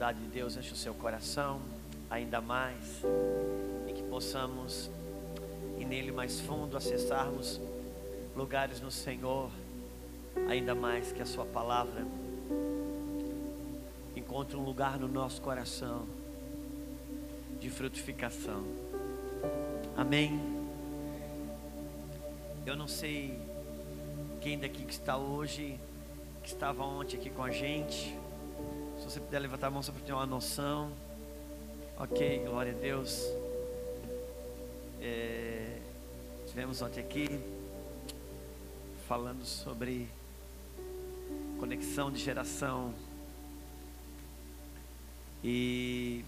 bondade 0.00 0.18
de 0.18 0.28
Deus 0.28 0.56
enche 0.56 0.72
o 0.72 0.76
seu 0.76 0.94
coração 0.94 1.60
ainda 2.08 2.40
mais 2.40 3.02
e 3.86 3.92
que 3.92 4.02
possamos 4.04 4.90
ir 5.78 5.84
nele 5.84 6.10
mais 6.10 6.40
fundo, 6.40 6.74
acessarmos 6.74 7.60
lugares 8.34 8.80
no 8.80 8.90
Senhor 8.90 9.50
ainda 10.48 10.74
mais 10.74 11.12
que 11.12 11.20
a 11.20 11.26
sua 11.26 11.44
palavra 11.44 12.06
encontre 14.16 14.56
um 14.56 14.64
lugar 14.64 14.98
no 14.98 15.06
nosso 15.06 15.42
coração 15.42 16.06
de 17.60 17.68
frutificação. 17.68 18.64
Amém. 19.94 20.40
Eu 22.64 22.74
não 22.74 22.88
sei 22.88 23.38
quem 24.40 24.58
daqui 24.58 24.82
que 24.82 24.94
está 24.94 25.18
hoje, 25.18 25.78
que 26.42 26.48
estava 26.48 26.84
ontem 26.84 27.18
aqui 27.18 27.28
com 27.28 27.42
a 27.42 27.50
gente. 27.50 28.18
Se 29.10 29.14
você 29.14 29.20
puder 29.22 29.40
levantar 29.40 29.66
a 29.66 29.70
mão 29.72 29.82
só 29.82 29.90
para 29.90 30.02
ter 30.02 30.12
uma 30.12 30.24
noção. 30.24 30.92
Ok, 31.98 32.44
glória 32.46 32.70
a 32.70 32.76
Deus. 32.76 33.24
É, 35.00 35.80
tivemos 36.46 36.80
ontem 36.80 37.00
aqui 37.00 37.26
falando 39.08 39.44
sobre 39.44 40.08
conexão 41.58 42.12
de 42.12 42.20
geração. 42.20 42.94
E 45.42 46.24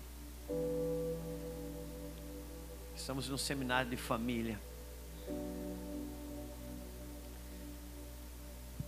estamos 2.96 3.28
num 3.28 3.38
seminário 3.38 3.90
de 3.90 3.96
família. 3.96 4.58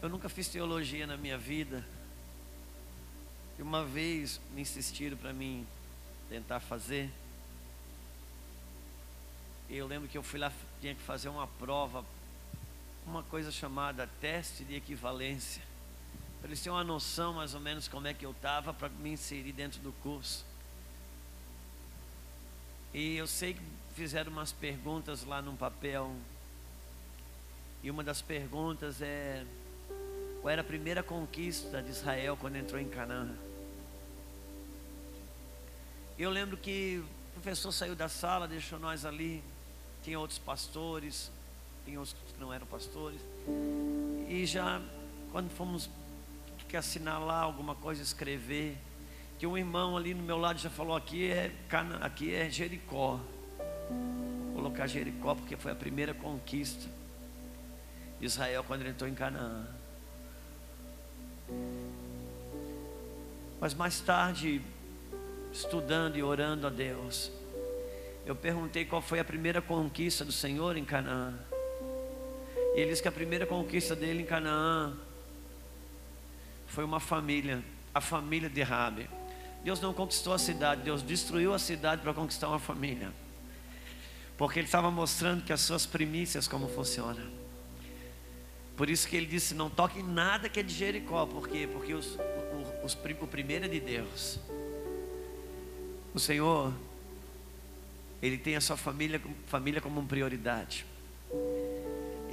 Eu 0.02 0.08
nunca 0.08 0.28
fiz 0.28 0.48
teologia 0.48 1.06
na 1.06 1.16
minha 1.16 1.38
vida. 1.38 1.93
E 3.58 3.62
uma 3.62 3.84
vez 3.84 4.40
me 4.52 4.62
insistiram 4.62 5.16
para 5.16 5.32
mim 5.32 5.66
tentar 6.28 6.60
fazer. 6.60 7.10
Eu 9.70 9.86
lembro 9.86 10.08
que 10.08 10.18
eu 10.18 10.22
fui 10.22 10.38
lá, 10.38 10.52
tinha 10.80 10.94
que 10.94 11.02
fazer 11.02 11.28
uma 11.28 11.46
prova, 11.46 12.04
uma 13.06 13.22
coisa 13.22 13.50
chamada 13.50 14.08
teste 14.20 14.64
de 14.64 14.74
equivalência. 14.74 15.62
Para 16.40 16.48
eles 16.50 16.60
terem 16.60 16.76
uma 16.76 16.84
noção 16.84 17.32
mais 17.34 17.54
ou 17.54 17.60
menos 17.60 17.88
como 17.88 18.06
é 18.06 18.12
que 18.12 18.26
eu 18.26 18.32
estava 18.32 18.74
para 18.74 18.88
me 18.88 19.10
inserir 19.10 19.52
dentro 19.52 19.80
do 19.80 19.92
curso. 20.02 20.44
E 22.92 23.16
eu 23.16 23.26
sei 23.26 23.54
que 23.54 23.60
fizeram 23.94 24.30
umas 24.30 24.52
perguntas 24.52 25.24
lá 25.24 25.40
num 25.40 25.56
papel. 25.56 26.14
E 27.82 27.90
uma 27.90 28.04
das 28.04 28.20
perguntas 28.20 29.00
é 29.00 29.44
qual 30.44 30.52
era 30.52 30.60
a 30.60 30.64
primeira 30.64 31.02
conquista 31.02 31.82
de 31.82 31.88
Israel 31.88 32.36
quando 32.38 32.56
entrou 32.56 32.78
em 32.78 32.86
Canaã? 32.86 33.34
Eu 36.18 36.28
lembro 36.28 36.58
que 36.58 37.02
o 37.30 37.40
professor 37.40 37.72
saiu 37.72 37.96
da 37.96 38.10
sala, 38.10 38.46
deixou 38.46 38.78
nós 38.78 39.06
ali. 39.06 39.42
Tinha 40.02 40.20
outros 40.20 40.38
pastores, 40.38 41.32
tinha 41.86 41.98
outros 41.98 42.18
que 42.30 42.38
não 42.38 42.52
eram 42.52 42.66
pastores. 42.66 43.18
E 44.28 44.44
já, 44.44 44.82
quando 45.32 45.48
fomos 45.48 45.88
que 46.68 46.98
lá 46.98 47.40
alguma 47.40 47.74
coisa, 47.74 48.02
escrever, 48.02 48.76
que 49.38 49.46
um 49.46 49.56
irmão 49.56 49.96
ali 49.96 50.12
no 50.12 50.22
meu 50.22 50.36
lado 50.36 50.58
já 50.58 50.68
falou: 50.68 50.94
aqui 50.94 51.30
é, 51.30 51.54
Cana, 51.70 52.04
aqui 52.04 52.34
é 52.34 52.50
Jericó. 52.50 53.18
Vou 54.52 54.56
colocar 54.56 54.86
Jericó 54.88 55.36
porque 55.36 55.56
foi 55.56 55.72
a 55.72 55.74
primeira 55.74 56.12
conquista 56.12 56.86
de 58.20 58.26
Israel 58.26 58.62
quando 58.62 58.82
ele 58.82 58.90
entrou 58.90 59.08
em 59.08 59.14
Canaã. 59.14 59.82
Mas 63.60 63.72
mais 63.72 64.00
tarde, 64.00 64.60
estudando 65.52 66.16
e 66.16 66.22
orando 66.22 66.66
a 66.66 66.70
Deus, 66.70 67.30
eu 68.26 68.34
perguntei 68.34 68.84
qual 68.84 69.00
foi 69.00 69.18
a 69.18 69.24
primeira 69.24 69.62
conquista 69.62 70.24
do 70.24 70.32
Senhor 70.32 70.76
em 70.76 70.84
Canaã. 70.84 71.34
E 72.74 72.80
ele 72.80 72.90
disse 72.90 73.02
que 73.02 73.08
a 73.08 73.12
primeira 73.12 73.46
conquista 73.46 73.94
dele 73.94 74.22
em 74.22 74.26
Canaã 74.26 74.94
foi 76.66 76.84
uma 76.84 77.00
família, 77.00 77.62
a 77.94 78.00
família 78.00 78.48
de 78.48 78.62
Rabi. 78.62 79.08
Deus 79.62 79.80
não 79.80 79.94
conquistou 79.94 80.32
a 80.32 80.38
cidade, 80.38 80.82
Deus 80.82 81.02
destruiu 81.02 81.54
a 81.54 81.58
cidade 81.58 82.02
para 82.02 82.12
conquistar 82.12 82.48
uma 82.48 82.58
família. 82.58 83.12
Porque 84.36 84.58
ele 84.58 84.66
estava 84.66 84.90
mostrando 84.90 85.44
que 85.44 85.52
as 85.52 85.60
suas 85.60 85.86
primícias 85.86 86.48
como 86.48 86.68
funcionam. 86.68 87.43
Por 88.76 88.90
isso 88.90 89.06
que 89.06 89.16
ele 89.16 89.26
disse: 89.26 89.54
Não 89.54 89.70
toque 89.70 90.02
nada 90.02 90.48
que 90.48 90.60
é 90.60 90.62
de 90.62 90.72
Jericó. 90.72 91.26
Por 91.26 91.48
quê? 91.48 91.68
Porque 91.70 91.94
os, 91.94 92.18
os, 92.82 92.94
o 93.20 93.26
primeiro 93.26 93.64
é 93.66 93.68
de 93.68 93.80
Deus. 93.80 94.38
O 96.14 96.18
Senhor, 96.18 96.72
Ele 98.22 98.38
tem 98.38 98.54
a 98.54 98.60
sua 98.60 98.76
família, 98.76 99.20
família 99.46 99.80
como 99.80 100.04
prioridade. 100.04 100.86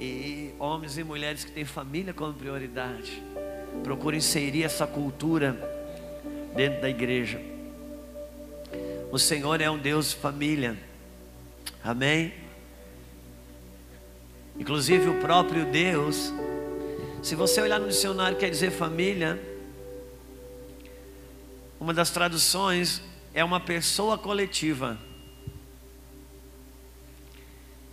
E 0.00 0.54
homens 0.58 0.98
e 0.98 1.04
mulheres 1.04 1.44
que 1.44 1.52
têm 1.52 1.64
família 1.64 2.12
como 2.12 2.32
prioridade, 2.32 3.22
procurem 3.82 4.18
inserir 4.18 4.62
essa 4.62 4.86
cultura 4.86 5.52
dentro 6.54 6.80
da 6.80 6.88
igreja. 6.88 7.40
O 9.10 9.18
Senhor 9.18 9.60
é 9.60 9.70
um 9.70 9.78
Deus 9.78 10.10
de 10.10 10.16
família. 10.16 10.76
Amém? 11.82 12.32
Inclusive 14.62 15.08
o 15.08 15.18
próprio 15.18 15.64
Deus, 15.64 16.32
se 17.20 17.34
você 17.34 17.60
olhar 17.60 17.80
no 17.80 17.88
dicionário, 17.88 18.38
quer 18.38 18.48
dizer 18.48 18.70
família. 18.70 19.42
Uma 21.80 21.92
das 21.92 22.10
traduções 22.10 23.02
é 23.34 23.42
uma 23.42 23.58
pessoa 23.58 24.16
coletiva. 24.16 24.96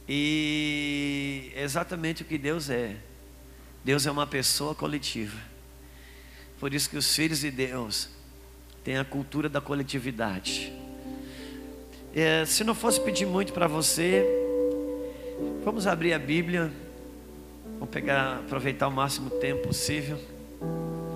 E 0.07 1.52
é 1.56 1.63
exatamente 1.63 2.22
o 2.22 2.25
que 2.25 2.38
Deus 2.38 2.69
é. 2.69 2.97
Deus 3.84 4.06
é 4.06 4.12
uma 4.12 4.28
pessoa 4.28 4.75
coletiva. 4.75 5.40
Por 6.59 6.72
isso 6.72 6.88
que 6.88 6.97
os 6.97 7.16
filhos 7.16 7.40
de 7.40 7.50
Deus 7.50 8.09
têm 8.84 9.00
a 9.00 9.03
cultura 9.03 9.50
da 9.50 9.59
coletividade. 9.59 10.72
É, 12.13 12.46
se 12.46 12.63
não 12.63 12.75
fosse 12.75 13.01
pedir 13.01 13.25
muito 13.25 13.53
para 13.53 13.66
você, 13.66 14.49
Vamos 15.64 15.88
abrir 15.88 16.14
a 16.14 16.20
Bíblia. 16.20 16.72
Vamos 17.74 17.90
pegar, 17.90 18.40
aproveitar 18.40 18.88
o 18.88 18.92
máximo 18.92 19.30
tempo 19.30 19.68
possível. 19.68 20.20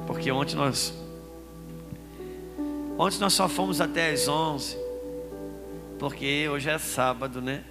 Porque 0.07 0.31
ontem 0.31 0.55
nós 0.55 0.93
Ontem 2.97 3.19
nós 3.19 3.33
só 3.33 3.49
fomos 3.49 3.81
até 3.81 4.11
as 4.11 4.27
11. 4.27 4.77
Porque 5.97 6.47
hoje 6.47 6.69
é 6.69 6.77
sábado, 6.77 7.41
né? 7.41 7.63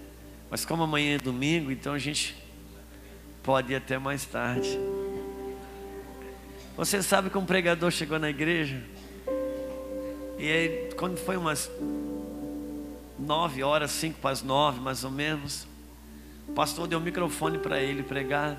Mas 0.50 0.64
como 0.64 0.82
amanhã 0.82 1.14
é 1.14 1.18
domingo, 1.18 1.70
então 1.70 1.94
a 1.94 1.98
gente 1.98 2.36
pode 3.42 3.72
ir 3.72 3.76
até 3.76 3.98
mais 3.98 4.24
tarde. 4.24 4.78
Você 6.76 7.02
sabe 7.02 7.30
que 7.30 7.38
um 7.38 7.46
pregador 7.46 7.90
chegou 7.90 8.18
na 8.18 8.30
igreja? 8.30 8.82
E 10.38 10.50
aí, 10.50 10.90
quando 10.96 11.18
foi 11.18 11.36
umas 11.36 11.70
nove 13.18 13.62
horas, 13.62 13.92
cinco 13.92 14.18
para 14.20 14.30
as 14.30 14.42
nove, 14.42 14.80
mais 14.80 15.04
ou 15.04 15.10
menos, 15.10 15.66
o 16.48 16.52
pastor 16.52 16.86
deu 16.86 16.98
o 16.98 17.02
microfone 17.02 17.58
para 17.58 17.80
ele 17.80 18.02
pregar. 18.02 18.58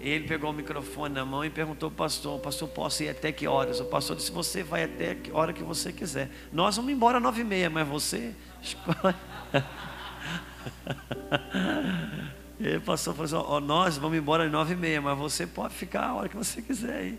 Ele 0.00 0.28
pegou 0.28 0.50
o 0.50 0.52
microfone 0.52 1.14
na 1.14 1.24
mão 1.24 1.44
e 1.44 1.50
perguntou 1.50 1.88
ao 1.88 1.92
pastor: 1.92 2.38
Pastor, 2.40 2.68
posso 2.68 3.02
ir 3.02 3.08
até 3.08 3.32
que 3.32 3.46
horas? 3.46 3.80
O 3.80 3.84
pastor 3.84 4.16
disse: 4.16 4.30
Você 4.30 4.62
vai 4.62 4.84
até 4.84 5.16
a 5.32 5.36
hora 5.36 5.52
que 5.52 5.62
você 5.62 5.92
quiser. 5.92 6.30
Nós 6.52 6.76
vamos 6.76 6.92
embora 6.92 7.18
às 7.18 7.22
nove 7.22 7.40
e 7.40 7.44
meia, 7.44 7.68
mas 7.68 7.86
você. 7.86 8.34
E 12.60 12.76
o 12.76 12.80
pastor 12.80 13.14
falou 13.14 13.24
assim: 13.24 13.52
oh, 13.52 13.60
Nós 13.60 13.96
vamos 13.96 14.18
embora 14.18 14.44
às 14.44 14.50
nove 14.50 14.74
e 14.74 14.76
meia, 14.76 15.00
mas 15.00 15.16
você 15.16 15.46
pode 15.46 15.74
ficar 15.74 16.06
a 16.06 16.14
hora 16.14 16.28
que 16.28 16.36
você 16.36 16.60
quiser 16.60 16.96
aí. 16.96 17.18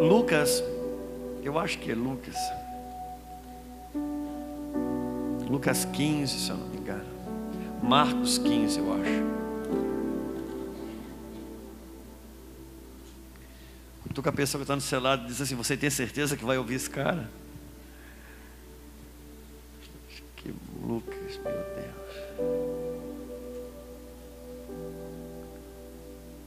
Lucas 0.00 0.62
eu 1.48 1.58
acho 1.58 1.78
que 1.78 1.90
é 1.90 1.94
Lucas. 1.94 2.36
Lucas 5.48 5.86
15, 5.86 6.38
se 6.38 6.50
eu 6.50 6.56
não 6.58 6.68
me 6.68 6.76
engano. 6.76 7.06
Marcos 7.82 8.36
15, 8.36 8.78
eu 8.78 8.92
acho. 8.92 9.38
Estou 14.08 14.22
com 14.22 14.28
a 14.28 14.32
pessoa 14.32 14.58
que 14.58 14.64
está 14.64 14.74
no 14.74 14.82
celular 14.82 15.16
diz 15.16 15.40
assim: 15.40 15.54
Você 15.54 15.74
tem 15.76 15.88
certeza 15.88 16.36
que 16.36 16.44
vai 16.44 16.58
ouvir 16.58 16.74
esse 16.74 16.90
cara? 16.90 17.30
Que 20.36 20.54
Lucas, 20.82 21.40
meu 21.42 21.52
Deus. 21.52 21.98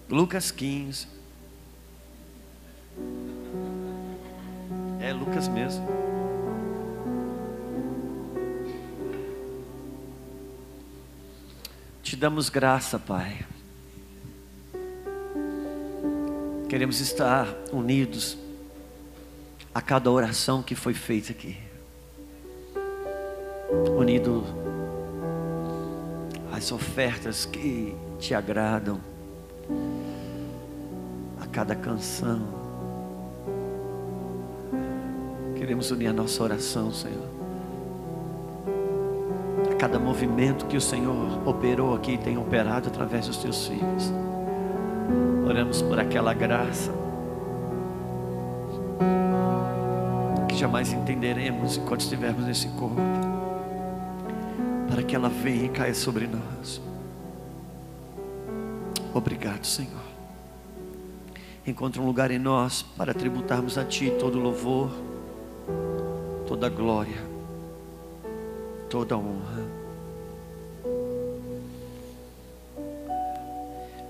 Lucas 0.09 0.51
15. 0.51 1.20
É 5.01 5.11
Lucas 5.11 5.47
mesmo. 5.47 5.83
Te 12.03 12.15
damos 12.15 12.49
graça, 12.49 12.99
Pai. 12.99 13.43
Queremos 16.69 16.99
estar 16.99 17.47
unidos 17.73 18.37
a 19.73 19.81
cada 19.81 20.11
oração 20.11 20.61
que 20.61 20.75
foi 20.75 20.93
feita 20.93 21.31
aqui. 21.31 21.57
Unido 23.97 24.43
às 26.53 26.71
ofertas 26.71 27.43
que 27.43 27.95
te 28.19 28.35
agradam, 28.35 29.01
a 31.41 31.47
cada 31.47 31.75
canção. 31.75 32.60
Queremos 35.71 35.89
unir 35.89 36.07
a 36.07 36.13
nossa 36.13 36.43
oração, 36.43 36.91
Senhor. 36.91 37.29
A 39.71 39.75
cada 39.75 39.97
movimento 39.97 40.65
que 40.65 40.75
o 40.75 40.81
Senhor 40.81 41.47
operou 41.47 41.95
aqui, 41.95 42.17
tem 42.17 42.37
operado 42.37 42.89
através 42.89 43.27
dos 43.27 43.37
teus 43.37 43.67
filhos. 43.67 44.11
Oramos 45.47 45.81
por 45.81 45.97
aquela 45.97 46.33
graça 46.33 46.91
que 50.49 50.57
jamais 50.57 50.91
entenderemos 50.91 51.77
enquanto 51.77 52.01
estivermos 52.01 52.45
nesse 52.45 52.67
corpo, 52.67 52.99
para 54.89 55.01
que 55.03 55.15
ela 55.15 55.29
venha 55.29 55.67
e 55.67 55.69
caia 55.69 55.95
sobre 55.95 56.27
nós. 56.27 56.81
Obrigado, 59.13 59.63
Senhor. 59.63 60.03
Encontre 61.65 62.01
um 62.01 62.05
lugar 62.05 62.29
em 62.29 62.39
nós 62.39 62.81
para 62.81 63.13
tributarmos 63.13 63.77
a 63.77 63.85
Ti 63.85 64.11
todo 64.19 64.37
louvor, 64.37 64.91
toda 66.47 66.69
glória, 66.69 67.21
toda 68.89 69.17
honra. 69.17 69.65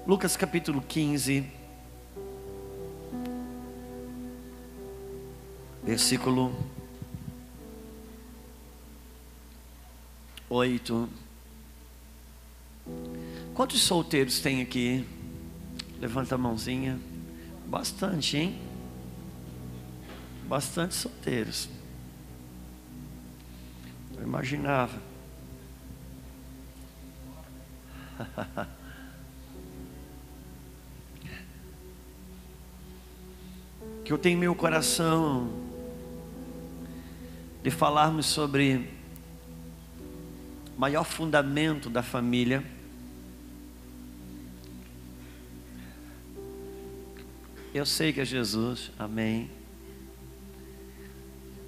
Lucas 0.08 0.36
capítulo 0.36 0.82
15, 0.82 1.46
versículo 5.84 6.52
8. 10.50 11.10
Quantos 13.54 13.82
solteiros 13.82 14.40
tem 14.40 14.62
aqui? 14.62 15.06
Levanta 16.00 16.36
a 16.36 16.38
mãozinha. 16.38 17.00
Bastante, 17.68 18.38
hein? 18.38 18.71
Bastante 20.52 20.94
solteiros. 20.96 21.70
Eu 24.18 24.24
imaginava. 24.24 25.02
que 34.04 34.12
eu 34.12 34.18
tenho 34.18 34.38
meu 34.38 34.54
coração 34.54 35.50
de 37.64 37.72
falarmos 37.72 38.26
sobre 38.26 38.90
o 40.76 40.80
maior 40.82 41.06
fundamento 41.06 41.90
da 41.90 42.04
família. 42.04 42.62
Eu 47.74 47.86
sei 47.86 48.12
que 48.12 48.20
é 48.20 48.26
Jesus, 48.26 48.92
amém. 49.00 49.61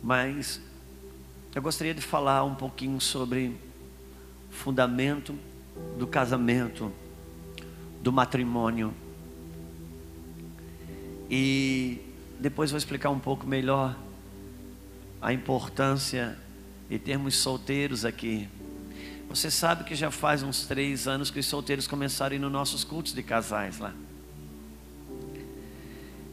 Mas 0.04 0.60
eu 1.56 1.62
gostaria 1.62 1.94
de 1.94 2.02
falar 2.02 2.44
um 2.44 2.54
pouquinho 2.54 3.00
sobre 3.00 3.56
o 4.50 4.54
fundamento 4.54 5.34
do 5.98 6.06
casamento, 6.06 6.92
do 8.02 8.12
matrimônio. 8.12 8.94
E 11.30 12.02
depois 12.38 12.70
vou 12.70 12.78
explicar 12.78 13.12
um 13.12 13.20
pouco 13.20 13.48
melhor 13.48 13.98
a 15.22 15.32
importância 15.32 16.38
de 16.90 17.00
termos 17.00 17.38
solteiros 17.38 18.04
aqui. 18.04 18.50
Você 19.30 19.50
sabe 19.50 19.86
que 19.86 19.96
já 19.96 20.12
faz 20.12 20.44
uns 20.44 20.66
três 20.68 21.08
anos 21.08 21.32
que 21.32 21.40
os 21.40 21.46
solteiros 21.46 21.88
começaram 21.88 22.34
a 22.34 22.36
ir 22.36 22.40
nos 22.40 22.52
nossos 22.52 22.84
cultos 22.84 23.14
de 23.14 23.24
casais 23.24 23.80
lá. 23.80 23.94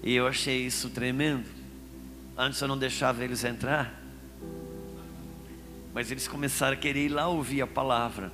E 0.02 0.12
eu 0.12 0.26
achei 0.26 0.66
isso 0.66 0.90
tremendo. 0.90 1.59
Antes 2.42 2.58
eu 2.62 2.66
não 2.66 2.78
deixava 2.78 3.22
eles 3.22 3.44
entrar. 3.44 4.02
Mas 5.92 6.10
eles 6.10 6.26
começaram 6.26 6.72
a 6.72 6.76
querer 6.80 7.04
ir 7.04 7.08
lá 7.10 7.28
ouvir 7.28 7.60
a 7.60 7.66
palavra. 7.66 8.32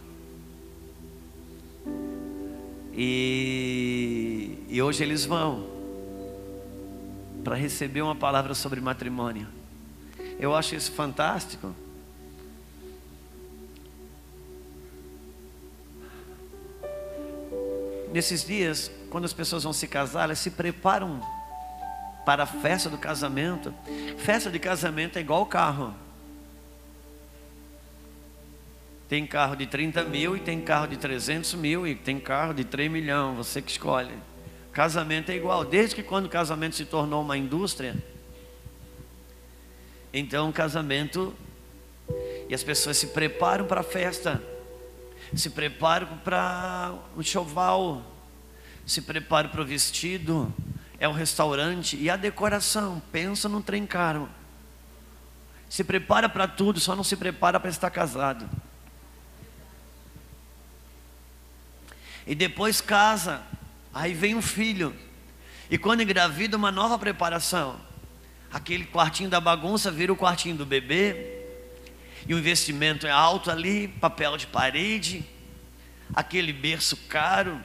E, 2.95 4.59
e 4.69 4.81
hoje 4.81 5.03
eles 5.03 5.25
vão 5.25 5.67
para 7.43 7.57
receber 7.57 8.01
uma 8.01 8.15
palavra 8.15 8.55
sobre 8.55 8.81
matrimônio. 8.81 9.49
Eu 10.39 10.55
acho 10.55 10.77
isso 10.77 10.93
fantástico. 10.93 11.75
Nesses 18.13 18.45
dias, 18.45 18.89
quando 19.11 19.25
as 19.25 19.33
pessoas 19.33 19.65
vão 19.65 19.73
se 19.73 19.89
casar, 19.89 20.23
elas 20.23 20.39
se 20.39 20.53
preparam 20.53 21.21
para 22.27 22.43
a 22.43 22.47
festa 22.47 22.91
do 22.91 22.99
casamento. 22.99 23.73
Festa 24.19 24.51
de 24.51 24.59
casamento 24.59 25.17
é 25.17 25.21
igual 25.21 25.47
carro. 25.47 25.95
Tem 29.09 29.25
carro 29.25 29.55
de 29.55 29.65
30 29.65 30.03
mil 30.03 30.37
e 30.37 30.41
tem 30.41 30.61
carro 30.61 30.89
de 30.89 30.97
300 30.97 31.55
mil 31.55 31.87
e 31.87 31.95
tem 31.95 32.19
carro 32.19 32.53
de 32.53 32.65
3 32.65 32.91
milhões, 32.91 33.37
você 33.37 33.63
que 33.63 33.71
escolhe. 33.71 34.13
Casamento 34.73 35.31
é 35.31 35.37
igual, 35.37 35.65
desde 35.65 35.95
que 35.95 36.03
quando 36.03 36.27
o 36.27 36.29
casamento 36.29 36.75
se 36.75 36.85
tornou 36.85 37.23
uma 37.23 37.39
indústria, 37.39 37.95
então 40.13 40.51
o 40.51 40.53
casamento 40.53 41.33
e 42.49 42.55
as 42.55 42.65
pessoas 42.65 42.97
se 42.97 43.07
preparam 43.09 43.67
para 43.67 43.81
a 43.83 43.85
festa, 43.85 44.43
se 45.33 45.49
preparam 45.49 46.19
para 46.19 46.93
o 47.17 47.23
choval, 47.23 48.03
se 48.85 49.01
preparam 49.01 49.49
para 49.49 49.63
o 49.63 49.65
vestido, 49.65 50.53
é 50.99 51.09
um 51.09 51.13
restaurante 51.13 51.97
e 51.97 52.09
a 52.09 52.17
decoração, 52.17 53.03
pensa 53.13 53.49
num 53.49 53.63
trem 53.63 53.87
caro. 53.87 54.29
Se 55.69 55.83
prepara 55.85 56.29
para 56.29 56.47
tudo, 56.47 56.81
só 56.81 56.95
não 56.95 57.05
se 57.05 57.17
prepara 57.17 57.59
para 57.59 57.71
estar 57.71 57.91
casado. 57.91 58.49
E 62.27 62.35
depois 62.35 62.81
casa, 62.81 63.43
Aí 63.97 64.13
vem 64.13 64.35
um 64.35 64.43
filho. 64.43 64.95
E 65.71 65.79
quando 65.79 66.03
engravida, 66.03 66.55
uma 66.55 66.71
nova 66.71 66.99
preparação. 66.99 67.81
Aquele 68.53 68.85
quartinho 68.85 69.31
da 69.31 69.41
bagunça 69.41 69.91
vira 69.91 70.13
o 70.13 70.17
quartinho 70.17 70.55
do 70.55 70.67
bebê. 70.67 71.47
E 72.29 72.35
o 72.35 72.39
investimento 72.39 73.07
é 73.07 73.11
alto 73.11 73.51
ali, 73.51 73.89
papel 73.89 74.37
de 74.37 74.47
parede. 74.47 75.25
Aquele 76.15 76.53
berço 76.53 76.95
caro. 77.09 77.59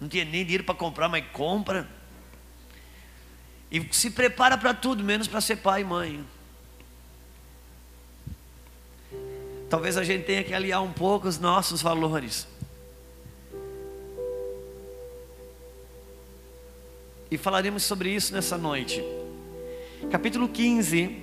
Não 0.00 0.08
tinha 0.08 0.24
nem 0.24 0.42
dinheiro 0.42 0.64
para 0.64 0.74
comprar, 0.74 1.08
mas 1.08 1.24
compra. 1.32 1.88
E 3.72 3.82
se 3.90 4.10
prepara 4.10 4.58
para 4.58 4.74
tudo, 4.74 5.02
menos 5.02 5.26
para 5.26 5.40
ser 5.40 5.56
pai 5.56 5.80
e 5.80 5.84
mãe. 5.84 6.22
Talvez 9.70 9.96
a 9.96 10.04
gente 10.04 10.24
tenha 10.24 10.44
que 10.44 10.52
aliar 10.52 10.82
um 10.82 10.92
pouco 10.92 11.26
os 11.26 11.38
nossos 11.38 11.80
valores. 11.80 12.46
E 17.30 17.38
falaremos 17.38 17.82
sobre 17.82 18.10
isso 18.10 18.34
nessa 18.34 18.58
noite. 18.58 19.02
Capítulo 20.10 20.50
15, 20.50 21.22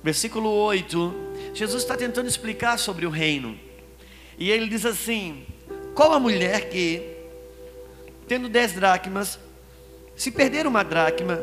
versículo 0.00 0.48
8. 0.48 1.12
Jesus 1.52 1.82
está 1.82 1.96
tentando 1.96 2.28
explicar 2.28 2.78
sobre 2.78 3.04
o 3.04 3.10
reino. 3.10 3.58
E 4.38 4.48
ele 4.48 4.68
diz 4.68 4.86
assim: 4.86 5.44
Qual 5.92 6.12
a 6.12 6.20
mulher 6.20 6.70
que, 6.70 7.02
tendo 8.28 8.48
dez 8.48 8.74
dracmas, 8.74 9.40
se 10.14 10.30
perder 10.30 10.68
uma 10.68 10.84
dracma, 10.84 11.40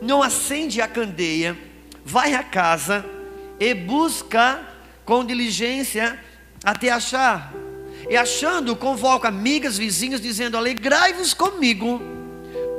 não 0.00 0.22
acende 0.22 0.80
a 0.80 0.88
candeia, 0.88 1.56
vai 2.04 2.34
à 2.34 2.42
casa 2.42 3.04
e 3.58 3.74
busca 3.74 4.60
com 5.04 5.24
diligência 5.24 6.18
até 6.64 6.90
achar. 6.90 7.52
E 8.08 8.16
achando, 8.16 8.76
convoca 8.76 9.28
amigas, 9.28 9.76
vizinhos, 9.76 10.20
dizendo: 10.20 10.56
Alegrai-vos 10.56 11.34
comigo 11.34 12.00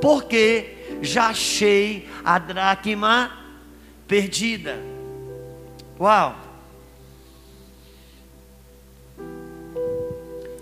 porque 0.02 0.78
já 1.02 1.28
achei 1.28 2.10
a 2.24 2.40
dracma 2.40 3.32
perdida. 4.08 4.80
Uau! 6.00 6.36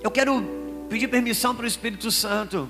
Eu 0.01 0.11
quero 0.11 0.41
pedir 0.89 1.07
permissão 1.07 1.53
para 1.55 1.65
o 1.65 1.67
Espírito 1.67 2.09
Santo 2.11 2.69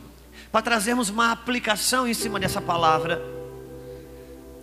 para 0.51 0.61
trazermos 0.61 1.09
uma 1.09 1.31
aplicação 1.31 2.07
em 2.07 2.13
cima 2.13 2.39
dessa 2.39 2.61
palavra, 2.61 3.21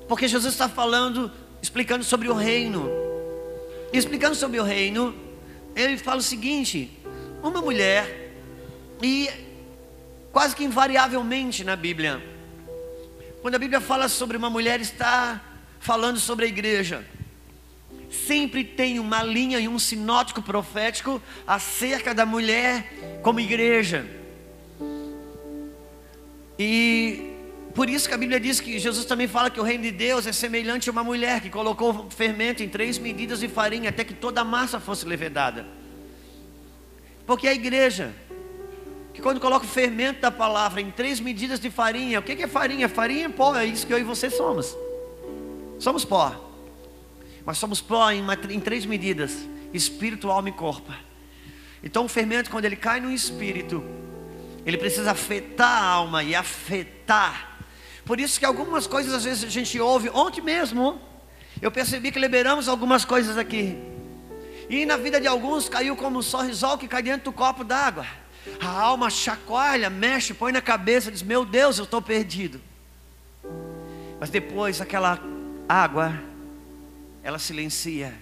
porque 0.09 0.29
Jesus 0.29 0.53
está 0.53 0.69
falando, 0.69 1.31
explicando 1.63 2.05
sobre 2.05 2.29
o 2.29 2.35
reino, 2.35 2.89
e 3.93 3.99
explicando 3.99 4.35
sobre 4.35 4.59
o 4.59 4.65
reino, 4.65 5.15
ele 5.75 5.97
fala 5.97 6.19
o 6.19 6.23
seguinte: 6.23 6.91
uma 7.43 7.61
mulher, 7.61 8.33
e 9.03 9.29
quase 10.33 10.55
que 10.55 10.65
invariavelmente 10.65 11.65
na 11.65 11.77
Bíblia. 11.77 12.23
Quando 13.41 13.57
a 13.57 13.59
Bíblia 13.59 13.81
fala 13.81 14.09
sobre 14.09 14.37
uma 14.37 14.49
mulher, 14.49 14.81
está 14.81 15.41
falando 15.79 16.19
sobre 16.19 16.47
a 16.47 16.49
igreja. 16.49 17.05
Sempre 18.11 18.65
tem 18.65 18.99
uma 18.99 19.23
linha 19.23 19.59
e 19.59 19.69
um 19.69 19.79
sinótico 19.79 20.41
profético 20.41 21.21
acerca 21.47 22.15
da 22.15 22.25
mulher 22.25 23.21
como 23.23 23.41
igreja. 23.41 24.07
E 26.59 27.34
por 27.75 27.90
isso 27.90 28.09
que 28.09 28.14
a 28.14 28.16
Bíblia 28.19 28.38
diz 28.38 28.61
que 28.61 28.78
Jesus 28.78 29.04
também 29.04 29.26
fala 29.26 29.50
que 29.50 29.59
o 29.59 29.62
reino 29.64 29.83
de 29.83 29.90
Deus 29.90 30.28
é 30.28 30.33
semelhante 30.33 30.88
a 30.88 30.93
uma 30.93 31.02
mulher 31.02 31.40
que 31.40 31.50
colocou 31.50 32.09
fermento 32.09 32.62
em 32.62 32.69
três 32.69 32.99
medidas 32.99 33.40
de 33.40 33.49
farinha 33.49 33.90
até 33.90 34.04
que 34.04 34.14
toda 34.14 34.43
a 34.43 34.45
massa 34.45 34.78
fosse 34.78 35.04
levedada. 35.04 35.66
Porque 37.26 37.49
a 37.49 37.52
igreja, 37.52 38.14
que 39.12 39.21
quando 39.21 39.40
coloca 39.40 39.64
o 39.64 39.69
fermento 39.69 40.21
da 40.21 40.31
palavra 40.31 40.81
em 40.81 40.90
três 40.90 41.19
medidas 41.19 41.59
de 41.59 41.69
farinha, 41.69 42.21
o 42.21 42.23
que 42.23 42.33
é 42.33 42.47
farinha? 42.47 42.88
Farinha 42.88 43.26
é 43.26 43.28
pó, 43.28 43.57
é 43.57 43.64
isso 43.64 43.85
que 43.87 43.93
eu 43.93 43.99
e 43.99 44.04
você 44.04 44.31
somos. 44.31 44.76
Somos 45.81 46.04
pó. 46.04 46.52
Mas 47.45 47.59
somos 47.59 47.81
pó 47.81 48.09
em, 48.11 48.21
uma, 48.21 48.38
em 48.50 48.61
três 48.61 48.87
medidas: 48.87 49.37
espírito, 49.73 50.31
alma 50.31 50.49
e 50.49 50.52
corpo. 50.52 50.93
Então 51.83 52.04
o 52.04 52.09
fermento, 52.09 52.50
quando 52.50 52.66
ele 52.66 52.76
cai 52.76 53.00
no 53.00 53.11
espírito, 53.11 53.83
ele 54.64 54.78
precisa 54.78 55.11
afetar 55.11 55.83
a 55.83 55.87
alma 55.87 56.23
e 56.23 56.35
afetar 56.35 57.54
por 58.05 58.21
isso 58.21 58.39
que 58.39 58.45
algumas 58.45 58.87
coisas 58.87 59.15
às 59.15 59.25
vezes 59.25 59.45
a 59.45 59.49
gente 59.49 59.81
ouve. 59.81 60.11
Ontem 60.11 60.43
mesmo, 60.43 61.01
eu 61.61 61.71
percebi 61.71 62.13
que 62.13 62.19
liberamos 62.19 62.69
algumas 62.69 63.05
coisas 63.05 63.39
aqui. 63.39 63.79
E 64.69 64.85
na 64.85 64.97
vida 64.97 65.21
de 65.21 65.27
alguns 65.27 65.69
caiu 65.69 65.97
como 65.97 66.19
um 66.19 66.23
sorrisol 66.23 66.77
que 66.77 66.89
cai 66.89 67.03
dentro 67.03 67.25
do 67.25 67.33
copo 67.33 67.65
d'água. 67.65 68.07
A 68.61 68.69
alma 68.69 69.09
chacoalha, 69.09 69.89
mexe, 69.89 70.35
põe 70.35 70.53
na 70.53 70.61
cabeça, 70.61 71.11
diz: 71.11 71.23
Meu 71.23 71.47
Deus, 71.47 71.79
eu 71.79 71.85
estou 71.85 72.03
perdido. 72.03 72.61
Mas 74.21 74.29
depois 74.29 74.81
aquela 74.81 75.19
água, 75.69 76.21
ela 77.23 77.39
silencia. 77.39 78.15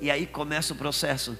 E 0.00 0.10
aí 0.10 0.26
começa 0.26 0.72
o 0.72 0.76
processo. 0.76 1.38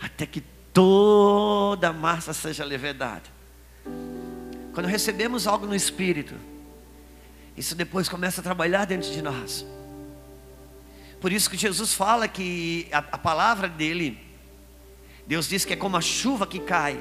Até 0.00 0.26
que 0.26 0.40
toda 0.72 1.88
a 1.88 1.92
massa 1.92 2.32
seja 2.32 2.64
levedada. 2.64 3.33
Quando 4.74 4.86
recebemos 4.86 5.46
algo 5.46 5.66
no 5.66 5.74
Espírito, 5.74 6.34
isso 7.56 7.76
depois 7.76 8.08
começa 8.08 8.40
a 8.40 8.44
trabalhar 8.44 8.84
dentro 8.84 9.10
de 9.10 9.22
nós. 9.22 9.64
Por 11.20 11.32
isso 11.32 11.48
que 11.48 11.56
Jesus 11.56 11.94
fala 11.94 12.26
que 12.26 12.88
a, 12.90 12.98
a 12.98 13.18
palavra 13.18 13.68
dele, 13.68 14.18
Deus 15.26 15.48
diz 15.48 15.64
que 15.64 15.72
é 15.72 15.76
como 15.76 15.96
a 15.96 16.00
chuva 16.00 16.44
que 16.44 16.58
cai, 16.58 17.00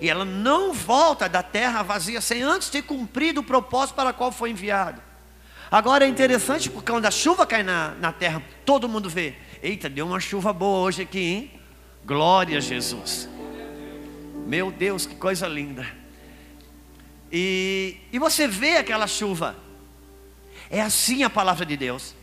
e 0.00 0.08
ela 0.08 0.24
não 0.24 0.72
volta 0.72 1.28
da 1.28 1.42
terra 1.42 1.82
vazia 1.82 2.22
sem 2.22 2.42
antes 2.42 2.70
ter 2.70 2.82
cumprido 2.82 3.40
o 3.40 3.44
propósito 3.44 3.94
para 3.94 4.10
o 4.10 4.14
qual 4.14 4.32
foi 4.32 4.50
enviado. 4.50 5.00
Agora 5.70 6.06
é 6.06 6.08
interessante 6.08 6.70
porque 6.70 6.90
quando 6.90 7.04
a 7.04 7.10
chuva 7.10 7.46
cai 7.46 7.62
na, 7.62 7.90
na 7.96 8.12
terra, 8.12 8.42
todo 8.64 8.88
mundo 8.88 9.10
vê: 9.10 9.34
eita, 9.62 9.90
deu 9.90 10.06
uma 10.06 10.20
chuva 10.20 10.52
boa 10.54 10.80
hoje 10.80 11.02
aqui, 11.02 11.20
hein? 11.20 11.60
Glória 12.06 12.56
a 12.56 12.60
Jesus. 12.60 13.28
Meu 14.46 14.70
Deus, 14.70 15.04
que 15.04 15.14
coisa 15.14 15.46
linda. 15.46 15.97
E, 17.30 17.96
e 18.12 18.18
você 18.18 18.48
vê 18.48 18.76
aquela 18.76 19.06
chuva. 19.06 19.56
É 20.70 20.80
assim 20.80 21.22
a 21.22 21.30
palavra 21.30 21.64
de 21.64 21.76
Deus. 21.76 22.14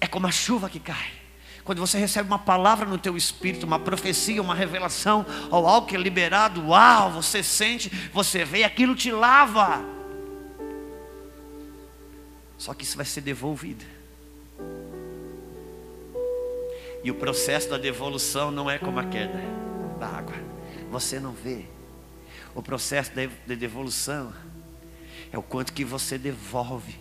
É 0.00 0.06
como 0.06 0.26
a 0.26 0.30
chuva 0.30 0.68
que 0.68 0.80
cai. 0.80 1.12
Quando 1.64 1.78
você 1.78 1.98
recebe 1.98 2.28
uma 2.28 2.38
palavra 2.38 2.84
no 2.84 2.98
teu 2.98 3.16
espírito, 3.16 3.64
uma 3.64 3.78
profecia, 3.78 4.42
uma 4.42 4.54
revelação, 4.54 5.24
ou 5.50 5.66
algo 5.66 5.86
que 5.86 5.96
é 5.96 5.98
liberado, 5.98 6.68
uau, 6.68 7.10
você 7.12 7.42
sente, 7.42 7.88
você 8.12 8.44
vê, 8.44 8.64
aquilo 8.64 8.94
te 8.94 9.10
lava. 9.10 9.82
Só 12.58 12.74
que 12.74 12.84
isso 12.84 12.96
vai 12.96 13.06
ser 13.06 13.22
devolvido. 13.22 13.84
E 17.02 17.10
o 17.10 17.14
processo 17.14 17.68
da 17.70 17.78
devolução 17.78 18.50
não 18.50 18.70
é 18.70 18.78
como 18.78 18.98
a 18.98 19.04
queda 19.04 19.40
da 19.98 20.06
água. 20.06 20.34
Você 20.90 21.18
não 21.18 21.32
vê, 21.32 21.64
o 22.54 22.62
processo 22.62 23.10
de 23.46 23.56
devolução 23.56 24.32
é 25.32 25.38
o 25.38 25.42
quanto 25.42 25.72
que 25.72 25.84
você 25.84 26.16
devolve. 26.16 26.96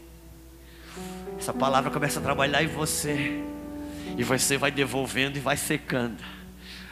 Essa 1.37 1.53
palavra 1.53 1.91
começa 1.91 2.19
a 2.19 2.23
trabalhar 2.23 2.63
em 2.63 2.67
você. 2.67 3.43
E 4.17 4.23
você 4.23 4.57
vai 4.57 4.71
devolvendo 4.71 5.37
e 5.37 5.39
vai 5.39 5.57
secando. 5.57 6.23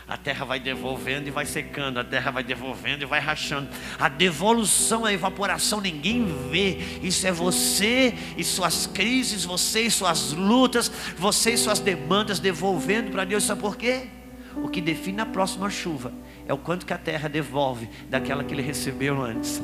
A 0.08 0.18
terra 0.18 0.44
vai 0.44 0.60
devolvendo 0.60 1.28
e 1.28 1.32
vai 1.32 1.46
secando, 1.46 1.98
a 1.98 2.04
terra 2.04 2.32
vai 2.32 2.44
devolvendo 2.44 3.04
e 3.04 3.06
vai 3.06 3.22
rachando. 3.22 3.70
A 3.98 4.10
devolução, 4.10 5.06
a 5.06 5.14
evaporação, 5.14 5.80
ninguém 5.80 6.26
vê. 6.50 6.78
Isso 7.02 7.26
é 7.26 7.32
você 7.32 8.14
e 8.36 8.44
suas 8.44 8.86
crises, 8.88 9.46
você 9.46 9.84
e 9.84 9.92
suas 9.92 10.34
lutas, 10.34 10.92
você 11.18 11.52
e 11.54 11.58
suas 11.58 11.80
demandas 11.80 12.40
devolvendo 12.40 13.10
para 13.10 13.24
Deus. 13.24 13.44
Sabe 13.44 13.62
por 13.62 13.78
quê? 13.78 14.08
O 14.56 14.68
que 14.68 14.82
define 14.82 15.22
a 15.22 15.26
próxima 15.26 15.70
chuva 15.70 16.12
é 16.46 16.54
o 16.54 16.58
quanto 16.58 16.86
que 16.86 16.94
a 16.94 16.98
terra 16.98 17.30
devolve 17.30 17.90
daquela 18.10 18.44
que 18.44 18.54
ele 18.54 18.62
recebeu 18.62 19.22
antes. 19.22 19.62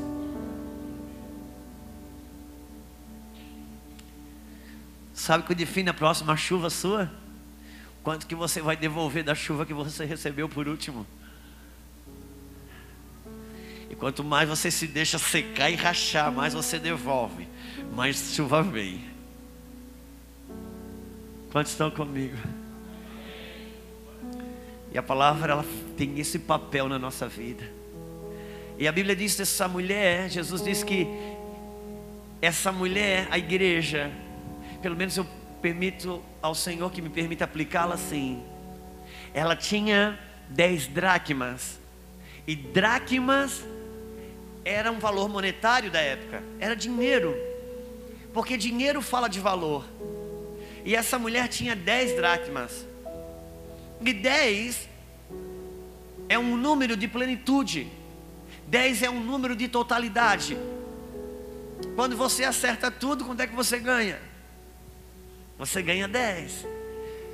Sabe 5.13 5.43
o 5.43 5.47
que 5.47 5.55
define 5.55 5.89
a 5.89 5.93
próxima 5.93 6.37
chuva 6.37 6.69
sua? 6.69 7.11
Quanto 8.03 8.25
que 8.25 8.35
você 8.35 8.61
vai 8.61 8.77
devolver 8.77 9.23
da 9.23 9.35
chuva 9.35 9.65
que 9.65 9.73
você 9.73 10.05
recebeu 10.05 10.47
por 10.47 10.67
último? 10.67 11.05
E 13.89 13.95
quanto 13.95 14.23
mais 14.23 14.47
você 14.47 14.71
se 14.71 14.87
deixa 14.87 15.17
secar 15.17 15.69
e 15.69 15.75
rachar, 15.75 16.31
mais 16.31 16.53
você 16.53 16.79
devolve, 16.79 17.47
mais 17.93 18.33
chuva 18.33 18.63
vem. 18.63 19.03
Quantos 21.51 21.71
estão 21.71 21.89
comigo? 21.89 22.37
E 24.97 24.99
a 24.99 25.03
palavra 25.03 25.53
ela 25.53 25.65
tem 25.95 26.17
esse 26.19 26.39
papel 26.39 26.89
na 26.89 26.97
nossa 26.97 27.27
vida. 27.27 27.63
E 28.79 28.87
a 28.87 28.91
Bíblia 28.91 29.15
diz 29.15 29.35
dessa 29.35 29.67
mulher, 29.67 30.27
Jesus 30.27 30.63
diz 30.63 30.83
que 30.83 31.07
essa 32.41 32.71
mulher, 32.71 33.27
a 33.29 33.37
igreja, 33.37 34.09
pelo 34.81 34.95
menos 34.95 35.15
eu 35.15 35.23
permito 35.61 36.19
ao 36.41 36.55
Senhor 36.55 36.91
que 36.91 36.99
me 36.99 37.09
permita 37.09 37.43
aplicá-la 37.43 37.93
assim. 37.93 38.41
Ela 39.35 39.55
tinha 39.55 40.17
dez 40.49 40.87
dracmas. 40.87 41.79
E 42.47 42.55
dracmas 42.55 43.63
era 44.65 44.91
um 44.91 44.97
valor 44.97 45.29
monetário 45.29 45.91
da 45.91 46.01
época, 46.01 46.41
era 46.59 46.75
dinheiro. 46.75 47.37
Porque 48.33 48.57
dinheiro 48.57 49.03
fala 49.03 49.27
de 49.27 49.39
valor. 49.39 49.85
E 50.83 50.95
essa 50.95 51.19
mulher 51.19 51.49
tinha 51.49 51.75
dez 51.75 52.15
dracmas. 52.15 52.87
E 54.01 54.13
10 54.13 54.87
é 56.29 56.37
um 56.37 56.55
número 56.55 56.95
de 56.95 57.07
plenitude. 57.07 57.91
10 58.67 59.03
é 59.03 59.09
um 59.09 59.19
número 59.19 59.55
de 59.55 59.67
totalidade. 59.67 60.57
Quando 61.95 62.15
você 62.15 62.43
acerta 62.43 62.91
tudo, 62.91 63.25
quanto 63.25 63.41
é 63.41 63.47
que 63.47 63.55
você 63.55 63.79
ganha? 63.79 64.19
Você 65.57 65.81
ganha 65.81 66.07
10. 66.07 66.65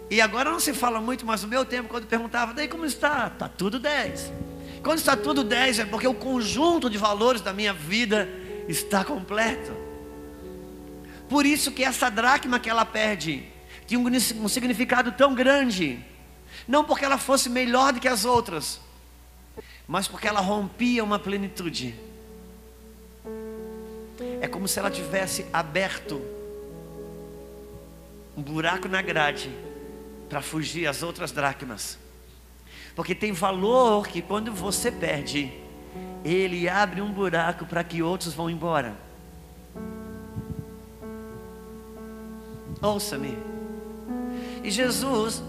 E 0.10 0.22
agora 0.22 0.52
não 0.52 0.60
se 0.60 0.74
fala 0.74 1.02
muito, 1.02 1.26
mas 1.26 1.42
no 1.44 1.48
meu 1.48 1.66
tempo, 1.66 1.90
quando 1.90 2.06
perguntava, 2.06 2.54
daí 2.54 2.68
como 2.68 2.86
está? 2.86 3.28
Está 3.28 3.50
tudo 3.50 3.80
10. 3.80 4.32
Quando 4.84 5.00
está 5.00 5.16
tudo 5.16 5.44
10, 5.44 5.80
é 5.80 5.86
porque 5.86 6.08
o 6.08 6.14
conjunto 6.14 6.90
de 6.90 6.98
valores 6.98 7.42
da 7.42 7.54
minha 7.54 7.74
vida 7.74 8.30
está 8.68 9.04
completo. 9.04 9.72
Por 11.28 11.46
isso 11.46 11.72
que 11.72 11.84
essa 11.84 12.10
dracma 12.10 12.60
que 12.60 12.70
ela 12.70 12.86
perde 12.86 13.44
tinha 13.88 14.00
um 14.00 14.48
significado 14.48 15.12
tão 15.14 15.34
grande 15.34 16.00
não 16.68 16.84
porque 16.84 17.06
ela 17.06 17.18
fosse 17.18 17.50
melhor 17.50 17.94
do 17.94 18.00
que 18.00 18.08
as 18.08 18.26
outras, 18.26 18.80
mas 19.88 20.08
porque 20.08 20.28
ela 20.28 20.40
rompia 20.40 21.04
uma 21.04 21.20
plenitude. 21.20 21.96
É 24.42 24.48
como 24.48 24.68
se 24.68 24.80
ela 24.80 24.90
tivesse 24.90 25.46
aberto 25.52 26.22
um 28.36 28.42
buraco 28.42 28.88
na 28.88 29.02
grade 29.02 29.52
para 30.30 30.42
fugir 30.42 30.88
as 30.88 31.04
outras 31.04 31.32
dracmas. 31.32 31.98
Porque 32.96 33.14
tem 33.14 33.32
valor 33.32 34.08
que 34.08 34.22
quando 34.22 34.52
você 34.54 34.92
perde, 34.92 35.52
ele 36.24 36.70
abre 36.70 37.02
um 37.02 37.12
buraco 37.12 37.66
para 37.66 37.84
que 37.84 38.02
outros 38.02 38.34
vão 38.34 38.50
embora. 38.50 38.96
Ouça-me. 42.82 43.38
E 44.64 44.70
Jesus 44.70 45.42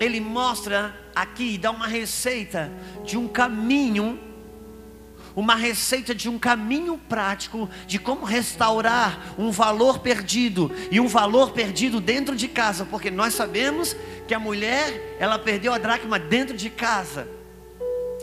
ele 0.00 0.20
mostra 0.20 0.94
aqui, 1.14 1.56
dá 1.58 1.70
uma 1.70 1.86
receita 1.86 2.70
de 3.04 3.16
um 3.16 3.28
caminho, 3.28 4.18
uma 5.36 5.54
receita 5.54 6.14
de 6.14 6.28
um 6.28 6.38
caminho 6.38 6.98
prático 7.08 7.68
de 7.86 7.98
como 7.98 8.24
restaurar 8.24 9.34
um 9.38 9.50
valor 9.50 9.98
perdido 9.98 10.70
e 10.90 11.00
um 11.00 11.08
valor 11.08 11.52
perdido 11.52 12.00
dentro 12.00 12.36
de 12.36 12.48
casa, 12.48 12.84
porque 12.84 13.10
nós 13.10 13.34
sabemos 13.34 13.96
que 14.26 14.34
a 14.34 14.38
mulher, 14.38 15.16
ela 15.18 15.38
perdeu 15.38 15.72
a 15.72 15.78
dracma 15.78 16.18
dentro 16.18 16.56
de 16.56 16.70
casa. 16.70 17.28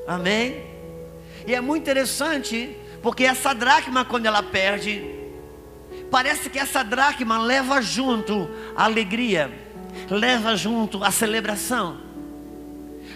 Amém? 0.07 0.63
E 1.45 1.53
é 1.53 1.61
muito 1.61 1.81
interessante, 1.81 2.77
Porque 3.01 3.23
essa 3.23 3.53
dracma, 3.53 4.05
quando 4.05 4.27
ela 4.27 4.43
perde, 4.43 5.03
parece 6.11 6.49
que 6.49 6.59
essa 6.59 6.83
dracma 6.83 7.41
leva 7.41 7.81
junto 7.81 8.47
a 8.75 8.83
alegria, 8.83 9.51
leva 10.09 10.55
junto 10.55 11.03
a 11.03 11.11
celebração. 11.11 11.97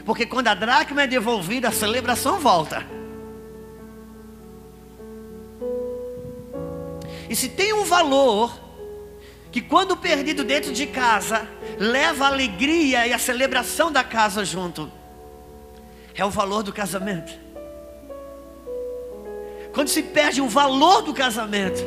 Porque 0.05 0.25
quando 0.25 0.47
a 0.47 0.53
dracma 0.53 1.03
é 1.03 1.07
devolvida, 1.07 1.69
a 1.69 1.71
celebração 1.71 2.39
volta. 2.39 2.85
E 7.29 7.35
se 7.35 7.49
tem 7.49 7.73
um 7.73 7.83
valor 7.83 8.65
que 9.51 9.61
quando 9.61 9.95
perdido 9.95 10.43
dentro 10.43 10.71
de 10.71 10.85
casa, 10.85 11.47
leva 11.79 12.25
a 12.25 12.27
alegria 12.27 13.07
e 13.07 13.13
a 13.13 13.17
celebração 13.17 13.91
da 13.91 14.03
casa 14.03 14.43
junto, 14.43 14.91
é 16.13 16.23
o 16.23 16.29
valor 16.29 16.61
do 16.61 16.73
casamento. 16.73 17.33
Quando 19.73 19.87
se 19.87 20.03
perde 20.03 20.41
o 20.41 20.47
valor 20.47 21.01
do 21.01 21.13
casamento, 21.13 21.81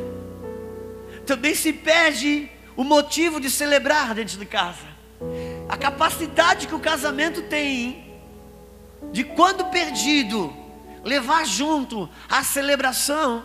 também 1.25 1.55
se 1.55 1.73
perde 1.73 2.51
o 2.79 2.85
motivo 2.85 3.41
de 3.41 3.51
celebrar 3.51 4.15
dentro 4.15 4.39
de 4.39 4.47
casa. 4.47 4.87
A 5.69 5.77
capacidade 5.77 6.69
que 6.69 6.75
o 6.77 6.79
casamento 6.79 7.43
tem 7.43 8.15
de 9.11 9.25
quando 9.25 9.65
perdido, 9.65 10.55
levar 11.03 11.45
junto 11.45 12.09
a 12.31 12.45
celebração. 12.45 13.45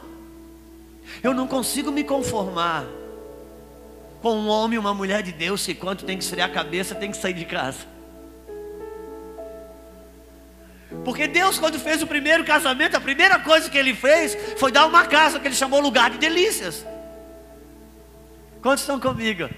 Eu 1.23 1.33
não 1.33 1.47
consigo 1.47 1.91
me 1.91 2.03
conformar 2.03 2.85
com 4.21 4.35
um 4.35 4.47
homem 4.47 4.75
e 4.75 4.79
uma 4.79 4.93
mulher 4.93 5.23
de 5.23 5.31
Deus 5.31 5.65
que 5.65 5.73
quando 5.73 6.03
tem 6.03 6.15
que 6.15 6.23
esfriar 6.23 6.47
a 6.47 6.53
cabeça 6.53 6.93
tem 6.93 7.09
que 7.09 7.17
sair 7.17 7.33
de 7.33 7.45
casa. 7.45 7.87
Porque 11.03 11.27
Deus, 11.27 11.57
quando 11.57 11.79
fez 11.79 12.03
o 12.03 12.07
primeiro 12.07 12.45
casamento, 12.45 12.95
a 12.95 13.01
primeira 13.01 13.39
coisa 13.39 13.67
que 13.67 13.79
Ele 13.79 13.95
fez 13.95 14.37
foi 14.59 14.71
dar 14.71 14.85
uma 14.85 15.07
casa 15.07 15.39
que 15.39 15.47
Ele 15.47 15.55
chamou 15.55 15.81
lugar 15.81 16.11
de 16.11 16.19
delícias. 16.19 16.85
Quantos 18.63 18.83
estão 18.83 18.97
comigo? 18.97 19.49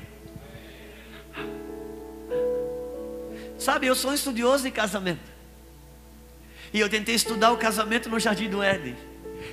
Sabe, 3.59 3.85
eu 3.85 3.93
sou 3.93 4.09
um 4.09 4.13
estudioso 4.15 4.63
de 4.63 4.71
casamento. 4.71 5.31
E 6.73 6.79
eu 6.79 6.89
tentei 6.89 7.13
estudar 7.13 7.51
o 7.51 7.57
casamento 7.57 8.09
no 8.09 8.19
Jardim 8.19 8.49
do 8.49 8.63
Éden. 8.63 8.97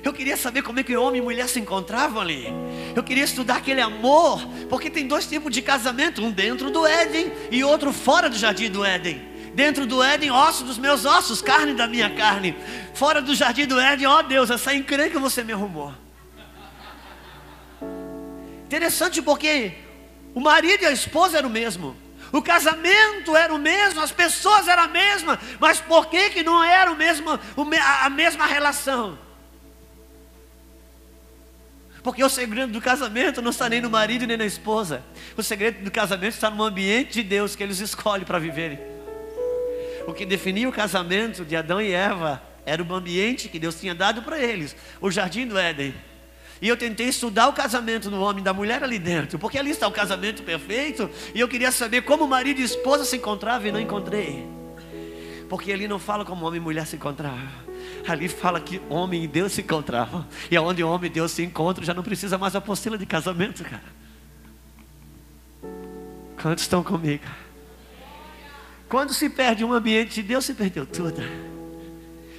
Eu 0.03 0.11
queria 0.11 0.35
saber 0.35 0.63
como 0.63 0.79
é 0.79 0.83
que 0.83 0.97
homem 0.97 1.21
e 1.21 1.23
mulher 1.23 1.47
se 1.47 1.59
encontravam 1.59 2.19
ali. 2.19 2.47
Eu 2.95 3.03
queria 3.03 3.23
estudar 3.23 3.57
aquele 3.57 3.79
amor, 3.79 4.43
porque 4.69 4.89
tem 4.89 5.07
dois 5.07 5.27
tipos 5.27 5.53
de 5.53 5.61
casamento, 5.61 6.23
um 6.23 6.31
dentro 6.31 6.71
do 6.71 6.87
Éden 6.87 7.31
e 7.51 7.63
outro 7.63 7.93
fora 7.93 8.27
do 8.31 8.35
Jardim 8.35 8.71
do 8.71 8.83
Éden. 8.83 9.21
Dentro 9.53 9.85
do 9.85 10.01
Éden, 10.01 10.31
osso 10.31 10.63
dos 10.63 10.79
meus 10.79 11.05
ossos, 11.05 11.43
carne 11.43 11.75
da 11.75 11.87
minha 11.87 12.09
carne. 12.09 12.55
Fora 12.95 13.21
do 13.21 13.35
Jardim 13.35 13.67
do 13.67 13.79
Éden, 13.79 14.07
ó 14.07 14.23
Deus, 14.23 14.49
essa 14.49 14.73
encrenca 14.73 15.19
você 15.19 15.43
me 15.43 15.53
arrumou. 15.53 15.93
Interessante 18.73 19.21
porque 19.21 19.71
o 20.33 20.39
marido 20.39 20.81
e 20.81 20.87
a 20.87 20.91
esposa 20.91 21.37
eram 21.37 21.47
o 21.47 21.51
mesmo. 21.51 21.95
O 22.31 22.41
casamento 22.41 23.37
era 23.37 23.53
o 23.53 23.59
mesmo, 23.59 24.01
as 24.01 24.11
pessoas 24.11 24.67
eram 24.67 24.81
a 24.81 24.87
mesma, 24.87 25.39
mas 25.59 25.79
por 25.79 26.07
que, 26.07 26.31
que 26.31 26.41
não 26.41 26.63
era 26.63 26.91
o 26.91 26.95
mesmo, 26.95 27.39
a 28.01 28.09
mesma 28.09 28.47
relação? 28.47 29.19
Porque 32.01 32.23
o 32.23 32.29
segredo 32.29 32.73
do 32.73 32.81
casamento 32.81 33.43
não 33.43 33.51
está 33.51 33.69
nem 33.69 33.79
no 33.79 33.91
marido 33.91 34.25
nem 34.25 34.37
na 34.37 34.45
esposa. 34.45 35.03
O 35.37 35.43
segredo 35.43 35.83
do 35.83 35.91
casamento 35.91 36.33
está 36.33 36.49
no 36.49 36.63
ambiente 36.63 37.13
de 37.13 37.21
Deus 37.21 37.55
que 37.55 37.61
eles 37.61 37.79
escolhem 37.79 38.25
para 38.25 38.39
viverem. 38.39 38.79
O 40.07 40.13
que 40.15 40.25
definia 40.25 40.67
o 40.67 40.73
casamento 40.73 41.45
de 41.45 41.55
Adão 41.55 41.79
e 41.79 41.91
Eva 41.91 42.41
era 42.65 42.81
o 42.81 42.93
ambiente 42.95 43.49
que 43.49 43.59
Deus 43.59 43.79
tinha 43.79 43.93
dado 43.93 44.23
para 44.23 44.39
eles, 44.39 44.75
o 44.99 45.11
jardim 45.11 45.45
do 45.45 45.59
Éden. 45.59 45.93
E 46.63 46.67
eu 46.69 46.77
tentei 46.77 47.09
estudar 47.09 47.49
o 47.49 47.53
casamento 47.53 48.09
do 48.09 48.21
homem 48.21 48.39
e 48.39 48.43
da 48.43 48.53
mulher 48.53 48.81
ali 48.81 48.97
dentro, 48.97 49.37
porque 49.37 49.57
ali 49.59 49.71
está 49.71 49.85
o 49.85 49.91
casamento 49.91 50.43
perfeito, 50.43 51.09
e 51.35 51.39
eu 51.41 51.45
queria 51.49 51.73
saber 51.73 52.03
como 52.03 52.25
marido 52.25 52.61
e 52.61 52.63
esposa 52.63 53.03
se 53.03 53.17
encontravam 53.17 53.67
e 53.67 53.71
não 53.73 53.81
encontrei. 53.81 54.47
Porque 55.49 55.73
ali 55.73 55.89
não 55.89 55.99
fala 55.99 56.23
como 56.23 56.45
homem 56.45 56.61
e 56.61 56.63
mulher 56.63 56.87
se 56.87 56.95
encontravam. 56.95 57.49
Ali 58.07 58.29
fala 58.29 58.61
que 58.61 58.81
homem 58.87 59.25
e 59.25 59.27
Deus 59.27 59.51
se 59.51 59.59
encontravam. 59.59 60.25
E 60.49 60.55
aonde 60.55 60.81
homem 60.81 61.11
e 61.11 61.13
Deus 61.13 61.33
se 61.33 61.43
encontram, 61.43 61.83
já 61.83 61.93
não 61.93 62.01
precisa 62.01 62.37
mais 62.37 62.55
apostila 62.55 62.97
de 62.97 63.05
casamento, 63.05 63.61
cara. 63.65 63.83
Quantos 66.41 66.63
estão 66.63 66.81
comigo? 66.81 67.25
Quando 68.87 69.13
se 69.13 69.29
perde 69.29 69.65
um 69.65 69.73
ambiente 69.73 70.15
de 70.15 70.23
Deus, 70.23 70.45
se 70.45 70.53
perdeu 70.53 70.85
tudo. 70.85 71.21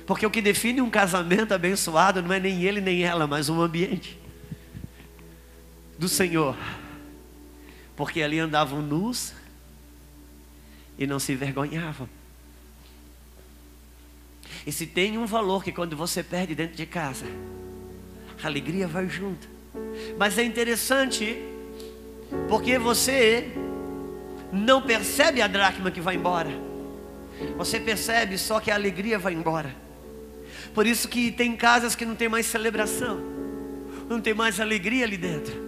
Porque 0.07 0.27
o 0.27 0.31
que 0.31 0.43
define 0.43 0.81
um 0.81 0.91
casamento 0.91 1.55
abençoado 1.55 2.23
não 2.23 2.33
é 2.33 2.39
nem 2.39 2.63
ele 2.63 2.81
nem 2.81 3.03
ela, 3.03 3.27
mas 3.27 3.49
o 3.49 3.61
ambiente 3.61 4.19
do 5.99 6.09
Senhor. 6.09 6.57
Porque 7.97 8.23
ali 8.23 8.39
andavam 8.39 8.83
nus 8.83 9.33
e 10.99 11.07
não 11.07 11.19
se 11.19 11.33
envergonhavam. 11.33 12.09
E 14.67 14.73
se 14.73 14.87
tem 14.87 15.19
um 15.19 15.27
valor 15.27 15.63
que 15.63 15.73
quando 15.73 15.97
você 15.97 16.23
perde 16.23 16.55
dentro 16.55 16.77
de 16.77 16.87
casa, 16.87 17.27
a 18.43 18.47
alegria 18.47 18.87
vai 18.87 19.09
junto. 19.09 19.49
Mas 20.19 20.39
é 20.39 20.45
interessante, 20.45 21.37
porque 22.49 22.79
você 22.79 23.53
não 24.53 24.83
percebe 24.83 25.43
a 25.43 25.47
dracma 25.47 25.91
que 25.91 26.01
vai 26.01 26.17
embora. 26.17 26.51
Você 27.57 27.81
percebe 27.81 28.39
só 28.39 28.61
que 28.61 28.71
a 28.71 28.75
alegria 28.75 29.19
vai 29.19 29.33
embora. 29.33 29.75
Por 30.75 30.87
isso 30.87 31.07
que 31.09 31.31
tem 31.31 31.57
casas 31.57 31.95
que 31.95 32.05
não 32.05 32.17
tem 32.17 32.29
mais 32.29 32.47
celebração, 32.47 33.21
não 34.09 34.21
tem 34.21 34.35
mais 34.35 34.59
alegria 34.59 35.05
ali 35.05 35.17
dentro. 35.17 35.63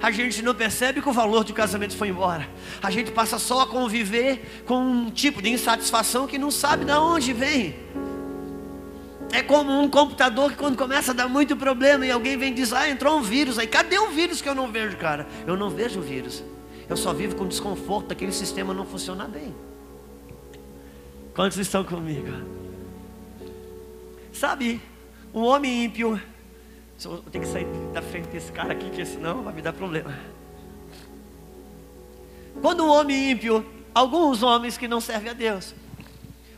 A 0.00 0.10
gente 0.10 0.40
não 0.42 0.54
percebe 0.54 1.02
que 1.02 1.08
o 1.08 1.12
valor 1.12 1.44
do 1.44 1.52
casamento 1.52 1.96
foi 1.96 2.08
embora. 2.08 2.48
A 2.82 2.90
gente 2.90 3.10
passa 3.10 3.38
só 3.38 3.60
a 3.60 3.66
conviver 3.66 4.62
com 4.66 4.80
um 4.80 5.10
tipo 5.10 5.42
de 5.42 5.50
insatisfação 5.50 6.26
que 6.26 6.38
não 6.38 6.50
sabe 6.50 6.84
de 6.84 6.92
onde 6.92 7.32
vem. 7.32 7.76
É 9.32 9.42
como 9.42 9.80
um 9.80 9.88
computador 9.88 10.50
que 10.50 10.56
quando 10.56 10.76
começa 10.76 11.12
a 11.12 11.14
dar 11.14 11.28
muito 11.28 11.56
problema 11.56 12.04
e 12.04 12.10
alguém 12.10 12.36
vem 12.36 12.52
e 12.52 12.54
diz, 12.54 12.72
ah, 12.72 12.88
entrou 12.88 13.18
um 13.18 13.22
vírus 13.22 13.58
aí. 13.58 13.66
Cadê 13.66 13.98
o 13.98 14.10
vírus 14.10 14.42
que 14.42 14.48
eu 14.48 14.54
não 14.54 14.70
vejo, 14.70 14.96
cara? 14.96 15.26
Eu 15.46 15.56
não 15.56 15.70
vejo 15.70 16.00
o 16.00 16.02
vírus. 16.02 16.42
Eu 16.88 16.96
só 16.96 17.12
vivo 17.12 17.36
com 17.36 17.46
desconforto 17.46 18.08
daquele 18.08 18.32
sistema 18.32 18.74
não 18.74 18.84
funcionar 18.84 19.28
bem. 19.28 19.54
Quantos 21.32 21.58
estão 21.58 21.82
comigo? 21.82 22.61
Sabe, 24.32 24.80
um 25.32 25.42
homem 25.42 25.84
ímpio. 25.84 26.20
Eu 27.04 27.18
tenho 27.30 27.44
que 27.44 27.50
sair 27.50 27.66
da 27.92 28.00
frente 28.00 28.28
desse 28.28 28.52
cara 28.52 28.72
aqui, 28.72 28.86
porque 28.86 29.04
senão 29.04 29.42
vai 29.42 29.52
me 29.52 29.62
dar 29.62 29.72
problema. 29.72 30.16
Quando 32.60 32.84
um 32.84 32.88
homem 32.88 33.30
ímpio, 33.30 33.64
alguns 33.94 34.42
homens 34.42 34.78
que 34.78 34.86
não 34.86 35.00
servem 35.00 35.30
a 35.30 35.34
Deus. 35.34 35.74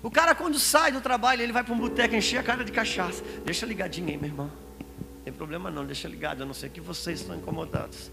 O 0.02 0.10
cara, 0.10 0.34
quando 0.34 0.58
sai 0.58 0.92
do 0.92 1.00
trabalho, 1.00 1.40
ele 1.40 1.52
vai 1.52 1.64
para 1.64 1.72
um 1.72 1.78
boteco 1.78 2.14
encher 2.14 2.38
a 2.38 2.42
cara 2.42 2.62
de 2.62 2.72
cachaça. 2.72 3.22
Deixa 3.44 3.64
ligadinho 3.64 4.08
aí, 4.08 4.16
meu 4.16 4.28
irmão. 4.28 4.50
Não 4.78 5.22
tem 5.24 5.32
problema 5.32 5.70
não, 5.70 5.87
deixa 5.87 6.06
ligado, 6.06 6.42
a 6.42 6.46
não 6.46 6.52
ser 6.52 6.68
que 6.68 6.80
vocês 6.80 7.20
estão 7.20 7.37
incomodados. 7.37 8.10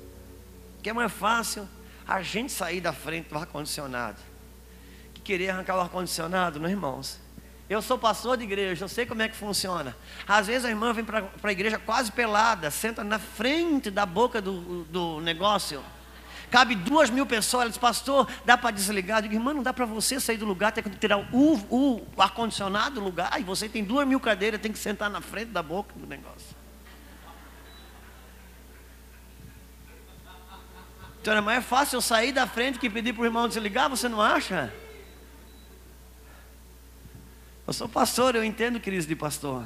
Que 0.81 0.89
é 0.89 0.93
mais 0.93 1.11
fácil 1.11 1.67
a 2.07 2.21
gente 2.21 2.51
sair 2.51 2.79
da 2.79 2.93
frente 2.93 3.27
do 3.29 3.37
ar-condicionado 3.37 4.31
que 5.21 5.33
querer 5.33 5.51
arrancar 5.51 5.77
o 5.77 5.79
ar-condicionado, 5.79 6.59
não, 6.59 6.69
irmãos? 6.69 7.19
Eu 7.71 7.81
sou 7.81 7.97
pastor 7.97 8.35
de 8.35 8.43
igreja, 8.43 8.83
eu 8.83 8.89
sei 8.89 9.05
como 9.05 9.21
é 9.21 9.29
que 9.29 9.35
funciona. 9.37 9.95
Às 10.27 10.47
vezes 10.47 10.65
a 10.65 10.69
irmã 10.69 10.91
vem 10.91 11.05
para 11.05 11.25
a 11.41 11.51
igreja 11.53 11.79
quase 11.79 12.11
pelada, 12.11 12.69
senta 12.69 13.01
na 13.01 13.17
frente 13.17 13.89
da 13.89 14.05
boca 14.05 14.41
do, 14.41 14.83
do 14.83 15.21
negócio. 15.21 15.81
Cabe 16.49 16.75
duas 16.75 17.09
mil 17.09 17.25
pessoas, 17.25 17.61
ela 17.61 17.69
diz, 17.69 17.77
pastor, 17.77 18.27
dá 18.43 18.57
para 18.57 18.71
desligar? 18.71 19.19
Eu 19.19 19.21
digo, 19.21 19.35
irmã, 19.35 19.53
não 19.53 19.63
dá 19.63 19.71
para 19.71 19.85
você 19.85 20.19
sair 20.19 20.35
do 20.35 20.45
lugar, 20.45 20.73
tem 20.73 20.83
que 20.83 20.89
tirar 20.89 21.17
o, 21.31 21.55
o, 21.69 22.05
ar-condicionado 22.17 22.95
do 22.95 23.01
lugar. 23.01 23.29
Aí 23.31 23.41
você 23.41 23.69
tem 23.69 23.85
duas 23.85 24.05
mil 24.05 24.19
cadeiras, 24.19 24.59
tem 24.59 24.73
que 24.73 24.77
sentar 24.77 25.09
na 25.09 25.21
frente 25.21 25.51
da 25.51 25.63
boca 25.63 25.93
do 25.95 26.05
negócio. 26.05 26.53
Então 31.21 31.33
é 31.33 31.39
mais 31.39 31.63
fácil 31.63 31.95
eu 31.95 32.01
sair 32.01 32.33
da 32.33 32.45
frente 32.45 32.77
que 32.77 32.89
pedir 32.89 33.13
para 33.13 33.21
o 33.21 33.25
irmão 33.25 33.47
desligar, 33.47 33.89
você 33.89 34.09
não 34.09 34.21
acha? 34.21 34.73
Eu 37.71 37.73
sou 37.73 37.87
pastor, 37.87 38.35
eu 38.35 38.43
entendo 38.43 38.81
crise 38.81 39.07
de 39.07 39.15
pastor. 39.15 39.65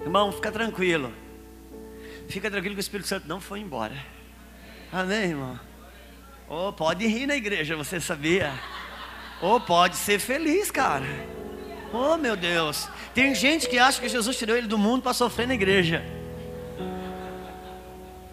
Irmão, 0.00 0.30
fica 0.30 0.52
tranquilo. 0.52 1.12
Fica 2.28 2.48
tranquilo 2.48 2.76
que 2.76 2.78
o 2.78 2.86
Espírito 2.86 3.08
Santo 3.08 3.26
não 3.26 3.40
foi 3.40 3.58
embora. 3.58 3.96
Amém, 4.92 5.30
irmão? 5.30 5.58
Oh, 6.48 6.72
pode 6.72 7.04
rir 7.04 7.26
na 7.26 7.34
igreja, 7.34 7.74
você 7.74 7.98
sabia? 7.98 8.52
Oh, 9.42 9.58
pode 9.58 9.96
ser 9.96 10.20
feliz, 10.20 10.70
cara. 10.70 11.04
Oh, 11.92 12.16
meu 12.16 12.36
Deus. 12.36 12.88
Tem 13.12 13.34
gente 13.34 13.68
que 13.68 13.76
acha 13.76 14.00
que 14.00 14.08
Jesus 14.08 14.38
tirou 14.38 14.56
ele 14.56 14.68
do 14.68 14.78
mundo 14.78 15.02
para 15.02 15.14
sofrer 15.14 15.48
na 15.48 15.54
igreja. 15.54 16.04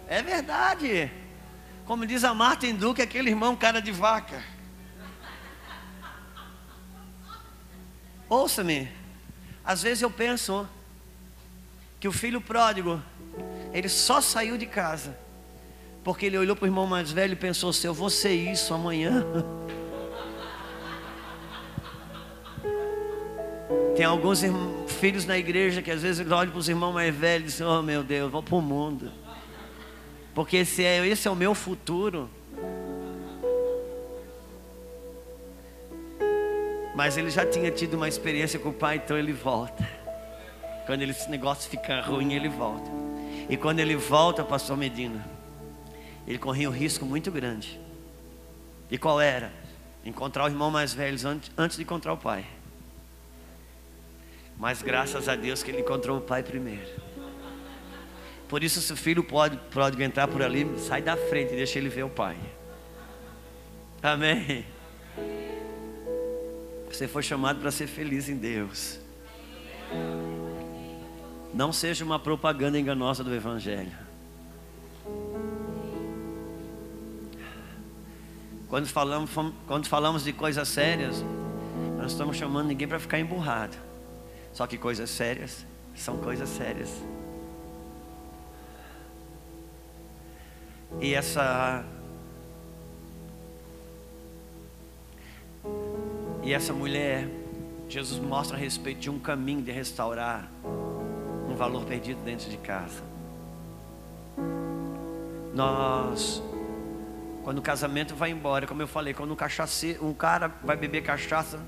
É 0.06 0.22
verdade. 0.22 1.25
Como 1.86 2.04
diz 2.04 2.24
a 2.24 2.34
Martin 2.34 2.74
Duque, 2.74 3.00
aquele 3.00 3.30
irmão 3.30 3.54
cara 3.56 3.80
de 3.80 3.92
vaca. 3.92 4.42
Ouça-me. 8.28 8.90
Às 9.64 9.82
vezes 9.82 10.02
eu 10.02 10.10
penso 10.10 10.68
que 12.00 12.08
o 12.08 12.12
filho 12.12 12.40
pródigo, 12.40 13.02
ele 13.72 13.88
só 13.88 14.20
saiu 14.20 14.58
de 14.58 14.66
casa 14.66 15.16
porque 16.06 16.26
ele 16.26 16.38
olhou 16.38 16.54
para 16.54 16.66
o 16.66 16.68
irmão 16.68 16.86
mais 16.86 17.10
velho 17.10 17.32
e 17.32 17.36
pensou: 17.36 17.72
se 17.72 17.84
eu 17.84 17.92
vou 17.92 18.08
ser 18.08 18.32
isso 18.32 18.72
amanhã. 18.72 19.26
Tem 23.96 24.04
alguns 24.04 24.42
filhos 25.00 25.24
na 25.24 25.36
igreja 25.36 25.82
que 25.82 25.90
às 25.90 26.02
vezes 26.02 26.24
olham 26.30 26.52
para 26.52 26.60
os 26.60 26.68
irmãos 26.68 26.92
mais 26.92 27.12
velhos 27.12 27.48
e 27.48 27.50
dizem: 27.50 27.66
Oh 27.66 27.82
meu 27.82 28.04
Deus, 28.04 28.30
vou 28.30 28.40
para 28.40 28.54
o 28.54 28.62
mundo. 28.62 29.10
Porque 30.36 30.58
esse 30.58 30.84
é, 30.84 31.04
esse 31.06 31.26
é 31.26 31.30
o 31.30 31.34
meu 31.34 31.54
futuro. 31.54 32.28
Mas 36.94 37.16
ele 37.16 37.30
já 37.30 37.46
tinha 37.46 37.70
tido 37.70 37.94
uma 37.94 38.06
experiência 38.06 38.58
com 38.58 38.68
o 38.68 38.72
pai, 38.72 38.96
então 38.96 39.16
ele 39.16 39.32
volta. 39.32 39.88
Quando 40.84 41.00
esse 41.00 41.30
negócio 41.30 41.70
fica 41.70 42.02
ruim, 42.02 42.34
ele 42.34 42.50
volta. 42.50 42.90
E 43.48 43.56
quando 43.56 43.80
ele 43.80 43.96
volta, 43.96 44.44
pastor 44.44 44.76
Medina, 44.76 45.26
ele 46.26 46.36
corria 46.36 46.68
um 46.68 46.72
risco 46.72 47.06
muito 47.06 47.30
grande. 47.32 47.80
E 48.90 48.98
qual 48.98 49.18
era? 49.18 49.50
Encontrar 50.04 50.44
o 50.44 50.48
irmão 50.48 50.70
mais 50.70 50.92
velho 50.92 51.16
antes 51.56 51.78
de 51.78 51.82
encontrar 51.82 52.12
o 52.12 52.18
pai. 52.18 52.44
Mas 54.58 54.82
graças 54.82 55.30
a 55.30 55.34
Deus 55.34 55.62
que 55.62 55.70
ele 55.70 55.80
encontrou 55.80 56.18
o 56.18 56.20
pai 56.20 56.42
primeiro. 56.42 57.05
Por 58.48 58.62
isso, 58.62 58.80
se 58.80 58.92
o 58.92 58.96
filho 58.96 59.24
pode, 59.24 59.56
pode 59.72 60.00
entrar 60.02 60.28
por 60.28 60.42
ali, 60.42 60.66
sai 60.78 61.02
da 61.02 61.16
frente 61.16 61.52
e 61.52 61.56
deixa 61.56 61.78
ele 61.78 61.88
ver 61.88 62.04
o 62.04 62.08
pai. 62.08 62.36
Amém. 64.02 64.64
Você 66.88 67.08
foi 67.08 67.22
chamado 67.22 67.60
para 67.60 67.70
ser 67.70 67.86
feliz 67.86 68.28
em 68.28 68.36
Deus. 68.36 69.00
Não 71.52 71.72
seja 71.72 72.04
uma 72.04 72.18
propaganda 72.18 72.78
enganosa 72.78 73.24
do 73.24 73.34
Evangelho. 73.34 73.92
Quando 78.68 78.86
falamos, 78.86 79.30
quando 79.66 79.86
falamos 79.86 80.24
de 80.24 80.32
coisas 80.32 80.68
sérias, 80.68 81.24
nós 81.96 82.12
estamos 82.12 82.36
chamando 82.36 82.68
ninguém 82.68 82.86
para 82.86 82.98
ficar 82.98 83.18
emburrado. 83.18 83.76
Só 84.52 84.66
que 84.66 84.78
coisas 84.78 85.10
sérias 85.10 85.66
são 85.94 86.18
coisas 86.18 86.48
sérias. 86.48 86.90
E 91.00 91.14
essa 91.14 91.84
E 96.46 96.52
essa 96.52 96.72
mulher, 96.72 97.28
Jesus 97.88 98.20
mostra 98.20 98.56
a 98.56 98.60
respeito 98.60 99.00
de 99.00 99.10
um 99.10 99.18
caminho 99.18 99.60
de 99.62 99.72
restaurar 99.72 100.48
um 100.64 101.56
valor 101.56 101.84
perdido 101.84 102.22
dentro 102.22 102.48
de 102.48 102.56
casa. 102.56 103.02
Nós, 105.52 106.40
quando 107.42 107.58
o 107.58 107.62
casamento 107.62 108.14
vai 108.14 108.30
embora, 108.30 108.64
como 108.64 108.80
eu 108.80 108.86
falei, 108.86 109.12
quando 109.12 109.32
um, 109.32 109.36
cachace, 109.36 109.98
um 110.00 110.14
cara 110.14 110.46
vai 110.62 110.76
beber 110.76 111.02
cachaça 111.02 111.58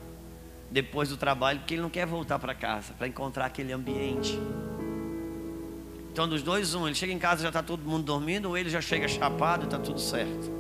depois 0.71 1.09
do 1.09 1.17
trabalho, 1.17 1.59
porque 1.59 1.75
ele 1.75 1.83
não 1.83 1.91
quer 1.91 2.07
voltar 2.07 2.39
para 2.39 2.55
casa, 2.55 2.93
para 2.97 3.09
encontrar 3.09 3.47
aquele 3.47 3.73
ambiente. 3.73 4.39
Então, 6.19 6.29
dos 6.29 6.43
dois, 6.43 6.75
um, 6.75 6.85
ele 6.85 6.97
chega 6.97 7.13
em 7.13 7.19
casa 7.19 7.43
já 7.43 7.49
está 7.49 7.63
todo 7.63 7.81
mundo 7.85 8.03
dormindo, 8.03 8.49
ou 8.49 8.59
ele 8.59 8.69
já 8.69 8.81
chega 8.81 9.07
chapado 9.07 9.63
e 9.63 9.65
está 9.67 9.79
tudo 9.79 10.01
certo. 10.01 10.51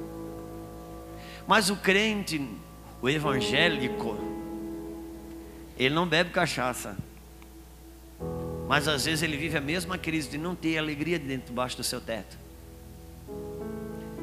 Mas 1.48 1.68
o 1.68 1.74
crente, 1.74 2.48
o 3.02 3.10
evangélico, 3.10 4.16
ele 5.76 5.92
não 5.92 6.06
bebe 6.06 6.30
cachaça. 6.30 6.96
Mas 8.68 8.86
às 8.86 9.04
vezes 9.04 9.24
ele 9.24 9.36
vive 9.36 9.58
a 9.58 9.60
mesma 9.60 9.98
crise 9.98 10.28
de 10.28 10.38
não 10.38 10.54
ter 10.54 10.78
alegria 10.78 11.18
dentro 11.18 11.48
debaixo 11.48 11.76
do 11.76 11.82
seu 11.82 12.00
teto. 12.00 12.38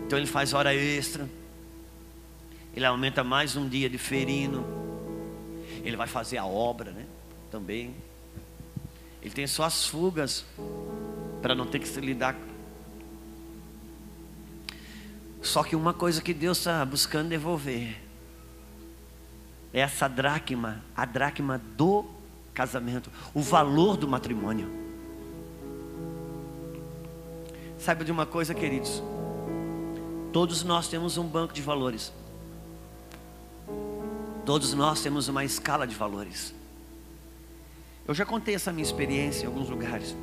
Então 0.06 0.18
ele 0.18 0.28
faz 0.28 0.54
hora 0.54 0.74
extra. 0.74 1.28
Ele 2.74 2.86
aumenta 2.86 3.26
mais 3.26 3.58
um 3.58 3.68
dia 3.68 3.90
de 3.90 3.98
ferino. 3.98 4.66
Ele 5.84 5.98
vai 5.98 6.08
fazer 6.08 6.38
a 6.38 6.46
obra, 6.46 6.92
né? 6.92 7.06
Também. 7.52 7.94
Ele 9.22 9.34
tem 9.34 9.46
suas 9.46 9.86
fugas 9.86 10.46
para 11.46 11.54
não 11.54 11.68
ter 11.68 11.78
que 11.78 11.88
se 11.88 12.02
lidar. 12.02 12.36
Só 15.44 15.62
que 15.64 15.76
uma 15.76 15.94
coisa 15.94 16.20
que 16.20 16.34
Deus 16.34 16.58
está 16.58 16.84
buscando 16.84 17.30
devolver 17.30 18.02
é 19.72 19.82
essa 19.82 20.08
dracma, 20.08 20.84
a 20.98 21.06
dracma 21.06 21.62
do 21.78 22.04
casamento, 22.52 23.12
o 23.32 23.42
valor 23.42 23.96
do 23.96 24.08
matrimônio. 24.08 24.68
Saiba 27.78 28.04
de 28.04 28.12
uma 28.12 28.26
coisa, 28.26 28.56
queridos. 28.56 29.04
Todos 30.34 30.64
nós 30.64 30.88
temos 30.88 31.16
um 31.16 31.28
banco 31.28 31.54
de 31.54 31.62
valores. 31.62 32.12
Todos 34.48 34.74
nós 34.74 35.00
temos 35.00 35.28
uma 35.28 35.46
escala 35.46 35.86
de 35.86 35.94
valores. 35.94 36.56
Eu 38.08 38.16
já 38.16 38.26
contei 38.26 38.56
essa 38.56 38.74
minha 38.74 38.84
experiência 38.84 39.44
em 39.44 39.46
alguns 39.46 39.70
lugares. 39.70 40.16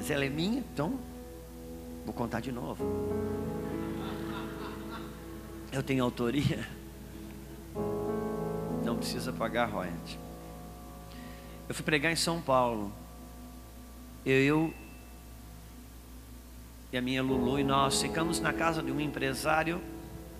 Mas 0.00 0.10
ela 0.10 0.24
é 0.24 0.30
minha, 0.30 0.60
então 0.60 0.98
vou 2.06 2.14
contar 2.14 2.40
de 2.40 2.50
novo. 2.50 2.82
Eu 5.70 5.82
tenho 5.82 6.02
autoria. 6.02 6.66
Não 8.82 8.96
precisa 8.96 9.30
pagar 9.30 9.66
royalty. 9.66 10.18
Eu 11.68 11.74
fui 11.74 11.84
pregar 11.84 12.10
em 12.10 12.16
São 12.16 12.40
Paulo. 12.40 12.90
Eu, 14.24 14.40
eu 14.40 14.74
e 16.90 16.96
a 16.96 17.02
minha 17.02 17.22
Lulu 17.22 17.58
e 17.58 17.62
nós 17.62 18.00
ficamos 18.00 18.40
na 18.40 18.54
casa 18.54 18.82
de 18.82 18.90
um 18.90 19.02
empresário. 19.02 19.82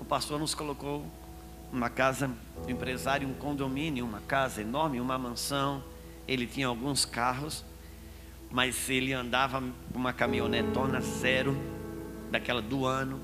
O 0.00 0.06
pastor 0.06 0.40
nos 0.40 0.54
colocou 0.54 1.04
uma 1.70 1.90
casa 1.90 2.30
de 2.64 2.72
empresário, 2.72 3.28
um 3.28 3.34
condomínio, 3.34 4.06
uma 4.06 4.22
casa 4.22 4.62
enorme, 4.62 4.98
uma 4.98 5.18
mansão. 5.18 5.84
Ele 6.26 6.46
tinha 6.46 6.66
alguns 6.66 7.04
carros, 7.04 7.62
mas 8.50 8.88
ele 8.90 9.12
andava 9.12 9.62
com 9.92 9.98
uma 9.98 10.12
caminhonetona 10.12 11.00
zero, 11.00 11.56
daquela 12.30 12.60
do 12.60 12.86
ano. 12.86 13.20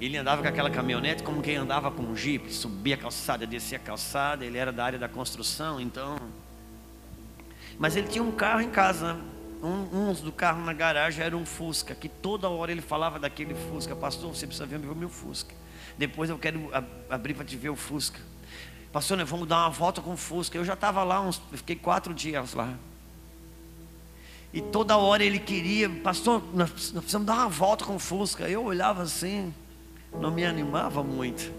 Ele 0.00 0.16
andava 0.16 0.42
com 0.42 0.48
aquela 0.48 0.70
caminhonete 0.70 1.22
como 1.24 1.42
quem 1.42 1.56
andava 1.56 1.90
com 1.90 2.02
um 2.02 2.16
jipe, 2.16 2.52
subia 2.52 2.94
a 2.94 2.98
calçada, 2.98 3.46
descia 3.46 3.78
a 3.78 3.80
calçada, 3.80 4.44
ele 4.44 4.56
era 4.56 4.70
da 4.70 4.84
área 4.84 4.98
da 4.98 5.08
construção, 5.08 5.80
então. 5.80 6.16
Mas 7.78 7.96
ele 7.96 8.06
tinha 8.06 8.22
um 8.22 8.30
carro 8.30 8.60
em 8.60 8.70
casa, 8.70 9.18
um, 9.60 10.08
um 10.10 10.12
do 10.12 10.30
carro 10.30 10.64
na 10.64 10.72
garagem 10.72 11.24
era 11.24 11.36
um 11.36 11.44
Fusca, 11.44 11.96
que 11.96 12.08
toda 12.08 12.48
hora 12.48 12.70
ele 12.70 12.80
falava 12.80 13.18
daquele 13.18 13.54
Fusca, 13.54 13.96
pastor, 13.96 14.34
você 14.34 14.46
precisa 14.46 14.66
ver 14.66 14.76
o 14.76 14.94
meu 14.94 15.08
Fusca. 15.08 15.52
Depois 15.96 16.30
eu 16.30 16.38
quero 16.38 16.70
abrir 17.10 17.34
para 17.34 17.44
te 17.44 17.56
ver 17.56 17.70
o 17.70 17.76
Fusca. 17.76 18.20
Pastor, 18.92 19.16
nós 19.18 19.28
vamos 19.28 19.48
dar 19.48 19.58
uma 19.58 19.70
volta 19.70 20.00
com 20.00 20.12
o 20.12 20.16
Fusca. 20.16 20.56
Eu 20.56 20.64
já 20.64 20.74
estava 20.74 21.02
lá, 21.02 21.20
uns, 21.20 21.42
fiquei 21.52 21.74
quatro 21.74 22.14
dias 22.14 22.54
lá. 22.54 22.72
E 24.52 24.60
toda 24.60 24.96
hora 24.96 25.22
ele 25.22 25.38
queria, 25.38 25.88
pastor, 25.90 26.42
nós, 26.54 26.70
precisamos 26.70 27.26
dar 27.26 27.34
uma 27.34 27.48
volta 27.48 27.84
com 27.84 27.96
o 27.96 27.98
Fusca. 27.98 28.48
Eu 28.48 28.64
olhava 28.64 29.02
assim 29.02 29.52
não 30.12 30.30
me 30.30 30.44
animava 30.44 31.02
muito. 31.02 31.52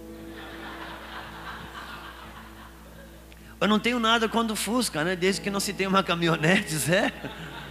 Eu 3.62 3.68
não 3.68 3.80
tenho 3.80 4.00
nada 4.00 4.30
contra 4.30 4.54
o 4.54 4.56
Fusca, 4.56 5.04
né? 5.04 5.16
Desde 5.16 5.42
que 5.42 5.50
não 5.50 5.60
se 5.60 5.74
tem 5.74 5.86
uma 5.86 6.02
caminhonete, 6.02 6.76
Zé. 6.76 7.14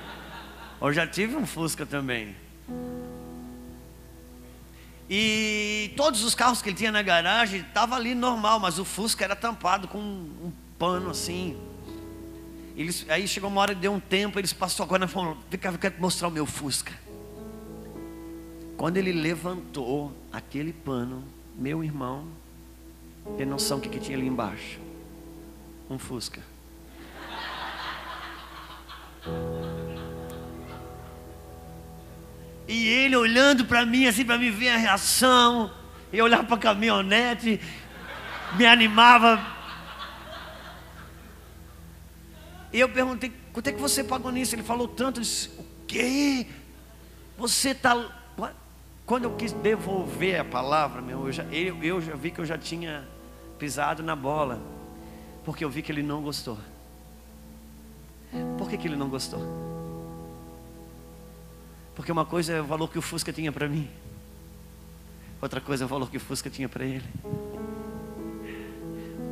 Eu 0.81 0.92
já 0.92 1.07
tive 1.07 1.35
um 1.35 1.46
Fusca 1.46 1.87
também. 1.87 2.37
E 5.11 5.92
todos 5.96 6.22
os 6.22 6.35
carros 6.35 6.61
que 6.61 6.68
ele 6.68 6.76
tinha 6.76 6.92
na 6.92 7.02
garagem 7.02 7.62
estavam 7.62 7.96
ali 7.96 8.14
normal, 8.14 8.61
mas 8.61 8.78
o 8.78 8.85
Fusca 8.85 9.24
era 9.24 9.35
tampado 9.35 9.88
com 9.88 9.98
um 9.98 10.52
pano 10.78 11.11
assim. 11.11 11.59
Eles, 12.79 13.05
aí 13.09 13.27
chegou 13.27 13.51
uma 13.51 13.61
hora, 13.61 13.75
deu 13.75 13.93
um 13.93 13.99
tempo, 13.99 14.38
eles 14.38 14.53
passou 14.53 14.85
agora 14.85 15.05
e 15.05 15.09
falou: 15.09 15.37
vem 15.51 15.59
cá, 15.59 15.73
eu 15.73 15.79
quero 15.79 16.01
mostrar 16.01 16.29
o 16.29 16.31
meu 16.31 16.47
Fusca. 16.47 16.93
Quando 18.77 18.97
ele 18.99 19.11
levantou 19.11 20.17
aquele 20.33 20.73
pano, 20.73 21.25
meu 21.57 21.83
irmão, 21.83 22.29
tem 23.37 23.45
noção 23.45 23.79
o 23.79 23.81
que, 23.81 23.88
que 23.88 23.99
tinha 23.99 24.17
ali 24.17 24.29
embaixo? 24.29 24.79
Um 25.91 25.99
Fusca. 25.99 26.41
E 32.69 32.87
ele 32.87 33.17
olhando 33.17 33.64
para 33.64 33.85
mim, 33.85 34.07
assim, 34.07 34.25
para 34.25 34.38
me 34.38 34.51
ver 34.51 34.69
a 34.69 34.77
reação, 34.77 35.69
e 36.12 36.23
olhar 36.23 36.45
para 36.45 36.55
a 36.55 36.59
caminhonete, 36.61 37.61
me 38.57 38.64
animava. 38.64 39.58
E 42.72 42.81
eu 42.81 42.88
perguntei, 42.88 43.33
quanto 43.52 43.68
é 43.68 43.72
que 43.72 43.81
você 43.81 44.04
pagou 44.04 44.31
nisso? 44.31 44.54
Ele 44.54 44.62
falou 44.62 44.87
tanto, 44.87 45.20
eu 45.20 45.22
disse, 45.22 45.48
o 45.59 45.64
quê? 45.87 46.46
Você 47.37 47.70
está 47.70 47.94
quando 49.09 49.24
eu 49.24 49.35
quis 49.37 49.52
devolver 49.52 50.38
a 50.38 50.44
palavra, 50.44 51.00
meu, 51.00 51.24
eu, 51.24 51.33
já, 51.33 51.42
eu, 51.44 51.98
já 51.98 52.14
vi 52.14 52.31
que 52.31 52.42
eu 52.42 52.44
já 52.44 52.59
tinha 52.59 53.09
pisado 53.59 54.02
na 54.02 54.14
bola. 54.14 54.61
Porque 55.46 55.64
eu 55.64 55.70
vi 55.70 55.81
que 55.81 55.90
ele 55.90 56.02
não 56.02 56.20
gostou. 56.20 56.59
Por 58.59 58.68
que, 58.68 58.76
que 58.76 58.87
ele 58.87 58.96
não 58.96 59.09
gostou? 59.09 59.40
Porque 61.94 62.12
uma 62.12 62.26
coisa 62.26 62.52
é 62.52 62.61
o 62.61 62.66
valor 62.66 62.88
que 62.90 62.98
o 62.98 63.02
Fusca 63.02 63.33
tinha 63.33 63.50
para 63.50 63.66
mim, 63.66 63.88
outra 65.40 65.59
coisa 65.59 65.85
é 65.85 65.87
o 65.87 65.88
valor 65.88 66.11
que 66.11 66.18
o 66.18 66.20
Fusca 66.20 66.50
tinha 66.50 66.68
para 66.68 66.85
ele. 66.85 67.09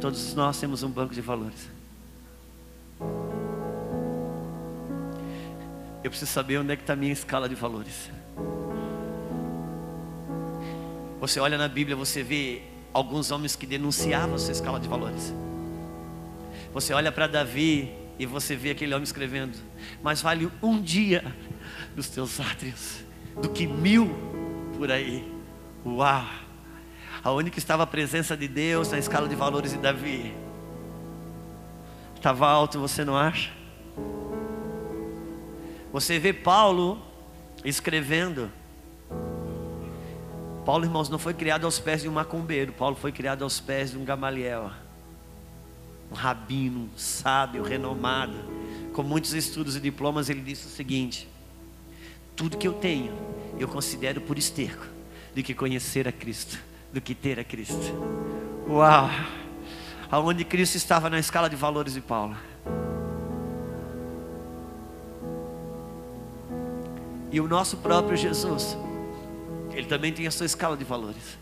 Todos 0.01 0.33
nós 0.33 0.59
temos 0.59 0.83
um 0.83 0.89
banco 0.89 1.15
de 1.15 1.21
valores. 1.21 1.76
Eu 6.07 6.11
preciso 6.11 6.31
saber 6.31 6.59
onde 6.59 6.73
é 6.73 6.77
que 6.77 6.85
está 6.85 6.93
a 6.93 6.97
minha 6.97 7.13
escala 7.13 7.49
de 7.49 7.57
valores. 7.57 8.13
Você 11.19 11.41
olha 11.41 11.59
na 11.59 11.67
Bíblia, 11.67 11.97
você 11.97 12.23
vê 12.23 12.63
alguns 12.93 13.33
homens 13.33 13.57
que 13.57 13.67
denunciavam 13.67 14.37
essa 14.37 14.53
escala 14.53 14.79
de 14.79 14.87
valores. 14.87 15.35
Você 16.73 16.93
olha 16.93 17.11
para 17.11 17.27
Davi 17.27 17.93
e 18.21 18.25
você 18.25 18.55
vê 18.55 18.71
aquele 18.71 18.95
homem 18.95 19.03
escrevendo: 19.03 19.59
Mas 20.01 20.23
vale 20.23 20.49
um 20.63 20.81
dia 20.81 21.25
dos 21.97 22.09
teus 22.09 22.39
átrios 22.39 23.01
do 23.43 23.49
que 23.49 23.67
mil 23.67 24.09
por 24.79 24.93
aí. 24.93 25.29
Uau! 25.85 26.25
Aonde 27.25 27.51
que 27.51 27.59
estava 27.59 27.83
a 27.83 27.87
presença 27.87 28.37
de 28.37 28.47
Deus 28.47 28.93
na 28.93 28.99
escala 29.01 29.27
de 29.27 29.35
valores 29.35 29.73
de 29.73 29.79
Davi? 29.79 30.33
Estava 32.15 32.47
alto, 32.47 32.79
você 32.79 33.05
não 33.05 33.17
acha? 33.17 33.56
Você 35.97 36.19
vê 36.19 36.31
Paulo 36.31 37.01
escrevendo. 37.65 38.53
Paulo, 40.63 40.85
irmãos, 40.85 41.09
não 41.09 41.19
foi 41.19 41.33
criado 41.33 41.65
aos 41.65 41.79
pés 41.79 42.03
de 42.03 42.09
um 42.11 42.13
macumbeiro. 42.13 42.71
Paulo 42.71 42.95
foi 42.95 43.11
criado 43.11 43.43
aos 43.45 43.61
pés 43.61 43.93
de 43.93 43.97
um 43.97 44.05
Gamaliel. 44.05 44.71
Um 46.13 46.15
rabino, 46.15 46.91
sábio, 46.99 47.63
renomado. 47.63 48.37
Com 48.93 49.03
muitos 49.03 49.33
estudos 49.33 49.75
e 49.75 49.81
diplomas, 49.81 50.29
ele 50.29 50.43
disse 50.43 50.67
o 50.67 50.69
seguinte: 50.69 51.27
Tudo 52.37 52.59
que 52.59 52.69
eu 52.69 52.75
tenho, 52.75 53.17
eu 53.59 53.67
considero 53.67 54.21
por 54.21 54.37
esterco, 54.37 54.85
do 55.35 55.43
que 55.43 55.55
conhecer 55.55 56.07
a 56.07 56.13
Cristo, 56.13 56.59
do 56.93 57.01
que 57.01 57.15
ter 57.15 57.41
a 57.41 57.45
Cristo. 57.45 57.95
Uau! 58.69 59.09
Aonde 60.11 60.45
Cristo 60.45 60.75
estava 60.75 61.09
na 61.09 61.19
escala 61.19 61.49
de 61.49 61.57
valores 61.57 61.95
de 61.95 62.03
Paulo. 62.03 62.37
E 67.37 67.41
o 67.41 67.47
nosso 67.47 67.77
próprio 67.77 68.17
Jesus 68.17 68.79
ele 69.71 69.87
também 69.87 70.11
tem 70.11 70.27
a 70.27 70.31
sua 70.31 70.47
escala 70.47 70.75
de 70.75 70.85
valores. 70.85 71.37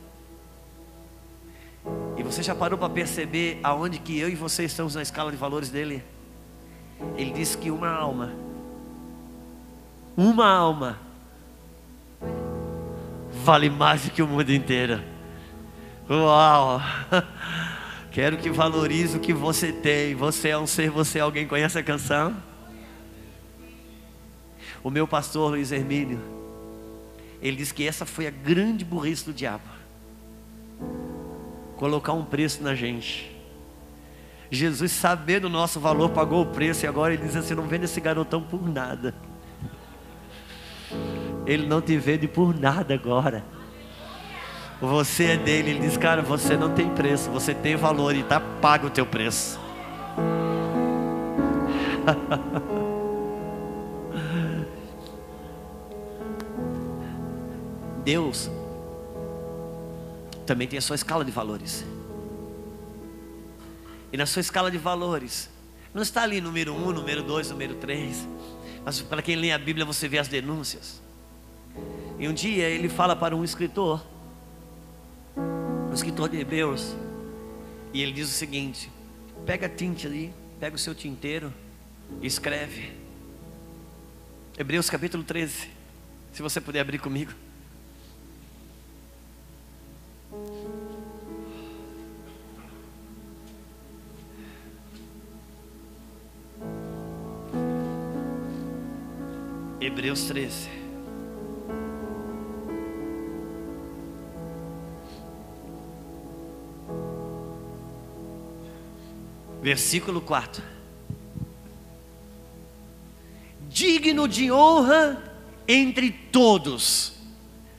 E 2.16 2.22
você 2.24 2.42
já 2.42 2.52
parou 2.52 2.76
para 2.76 2.90
perceber 2.90 3.60
aonde 3.62 4.00
que 4.00 4.18
eu 4.18 4.28
e 4.28 4.34
você 4.34 4.64
estamos 4.64 4.96
na 4.96 5.02
escala 5.02 5.30
de 5.30 5.36
valores 5.36 5.70
dele? 5.70 6.02
Ele 7.16 7.30
disse 7.30 7.56
que 7.56 7.70
uma 7.70 7.88
alma, 7.88 8.32
uma 10.16 10.48
alma, 10.48 10.98
vale 13.44 13.70
mais 13.70 14.02
do 14.02 14.10
que 14.10 14.20
o 14.20 14.26
mundo 14.26 14.52
inteiro. 14.52 15.00
Uau! 16.10 16.82
Quero 18.10 18.36
que 18.38 18.50
valorize 18.50 19.16
o 19.16 19.20
que 19.20 19.32
você 19.32 19.70
tem. 19.70 20.16
Você 20.16 20.48
é 20.48 20.58
um 20.58 20.66
ser, 20.66 20.90
você 20.90 21.20
é 21.20 21.22
alguém. 21.22 21.46
Conhece 21.46 21.78
a 21.78 21.84
canção? 21.84 22.34
O 24.84 24.90
meu 24.90 25.08
pastor 25.08 25.50
Luiz 25.50 25.72
Hermínio 25.72 26.34
ele 27.44 27.58
diz 27.58 27.70
que 27.70 27.86
essa 27.86 28.06
foi 28.06 28.26
a 28.26 28.30
grande 28.30 28.86
burrice 28.86 29.26
do 29.26 29.32
diabo. 29.32 29.64
Colocar 31.76 32.14
um 32.14 32.24
preço 32.24 32.62
na 32.62 32.74
gente. 32.74 33.30
Jesus, 34.50 34.92
sabendo 34.92 35.44
o 35.44 35.50
nosso 35.50 35.78
valor, 35.78 36.08
pagou 36.08 36.40
o 36.40 36.46
preço 36.46 36.86
e 36.86 36.88
agora 36.88 37.12
ele 37.12 37.22
diz 37.22 37.36
assim: 37.36 37.52
não 37.54 37.66
vende 37.66 37.84
esse 37.84 38.00
garotão 38.00 38.40
por 38.40 38.66
nada. 38.66 39.14
Ele 41.46 41.66
não 41.66 41.82
te 41.82 41.98
vende 41.98 42.26
por 42.26 42.58
nada 42.58 42.94
agora. 42.94 43.44
Você 44.80 45.24
é 45.24 45.36
dele. 45.36 45.72
Ele 45.72 45.80
diz: 45.80 45.98
Cara, 45.98 46.22
você 46.22 46.56
não 46.56 46.72
tem 46.72 46.88
preço, 46.88 47.30
você 47.30 47.52
tem 47.52 47.76
valor 47.76 48.14
e 48.14 48.20
está 48.20 48.40
pago 48.40 48.86
o 48.86 48.90
teu 48.90 49.04
preço. 49.04 49.60
Deus 58.04 58.50
também 60.46 60.68
tem 60.68 60.78
a 60.78 60.82
sua 60.82 60.94
escala 60.94 61.24
de 61.24 61.30
valores. 61.30 61.84
E 64.12 64.16
na 64.16 64.26
sua 64.26 64.40
escala 64.40 64.70
de 64.70 64.78
valores, 64.78 65.50
não 65.92 66.02
está 66.02 66.22
ali 66.22 66.40
número 66.40 66.74
um, 66.74 66.92
número 66.92 67.22
dois, 67.22 67.50
número 67.50 67.74
três. 67.76 68.28
Mas 68.84 69.00
para 69.00 69.22
quem 69.22 69.36
lê 69.36 69.50
a 69.50 69.58
Bíblia, 69.58 69.84
você 69.84 70.06
vê 70.06 70.18
as 70.18 70.28
denúncias. 70.28 71.02
E 72.18 72.28
um 72.28 72.32
dia 72.32 72.68
ele 72.68 72.88
fala 72.88 73.16
para 73.16 73.34
um 73.34 73.42
escritor, 73.42 74.04
um 75.36 75.94
escritor 75.94 76.28
de 76.28 76.38
Hebreus, 76.38 76.94
e 77.92 78.02
ele 78.02 78.12
diz 78.12 78.28
o 78.28 78.32
seguinte: 78.32 78.90
pega 79.46 79.66
a 79.66 79.68
tinta 79.68 80.06
ali, 80.06 80.32
pega 80.60 80.76
o 80.76 80.78
seu 80.78 80.94
tinteiro 80.94 81.52
e 82.20 82.26
escreve. 82.26 82.92
Hebreus 84.56 84.88
capítulo 84.88 85.24
13. 85.24 85.70
Se 86.32 86.42
você 86.42 86.60
puder 86.60 86.80
abrir 86.80 86.98
comigo. 86.98 87.32
Hebreus 100.04 100.24
13. 100.24 100.68
Versículo 109.62 110.20
4. 110.20 110.62
Digno 113.70 114.28
de 114.28 114.52
honra 114.52 115.22
entre 115.66 116.10
todos, 116.10 117.14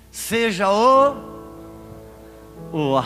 seja 0.09 0.67
o. 0.71 1.13
Uau! 2.73 3.03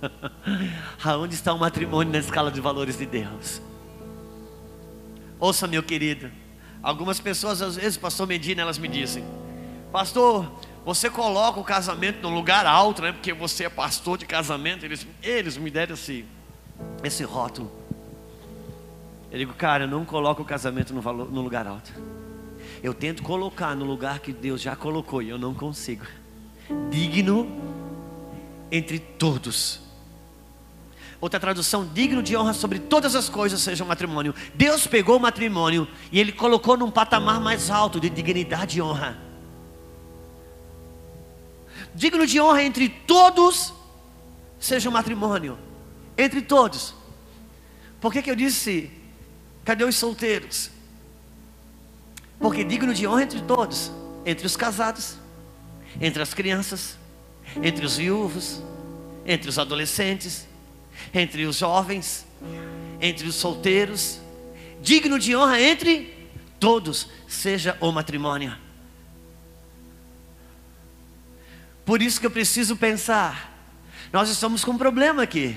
Aonde 1.02 1.34
está 1.34 1.52
o 1.52 1.58
matrimônio 1.58 2.12
na 2.12 2.20
escala 2.20 2.52
de 2.52 2.60
valores 2.60 2.96
de 2.96 3.04
Deus? 3.04 3.60
Ouça, 5.40 5.66
meu 5.66 5.82
querido. 5.82 6.30
Algumas 6.82 7.20
pessoas, 7.20 7.60
às 7.60 7.76
vezes, 7.76 7.96
pastor 7.96 8.26
Medina, 8.26 8.62
elas 8.62 8.78
me 8.78 8.88
dizem: 8.88 9.24
Pastor, 9.90 10.50
você 10.84 11.10
coloca 11.10 11.58
o 11.58 11.64
casamento 11.64 12.22
no 12.22 12.34
lugar 12.34 12.66
alto, 12.66 13.02
né? 13.02 13.12
Porque 13.12 13.32
você 13.32 13.64
é 13.64 13.68
pastor 13.68 14.18
de 14.18 14.26
casamento. 14.26 14.84
Eles, 14.84 15.06
eles 15.22 15.56
me 15.56 15.70
deram 15.70 15.94
esse, 15.94 16.24
esse 17.02 17.24
rótulo. 17.24 17.70
Eu 19.30 19.38
digo, 19.38 19.54
cara, 19.54 19.84
eu 19.84 19.88
não 19.88 20.04
coloco 20.04 20.42
o 20.42 20.44
casamento 20.44 20.94
no, 20.94 21.00
valor, 21.00 21.30
no 21.30 21.42
lugar 21.42 21.66
alto. 21.66 21.92
Eu 22.82 22.94
tento 22.94 23.22
colocar 23.22 23.74
no 23.74 23.84
lugar 23.84 24.20
que 24.20 24.32
Deus 24.32 24.62
já 24.62 24.74
colocou 24.74 25.20
e 25.20 25.28
eu 25.28 25.38
não 25.38 25.52
consigo. 25.52 26.06
Digno 26.90 27.50
entre 28.70 28.98
todos. 28.98 29.87
Outra 31.20 31.40
tradução, 31.40 31.84
digno 31.92 32.22
de 32.22 32.36
honra 32.36 32.52
sobre 32.52 32.78
todas 32.78 33.16
as 33.16 33.28
coisas, 33.28 33.60
seja 33.60 33.82
o 33.82 33.86
matrimônio. 33.86 34.34
Deus 34.54 34.86
pegou 34.86 35.16
o 35.16 35.20
matrimônio 35.20 35.88
e 36.12 36.20
ele 36.20 36.30
colocou 36.30 36.76
num 36.76 36.90
patamar 36.90 37.40
mais 37.40 37.70
alto 37.70 37.98
de 37.98 38.08
dignidade 38.08 38.78
e 38.78 38.82
honra. 38.82 39.18
Digno 41.92 42.24
de 42.24 42.40
honra 42.40 42.62
entre 42.62 42.88
todos, 42.88 43.74
seja 44.60 44.88
o 44.88 44.92
matrimônio. 44.92 45.58
Entre 46.16 46.40
todos. 46.40 46.94
Por 48.00 48.12
que, 48.12 48.22
que 48.22 48.30
eu 48.30 48.36
disse, 48.36 48.90
cadê 49.64 49.82
os 49.84 49.96
solteiros? 49.96 50.70
Porque 52.38 52.62
digno 52.62 52.94
de 52.94 53.06
honra 53.06 53.24
entre 53.24 53.40
todos, 53.42 53.90
entre 54.24 54.46
os 54.46 54.56
casados, 54.56 55.16
entre 56.00 56.22
as 56.22 56.32
crianças, 56.32 56.96
entre 57.60 57.84
os 57.84 57.96
viúvos, 57.96 58.62
entre 59.26 59.48
os 59.48 59.58
adolescentes, 59.58 60.47
entre 61.12 61.44
os 61.44 61.56
jovens, 61.56 62.26
entre 63.00 63.26
os 63.26 63.34
solteiros, 63.34 64.20
digno 64.82 65.18
de 65.18 65.34
honra 65.34 65.60
entre 65.60 66.14
todos, 66.58 67.08
seja 67.26 67.76
o 67.80 67.92
matrimônio. 67.92 68.56
Por 71.84 72.02
isso 72.02 72.20
que 72.20 72.26
eu 72.26 72.30
preciso 72.30 72.76
pensar, 72.76 73.56
nós 74.12 74.28
estamos 74.28 74.64
com 74.64 74.72
um 74.72 74.78
problema 74.78 75.22
aqui. 75.22 75.56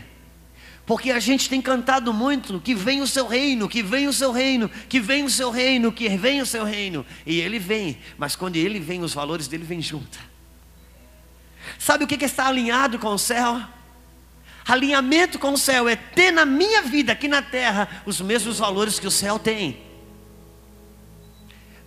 Porque 0.86 1.12
a 1.12 1.20
gente 1.20 1.48
tem 1.48 1.62
cantado 1.62 2.14
muito 2.14 2.60
que 2.60 2.74
vem 2.74 3.02
o 3.02 3.08
seu 3.08 3.28
reino, 3.28 3.70
que 3.70 3.84
vem 3.84 4.08
o 4.08 4.14
seu 4.14 4.32
reino, 4.32 4.70
que 4.90 5.00
vem 5.00 5.24
o 5.24 5.30
seu 5.30 5.52
reino, 5.52 5.92
que 5.92 6.10
vem 6.10 6.42
o 6.42 6.46
seu 6.46 6.64
reino. 6.64 7.06
E 7.26 7.40
ele 7.40 7.60
vem, 7.60 7.98
mas 8.18 8.36
quando 8.36 8.56
ele 8.56 8.80
vem, 8.80 9.02
os 9.02 9.14
valores 9.14 9.48
dele 9.48 9.64
vêm 9.64 9.82
junto. 9.82 10.20
Sabe 11.78 12.04
o 12.04 12.08
que, 12.08 12.18
que 12.18 12.26
está 12.26 12.48
alinhado 12.48 12.98
com 12.98 13.10
o 13.10 13.20
céu? 13.20 13.62
Alinhamento 14.68 15.40
com 15.40 15.54
o 15.54 15.58
céu 15.58 15.90
é 15.90 15.96
ter 15.96 16.32
na 16.32 16.46
minha 16.46 16.82
vida, 16.84 17.12
aqui 17.12 17.28
na 17.28 17.42
terra, 17.42 18.04
os 18.06 18.22
mesmos 18.22 18.60
valores 18.60 19.00
que 19.00 19.08
o 19.08 19.12
céu 19.12 19.40
tem. 19.40 19.82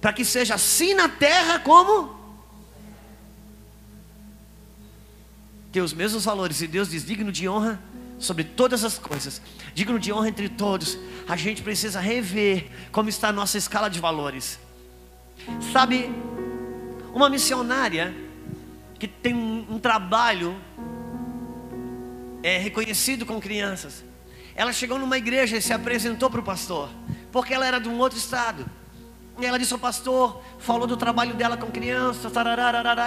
Para 0.00 0.12
que 0.12 0.24
seja 0.24 0.54
assim 0.54 0.92
na 0.94 1.08
terra 1.08 1.58
como 1.58 2.24
ter 5.72 5.80
os 5.80 5.92
mesmos 5.92 6.24
valores. 6.24 6.60
E 6.60 6.66
Deus 6.66 6.90
diz: 6.90 7.04
digno 7.04 7.32
de 7.32 7.48
honra 7.48 7.80
sobre 8.18 8.44
todas 8.44 8.84
as 8.84 8.98
coisas, 8.98 9.40
digno 9.74 9.98
de 9.98 10.12
honra 10.12 10.28
entre 10.28 10.48
todos. 10.48 10.98
A 11.28 11.36
gente 11.36 11.62
precisa 11.62 12.00
rever 12.00 12.70
como 12.92 13.08
está 13.08 13.28
a 13.28 13.32
nossa 13.32 13.58
escala 13.58 13.88
de 13.88 13.98
valores. 13.98 14.58
Sabe, 15.72 16.10
uma 17.12 17.28
missionária 17.28 18.14
que 18.98 19.08
tem 19.08 19.34
um, 19.34 19.66
um 19.70 19.78
trabalho 19.78 20.56
é, 22.44 22.58
reconhecido 22.58 23.24
com 23.24 23.40
crianças. 23.40 24.04
Ela 24.54 24.70
chegou 24.70 24.98
numa 24.98 25.16
igreja 25.16 25.56
e 25.56 25.62
se 25.62 25.72
apresentou 25.72 26.28
para 26.28 26.40
o 26.40 26.44
pastor, 26.44 26.90
porque 27.32 27.54
ela 27.54 27.66
era 27.66 27.80
de 27.80 27.88
um 27.88 27.98
outro 27.98 28.18
estado. 28.18 28.66
E 29.40 29.46
ela 29.46 29.58
disse 29.58 29.72
ao 29.72 29.78
pastor, 29.78 30.42
falou 30.58 30.86
do 30.86 30.96
trabalho 30.96 31.32
dela 31.34 31.56
com 31.56 31.68
crianças, 31.70 32.30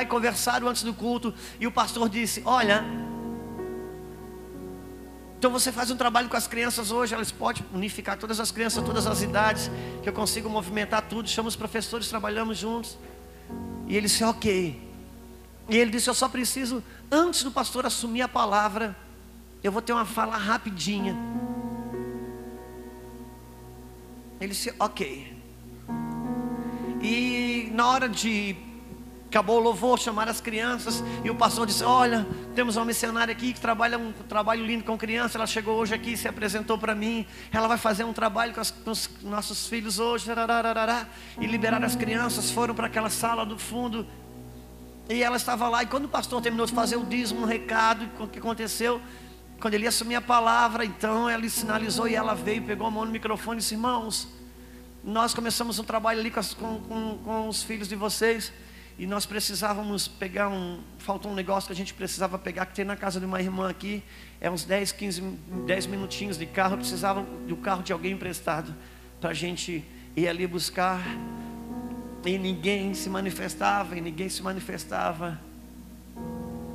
e 0.02 0.06
conversaram 0.08 0.68
antes 0.68 0.82
do 0.82 0.92
culto. 0.92 1.34
E 1.60 1.68
o 1.68 1.72
pastor 1.72 2.10
disse: 2.10 2.42
Olha, 2.44 2.84
então 5.38 5.52
você 5.52 5.72
faz 5.72 5.92
um 5.92 5.96
trabalho 5.96 6.28
com 6.28 6.36
as 6.36 6.48
crianças 6.48 6.90
hoje, 6.90 7.14
elas 7.14 7.32
podem 7.32 7.64
unificar 7.72 8.18
todas 8.18 8.40
as 8.40 8.52
crianças, 8.52 8.84
todas 8.84 9.06
as 9.06 9.22
idades, 9.22 9.70
que 10.02 10.10
eu 10.10 10.14
consigo 10.14 10.50
movimentar 10.50 11.04
tudo. 11.04 11.30
Chama 11.30 11.48
os 11.48 11.56
professores, 11.56 12.10
trabalhamos 12.10 12.58
juntos. 12.58 12.98
E 13.86 13.96
ele 13.96 14.08
disse: 14.08 14.24
Ok. 14.24 14.82
E 15.70 15.78
ele 15.78 15.92
disse: 15.92 16.10
Eu 16.10 16.16
só 16.16 16.28
preciso, 16.28 16.84
antes 17.12 17.44
do 17.44 17.52
pastor 17.52 17.86
assumir 17.86 18.24
a 18.24 18.28
palavra, 18.28 18.98
eu 19.64 19.72
vou 19.72 19.82
ter 19.82 19.94
uma 19.94 20.06
fala 20.06 20.38
rapidinha. 20.38 21.16
Ele 24.40 24.54
disse: 24.54 24.74
Ok. 24.80 25.36
E 27.02 27.70
na 27.74 27.88
hora 27.88 28.10
de 28.10 28.56
acabou 29.28 29.58
o 29.58 29.60
louvor, 29.60 30.00
chamaram 30.00 30.32
as 30.32 30.42
crianças 30.42 31.04
e 31.24 31.30
o 31.30 31.36
pastor 31.36 31.68
disse: 31.68 31.84
Olha, 31.84 32.26
temos 32.56 32.76
uma 32.76 32.86
missionária 32.86 33.32
aqui 33.32 33.54
que 33.54 33.60
trabalha 33.60 33.98
um 33.98 34.12
trabalho 34.12 34.66
lindo 34.66 34.84
com 34.84 34.98
crianças. 34.98 35.36
Ela 35.36 35.48
chegou 35.48 35.76
hoje 35.78 35.94
aqui, 35.94 36.16
se 36.16 36.28
apresentou 36.28 36.78
para 36.78 36.96
mim. 36.96 37.26
Ela 37.52 37.68
vai 37.68 37.78
fazer 37.78 38.04
um 38.04 38.14
trabalho 38.14 38.54
com, 38.54 38.62
as, 38.62 38.72
com 38.72 38.92
os 38.92 39.10
nossos 39.24 39.68
filhos 39.68 40.00
hoje. 40.00 40.30
E 41.40 41.46
liberaram 41.46 41.86
as 41.86 41.96
crianças, 41.96 42.50
foram 42.50 42.74
para 42.74 42.88
aquela 42.88 43.10
sala 43.10 43.46
do 43.46 43.58
fundo. 43.58 44.08
E 45.10 45.24
ela 45.24 45.38
estava 45.38 45.70
lá. 45.70 45.84
E 45.84 45.86
quando 45.86 46.06
o 46.06 46.10
pastor 46.10 46.42
terminou 46.42 46.66
de 46.66 46.74
fazer 46.74 46.98
o 46.98 47.06
dízimo, 47.06 47.42
um 47.42 47.46
recado, 47.46 48.10
o 48.20 48.28
que 48.28 48.40
aconteceu? 48.40 49.02
Quando 49.60 49.74
ele 49.74 49.88
assumir 49.88 50.16
a 50.16 50.22
palavra, 50.22 50.86
então 50.86 51.30
ele 51.30 51.50
sinalizou 51.50 52.08
e 52.08 52.16
ela 52.16 52.36
veio, 52.36 52.62
pegou 52.62 52.86
a 52.86 52.92
mão 52.92 53.06
no 53.06 53.12
microfone 53.12 53.58
e 53.58 53.62
disse: 53.62 53.74
Irmãos, 53.74 54.28
nós 55.04 55.34
começamos 55.34 55.80
um 55.80 55.84
trabalho 55.84 56.20
ali 56.20 56.30
com, 56.30 56.40
as, 56.40 56.54
com, 56.54 56.80
com, 56.82 57.18
com 57.24 57.48
os 57.48 57.64
filhos 57.64 57.88
de 57.88 57.96
vocês 57.96 58.52
e 59.00 59.06
nós 59.06 59.26
precisávamos 59.26 60.08
pegar 60.08 60.50
um. 60.50 60.80
Faltou 60.98 61.32
um 61.32 61.36
negócio 61.36 61.68
que 61.68 61.74
a 61.74 61.76
gente 61.76 61.94
precisava 61.94 62.40
pegar, 62.40 62.66
que 62.66 62.74
tem 62.74 62.84
na 62.84 62.96
casa 62.96 63.20
de 63.20 63.26
uma 63.26 63.40
irmã 63.40 63.70
aqui. 63.70 64.04
É 64.42 64.50
uns 64.50 64.64
10, 64.64 64.92
15, 64.92 65.22
10 65.68 65.86
minutinhos 65.86 66.38
de 66.38 66.48
carro. 66.48 66.78
Precisava 66.78 67.22
do 67.48 67.56
carro 67.56 67.84
de 67.84 67.94
alguém 67.94 68.14
emprestado 68.14 68.76
para 69.22 69.30
a 69.30 69.34
gente 69.34 69.86
ir 70.16 70.28
ali 70.28 70.48
buscar. 70.48 71.00
E 72.26 72.38
ninguém 72.40 72.94
se 72.96 73.08
manifestava, 73.10 73.96
e 73.96 74.02
ninguém 74.02 74.30
se 74.30 74.42
manifestava. 74.42 75.40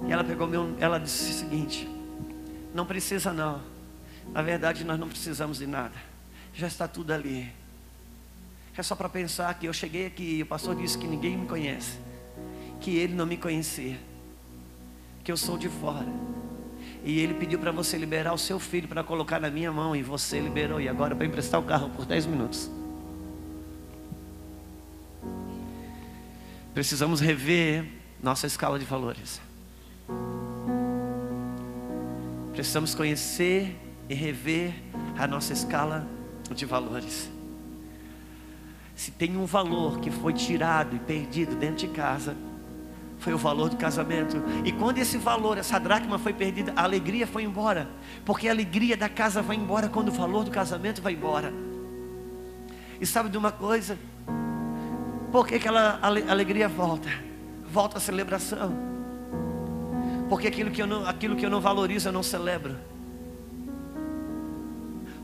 E 0.07 0.12
ela 0.12 0.23
pegou 0.23 0.47
meu. 0.47 0.77
Ela 0.79 0.99
disse 0.99 1.33
o 1.33 1.35
seguinte: 1.35 1.88
Não 2.74 2.87
precisa 2.87 3.32
não. 3.32 3.61
Na 4.32 4.42
verdade, 4.42 4.85
nós 4.85 4.98
não 4.98 5.08
precisamos 5.08 5.58
de 5.58 5.66
nada. 5.66 5.94
Já 6.54 6.66
está 6.66 6.87
tudo 6.88 7.12
ali. 7.12 7.52
É 8.76 8.82
só 8.82 8.94
para 8.94 9.08
pensar 9.08 9.52
que 9.54 9.66
eu 9.66 9.72
cheguei 9.72 10.06
aqui 10.06 10.38
e 10.38 10.42
o 10.42 10.46
pastor 10.46 10.74
disse 10.74 10.96
que 10.96 11.06
ninguém 11.06 11.37
me 11.37 11.46
conhece, 11.46 11.98
que 12.80 12.96
ele 12.96 13.12
não 13.12 13.26
me 13.26 13.37
conhecia, 13.37 13.98
que 15.22 15.30
eu 15.30 15.37
sou 15.37 15.58
de 15.58 15.68
fora. 15.68 16.06
E 17.04 17.20
ele 17.20 17.35
pediu 17.35 17.58
para 17.58 17.70
você 17.70 17.98
liberar 17.98 18.32
o 18.32 18.38
seu 18.38 18.58
filho 18.58 18.88
para 18.88 19.04
colocar 19.04 19.38
na 19.38 19.50
minha 19.50 19.70
mão 19.70 19.94
e 19.94 20.02
você 20.02 20.40
liberou 20.40 20.80
e 20.80 20.88
agora 20.88 21.14
para 21.14 21.26
emprestar 21.26 21.61
o 21.61 21.64
carro 21.64 21.90
por 21.90 22.06
10 22.06 22.26
minutos. 22.26 22.70
Precisamos 26.72 27.20
rever 27.20 27.85
nossa 28.22 28.46
escala 28.46 28.78
de 28.78 28.85
valores. 28.87 29.40
Precisamos 32.52 32.94
conhecer 32.94 33.76
e 34.08 34.14
rever 34.14 34.74
a 35.18 35.26
nossa 35.26 35.52
escala 35.52 36.06
de 36.54 36.66
valores 36.66 37.30
se 39.02 39.10
tem 39.10 39.36
um 39.36 39.46
valor 39.46 39.98
que 39.98 40.12
foi 40.12 40.32
tirado 40.32 40.94
e 40.94 40.98
perdido 41.00 41.56
dentro 41.56 41.78
de 41.78 41.88
casa, 41.88 42.36
foi 43.18 43.34
o 43.34 43.38
valor 43.38 43.68
do 43.68 43.76
casamento. 43.76 44.40
E 44.64 44.70
quando 44.70 44.98
esse 44.98 45.18
valor, 45.18 45.58
essa 45.58 45.78
dracma 45.78 46.20
foi 46.20 46.32
perdida, 46.32 46.72
a 46.76 46.84
alegria 46.84 47.26
foi 47.26 47.42
embora. 47.42 47.88
Porque 48.24 48.46
a 48.46 48.52
alegria 48.52 48.96
da 48.96 49.08
casa 49.08 49.42
vai 49.42 49.56
embora 49.56 49.88
quando 49.88 50.08
o 50.08 50.12
valor 50.12 50.44
do 50.44 50.52
casamento 50.52 51.02
vai 51.02 51.14
embora. 51.14 51.52
E 53.00 53.04
sabe 53.04 53.28
de 53.28 53.36
uma 53.36 53.50
coisa? 53.50 53.98
Por 55.32 55.48
que 55.48 55.56
aquela 55.56 55.98
alegria 56.02 56.68
volta? 56.68 57.08
Volta 57.64 57.98
a 57.98 58.00
celebração. 58.00 58.72
Porque 60.33 60.49
aquilo 60.49 60.71
que 60.71 60.81
eu 60.81 60.87
não, 60.87 61.07
aquilo 61.07 61.37
que 61.37 61.45
eu 61.45 61.51
não 61.51 61.61
valorizo, 61.61 62.09
eu 62.09 62.12
não 62.12 62.23
celebro. 62.23 62.75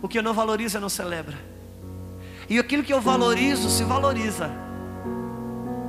O 0.02 0.06
que 0.06 0.18
eu 0.18 0.22
não 0.22 0.34
valorizo, 0.34 0.76
eu 0.76 0.82
não 0.82 0.90
celebro. 0.90 1.34
E 2.46 2.58
aquilo 2.58 2.82
que 2.82 2.92
eu 2.92 3.00
valorizo 3.00 3.70
se 3.70 3.84
valoriza. 3.84 4.50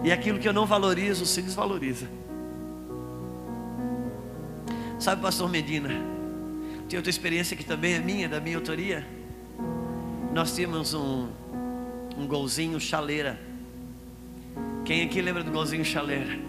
E 0.05 0.09
aquilo 0.09 0.39
que 0.39 0.47
eu 0.47 0.53
não 0.53 0.65
valorizo 0.65 1.25
se 1.25 1.41
desvaloriza. 1.41 2.07
Sabe, 4.97 5.21
pastor 5.21 5.49
Medina, 5.49 5.89
tem 6.87 6.95
outra 6.95 7.09
experiência 7.09 7.57
que 7.57 7.65
também 7.65 7.95
é 7.95 7.99
minha, 7.99 8.29
da 8.29 8.39
minha 8.39 8.55
autoria. 8.55 9.05
Nós 10.33 10.55
tínhamos 10.55 10.93
um, 10.93 11.27
um 12.17 12.25
golzinho 12.25 12.79
chaleira. 12.79 13.37
Quem 14.85 15.03
aqui 15.03 15.21
lembra 15.21 15.43
do 15.43 15.51
golzinho 15.51 15.83
chaleira? 15.83 16.48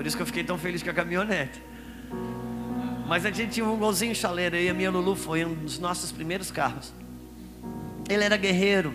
Por 0.00 0.06
isso 0.06 0.16
que 0.16 0.22
eu 0.22 0.26
fiquei 0.26 0.42
tão 0.42 0.56
feliz 0.56 0.82
com 0.82 0.88
a 0.88 0.94
caminhonete. 0.94 1.62
Mas 3.06 3.26
a 3.26 3.30
gente 3.30 3.52
tinha 3.52 3.66
um 3.66 3.76
golzinho 3.76 4.14
chaleira 4.14 4.58
e 4.58 4.66
a 4.66 4.72
minha 4.72 4.90
Lulu 4.90 5.14
foi 5.14 5.44
um 5.44 5.52
dos 5.52 5.78
nossos 5.78 6.10
primeiros 6.10 6.50
carros. 6.50 6.90
Ele 8.08 8.24
era 8.24 8.34
guerreiro, 8.38 8.94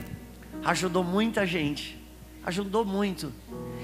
ajudou 0.63 1.03
muita 1.03 1.45
gente, 1.45 2.03
ajudou 2.43 2.83
muito. 2.83 3.31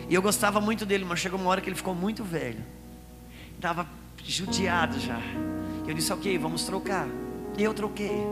E 0.10 0.16
eu 0.16 0.20
gostava 0.20 0.60
muito 0.60 0.84
dele, 0.84 1.06
mas 1.06 1.20
chegou 1.20 1.40
uma 1.40 1.48
hora 1.52 1.62
que 1.62 1.70
ele 1.70 1.76
ficou 1.76 1.94
muito 1.94 2.24
velho, 2.24 2.66
estava 3.56 3.88
judiado 4.26 5.00
já. 5.00 5.20
Eu 5.88 5.94
disse: 5.94 6.12
Ok, 6.12 6.36
vamos 6.40 6.64
trocar. 6.64 7.08
E 7.56 7.62
eu 7.62 7.72
troquei. 7.76 8.26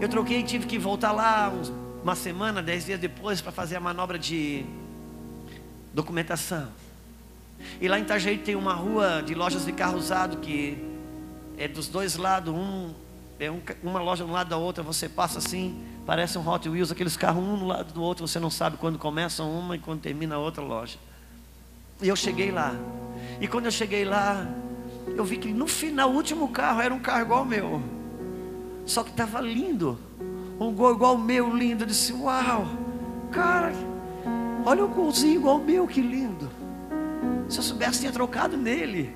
Eu 0.00 0.08
troquei 0.08 0.38
e 0.38 0.44
tive 0.44 0.66
que 0.66 0.78
voltar 0.78 1.10
lá 1.10 1.52
uma 2.00 2.14
semana, 2.14 2.62
dez 2.62 2.86
dias 2.86 3.00
depois, 3.00 3.40
para 3.40 3.50
fazer 3.50 3.74
a 3.74 3.80
manobra 3.80 4.20
de 4.20 4.64
documentação. 5.92 6.83
E 7.80 7.88
lá 7.88 7.98
em 7.98 8.02
Itajaí 8.02 8.38
tem 8.38 8.54
uma 8.54 8.74
rua 8.74 9.22
de 9.22 9.34
lojas 9.34 9.64
de 9.64 9.72
carro 9.72 9.96
usado 9.98 10.38
que 10.38 10.78
é 11.56 11.68
dos 11.68 11.88
dois 11.88 12.16
lados, 12.16 12.52
um 12.52 12.92
é 13.38 13.50
um, 13.50 13.60
uma 13.82 14.00
loja 14.00 14.24
de 14.24 14.30
um 14.30 14.32
lado 14.32 14.48
da 14.48 14.56
outra, 14.56 14.82
você 14.82 15.08
passa 15.08 15.38
assim, 15.38 15.82
parece 16.06 16.38
um 16.38 16.48
Hot 16.48 16.68
Wheels, 16.68 16.92
aqueles 16.92 17.16
carros 17.16 17.42
um 17.42 17.56
no 17.56 17.66
lado 17.66 17.92
do 17.92 18.02
outro, 18.02 18.26
você 18.26 18.38
não 18.38 18.50
sabe 18.50 18.76
quando 18.76 18.98
começa 18.98 19.42
uma 19.42 19.76
e 19.76 19.78
quando 19.78 20.00
termina 20.00 20.36
a 20.36 20.38
outra 20.38 20.62
loja. 20.62 20.98
E 22.00 22.08
eu 22.08 22.16
cheguei 22.16 22.50
lá. 22.50 22.74
E 23.40 23.48
quando 23.48 23.66
eu 23.66 23.70
cheguei 23.70 24.04
lá, 24.04 24.46
eu 25.16 25.24
vi 25.24 25.36
que 25.36 25.52
no 25.52 25.66
final, 25.66 26.10
o 26.10 26.14
último 26.14 26.48
carro 26.48 26.80
era 26.80 26.92
um 26.92 27.00
carro 27.00 27.22
igual 27.22 27.38
ao 27.40 27.44
meu. 27.44 27.82
Só 28.86 29.02
que 29.02 29.10
estava 29.10 29.40
lindo. 29.40 29.98
Um 30.58 30.72
gol 30.72 30.92
igual 30.92 31.12
ao 31.12 31.18
meu, 31.18 31.54
lindo. 31.54 31.84
Eu 31.84 31.88
disse, 31.88 32.12
uau, 32.12 32.66
cara, 33.30 33.72
olha 34.64 34.84
o 34.84 34.88
golzinho 34.88 35.36
igual 35.36 35.56
ao 35.56 35.64
meu, 35.64 35.86
que 35.86 36.00
lindo. 36.00 36.50
Se 37.48 37.58
eu 37.58 37.62
soubesse, 37.62 38.00
tinha 38.00 38.12
trocado 38.12 38.56
nele. 38.56 39.14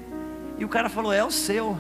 E 0.59 0.65
o 0.65 0.69
cara 0.69 0.89
falou, 0.89 1.13
é 1.13 1.25
o 1.25 1.31
seu. 1.31 1.79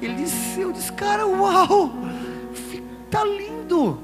Ele 0.00 0.14
disse, 0.14 0.60
eu 0.60 0.72
disse, 0.72 0.92
cara, 0.92 1.26
uau, 1.26 1.92
tá 3.10 3.24
lindo. 3.24 4.00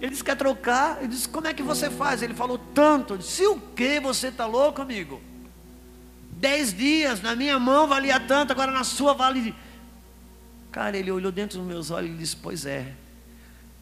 Ele 0.00 0.10
disse, 0.10 0.24
quer 0.24 0.36
trocar? 0.36 0.98
Ele 0.98 1.08
disse, 1.08 1.28
como 1.28 1.46
é 1.46 1.54
que 1.54 1.62
você 1.62 1.90
faz? 1.90 2.22
Ele 2.22 2.34
falou, 2.34 2.58
tanto. 2.74 3.14
Eu 3.14 3.18
disse, 3.18 3.46
o 3.46 3.58
que? 3.58 4.00
Você 4.00 4.30
tá 4.30 4.46
louco, 4.46 4.82
amigo? 4.82 5.20
Dez 6.30 6.72
dias, 6.72 7.22
na 7.22 7.34
minha 7.34 7.58
mão 7.58 7.88
valia 7.88 8.20
tanto, 8.20 8.52
agora 8.52 8.70
na 8.70 8.84
sua 8.84 9.14
vale. 9.14 9.54
Cara, 10.70 10.96
ele 10.96 11.10
olhou 11.10 11.32
dentro 11.32 11.58
dos 11.58 11.66
meus 11.66 11.90
olhos 11.90 12.10
e 12.10 12.18
disse, 12.18 12.36
pois 12.36 12.66
é, 12.66 12.92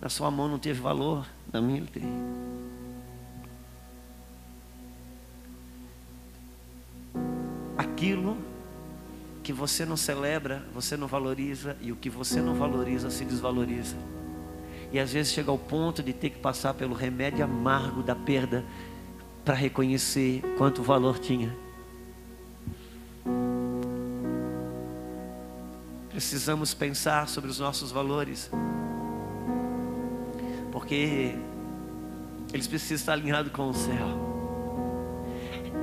na 0.00 0.08
sua 0.08 0.30
mão 0.30 0.48
não 0.48 0.58
teve 0.58 0.80
valor, 0.80 1.26
na 1.52 1.60
minha 1.60 1.78
ele 1.78 1.88
tem. 1.88 2.04
Aquilo 7.76 8.36
que 9.42 9.52
você 9.52 9.84
não 9.84 9.96
celebra, 9.96 10.64
você 10.72 10.96
não 10.96 11.06
valoriza, 11.06 11.76
e 11.80 11.92
o 11.92 11.96
que 11.96 12.08
você 12.08 12.40
não 12.40 12.54
valoriza 12.54 13.10
se 13.10 13.24
desvaloriza. 13.24 13.96
E 14.90 14.98
às 14.98 15.12
vezes 15.12 15.32
chega 15.32 15.50
ao 15.50 15.58
ponto 15.58 16.02
de 16.02 16.12
ter 16.12 16.30
que 16.30 16.38
passar 16.38 16.72
pelo 16.72 16.94
remédio 16.94 17.44
amargo 17.44 18.02
da 18.02 18.14
perda 18.14 18.64
para 19.44 19.54
reconhecer 19.54 20.42
quanto 20.56 20.82
valor 20.82 21.18
tinha. 21.18 21.54
Precisamos 26.08 26.72
pensar 26.72 27.28
sobre 27.28 27.50
os 27.50 27.58
nossos 27.58 27.90
valores, 27.90 28.50
porque 30.72 31.34
eles 32.52 32.66
precisam 32.66 32.96
estar 32.96 33.12
alinhados 33.12 33.52
com 33.52 33.68
o 33.68 33.74
céu. 33.74 34.08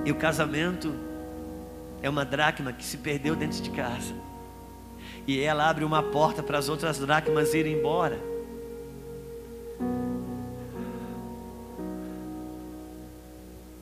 E 0.05 0.11
o 0.11 0.15
casamento 0.15 1.10
é 2.01 2.09
uma 2.09 2.25
dracma 2.25 2.73
que 2.73 2.83
se 2.83 2.97
perdeu 2.97 3.35
dentro 3.35 3.61
de 3.61 3.69
casa. 3.69 4.13
E 5.27 5.39
ela 5.39 5.69
abre 5.69 5.83
uma 5.83 6.01
porta 6.01 6.41
para 6.41 6.57
as 6.57 6.67
outras 6.67 6.97
dracmas 6.97 7.53
irem 7.53 7.77
embora. 7.77 8.19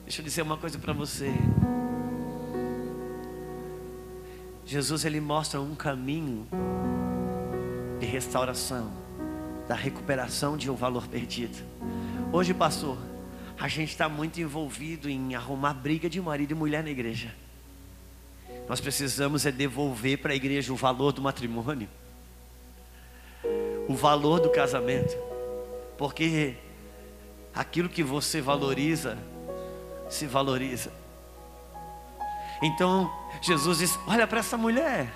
Deixa 0.03 0.22
eu 0.22 0.26
dizer 0.26 0.41
uma 0.41 0.57
coisa 0.57 0.78
para 0.78 0.91
você. 0.91 1.34
Jesus 4.65 5.05
ele 5.05 5.20
mostra 5.22 5.61
um 5.61 5.74
caminho 5.74 6.47
de 7.99 8.05
restauração, 8.05 8.91
da 9.67 9.76
recuperação 9.76 10.57
de 10.57 10.70
um 10.70 10.76
valor 10.76 11.07
perdido. 11.07 11.57
Hoje, 12.32 12.53
pastor, 12.53 12.97
a 13.59 13.67
gente 13.67 13.89
está 13.89 14.07
muito 14.07 14.39
envolvido 14.39 15.09
em 15.09 15.36
arrumar 15.36 15.74
briga 15.74 16.09
de 16.09 16.22
marido 16.22 16.51
e 16.51 16.55
mulher 16.55 16.84
na 16.84 16.89
igreja. 16.89 17.34
Nós 18.70 18.80
precisamos 18.80 19.47
é 19.47 19.51
devolver 19.51 20.20
para 20.20 20.32
a 20.32 20.36
igreja 20.36 20.72
o 20.72 20.76
valor 20.76 21.11
do 21.11 21.24
matrimônio, 21.24 21.89
o 23.88 23.95
valor 23.95 24.39
do 24.39 24.51
casamento, 24.51 25.17
porque 25.97 26.55
aquilo 27.51 27.89
que 27.89 28.03
você 28.03 28.39
valoriza, 28.39 29.17
se 30.07 30.28
valoriza. 30.28 30.91
Então, 32.61 33.11
Jesus 33.41 33.80
diz: 33.80 33.99
Olha 34.05 34.28
para 34.28 34.39
essa 34.39 34.55
mulher, 34.55 35.11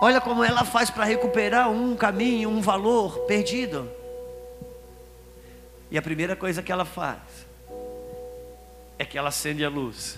olha 0.00 0.18
como 0.18 0.42
ela 0.42 0.64
faz 0.64 0.88
para 0.88 1.04
recuperar 1.04 1.70
um 1.70 1.94
caminho, 1.94 2.48
um 2.48 2.62
valor 2.62 3.26
perdido. 3.26 3.90
E 5.90 5.98
a 5.98 6.02
primeira 6.02 6.34
coisa 6.34 6.62
que 6.62 6.72
ela 6.72 6.86
faz 6.86 7.20
é 8.98 9.04
que 9.04 9.18
ela 9.18 9.28
acende 9.28 9.62
a 9.62 9.68
luz. 9.68 10.16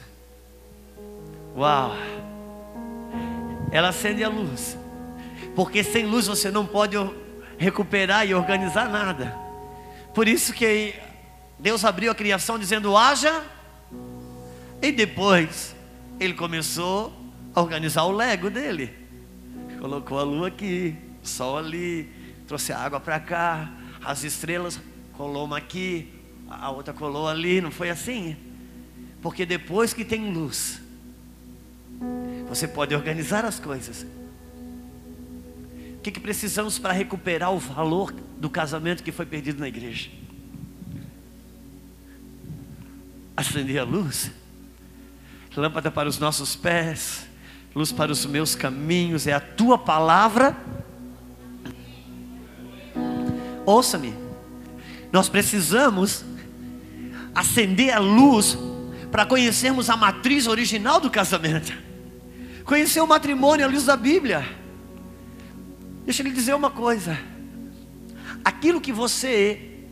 Uau! 1.57 1.93
Ela 3.71 3.89
acende 3.89 4.25
a 4.25 4.29
luz. 4.29 4.77
Porque 5.55 5.83
sem 5.83 6.07
luz 6.07 6.27
você 6.27 6.51
não 6.51 6.67
pode 6.67 6.97
recuperar 7.57 8.27
e 8.27 8.35
organizar 8.35 8.89
nada. 8.89 9.37
Por 10.15 10.27
isso 10.29 10.53
que 10.53 10.95
Deus 11.59 11.85
abriu 11.85 12.11
a 12.11 12.15
criação 12.15 12.59
dizendo: 12.59 12.97
haja. 12.97 13.45
E 14.81 14.93
depois 14.93 15.75
ele 16.21 16.35
começou 16.35 17.13
a 17.55 17.61
organizar 17.61 18.05
o 18.05 18.13
lego 18.13 18.49
dele. 18.49 18.95
Colocou 19.81 20.19
a 20.19 20.23
lua 20.23 20.49
aqui, 20.49 20.97
o 21.23 21.27
sol 21.27 21.59
ali, 21.59 22.09
trouxe 22.47 22.73
a 22.73 22.79
água 22.79 23.01
para 23.01 23.21
cá, 23.21 23.71
as 24.05 24.25
estrelas 24.25 24.81
colou 25.17 25.45
uma 25.45 25.59
aqui, 25.59 26.13
a 26.49 26.71
outra 26.71 26.95
colou 26.95 27.29
ali, 27.29 27.61
não 27.61 27.71
foi 27.71 27.91
assim? 27.91 28.37
Porque 29.21 29.45
depois 29.45 29.93
que 29.93 30.05
tem 30.05 30.33
luz, 30.33 30.81
você 32.49 32.67
pode 32.67 32.95
organizar 32.95 33.45
as 33.45 33.59
coisas. 33.59 34.07
O 35.97 36.01
que, 36.01 36.11
que 36.11 36.21
precisamos 36.21 36.79
para 36.79 36.93
recuperar 36.93 37.53
o 37.53 37.59
valor 37.59 38.13
do 38.39 38.49
casamento 38.49 39.03
que 39.03 39.13
foi 39.13 39.27
perdido 39.27 39.61
na 39.61 39.69
igreja? 39.69 40.11
Acender 43.37 43.79
a 43.79 43.85
luz, 43.85 44.31
lâmpada 45.57 45.91
para 45.91 46.09
os 46.09 46.19
nossos 46.19 46.57
pés, 46.57 47.27
luz 47.75 47.93
para 47.93 48.11
os 48.11 48.25
meus 48.25 48.55
caminhos, 48.55 49.27
é 49.27 49.33
a 49.33 49.41
tua 49.41 49.77
palavra. 49.77 50.57
Ouça-me. 53.67 54.15
Nós 55.13 55.29
precisamos 55.29 56.25
acender 57.35 57.93
a 57.93 57.99
luz 57.99 58.57
para 59.11 59.27
conhecermos 59.27 59.91
a 59.91 59.97
matriz 59.97 60.47
original 60.47 61.01
do 61.01 61.11
casamento. 61.11 61.88
Conhecer 62.69 63.01
o 63.01 63.07
matrimônio 63.07 63.65
à 63.65 63.69
luz 63.69 63.87
da 63.87 63.97
Bíblia. 63.97 64.45
Deixa 66.05 66.21
eu 66.21 66.27
lhe 66.27 66.35
dizer 66.35 66.55
uma 66.55 66.69
coisa. 66.69 67.19
Aquilo 68.45 68.79
que 68.79 68.93
você 68.93 69.87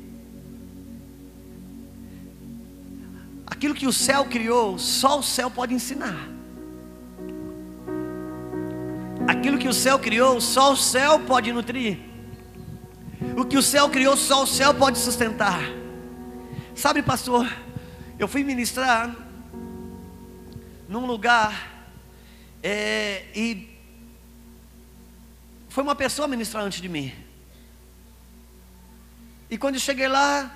aquilo 3.47 3.75
que 3.75 3.87
o 3.87 3.93
céu 3.95 4.27
criou, 4.27 4.79
só 4.79 5.19
o 5.19 5.23
céu 5.23 5.51
pode 5.51 5.73
ensinar. 5.73 6.29
Aquilo 9.27 9.57
que 9.57 9.69
o 9.69 9.73
céu 9.73 9.99
criou, 9.99 10.39
só 10.39 10.75
o 10.75 10.77
céu 10.77 11.19
pode 11.21 11.51
nutrir. 11.55 11.99
O 13.39 13.47
que 13.47 13.57
o 13.57 13.63
céu 13.63 13.89
criou, 13.89 14.19
só 14.19 14.43
o 14.43 14.47
céu 14.47 14.75
pode 14.75 14.99
sustentar. 14.99 15.61
Sabe, 16.75 17.01
pastor, 17.03 17.51
eu 18.19 18.29
fui 18.29 18.45
ministrar 18.45 19.17
num 20.87 21.07
lugar 21.07 21.76
é, 22.69 23.23
e 23.33 23.69
foi 25.69 25.85
uma 25.85 25.95
pessoa 25.95 26.27
ministrar 26.27 26.65
antes 26.65 26.81
de 26.81 26.89
mim. 26.89 27.13
E 29.49 29.57
quando 29.57 29.77
eu 29.77 29.81
cheguei 29.81 30.09
lá, 30.09 30.53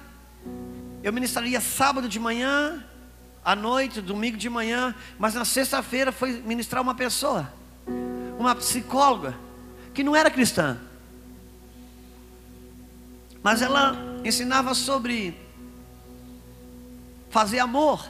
eu 1.05 1.13
ministraria 1.13 1.61
sábado 1.61 2.09
de 2.09 2.19
manhã, 2.19 2.85
à 3.45 3.55
noite, 3.55 4.01
domingo 4.01 4.37
de 4.37 4.51
manhã, 4.51 4.93
mas 5.21 5.35
na 5.35 5.45
sexta-feira 5.45 6.11
foi 6.11 6.43
ministrar 6.43 6.83
uma 6.83 6.97
pessoa, 6.97 7.53
uma 8.41 8.57
psicóloga, 8.57 9.39
que 9.95 10.03
não 10.03 10.17
era 10.17 10.33
cristã. 10.33 10.81
Mas 13.41 13.63
ela 13.63 13.97
ensinava 14.25 14.75
sobre 14.75 15.39
fazer 17.31 17.61
amor. 17.61 18.05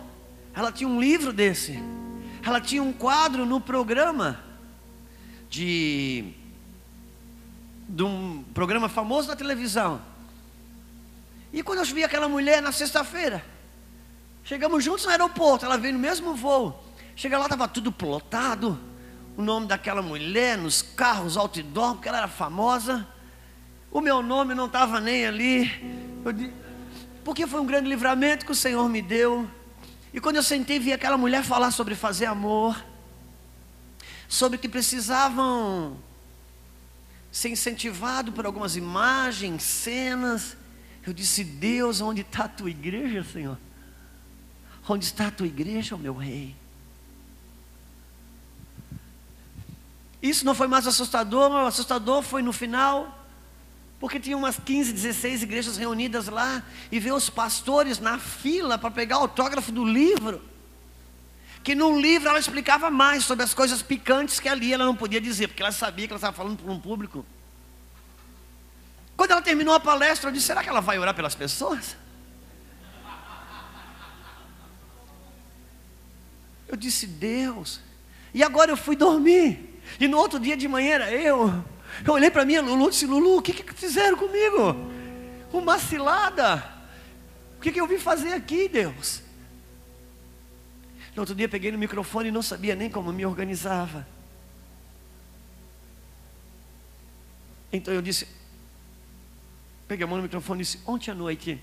Ela 0.55 0.73
tinha 0.73 0.89
um 0.89 0.99
livro 0.99 1.35
desse. 1.35 2.00
Ela 2.43 2.61
tinha 2.61 2.82
um 2.82 2.93
quadro 2.93 3.45
no 3.45 3.61
programa 3.61 4.43
de 5.49 6.34
de 7.91 8.05
um 8.05 8.45
programa 8.55 8.88
famoso 8.88 9.28
na 9.28 9.34
televisão. 9.34 10.01
E 11.53 11.62
quando 11.62 11.80
eu 11.80 11.84
vi 11.84 12.05
aquela 12.05 12.28
mulher 12.28 12.62
na 12.62 12.70
sexta-feira, 12.70 13.45
chegamos 14.45 14.84
juntos 14.84 15.05
no 15.05 15.11
aeroporto, 15.11 15.64
ela 15.64 15.76
veio 15.76 15.95
no 15.95 15.99
mesmo 15.99 16.34
voo. 16.34 16.80
Chega 17.16 17.36
lá, 17.36 17.47
estava 17.47 17.66
tudo 17.66 17.91
plotado, 17.91 18.78
o 19.36 19.43
nome 19.43 19.66
daquela 19.66 20.01
mulher 20.01 20.57
nos 20.57 20.80
carros, 20.80 21.36
outdoor, 21.36 21.95
porque 21.95 22.09
ela 22.09 22.18
era 22.18 22.28
famosa. 22.28 23.07
O 23.91 24.01
meu 24.01 24.22
nome 24.22 24.55
não 24.55 24.66
estava 24.66 25.01
nem 25.01 25.26
ali. 25.26 25.68
porque 27.24 27.47
foi 27.47 27.61
um 27.61 27.66
grande 27.66 27.88
livramento 27.88 28.47
que 28.47 28.53
o 28.53 28.55
Senhor 28.55 28.88
me 28.88 29.03
deu. 29.03 29.49
E 30.13 30.21
quando 30.21 30.37
eu 30.37 30.43
sentei 30.43 30.79
vi 30.79 30.93
aquela 30.93 31.17
mulher 31.17 31.45
falar 31.45 31.71
sobre 31.71 31.95
fazer 31.95 32.27
amor, 32.27 32.83
sobre 34.29 34.59
que 34.59 34.69
precisavam 34.69 35.97
ser 37.31 37.49
incentivado 37.49 38.33
por 38.33 38.45
algumas 38.45 38.77
imagens, 38.77 39.63
cenas. 39.63 40.57
Eu 41.07 41.13
disse: 41.13 41.45
Deus, 41.45 42.01
onde 42.01 42.23
está 42.23 42.45
a 42.45 42.49
tua 42.49 42.71
igreja, 42.71 43.25
Senhor? 43.25 43.59
Onde 44.89 45.05
está 45.05 45.29
a 45.29 45.31
tua 45.31 45.47
igreja, 45.47 45.97
meu 45.97 46.15
rei? 46.15 46.57
Isso 50.21 50.45
não 50.45 50.55
foi 50.55 50.67
mais 50.67 50.87
assustador, 50.87 51.49
mas 51.51 51.65
o 51.65 51.67
assustador 51.69 52.23
foi 52.23 52.43
no 52.43 52.53
final 52.53 53.20
porque 54.01 54.19
tinha 54.19 54.37
umas 54.37 54.59
15, 54.59 54.95
16 54.95 55.43
igrejas 55.43 55.77
reunidas 55.77 56.27
lá 56.27 56.63
e 56.91 56.99
ver 56.99 57.13
os 57.13 57.29
pastores 57.29 58.01
na 58.01 58.19
fila 58.19 58.79
para 58.79 58.91
pegar 58.91 59.19
o 59.19 59.23
autógrafo 59.23 59.71
do 59.71 59.85
livro. 59.85 60.43
Que 61.63 61.75
no 61.75 62.01
livro 62.01 62.31
ela 62.31 62.39
explicava 62.39 62.91
mais 62.91 63.25
sobre 63.25 63.45
as 63.45 63.53
coisas 63.53 63.83
picantes 63.83 64.41
que 64.41 64.49
ali 64.49 64.73
ela 64.73 64.87
não 64.87 64.97
podia 64.97 65.21
dizer, 65.21 65.49
porque 65.49 65.63
ela 65.63 65.71
sabia 65.71 66.07
que 66.07 66.15
ela 66.15 66.19
estava 66.19 66.35
falando 66.35 66.63
para 66.63 66.73
um 66.73 66.81
público. 66.81 67.27
Quando 69.19 69.33
ela 69.33 69.43
terminou 69.43 69.75
a 69.75 69.81
palestra, 69.81 70.31
eu 70.31 70.33
disse: 70.33 70.47
será 70.47 70.63
que 70.63 70.71
ela 70.71 70.81
vai 70.81 70.99
orar 70.99 71.15
pelas 71.15 71.35
pessoas? 71.35 71.95
Eu 76.67 76.75
disse: 76.75 77.07
Deus. 77.07 77.81
E 78.33 78.43
agora 78.43 78.71
eu 78.71 78.79
fui 78.79 78.97
dormir. 78.97 79.79
E 80.01 80.09
no 80.09 80.17
outro 80.17 80.41
dia 80.41 80.57
de 80.57 80.67
manhã 80.67 80.95
era 80.95 81.13
eu 81.13 81.63
eu 82.05 82.13
olhei 82.15 82.31
para 82.31 82.45
mim, 82.45 82.59
Lulu, 82.59 82.91
disse: 82.91 83.07
Lulu, 83.07 83.39
o 83.39 83.43
que, 83.43 83.53
que 83.53 83.75
fizeram 83.75 84.17
comigo? 84.17 84.77
Uma 85.53 85.79
cilada. 85.79 86.65
O 87.59 87.61
que, 87.61 87.73
que 87.73 87.81
eu 87.81 87.87
vim 87.87 87.99
fazer 87.99 88.33
aqui, 88.33 88.69
Deus? 88.69 89.23
No 91.15 91.23
outro 91.23 91.35
dia 91.35 91.49
peguei 91.49 91.71
no 91.73 91.79
microfone 91.79 92.29
e 92.29 92.33
não 92.33 92.43
sabia 92.43 92.75
nem 92.75 92.89
como 92.89 93.13
me 93.13 93.27
organizava. 93.27 94.07
Então 97.73 97.93
eu 97.93 98.03
disse, 98.03 98.27
peguei 99.87 100.05
a 100.05 100.07
mão 100.07 100.17
no 100.17 100.23
microfone 100.23 100.63
e 100.63 100.65
disse, 100.65 100.81
ontem 100.87 101.11
à 101.11 101.15
noite, 101.15 101.61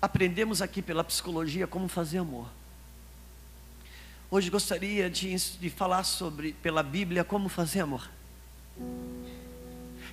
aprendemos 0.00 0.62
aqui 0.62 0.80
pela 0.80 1.02
psicologia 1.02 1.66
como 1.66 1.88
fazer 1.88 2.18
amor. 2.18 2.48
Hoje 4.30 4.50
gostaria 4.50 5.10
de, 5.10 5.34
de 5.34 5.70
falar 5.70 6.04
sobre, 6.04 6.52
pela 6.54 6.82
Bíblia, 6.82 7.24
como 7.24 7.48
fazer 7.48 7.80
amor. 7.80 8.08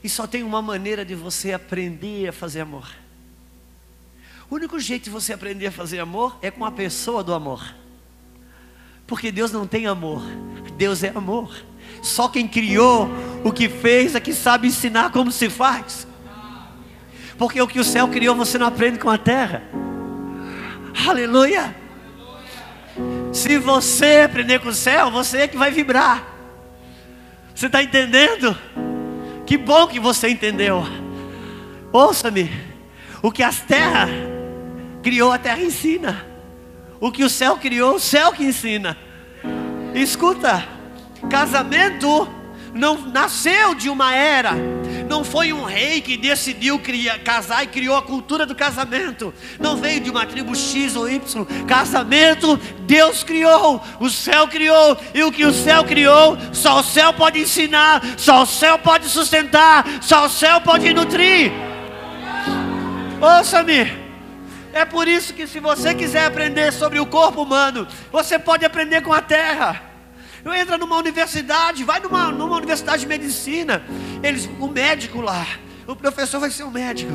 E 0.04 0.10
só 0.10 0.28
tem 0.28 0.44
uma 0.44 0.62
maneira 0.62 1.06
de 1.06 1.16
você 1.16 1.54
aprender 1.54 2.28
a 2.28 2.34
fazer 2.34 2.62
amor. 2.62 2.90
O 4.50 4.56
único 4.56 4.80
jeito 4.80 5.06
de 5.06 5.10
você 5.10 5.34
aprender 5.34 5.68
a 5.68 5.72
fazer 5.72 6.00
amor 6.00 6.38
é 6.42 6.52
com 6.52 6.66
a 6.66 6.72
pessoa 6.72 7.24
do 7.24 7.34
amor. 7.34 7.74
Porque 9.08 9.32
Deus 9.32 9.52
não 9.52 9.66
tem 9.66 9.88
amor, 9.88 10.22
Deus 10.78 11.04
é 11.04 11.10
amor. 11.10 11.56
Só 12.02 12.28
quem 12.28 12.48
criou, 12.48 13.10
o 13.44 13.52
que 13.52 13.70
fez, 13.70 14.14
é 14.14 14.20
que 14.20 14.34
sabe 14.34 14.68
ensinar 14.68 15.12
como 15.12 15.32
se 15.32 15.50
faz. 15.50 16.06
Porque 17.38 17.62
o 17.62 17.68
que 17.68 17.80
o 17.80 17.84
céu 17.84 18.08
criou 18.10 18.36
você 18.36 18.58
não 18.58 18.68
aprende 18.68 19.00
com 19.00 19.10
a 19.10 19.18
terra. 19.18 19.64
Aleluia. 21.08 21.76
Se 23.32 23.58
você 23.58 24.22
aprender 24.26 24.60
com 24.60 24.70
o 24.70 24.74
céu, 24.74 25.10
você 25.10 25.40
é 25.40 25.48
que 25.48 25.58
vai 25.58 25.72
vibrar. 25.72 26.24
Você 27.56 27.66
está 27.66 27.82
entendendo? 27.82 28.56
Que 29.46 29.58
bom 29.58 29.88
que 29.88 30.00
você 30.00 30.30
entendeu. 30.30 30.84
Ouça-me. 31.92 32.50
O 33.22 33.32
que 33.32 33.44
as 33.44 33.62
terras 33.62 34.10
criou, 35.02 35.32
a 35.32 35.38
terra 35.38 35.62
ensina. 35.62 36.26
O 37.00 37.12
que 37.12 37.24
o 37.24 37.30
céu 37.30 37.58
criou, 37.58 37.96
o 37.96 38.00
céu 38.00 38.32
que 38.32 38.44
ensina. 38.44 38.98
Escuta, 39.94 40.64
casamento 41.30 42.28
não 42.74 42.98
nasceu 43.08 43.76
de 43.76 43.90
uma 43.90 44.16
era 44.16 44.54
não 45.14 45.24
foi 45.24 45.54
um 45.54 45.64
rei 45.64 46.02
que 46.02 46.18
decidiu 46.18 46.80
criar, 46.80 47.20
casar 47.20 47.64
e 47.64 47.68
criou 47.68 47.96
a 47.96 48.02
cultura 48.02 48.48
do 48.48 48.56
casamento. 48.56 49.32
Não 49.60 49.78
veio 49.78 50.02
de 50.02 50.10
uma 50.10 50.26
tribo 50.26 50.56
X 50.56 50.96
ou 50.96 51.08
Y. 51.08 51.46
Casamento, 51.68 52.58
Deus 52.80 53.24
criou, 53.24 53.80
o 54.00 54.10
céu 54.10 54.48
criou, 54.48 54.98
e 55.14 55.22
o 55.22 55.32
que 55.32 55.46
o 55.46 55.54
céu 55.54 55.84
criou, 55.84 56.36
só 56.52 56.80
o 56.80 56.84
céu 56.84 57.14
pode 57.14 57.40
ensinar, 57.40 58.02
só 58.18 58.42
o 58.42 58.48
céu 58.48 58.80
pode 58.80 59.08
sustentar, 59.08 59.86
só 60.02 60.26
o 60.26 60.30
céu 60.30 60.60
pode 60.62 60.92
nutrir. 60.92 61.52
Ouça-me. 63.22 63.94
É 64.74 64.84
por 64.84 65.08
isso 65.08 65.32
que, 65.36 65.46
se 65.46 65.60
você 65.60 65.94
quiser 65.94 66.26
aprender 66.26 66.74
sobre 66.74 67.00
o 67.00 67.06
corpo 67.06 67.44
humano, 67.44 67.88
você 68.12 68.40
pode 68.40 68.66
aprender 68.66 69.02
com 69.02 69.14
a 69.14 69.22
terra 69.22 69.93
entra 70.52 70.78
numa 70.78 70.98
universidade, 70.98 71.84
vai 71.84 72.00
numa, 72.00 72.32
numa 72.32 72.58
universidade 72.58 73.02
de 73.02 73.08
medicina. 73.08 73.84
Eles, 74.24 74.50
o 74.60 74.68
médico 74.68 75.22
lá, 75.22 75.46
o 75.86 75.96
professor 75.96 76.40
vai 76.40 76.50
ser 76.50 76.64
um 76.64 76.72
médico. 76.72 77.12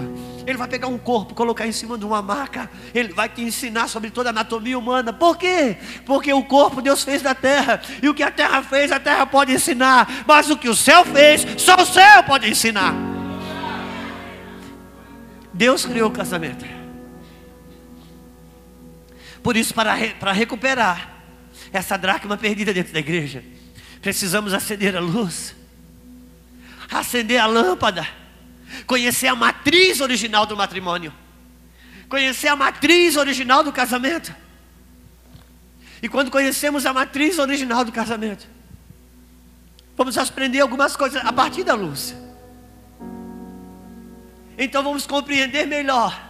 Ele 0.46 0.56
vai 0.56 0.68
pegar 0.68 0.88
um 0.88 0.96
corpo, 0.96 1.34
colocar 1.34 1.66
em 1.66 1.72
cima 1.72 1.98
de 1.98 2.04
uma 2.04 2.22
maca. 2.22 2.70
Ele 2.94 3.12
vai 3.12 3.28
te 3.28 3.42
ensinar 3.42 3.88
sobre 3.88 4.10
toda 4.10 4.28
a 4.28 4.32
anatomia 4.32 4.78
humana. 4.78 5.12
Por 5.12 5.36
quê? 5.36 5.76
Porque 6.06 6.32
o 6.32 6.42
corpo 6.44 6.80
Deus 6.80 7.02
fez 7.02 7.20
da 7.20 7.34
terra. 7.34 7.82
E 8.02 8.08
o 8.08 8.14
que 8.14 8.22
a 8.22 8.30
terra 8.30 8.62
fez, 8.62 8.92
a 8.92 9.00
terra 9.00 9.26
pode 9.26 9.52
ensinar. 9.52 10.24
Mas 10.26 10.48
o 10.48 10.56
que 10.56 10.68
o 10.68 10.74
céu 10.74 11.04
fez, 11.04 11.46
só 11.58 11.74
o 11.76 11.84
céu 11.84 12.22
pode 12.22 12.48
ensinar. 12.48 12.94
Deus 15.52 15.84
criou 15.84 16.08
o 16.08 16.12
casamento. 16.12 16.64
Por 19.42 19.56
isso, 19.56 19.74
para, 19.74 19.96
para 20.18 20.32
recuperar 20.32 21.17
essa 21.72 21.96
dracma 21.96 22.36
perdida 22.36 22.72
dentro 22.72 22.92
da 22.92 22.98
igreja. 22.98 23.44
Precisamos 24.00 24.54
acender 24.54 24.96
a 24.96 25.00
luz, 25.00 25.54
acender 26.90 27.40
a 27.40 27.46
lâmpada, 27.46 28.06
conhecer 28.86 29.26
a 29.26 29.34
matriz 29.34 30.00
original 30.00 30.46
do 30.46 30.56
matrimônio, 30.56 31.12
conhecer 32.08 32.48
a 32.48 32.56
matriz 32.56 33.16
original 33.16 33.62
do 33.62 33.72
casamento. 33.72 34.34
E 36.02 36.08
quando 36.08 36.30
conhecemos 36.30 36.86
a 36.86 36.92
matriz 36.92 37.38
original 37.38 37.84
do 37.84 37.90
casamento, 37.90 38.46
vamos 39.96 40.16
aprender 40.16 40.60
algumas 40.60 40.94
coisas 40.94 41.24
a 41.24 41.32
partir 41.32 41.64
da 41.64 41.74
luz. 41.74 42.14
Então 44.56 44.82
vamos 44.82 45.06
compreender 45.06 45.66
melhor 45.66 46.28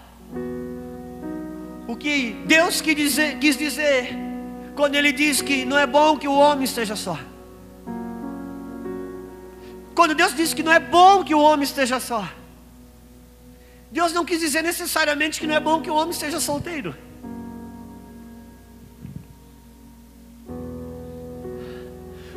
o 1.87 1.97
que 1.97 2.33
Deus 2.47 2.81
quis 2.81 2.97
dizer, 2.97 3.39
quis 3.39 3.57
dizer 3.57 4.28
quando 4.79 4.95
ele 4.95 5.11
diz 5.11 5.43
que 5.43 5.65
não 5.65 5.77
é 5.77 5.89
bom 5.89 6.17
que 6.17 6.29
o 6.29 6.35
homem 6.35 6.63
esteja 6.63 6.95
só. 6.95 7.19
Quando 9.93 10.15
Deus 10.15 10.33
diz 10.37 10.55
que 10.55 10.63
não 10.63 10.73
é 10.73 10.79
bom 10.79 11.25
que 11.25 11.35
o 11.35 11.41
homem 11.41 11.65
esteja 11.65 11.99
só. 11.99 12.23
Deus 13.91 14.13
não 14.13 14.25
quis 14.25 14.39
dizer 14.39 14.63
necessariamente 14.63 15.41
que 15.41 15.49
não 15.49 15.57
é 15.57 15.59
bom 15.59 15.83
que 15.83 15.91
o 15.91 15.97
homem 15.97 16.11
esteja 16.11 16.39
solteiro. 16.39 16.95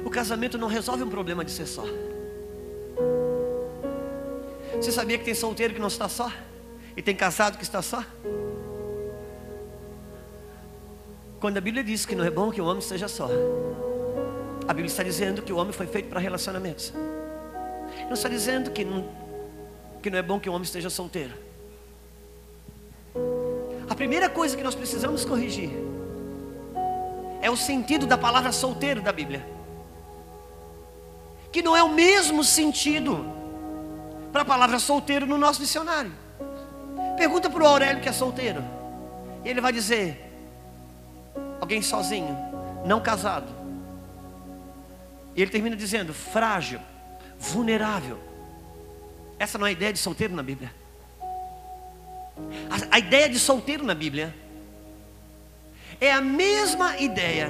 O 0.04 0.10
casamento 0.10 0.58
não 0.58 0.68
resolve 0.68 1.04
um 1.04 1.10
problema 1.12 1.46
de 1.46 1.52
ser 1.52 1.68
só. 1.68 1.86
Você 4.78 4.92
sabia 4.92 5.20
que 5.20 5.26
tem 5.26 5.36
solteiro 5.36 5.76
que 5.76 5.80
não 5.80 5.90
está 5.96 6.10
só? 6.10 6.32
E 6.98 7.04
tem 7.04 7.16
casado 7.16 7.60
que 7.60 7.64
está 7.64 7.84
só? 7.84 8.04
Quando 11.42 11.58
a 11.58 11.62
Bíblia 11.62 11.84
diz 11.84 12.06
que 12.06 12.16
não 12.16 12.24
é 12.24 12.30
bom 12.30 12.52
que 12.52 12.62
o 12.62 12.66
homem 12.66 12.82
seja 12.82 13.08
só, 13.08 13.28
a 14.68 14.74
Bíblia 14.74 14.86
está 14.86 15.02
dizendo 15.02 15.42
que 15.42 15.52
o 15.52 15.58
homem 15.58 15.74
foi 15.74 15.88
feito 15.88 16.08
para 16.08 16.20
relacionamentos. 16.20 16.94
Não 18.06 18.14
está 18.14 18.30
dizendo 18.30 18.70
que 18.70 18.86
não, 18.86 19.10
que 20.04 20.12
não 20.12 20.20
é 20.20 20.22
bom 20.22 20.40
que 20.40 20.48
o 20.48 20.54
homem 20.54 20.64
esteja 20.64 20.88
solteiro. 20.88 21.34
A 23.90 23.96
primeira 23.96 24.30
coisa 24.30 24.56
que 24.56 24.64
nós 24.64 24.76
precisamos 24.76 25.26
corrigir 25.26 25.72
é 27.42 27.50
o 27.50 27.58
sentido 27.58 28.06
da 28.06 28.20
palavra 28.20 28.52
solteiro 28.52 29.02
da 29.02 29.12
Bíblia. 29.12 29.44
Que 31.52 31.64
não 31.64 31.76
é 31.76 31.82
o 31.82 31.90
mesmo 31.90 32.44
sentido 32.44 33.26
para 34.32 34.44
a 34.44 34.46
palavra 34.46 34.78
solteiro 34.78 35.26
no 35.26 35.40
nosso 35.40 35.60
dicionário. 35.60 36.12
Pergunta 37.18 37.50
para 37.50 37.64
o 37.64 37.68
Aurélio 37.68 38.00
que 38.00 38.08
é 38.08 38.14
solteiro. 38.14 38.64
E 39.44 39.50
ele 39.50 39.60
vai 39.60 39.74
dizer: 39.74 40.31
alguém 41.72 41.82
sozinho, 41.82 42.38
não 42.86 43.00
casado. 43.00 43.48
E 45.34 45.42
ele 45.42 45.50
termina 45.50 45.76
dizendo: 45.76 46.14
frágil, 46.14 46.82
vulnerável. 47.40 48.20
Essa 49.40 49.58
não 49.58 49.66
é 49.66 49.70
a 49.70 49.72
ideia 49.72 49.94
de 49.94 50.00
solteiro 50.00 50.36
na 50.36 50.44
Bíblia. 50.44 50.74
A, 52.70 52.96
a 52.96 53.00
ideia 53.00 53.30
de 53.30 53.40
solteiro 53.40 53.86
na 53.86 53.96
Bíblia 53.96 54.36
é 56.02 56.12
a 56.12 56.20
mesma 56.20 56.98
ideia 56.98 57.50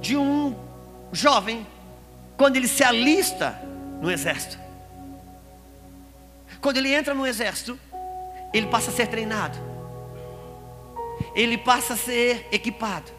de 0.00 0.16
um 0.16 0.54
jovem 1.12 1.66
quando 2.36 2.56
ele 2.56 2.68
se 2.68 2.84
alista 2.84 3.60
no 4.00 4.10
exército. 4.10 4.58
Quando 6.60 6.76
ele 6.76 6.94
entra 6.94 7.14
no 7.14 7.26
exército, 7.26 7.78
ele 8.54 8.68
passa 8.68 8.90
a 8.90 8.94
ser 8.94 9.08
treinado 9.08 9.67
ele 11.34 11.58
passa 11.58 11.94
a 11.94 11.96
ser 11.96 12.46
equipado. 12.52 13.10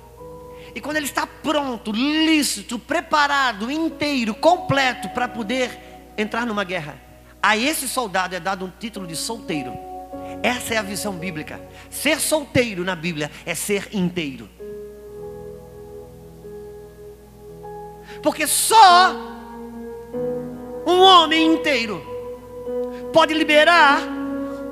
E 0.73 0.81
quando 0.81 0.97
ele 0.97 1.05
está 1.05 1.25
pronto, 1.25 1.91
lícito, 1.91 2.77
preparado, 2.77 3.71
inteiro, 3.71 4.35
completo 4.35 5.09
para 5.09 5.27
poder 5.27 5.71
entrar 6.17 6.45
numa 6.45 6.63
guerra, 6.63 6.99
a 7.41 7.57
esse 7.57 7.87
soldado 7.87 8.35
é 8.35 8.39
dado 8.39 8.65
um 8.65 8.71
título 8.79 9.07
de 9.07 9.15
solteiro. 9.15 9.73
Essa 10.43 10.75
é 10.75 10.77
a 10.77 10.81
visão 10.81 11.13
bíblica. 11.13 11.59
Ser 11.89 12.19
solteiro 12.19 12.83
na 12.83 12.95
Bíblia 12.95 13.31
é 13.45 13.55
ser 13.55 13.89
inteiro. 13.93 14.49
Porque 18.21 18.45
só 18.45 19.15
um 20.85 20.99
homem 20.99 21.53
inteiro 21.53 22.03
pode 23.13 23.33
liberar 23.33 24.01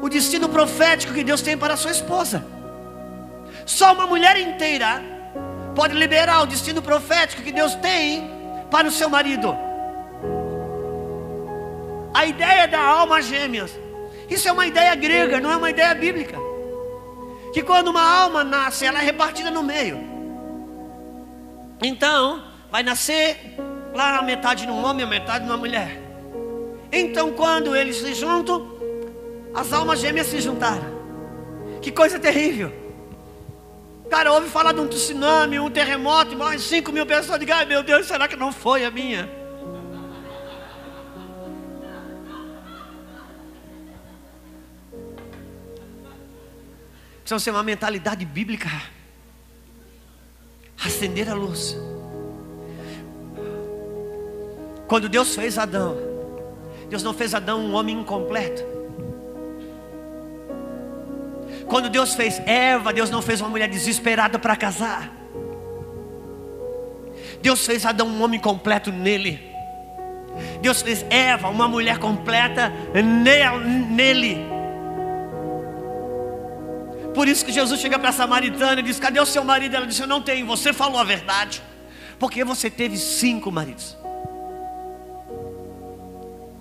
o 0.01 0.09
destino 0.09 0.49
profético 0.49 1.13
que 1.13 1.23
Deus 1.23 1.41
tem 1.41 1.57
para 1.57 1.73
a 1.73 1.77
sua 1.77 1.91
esposa. 1.91 2.56
Só 3.67 3.91
uma 3.93 4.07
mulher 4.07 4.37
inteira 4.37 5.03
pode 5.75 5.93
liberar 5.93 6.41
o 6.41 6.45
destino 6.45 6.81
profético 6.81 7.41
que 7.41 7.51
Deus 7.51 7.75
tem 7.75 8.31
para 8.71 8.87
o 8.87 8.91
seu 8.91 9.09
marido. 9.09 9.55
A 12.13 12.25
ideia 12.25 12.65
da 12.65 12.79
alma 12.79 13.21
gêmeas, 13.21 13.77
isso 14.29 14.47
é 14.47 14.51
uma 14.53 14.65
ideia 14.65 14.95
grega, 14.95 15.41
não 15.41 15.51
é 15.51 15.57
uma 15.57 15.69
ideia 15.69 15.93
bíblica. 15.93 16.37
Que 17.53 17.61
quando 17.61 17.89
uma 17.89 18.01
alma 18.01 18.41
nasce, 18.41 18.85
ela 18.85 19.01
é 19.01 19.03
repartida 19.03 19.51
no 19.51 19.61
meio. 19.61 19.99
Então, 21.83 22.41
vai 22.71 22.83
nascer 22.83 23.37
lá 23.93 24.17
a 24.17 24.21
metade 24.21 24.65
num 24.65 24.81
homem, 24.81 25.05
a 25.05 25.09
metade 25.09 25.43
numa 25.43 25.57
mulher. 25.57 26.01
Então, 26.89 27.33
quando 27.33 27.75
eles 27.75 27.97
se 27.97 28.13
juntam, 28.13 28.65
as 29.53 29.73
almas 29.73 29.99
gêmeas 29.99 30.27
se 30.27 30.39
juntaram. 30.39 30.95
Que 31.81 31.91
coisa 31.91 32.17
terrível. 32.17 32.86
Cara, 34.09 34.31
ouve 34.31 34.49
falar 34.49 34.71
de 34.71 34.79
um 34.79 34.87
tsunami, 34.87 35.59
um 35.59 35.69
terremoto, 35.69 36.35
morre 36.35 36.59
5 36.59 36.91
mil 36.91 37.05
pessoas. 37.05 37.39
Diga, 37.39 37.55
ai 37.57 37.65
meu 37.65 37.83
Deus, 37.83 38.07
será 38.07 38.27
que 38.27 38.35
não 38.35 38.51
foi 38.51 38.85
a 38.85 38.91
minha? 38.91 39.29
Precisa 47.19 47.39
ser 47.39 47.51
uma 47.51 47.63
mentalidade 47.63 48.25
bíblica. 48.25 48.69
Acender 50.81 51.29
a 51.29 51.33
luz. 51.33 51.75
Quando 54.87 55.09
Deus 55.09 55.35
fez 55.35 55.57
Adão, 55.57 55.97
Deus 56.89 57.03
não 57.03 57.13
fez 57.13 57.33
Adão 57.33 57.59
um 57.59 57.73
homem 57.73 57.99
incompleto. 57.99 58.76
Quando 61.67 61.89
Deus 61.89 62.13
fez 62.13 62.41
Eva, 62.45 62.93
Deus 62.93 63.09
não 63.09 63.21
fez 63.21 63.41
uma 63.41 63.49
mulher 63.49 63.67
desesperada 63.67 64.39
para 64.39 64.55
casar. 64.55 65.11
Deus 67.41 67.65
fez 67.65 67.85
Adão 67.85 68.07
um 68.07 68.23
homem 68.23 68.39
completo 68.39 68.91
nele. 68.91 69.39
Deus 70.61 70.81
fez 70.81 71.05
Eva 71.09 71.49
uma 71.49 71.67
mulher 71.67 71.97
completa 71.97 72.71
nele. 72.93 74.37
Por 77.13 77.27
isso 77.27 77.43
que 77.43 77.51
Jesus 77.51 77.79
chega 77.81 77.97
para 77.97 78.09
a 78.09 78.13
samaritana 78.13 78.79
e 78.79 78.83
diz: 78.83 78.99
Cadê 78.99 79.19
o 79.19 79.25
seu 79.25 79.43
marido? 79.43 79.75
Ela 79.75 79.87
disse: 79.87 80.01
Eu 80.01 80.07
não 80.07 80.21
tenho. 80.21 80.45
Você 80.45 80.71
falou 80.71 80.99
a 80.99 81.03
verdade. 81.03 81.61
Porque 82.19 82.43
você 82.43 82.69
teve 82.69 82.97
cinco 82.97 83.51
maridos. 83.51 83.97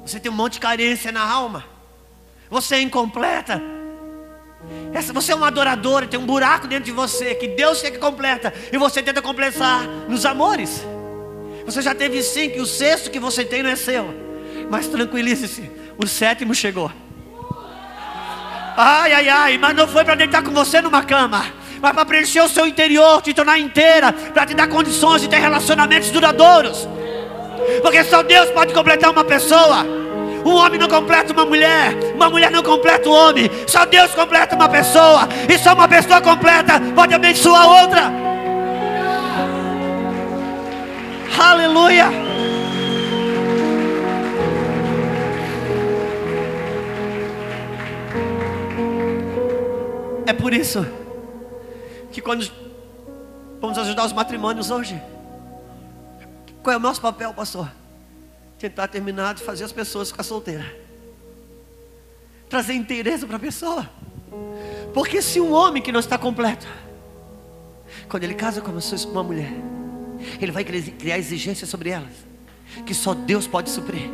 Você 0.04 0.18
tem 0.20 0.30
um 0.30 0.34
monte 0.34 0.54
de 0.54 0.60
carência 0.60 1.12
na 1.12 1.22
alma. 1.22 1.64
Você 2.48 2.76
é 2.76 2.80
incompleta. 2.80 3.75
Você 5.12 5.32
é 5.32 5.34
uma 5.34 5.48
adoradora, 5.48 6.06
tem 6.06 6.18
um 6.18 6.26
buraco 6.26 6.66
dentro 6.66 6.84
de 6.84 6.92
você 6.92 7.34
que 7.34 7.48
Deus 7.48 7.80
quer 7.80 7.90
que 7.90 7.98
completa 7.98 8.52
e 8.72 8.78
você 8.78 9.02
tenta 9.02 9.22
completar 9.22 9.86
nos 10.08 10.26
amores. 10.26 10.84
Você 11.64 11.82
já 11.82 11.94
teve 11.94 12.22
cinco 12.22 12.58
e 12.58 12.60
o 12.60 12.66
sexto 12.66 13.10
que 13.10 13.18
você 13.18 13.44
tem 13.44 13.62
não 13.62 13.70
é 13.70 13.76
seu. 13.76 14.14
Mas 14.70 14.86
tranquilize-se, 14.86 15.70
o 15.96 16.06
sétimo 16.06 16.54
chegou. 16.54 16.90
Ai, 18.76 19.12
ai, 19.12 19.28
ai, 19.28 19.58
mas 19.58 19.74
não 19.74 19.88
foi 19.88 20.04
para 20.04 20.14
deitar 20.14 20.42
com 20.42 20.50
você 20.50 20.82
numa 20.82 21.02
cama, 21.02 21.46
mas 21.80 21.92
para 21.92 22.04
preencher 22.04 22.42
o 22.42 22.48
seu 22.48 22.66
interior, 22.66 23.22
te 23.22 23.32
tornar 23.32 23.58
inteira, 23.58 24.12
para 24.12 24.44
te 24.44 24.54
dar 24.54 24.68
condições 24.68 25.22
de 25.22 25.28
ter 25.28 25.38
relacionamentos 25.38 26.10
duradouros. 26.10 26.86
Porque 27.80 28.04
só 28.04 28.22
Deus 28.22 28.50
pode 28.50 28.74
completar 28.74 29.10
uma 29.10 29.24
pessoa. 29.24 30.05
Um 30.46 30.54
homem 30.54 30.78
não 30.78 30.88
completa 30.88 31.32
uma 31.32 31.44
mulher, 31.44 31.92
uma 32.14 32.30
mulher 32.30 32.52
não 32.52 32.62
completa 32.62 33.08
um 33.08 33.12
homem. 33.12 33.50
Só 33.66 33.84
Deus 33.84 34.14
completa 34.14 34.54
uma 34.54 34.68
pessoa, 34.68 35.28
e 35.52 35.58
só 35.58 35.74
uma 35.74 35.88
pessoa 35.88 36.20
completa 36.20 36.80
pode 36.94 37.12
abençoar 37.12 37.68
outra. 37.68 38.12
Aleluia. 41.36 42.06
É 50.26 50.32
por 50.32 50.54
isso 50.54 50.86
que 52.12 52.20
quando 52.20 52.48
vamos 53.60 53.76
ajudar 53.78 54.04
os 54.04 54.12
matrimônios 54.12 54.70
hoje, 54.70 55.02
qual 56.62 56.74
é 56.74 56.76
o 56.76 56.80
nosso 56.80 57.00
papel, 57.00 57.34
pastor? 57.34 57.68
Tentar 58.58 58.88
terminar 58.88 59.34
de 59.34 59.42
fazer 59.42 59.64
as 59.64 59.72
pessoas 59.72 60.10
ficar 60.10 60.22
solteiras. 60.22 60.66
Trazer 62.48 62.74
interesse 62.74 63.26
para 63.26 63.36
a 63.36 63.40
pessoa. 63.40 63.90
Porque 64.94 65.20
se 65.20 65.40
um 65.40 65.52
homem 65.52 65.82
que 65.82 65.92
não 65.92 66.00
está 66.00 66.16
completo, 66.16 66.66
quando 68.08 68.24
ele 68.24 68.34
casa 68.34 68.60
com 68.60 68.70
uma 68.70 69.22
mulher, 69.22 69.52
ele 70.40 70.52
vai 70.52 70.64
criar 70.64 71.18
exigências 71.18 71.68
sobre 71.68 71.90
elas, 71.90 72.12
que 72.84 72.94
só 72.94 73.14
Deus 73.14 73.46
pode 73.46 73.70
suprir. 73.70 74.10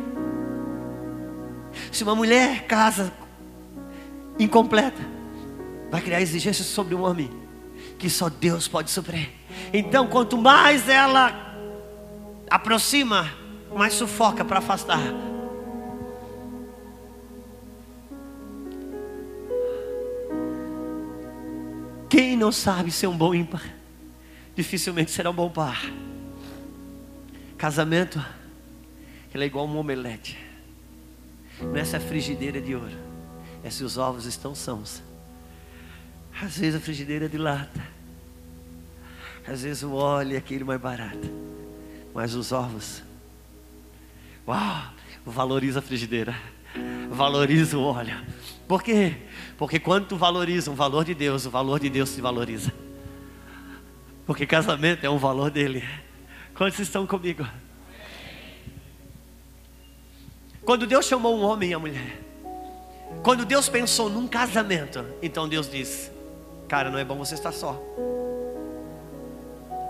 Se 1.91 2.03
uma 2.03 2.15
mulher 2.15 2.65
casa 2.65 3.13
incompleta, 4.37 5.01
vai 5.89 6.01
criar 6.01 6.21
exigências 6.21 6.67
sobre 6.67 6.95
um 6.95 7.03
homem 7.03 7.31
que 7.97 8.09
só 8.09 8.29
Deus 8.29 8.67
pode 8.67 8.89
suprir. 8.91 9.29
Então, 9.71 10.07
quanto 10.07 10.37
mais 10.37 10.89
ela 10.89 11.55
aproxima, 12.49 13.31
mais 13.75 13.93
sufoca 13.93 14.43
para 14.45 14.59
afastar. 14.59 15.01
Quem 22.09 22.37
não 22.37 22.51
sabe 22.51 22.91
ser 22.91 23.07
um 23.07 23.17
bom 23.17 23.33
ímpar, 23.33 23.63
dificilmente 24.55 25.09
será 25.09 25.31
um 25.31 25.33
bom 25.33 25.49
par. 25.49 25.81
Casamento, 27.57 28.23
ele 29.33 29.45
é 29.45 29.47
igual 29.47 29.67
um 29.67 29.77
omelete. 29.77 30.37
Não 31.59 31.75
é 31.75 31.83
frigideira 31.99 32.61
de 32.61 32.75
ouro, 32.75 32.97
é 33.63 33.69
se 33.69 33.83
os 33.83 33.97
ovos 33.97 34.25
estão 34.25 34.53
sãos. 34.53 35.01
Às 36.41 36.57
vezes 36.57 36.75
a 36.75 36.79
frigideira 36.79 37.25
é 37.25 37.27
de 37.27 37.37
lata. 37.37 37.81
Às 39.47 39.63
vezes 39.63 39.83
o 39.83 39.93
óleo 39.93 40.35
é 40.35 40.37
aquele 40.37 40.63
mais 40.63 40.79
barato. 40.79 41.29
Mas 42.13 42.33
os 42.33 42.51
ovos, 42.51 43.03
uau, 44.47 44.83
valoriza 45.25 45.79
a 45.79 45.81
frigideira. 45.81 46.35
Valoriza 47.09 47.77
o 47.77 47.83
óleo. 47.83 48.15
Por 48.67 48.81
quê? 48.81 49.15
Porque 49.57 49.79
quando 49.79 50.07
tu 50.07 50.17
valoriza 50.17 50.71
o 50.71 50.73
valor 50.73 51.05
de 51.05 51.13
Deus, 51.13 51.45
o 51.45 51.49
valor 51.49 51.79
de 51.79 51.89
Deus 51.89 52.09
se 52.09 52.21
valoriza. 52.21 52.73
Porque 54.25 54.45
casamento 54.45 55.05
é 55.05 55.09
um 55.09 55.17
valor 55.17 55.51
dele. 55.51 55.83
Quantos 56.55 56.79
estão 56.79 57.05
comigo? 57.05 57.45
Quando 60.65 60.87
Deus 60.87 61.05
chamou 61.05 61.37
um 61.37 61.43
homem 61.43 61.71
e 61.71 61.73
a 61.73 61.79
mulher, 61.79 62.21
quando 63.21 63.45
Deus 63.45 63.67
pensou 63.67 64.09
num 64.09 64.27
casamento, 64.27 65.05
então 65.21 65.47
Deus 65.47 65.69
disse: 65.69 66.09
Cara, 66.67 66.89
não 66.89 66.97
é 66.97 67.03
bom 67.03 67.17
você 67.17 67.35
estar 67.35 67.51
só. 67.51 67.73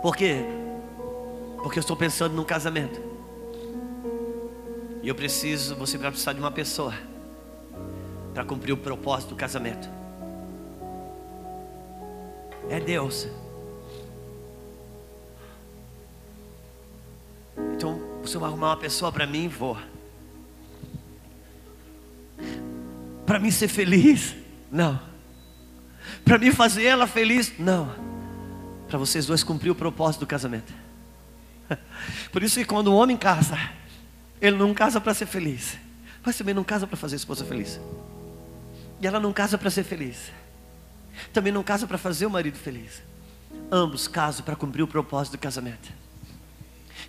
Por 0.02 0.16
quê? 0.16 0.44
Porque 1.62 1.80
eu 1.80 1.82
estou 1.82 1.96
pensando 1.96 2.36
num 2.36 2.44
casamento. 2.44 3.13
E 5.04 5.10
eu 5.10 5.14
preciso, 5.14 5.76
você 5.76 5.98
vai 5.98 6.10
precisar 6.10 6.32
de 6.32 6.40
uma 6.40 6.50
pessoa 6.50 6.94
para 8.34 8.46
cumprir 8.46 8.72
o 8.72 8.78
propósito 8.78 9.32
do 9.32 9.36
casamento. 9.36 9.90
É 12.70 12.80
Deus. 12.80 13.28
Então, 17.76 18.00
você 18.22 18.38
vai 18.38 18.48
arrumar 18.48 18.70
uma 18.70 18.78
pessoa 18.78 19.12
para 19.12 19.28
mim, 19.28 19.50
vou. 19.50 19.78
Para 23.26 23.40
mim 23.40 23.52
ser 23.52 23.68
feliz? 23.68 24.34
Não. 24.72 24.98
Para 26.24 26.38
mim 26.38 26.52
fazer 26.52 26.86
ela 26.86 27.08
feliz? 27.08 27.52
Não. 27.60 27.94
Para 28.88 28.98
vocês 28.98 29.26
dois 29.26 29.44
cumprir 29.44 29.70
o 29.70 29.76
propósito 29.76 30.22
do 30.22 30.28
casamento. 30.28 30.74
Por 32.32 32.42
isso 32.42 32.58
que 32.58 32.66
quando 32.66 32.88
o 32.88 32.96
homem 32.96 33.18
casa, 33.18 33.58
ele 34.44 34.58
não 34.58 34.74
casa 34.74 35.00
para 35.00 35.14
ser 35.14 35.26
feliz, 35.26 35.78
mas 36.22 36.38
também 36.38 36.54
não 36.54 36.66
casa 36.66 36.86
para 36.86 36.98
fazer 36.98 37.16
a 37.16 37.18
esposa 37.18 37.46
feliz. 37.46 37.80
E 39.00 39.08
ela 39.08 39.18
não 39.18 39.32
casa 39.32 39.58
para 39.58 39.70
ser 39.70 39.86
feliz. 39.86 40.34
Também 41.32 41.54
não 41.54 41.64
casa 41.64 41.88
para 41.88 41.98
fazer 41.98 42.26
o 42.26 42.30
marido 42.30 42.58
feliz. 42.58 43.02
Ambos 43.72 44.06
casam 44.06 44.44
para 44.44 44.54
cumprir 44.58 44.84
o 44.84 44.88
propósito 44.88 45.38
do 45.38 45.40
casamento. 45.40 45.94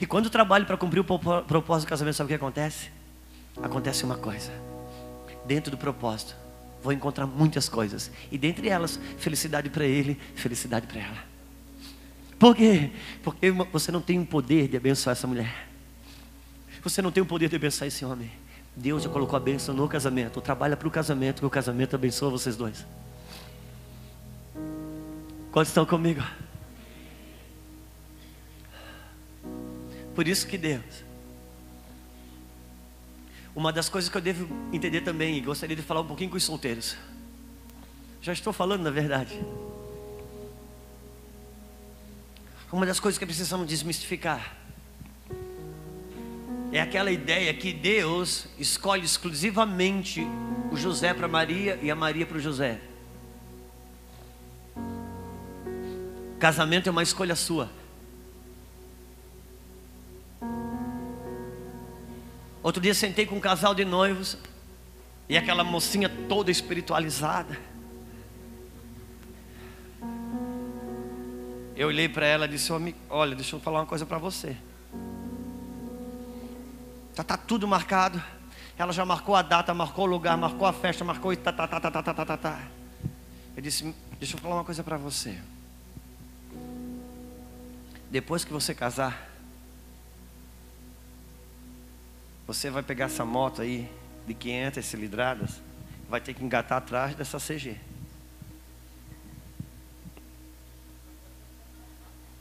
E 0.01 0.07
quando 0.07 0.31
trabalho 0.31 0.65
para 0.65 0.77
cumprir 0.77 1.01
o 1.01 1.05
propósito 1.05 1.89
do 1.89 1.91
casamento, 1.91 2.15
sabe 2.15 2.27
o 2.27 2.29
que 2.29 2.35
acontece? 2.35 2.91
Acontece 3.61 4.05
uma 4.05 4.17
coisa. 4.17 4.53
Dentro 5.45 5.73
do 5.73 5.77
propósito, 5.77 6.37
vou 6.85 6.93
encontrar 6.93 7.27
muitas 7.27 7.69
coisas. 7.69 8.13
E 8.31 8.39
dentre 8.39 8.69
elas, 8.69 9.01
felicidade 9.19 9.71
para 9.71 9.85
ele, 9.85 10.21
felicidade 10.37 10.87
para 10.87 11.01
ela. 11.01 11.19
Por 12.39 12.55
quê? 12.55 12.93
Porque 13.25 13.51
você 13.73 13.91
não 13.91 14.01
tem 14.01 14.21
o 14.21 14.27
poder 14.27 14.69
de 14.69 14.77
abençoar 14.77 15.17
essa 15.17 15.27
mulher. 15.27 15.74
Você 16.85 17.03
não 17.03 17.11
tem 17.11 17.23
o 17.23 17.27
poder 17.27 17.49
de 17.49 17.57
abençoar 17.57 17.89
esse 17.89 18.05
homem. 18.05 18.31
Deus 18.77 19.03
já 19.03 19.09
colocou 19.09 19.37
a 19.37 19.41
bênção 19.41 19.75
no 19.75 19.89
casamento. 19.89 20.41
Trabalha 20.41 20.77
para 20.77 20.87
o 20.87 20.91
casamento, 20.91 21.41
que 21.41 21.47
o 21.47 21.51
casamento 21.51 21.97
abençoa 21.97 22.31
vocês 22.31 22.55
dois. 22.55 22.87
Quantos 25.51 25.71
estão 25.71 25.85
comigo? 25.85 26.23
Por 30.15 30.29
isso 30.29 30.47
que 30.47 30.57
Deus 30.57 31.05
uma 33.55 33.73
das 33.73 33.89
coisas 33.89 34.11
que 34.11 34.17
eu 34.17 34.21
devo 34.21 34.49
entender 34.73 35.03
também, 35.03 35.39
e 35.39 35.41
gostaria 35.41 35.77
de 35.77 35.83
falar 35.83 36.01
um 36.01 36.07
pouquinho 36.07 36.31
com 36.31 36.37
os 36.37 36.43
solteiros. 36.43 36.97
Já 38.21 38.33
estou 38.33 38.53
falando, 38.53 38.83
na 38.83 38.91
verdade. 38.91 39.39
Uma 42.73 42.85
das 42.85 42.99
coisas 42.99 43.17
que 43.17 43.25
precisamos 43.25 43.69
desmistificar 43.69 44.57
é 46.75 46.81
aquela 46.81 47.13
ideia 47.13 47.55
que 47.55 47.73
Deus 47.73 48.49
escolhe 48.59 49.05
exclusivamente 49.05 50.27
o 50.73 50.77
José 50.77 51.15
para 51.15 51.29
Maria 51.29 51.79
e 51.81 51.89
a 51.89 51.95
Maria 51.95 52.27
para 52.27 52.37
o 52.37 52.41
José. 52.41 52.81
Casamento 56.41 56.89
é 56.89 56.91
uma 56.91 57.05
escolha 57.05 57.37
sua. 57.37 57.71
Outro 62.61 62.83
dia 62.83 62.93
sentei 62.93 63.25
com 63.25 63.37
um 63.37 63.41
casal 63.41 63.73
de 63.73 63.85
noivos 63.85 64.37
e 65.29 65.37
aquela 65.37 65.63
mocinha 65.63 66.09
toda 66.29 66.51
espiritualizada. 66.51 67.57
Eu 71.77 71.87
olhei 71.87 72.09
para 72.09 72.27
ela 72.27 72.47
e 72.47 72.49
disse: 72.49 72.73
Olha, 73.09 73.37
deixa 73.37 73.55
eu 73.55 73.61
falar 73.61 73.79
uma 73.79 73.87
coisa 73.87 74.05
para 74.05 74.19
você. 74.19 74.57
Já 77.15 77.23
está 77.23 77.37
tudo 77.37 77.67
marcado. 77.67 78.23
Ela 78.77 78.93
já 78.93 79.05
marcou 79.05 79.37
a 79.37 79.43
data, 79.43 79.73
marcou 79.73 80.05
o 80.05 80.09
lugar, 80.09 80.37
marcou 80.37 80.67
a 80.67 80.73
festa, 80.73 81.05
marcou 81.05 81.33
e 81.33 81.37
tá, 81.37 81.53
tá, 81.53 81.69
tá, 81.69 81.81
tá, 81.81 81.91
tá, 81.91 82.03
tá, 82.03 82.25
tá, 82.25 82.37
tá. 82.37 82.61
Eu 83.57 83.63
disse: 83.63 83.95
Deixa 84.19 84.37
eu 84.37 84.41
falar 84.41 84.57
uma 84.57 84.65
coisa 84.65 84.83
para 84.83 84.97
você. 84.97 85.39
Depois 88.11 88.45
que 88.45 88.53
você 88.53 88.75
casar, 88.75 89.29
você 92.47 92.71
vai 92.71 92.83
pegar 92.83 93.07
essa 93.07 93.25
moto 93.25 93.63
aí 93.63 93.91
de 94.27 94.35
500 94.35 94.85
cilindradas, 94.85 95.61
vai 96.09 96.21
ter 96.21 96.35
que 96.35 96.45
engatar 96.45 96.79
atrás 96.79 97.15
dessa 97.15 97.39
CG. 97.39 97.77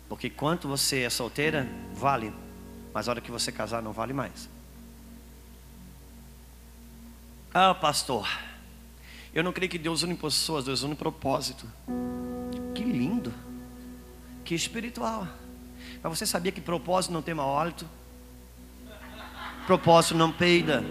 Porque 0.07 0.29
quanto 0.29 0.67
você 0.67 1.01
é 1.01 1.09
solteira, 1.09 1.67
vale, 1.93 2.31
mas 2.93 3.07
a 3.07 3.11
hora 3.11 3.21
que 3.21 3.31
você 3.31 3.51
casar 3.51 3.81
não 3.81 3.91
vale 3.91 4.13
mais. 4.13 4.52
Ah, 7.53 7.75
pastor, 7.75 8.27
eu 9.31 9.43
não 9.43 9.53
creio 9.53 9.69
que 9.69 9.77
Deus 9.77 10.01
une 10.01 10.15
pessoas, 10.15 10.65
Deus 10.65 10.81
une 10.81 10.95
propósito. 10.95 11.69
Que 12.73 12.83
lindo, 12.83 13.31
que 14.43 14.55
espiritual. 14.55 15.27
Mas 16.01 16.17
você 16.17 16.25
sabia 16.25 16.51
que 16.51 16.59
propósito 16.59 17.13
não 17.13 17.21
tem 17.21 17.35
mau 17.35 17.55
hálito? 17.57 17.87
Propósito 19.67 20.15
não 20.15 20.31
peida. 20.31 20.83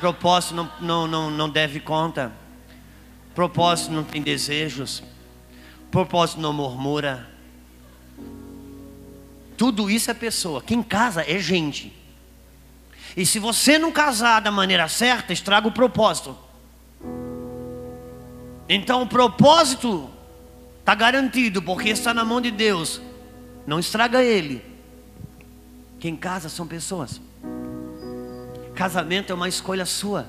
Propósito 0.00 0.54
não, 0.54 0.72
não, 0.80 1.06
não, 1.06 1.30
não 1.30 1.48
deve 1.48 1.78
conta. 1.78 2.32
Propósito 3.36 3.92
não 3.92 4.02
tem 4.02 4.20
desejos. 4.20 5.00
Propósito 5.92 6.40
não 6.40 6.52
murmura. 6.52 7.30
Tudo 9.56 9.88
isso 9.88 10.10
é 10.10 10.14
pessoa. 10.14 10.60
Quem 10.60 10.82
casa 10.82 11.22
é 11.22 11.38
gente. 11.38 12.01
E 13.16 13.26
se 13.26 13.38
você 13.38 13.78
não 13.78 13.92
casar 13.92 14.40
da 14.40 14.50
maneira 14.50 14.88
certa, 14.88 15.32
estraga 15.32 15.68
o 15.68 15.72
propósito. 15.72 16.36
Então 18.68 19.02
o 19.02 19.06
propósito 19.06 20.08
está 20.80 20.94
garantido, 20.94 21.60
porque 21.62 21.90
está 21.90 22.14
na 22.14 22.24
mão 22.24 22.40
de 22.40 22.50
Deus. 22.50 23.00
Não 23.66 23.78
estraga 23.78 24.22
ele. 24.22 24.64
Quem 26.00 26.16
casa 26.16 26.48
são 26.48 26.66
pessoas. 26.66 27.20
Casamento 28.74 29.30
é 29.30 29.34
uma 29.34 29.48
escolha 29.48 29.84
sua. 29.84 30.26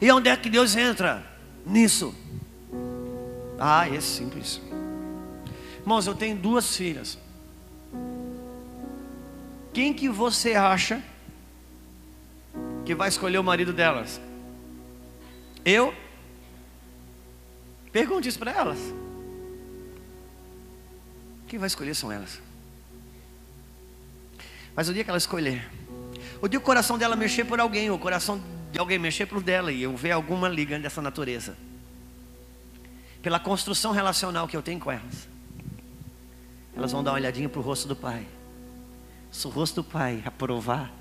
E 0.00 0.10
onde 0.10 0.28
é 0.28 0.36
que 0.36 0.50
Deus 0.50 0.74
entra 0.74 1.24
nisso? 1.64 2.12
Ah, 3.56 3.88
é 3.88 4.00
simples. 4.00 4.60
Irmãos, 5.80 6.06
eu 6.08 6.14
tenho 6.14 6.36
duas 6.36 6.76
filhas. 6.76 7.16
Quem 9.72 9.94
que 9.94 10.08
você 10.08 10.54
acha 10.54 11.02
que 12.84 12.94
vai 12.94 13.08
escolher 13.08 13.38
o 13.38 13.44
marido 13.44 13.72
delas? 13.72 14.20
Eu? 15.64 15.94
Pergunte 17.90 18.28
isso 18.28 18.38
para 18.38 18.52
elas. 18.52 18.78
Quem 21.48 21.58
vai 21.58 21.66
escolher 21.66 21.94
são 21.94 22.12
elas. 22.12 22.40
Mas 24.74 24.88
o 24.88 24.94
dia 24.94 25.04
que 25.04 25.10
ela 25.10 25.18
escolher, 25.18 25.68
o 26.40 26.48
dia 26.48 26.58
que 26.58 26.64
o 26.64 26.66
coração 26.66 26.98
dela 26.98 27.14
mexer 27.14 27.44
por 27.44 27.60
alguém, 27.60 27.90
o 27.90 27.98
coração 27.98 28.42
de 28.72 28.78
alguém 28.78 28.98
mexer 28.98 29.26
por 29.26 29.42
dela, 29.42 29.70
e 29.70 29.82
eu 29.82 29.94
ver 29.94 30.12
alguma 30.12 30.48
liga 30.48 30.78
dessa 30.78 31.02
natureza, 31.02 31.56
pela 33.22 33.38
construção 33.38 33.92
relacional 33.92 34.48
que 34.48 34.56
eu 34.56 34.62
tenho 34.62 34.80
com 34.80 34.90
elas, 34.90 35.28
elas 36.74 36.90
vão 36.90 37.04
dar 37.04 37.10
uma 37.12 37.18
olhadinha 37.18 37.48
para 37.48 37.60
o 37.60 37.62
rosto 37.62 37.86
do 37.86 37.94
Pai. 37.94 38.26
O 39.44 39.48
rosto 39.48 39.82
do 39.82 39.84
Pai 39.84 40.22
aprovar, 40.24 40.92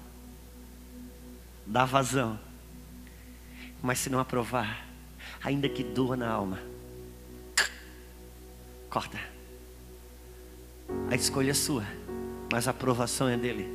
dá 1.65 1.85
vazão. 1.85 2.39
Mas 3.81 3.99
se 3.99 4.09
não 4.09 4.19
aprovar, 4.19 4.85
ainda 5.43 5.69
que 5.69 5.83
doa 5.83 6.15
na 6.15 6.29
alma, 6.29 6.59
corta. 8.89 9.19
A 11.09 11.15
escolha 11.15 11.51
é 11.51 11.53
sua, 11.53 11.83
mas 12.51 12.67
a 12.67 12.71
aprovação 12.71 13.29
é 13.29 13.37
dele. 13.37 13.69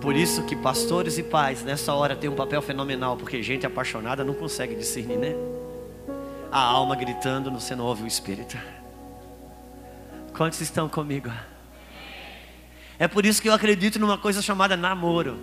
Por 0.00 0.16
isso 0.16 0.44
que 0.44 0.56
pastores 0.56 1.18
e 1.18 1.22
pais 1.22 1.62
nessa 1.62 1.94
hora 1.94 2.16
têm 2.16 2.28
um 2.28 2.34
papel 2.34 2.60
fenomenal, 2.62 3.16
porque 3.16 3.42
gente 3.42 3.66
apaixonada 3.66 4.24
não 4.24 4.34
consegue 4.34 4.74
discernir, 4.74 5.18
né? 5.18 5.34
A 6.50 6.60
alma 6.60 6.96
gritando, 6.96 7.50
você 7.50 7.76
não 7.76 7.84
ouve 7.84 8.02
o 8.02 8.06
espírito. 8.06 8.58
Quantos 10.34 10.60
estão 10.60 10.88
comigo? 10.88 11.30
É 13.02 13.08
por 13.08 13.26
isso 13.26 13.42
que 13.42 13.48
eu 13.48 13.52
acredito 13.52 13.98
numa 13.98 14.16
coisa 14.16 14.40
chamada 14.40 14.76
namoro. 14.76 15.36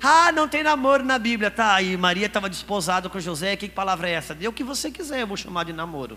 Ah, 0.00 0.30
não 0.30 0.46
tem 0.46 0.62
namoro 0.62 1.04
na 1.04 1.18
Bíblia, 1.18 1.50
tá? 1.50 1.82
E 1.82 1.96
Maria 1.96 2.26
estava 2.26 2.48
desposada 2.48 3.08
com 3.08 3.18
José, 3.18 3.56
que 3.56 3.68
palavra 3.68 4.08
é 4.08 4.12
essa? 4.12 4.36
Dê 4.36 4.46
o 4.46 4.52
que 4.52 4.62
você 4.62 4.88
quiser, 4.88 5.22
eu 5.22 5.26
vou 5.26 5.36
chamar 5.36 5.64
de 5.64 5.72
namoro. 5.72 6.16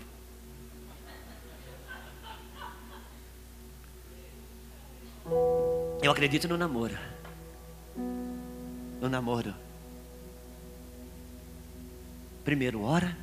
Eu 6.00 6.12
acredito 6.12 6.46
no 6.46 6.56
namoro. 6.56 6.96
No 9.00 9.08
namoro. 9.08 9.52
Primeiro 12.44 12.84
ora, 12.84 13.16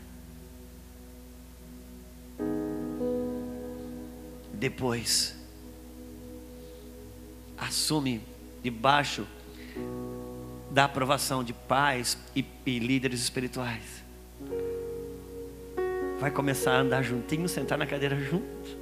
depois 4.52 5.39
assume 7.60 8.22
debaixo 8.64 9.28
da 10.72 10.86
aprovação 10.86 11.44
de 11.44 11.54
pais 11.54 12.18
e, 12.36 12.46
e, 12.66 12.80
líderes 12.80 13.22
espirituais. 13.22 14.04
Vai 16.20 16.32
começar 16.32 16.74
a 16.74 16.82
andar 16.82 17.02
juntinho, 17.02 17.48
sentar 17.50 17.78
na 17.78 17.88
cadeira 17.88 18.20
junto. 18.20 18.78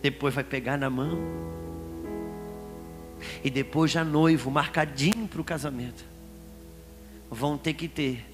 Depois 0.00 0.34
vai 0.34 0.44
pegar 0.44 0.78
na 0.78 0.88
mão. 0.88 1.18
E 3.44 3.50
depois 3.50 3.90
já 3.90 4.04
noivo, 4.04 4.50
marcadinho 4.50 5.28
para 5.28 5.40
o 5.40 5.44
casamento. 5.44 6.04
Vão 7.30 7.58
ter 7.58 7.74
que 7.74 7.86
ter, 7.86 8.24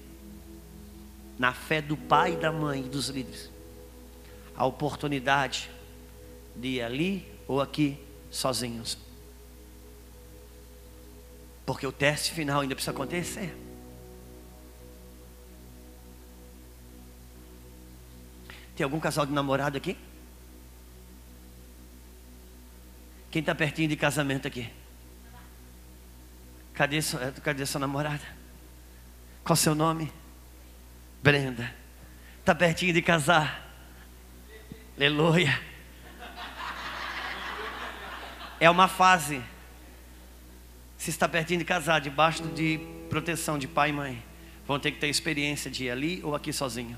na 1.37 1.53
fé 1.53 1.81
do 1.81 1.97
pai 1.97 2.35
da 2.35 2.51
mãe 2.51 2.81
e 2.85 2.89
dos 2.89 3.09
líderes, 3.09 3.51
a 4.55 4.65
oportunidade 4.65 5.69
de 6.55 6.67
ir 6.67 6.81
ali 6.81 7.27
ou 7.47 7.61
aqui 7.61 7.97
sozinhos. 8.31 9.06
Porque 11.67 11.85
o 11.85 11.91
teste 11.91 12.31
final 12.31 12.61
ainda 12.61 12.73
precisa 12.73 12.91
acontecer. 12.91 13.53
Tem 18.73 18.85
algum 18.85 19.01
casal 19.01 19.25
de 19.25 19.33
namorado 19.33 19.75
aqui? 19.75 19.97
Quem 23.29 23.41
está 23.41 23.53
pertinho 23.53 23.89
de 23.89 23.97
casamento 23.97 24.47
aqui? 24.47 24.71
Cadê 26.73 26.99
cadê 27.43 27.65
sua 27.65 27.81
namorada? 27.81 28.23
Qual 29.43 29.57
seu 29.57 29.75
nome? 29.75 30.09
Brenda. 31.21 31.75
Está 32.39 32.55
pertinho 32.55 32.93
de 32.93 33.01
casar? 33.01 33.69
Aleluia. 34.95 35.59
É 38.57 38.69
uma 38.69 38.87
fase. 38.87 39.43
Se 41.07 41.11
está 41.11 41.25
pertinho 41.25 41.59
de 41.59 41.63
casar, 41.63 42.01
debaixo 42.01 42.43
de 42.47 42.81
proteção 43.09 43.57
de 43.57 43.65
pai 43.65 43.91
e 43.91 43.93
mãe, 43.93 44.21
vão 44.67 44.77
ter 44.77 44.91
que 44.91 44.99
ter 44.99 45.07
experiência 45.07 45.71
de 45.71 45.85
ir 45.85 45.89
ali 45.89 46.21
ou 46.21 46.35
aqui 46.35 46.51
sozinho. 46.51 46.97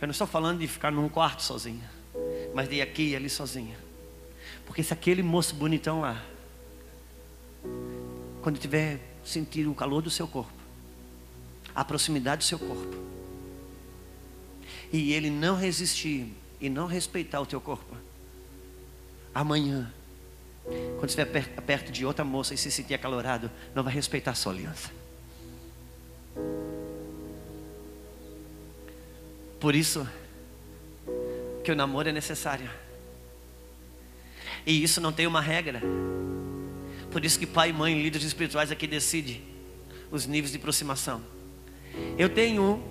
Eu 0.00 0.06
não 0.06 0.12
estou 0.12 0.26
falando 0.26 0.60
de 0.60 0.66
ficar 0.66 0.90
num 0.90 1.06
quarto 1.06 1.42
sozinho, 1.42 1.84
mas 2.54 2.70
de 2.70 2.76
ir 2.76 2.80
aqui 2.80 3.10
e 3.10 3.14
ali 3.14 3.28
sozinho. 3.28 3.76
Porque 4.64 4.82
se 4.82 4.94
aquele 4.94 5.22
moço 5.22 5.54
bonitão 5.54 6.00
lá, 6.00 6.24
quando 8.40 8.58
tiver 8.58 8.98
sentir 9.22 9.66
o 9.66 9.74
calor 9.74 10.00
do 10.00 10.08
seu 10.08 10.26
corpo, 10.26 10.54
a 11.74 11.84
proximidade 11.84 12.38
do 12.38 12.44
seu 12.44 12.58
corpo, 12.58 12.96
e 14.90 15.12
ele 15.12 15.28
não 15.28 15.54
resistir 15.54 16.32
e 16.58 16.70
não 16.70 16.86
respeitar 16.86 17.42
o 17.42 17.46
teu 17.46 17.60
corpo, 17.60 17.94
amanhã 19.34 19.92
quando 20.98 21.08
estiver 21.08 21.26
perto 21.62 21.92
de 21.92 22.04
outra 22.04 22.24
moça 22.24 22.54
e 22.54 22.58
se 22.58 22.70
sentir 22.70 22.94
acalorado, 22.94 23.50
não 23.74 23.82
vai 23.82 23.92
respeitar 23.92 24.32
a 24.32 24.34
sua 24.34 24.52
aliança. 24.52 24.90
Por 29.60 29.74
isso 29.74 30.06
que 31.62 31.72
o 31.72 31.76
namoro 31.76 32.08
é 32.08 32.12
necessário. 32.12 32.68
E 34.66 34.82
isso 34.82 35.00
não 35.00 35.12
tem 35.12 35.26
uma 35.26 35.40
regra. 35.40 35.80
Por 37.10 37.24
isso 37.24 37.38
que 37.38 37.46
pai, 37.46 37.72
mãe, 37.72 38.00
líderes 38.02 38.26
espirituais 38.26 38.70
aqui 38.70 38.86
decidem 38.86 39.42
os 40.10 40.26
níveis 40.26 40.50
de 40.50 40.58
aproximação. 40.58 41.22
Eu 42.18 42.28
tenho 42.28 42.82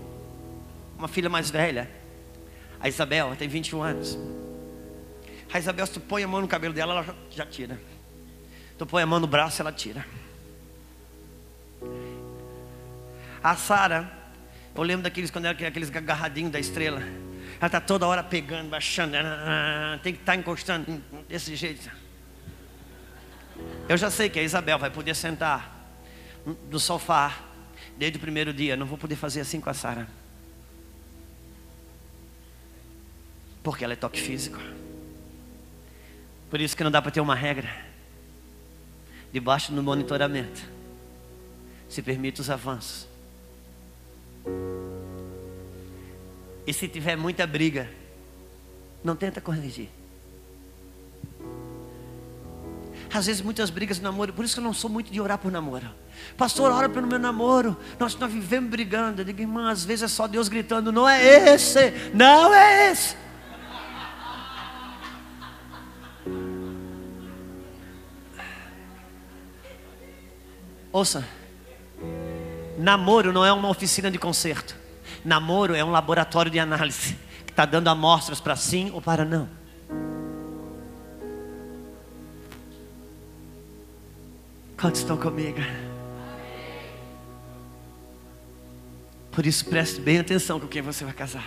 uma 0.97 1.07
filha 1.07 1.29
mais 1.29 1.49
velha, 1.49 1.89
a 2.79 2.87
Isabel, 2.87 3.27
ela 3.27 3.35
tem 3.35 3.47
21 3.47 3.81
anos. 3.83 4.17
A 5.51 5.59
Isabel, 5.59 5.85
se 5.85 5.93
tu 5.93 5.99
põe 5.99 6.23
a 6.23 6.27
mão 6.27 6.41
no 6.41 6.47
cabelo 6.47 6.73
dela, 6.73 6.93
ela 6.93 7.15
já, 7.29 7.45
tira. 7.45 7.79
Tu 8.77 8.85
põe 8.85 9.03
a 9.03 9.05
mão 9.05 9.19
no 9.19 9.27
braço, 9.27 9.61
ela 9.61 9.71
tira. 9.71 10.05
A 13.43 13.55
Sara, 13.55 14.11
eu 14.75 14.83
lembro 14.83 15.03
daqueles 15.03 15.31
quando 15.31 15.45
era 15.45 15.67
aqueles 15.67 15.89
agarradinhos 15.95 16.51
da 16.51 16.59
estrela. 16.59 16.99
Ela 16.99 17.67
está 17.67 17.79
toda 17.79 18.05
hora 18.05 18.23
pegando, 18.23 18.69
baixando, 18.69 19.13
tem 20.03 20.13
que 20.13 20.19
estar 20.19 20.33
tá 20.33 20.37
encostando 20.37 21.01
desse 21.29 21.55
jeito. 21.55 21.89
Eu 23.87 23.97
já 23.97 24.09
sei 24.09 24.29
que 24.29 24.39
a 24.39 24.43
Isabel 24.43 24.77
vai 24.77 24.89
poder 24.89 25.15
sentar 25.15 25.73
no 26.69 26.79
sofá 26.79 27.37
desde 27.97 28.17
o 28.17 28.21
primeiro 28.21 28.53
dia. 28.53 28.75
Não 28.75 28.85
vou 28.85 28.97
poder 28.97 29.15
fazer 29.15 29.41
assim 29.41 29.61
com 29.61 29.69
a 29.69 29.73
Sara. 29.73 30.07
Porque 33.63 33.83
ela 33.83 33.93
é 33.93 33.95
toque 33.95 34.19
físico. 34.19 34.59
Por 36.55 36.61
isso 36.61 36.77
que 36.77 36.85
não 36.85 36.89
dá 36.89 37.01
para 37.01 37.11
ter 37.11 37.19
uma 37.19 37.35
regra. 37.35 37.69
Debaixo 39.29 39.73
do 39.73 39.83
monitoramento. 39.83 40.63
Se 41.89 42.01
permite 42.01 42.39
os 42.39 42.49
avanços. 42.49 43.05
E 46.65 46.71
se 46.71 46.87
tiver 46.87 47.17
muita 47.17 47.45
briga, 47.45 47.89
não 49.03 49.17
tenta 49.17 49.41
corrigir. 49.41 49.89
Às 53.13 53.25
vezes 53.25 53.41
muitas 53.41 53.69
brigas 53.69 53.97
no 53.97 54.05
namoro, 54.05 54.31
por 54.31 54.45
isso 54.45 54.53
que 54.53 54.61
eu 54.61 54.63
não 54.63 54.73
sou 54.73 54.89
muito 54.89 55.11
de 55.11 55.19
orar 55.19 55.37
por 55.37 55.51
namoro. 55.51 55.89
Pastor, 56.37 56.71
ora 56.71 56.87
pelo 56.87 57.05
meu 57.05 57.19
namoro. 57.19 57.75
Nós, 57.99 58.15
nós 58.15 58.31
vivemos 58.31 58.69
brigando. 58.69 59.19
Eu 59.19 59.25
digo, 59.25 59.41
irmã, 59.41 59.69
às 59.69 59.83
vezes 59.83 60.03
é 60.03 60.07
só 60.07 60.25
Deus 60.25 60.47
gritando, 60.47 60.89
não 60.89 61.09
é 61.09 61.51
esse, 61.53 61.91
não 62.13 62.53
é 62.53 62.91
esse. 62.93 63.24
Ouça, 70.95 71.27
namoro 72.77 73.33
não 73.33 73.45
é 73.45 73.51
uma 73.51 73.67
oficina 73.67 74.09
de 74.09 74.17
conserto. 74.17 74.77
Namoro 75.25 75.75
é 75.75 75.83
um 75.83 75.91
laboratório 75.91 76.49
de 76.49 76.57
análise 76.57 77.17
que 77.45 77.51
está 77.51 77.65
dando 77.65 77.89
amostras 77.89 78.39
para 78.39 78.55
sim 78.55 78.91
ou 78.91 79.01
para 79.01 79.25
não. 79.25 79.49
Quantos 84.79 85.01
estão 85.01 85.17
comigo? 85.17 85.59
Por 89.33 89.45
isso 89.45 89.65
preste 89.65 89.99
bem 89.99 90.19
atenção 90.19 90.61
com 90.61 90.67
quem 90.67 90.81
você 90.81 91.03
vai 91.03 91.13
casar. 91.13 91.45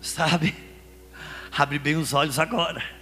Sabe? 0.00 0.54
Abre 1.50 1.80
bem 1.80 1.96
os 1.96 2.14
olhos 2.14 2.38
agora. 2.38 2.97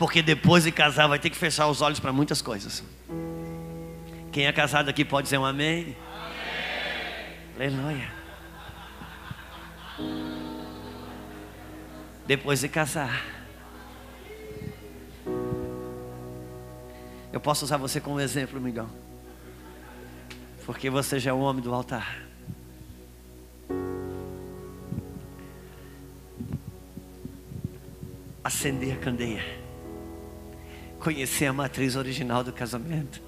Porque 0.00 0.22
depois 0.22 0.64
de 0.64 0.72
casar 0.72 1.06
vai 1.08 1.18
ter 1.18 1.28
que 1.28 1.36
fechar 1.36 1.66
os 1.66 1.82
olhos 1.82 2.00
para 2.00 2.10
muitas 2.10 2.40
coisas. 2.40 2.82
Quem 4.32 4.46
é 4.46 4.52
casado 4.52 4.88
aqui 4.88 5.04
pode 5.04 5.26
dizer 5.26 5.36
um 5.36 5.44
amém? 5.44 5.94
Aleluia. 7.54 8.10
Depois 12.26 12.60
de 12.60 12.68
casar, 12.70 13.26
eu 17.30 17.38
posso 17.38 17.66
usar 17.66 17.76
você 17.76 18.00
como 18.00 18.18
exemplo, 18.18 18.56
amigão, 18.56 18.88
porque 20.64 20.88
você 20.88 21.18
já 21.18 21.30
é 21.30 21.34
o 21.34 21.40
homem 21.40 21.62
do 21.62 21.74
altar. 21.74 22.22
Acender 28.42 28.94
a 28.94 28.96
candeia, 28.96 29.59
conhecer 31.00 31.46
a 31.46 31.52
matriz 31.52 31.96
original 31.96 32.44
do 32.44 32.52
casamento. 32.52 33.20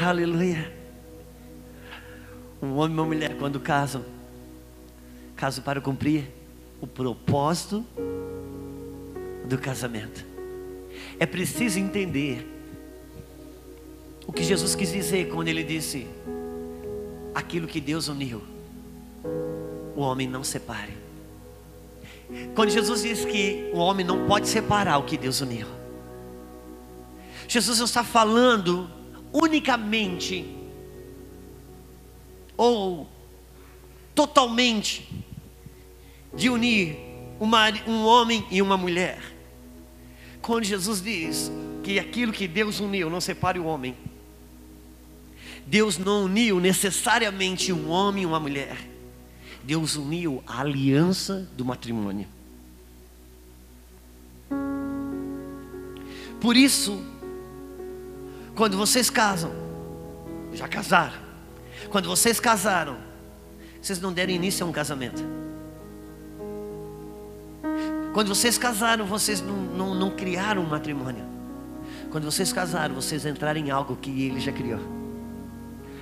Aleluia. 0.00 0.70
Um 2.60 2.74
homem 2.74 2.96
e 2.96 3.00
uma 3.00 3.06
mulher, 3.06 3.38
quando 3.38 3.60
casam, 3.60 4.04
casam 5.36 5.62
para 5.62 5.80
cumprir 5.80 6.24
o 6.80 6.86
propósito 6.86 7.84
do 9.48 9.56
casamento. 9.56 10.26
É 11.18 11.24
preciso 11.24 11.78
entender 11.78 12.46
o 14.26 14.32
que 14.32 14.42
Jesus 14.42 14.74
quis 14.74 14.92
dizer 14.92 15.28
quando 15.28 15.48
ele 15.48 15.62
disse: 15.62 16.06
aquilo 17.34 17.68
que 17.68 17.80
Deus 17.80 18.08
uniu, 18.08 18.42
o 19.96 20.00
homem 20.00 20.28
não 20.28 20.42
separe. 20.42 21.07
Quando 22.54 22.70
Jesus 22.70 23.02
diz 23.02 23.24
que 23.24 23.70
o 23.72 23.78
homem 23.78 24.04
não 24.04 24.26
pode 24.26 24.48
separar 24.48 24.98
o 24.98 25.04
que 25.04 25.16
Deus 25.16 25.40
uniu, 25.40 25.66
Jesus 27.46 27.78
não 27.78 27.86
está 27.86 28.04
falando 28.04 28.90
unicamente 29.32 30.54
ou 32.56 33.08
totalmente 34.14 35.08
de 36.34 36.50
unir 36.50 36.96
um 37.86 38.04
homem 38.04 38.46
e 38.50 38.60
uma 38.60 38.76
mulher. 38.76 39.18
Quando 40.42 40.64
Jesus 40.64 41.00
diz 41.00 41.50
que 41.82 41.98
aquilo 41.98 42.32
que 42.32 42.48
Deus 42.48 42.80
uniu 42.80 43.08
não 43.08 43.20
separe 43.20 43.58
o 43.58 43.64
homem, 43.64 43.96
Deus 45.66 45.98
não 45.98 46.24
uniu 46.24 46.58
necessariamente 46.58 47.72
um 47.72 47.88
homem 47.90 48.22
e 48.24 48.26
uma 48.26 48.40
mulher. 48.40 48.87
Deus 49.68 49.96
uniu 49.96 50.42
a 50.46 50.62
aliança 50.62 51.46
do 51.54 51.62
matrimônio. 51.62 52.26
Por 56.40 56.56
isso, 56.56 56.98
quando 58.56 58.78
vocês 58.78 59.10
casam, 59.10 59.52
já 60.54 60.66
casaram, 60.66 61.18
quando 61.90 62.08
vocês 62.08 62.40
casaram, 62.40 62.96
vocês 63.82 64.00
não 64.00 64.10
deram 64.10 64.32
início 64.32 64.64
a 64.64 64.68
um 64.70 64.72
casamento. 64.72 65.22
Quando 68.14 68.28
vocês 68.28 68.56
casaram, 68.56 69.04
vocês 69.04 69.42
não, 69.42 69.54
não, 69.54 69.94
não 69.94 70.10
criaram 70.16 70.62
um 70.62 70.66
matrimônio. 70.66 71.26
Quando 72.10 72.24
vocês 72.24 72.54
casaram, 72.54 72.94
vocês 72.94 73.26
entraram 73.26 73.60
em 73.60 73.70
algo 73.70 73.96
que 73.96 74.22
ele 74.22 74.40
já 74.40 74.50
criou 74.50 74.80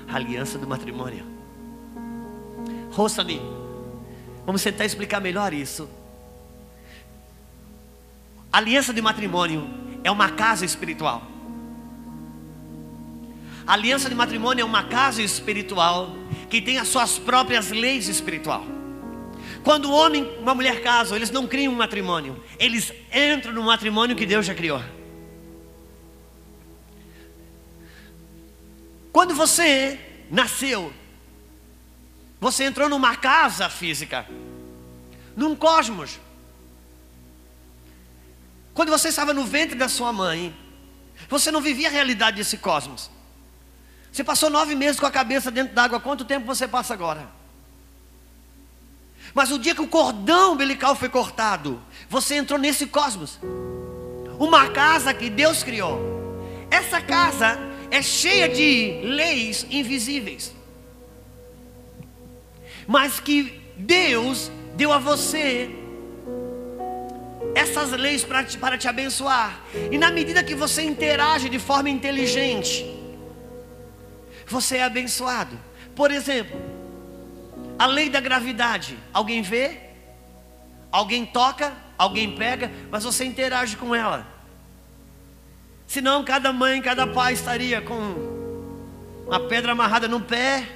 a 0.07 0.14
aliança 0.14 0.57
do 0.57 0.69
matrimônio. 0.69 1.36
Ouça-me, 2.97 3.40
vamos 4.47 4.62
tentar 4.62 4.84
explicar 4.84 5.20
melhor 5.20 5.53
isso. 5.53 5.88
Aliança 8.53 8.94
de 8.94 9.03
matrimônio 9.03 9.68
é 10.03 10.11
uma 10.11 10.30
casa 10.30 10.64
espiritual. 10.64 11.22
Aliança 13.66 14.09
de 14.09 14.14
matrimônio 14.14 14.62
é 14.62 14.64
uma 14.64 14.84
casa 14.84 15.20
espiritual 15.20 16.16
que 16.49 16.62
tem 16.62 16.78
as 16.78 16.88
suas 16.88 17.18
próprias 17.18 17.70
leis 17.70 18.09
espiritual. 18.09 18.64
Quando 19.62 19.86
o 19.86 19.92
homem 19.92 20.22
e 20.22 20.40
uma 20.40 20.55
mulher 20.55 20.80
casam, 20.80 21.16
eles 21.16 21.30
não 21.30 21.47
criam 21.47 21.72
um 21.72 21.76
matrimônio, 21.76 22.40
eles 22.59 22.92
entram 23.12 23.53
no 23.53 23.64
matrimônio 23.64 24.14
que 24.14 24.24
Deus 24.24 24.47
já 24.47 24.55
criou. 24.55 24.80
Quando 29.12 29.34
você 29.34 29.99
nasceu, 30.30 30.92
você 32.41 32.64
entrou 32.64 32.89
numa 32.89 33.16
casa 33.16 33.68
física, 33.68 34.26
num 35.37 35.55
cosmos. 35.57 36.18
Quando 38.74 38.91
você 38.91 39.09
estava 39.09 39.32
no 39.32 39.45
ventre 39.45 39.76
da 39.76 39.89
sua 39.89 40.12
mãe, 40.12 40.55
você 41.28 41.51
não 41.51 41.61
vivia 41.61 41.89
a 41.89 41.91
realidade 41.91 42.37
desse 42.37 42.59
cosmos. 42.59 43.11
Você 44.12 44.22
passou 44.22 44.49
nove 44.49 44.74
meses 44.74 44.99
com 44.99 45.07
a 45.07 45.11
cabeça 45.11 45.51
dentro 45.51 45.74
d'água, 45.74 46.01
quanto 46.01 46.24
tempo 46.24 46.47
você 46.47 46.66
passa 46.66 46.95
agora? 46.95 47.28
Mas 49.34 49.51
o 49.51 49.59
dia 49.59 49.74
que 49.74 49.82
o 49.82 49.89
cordão 49.89 50.55
umbilical 50.55 50.95
foi 50.95 51.11
cortado, 51.11 51.82
você 52.09 52.37
entrou 52.37 52.59
nesse 52.59 52.87
cosmos. 52.87 53.39
Uma 54.39 54.70
casa 54.70 55.12
que 55.12 55.28
Deus 55.28 55.62
criou. 55.62 56.01
Essa 56.70 57.01
casa 57.01 57.59
é 57.91 58.01
cheia 58.01 58.49
de 58.49 59.01
leis 59.03 59.66
invisíveis. 59.68 60.56
Mas 62.87 63.20
que 63.20 63.61
Deus 63.76 64.51
deu 64.74 64.93
a 64.93 64.99
você 64.99 65.70
essas 67.55 67.91
leis 67.93 68.22
para 68.22 68.45
te, 68.45 68.59
para 68.59 68.76
te 68.78 68.87
abençoar. 68.87 69.61
E 69.91 69.97
na 69.97 70.11
medida 70.11 70.45
que 70.45 70.55
você 70.55 70.82
interage 70.82 71.49
de 71.49 71.59
forma 71.59 71.89
inteligente, 71.89 72.84
você 74.47 74.76
é 74.76 74.84
abençoado. 74.84 75.59
Por 75.95 76.11
exemplo, 76.11 76.61
A 77.78 77.87
lei 77.87 78.09
da 78.09 78.20
gravidade, 78.20 78.99
alguém 79.12 79.43
vê, 79.43 79.78
alguém 80.91 81.26
toca, 81.26 81.72
alguém 81.99 82.34
pega, 82.34 82.70
mas 82.91 83.05
você 83.05 83.24
interage 83.24 83.76
com 83.76 83.95
ela. 83.95 84.26
Senão 85.87 86.24
cada 86.24 86.53
mãe, 86.53 86.80
cada 86.80 87.07
pai 87.07 87.34
estaria 87.34 87.82
com 87.82 87.95
uma 89.26 89.41
pedra 89.41 89.72
amarrada 89.72 90.09
no 90.09 90.20
pé, 90.20 90.66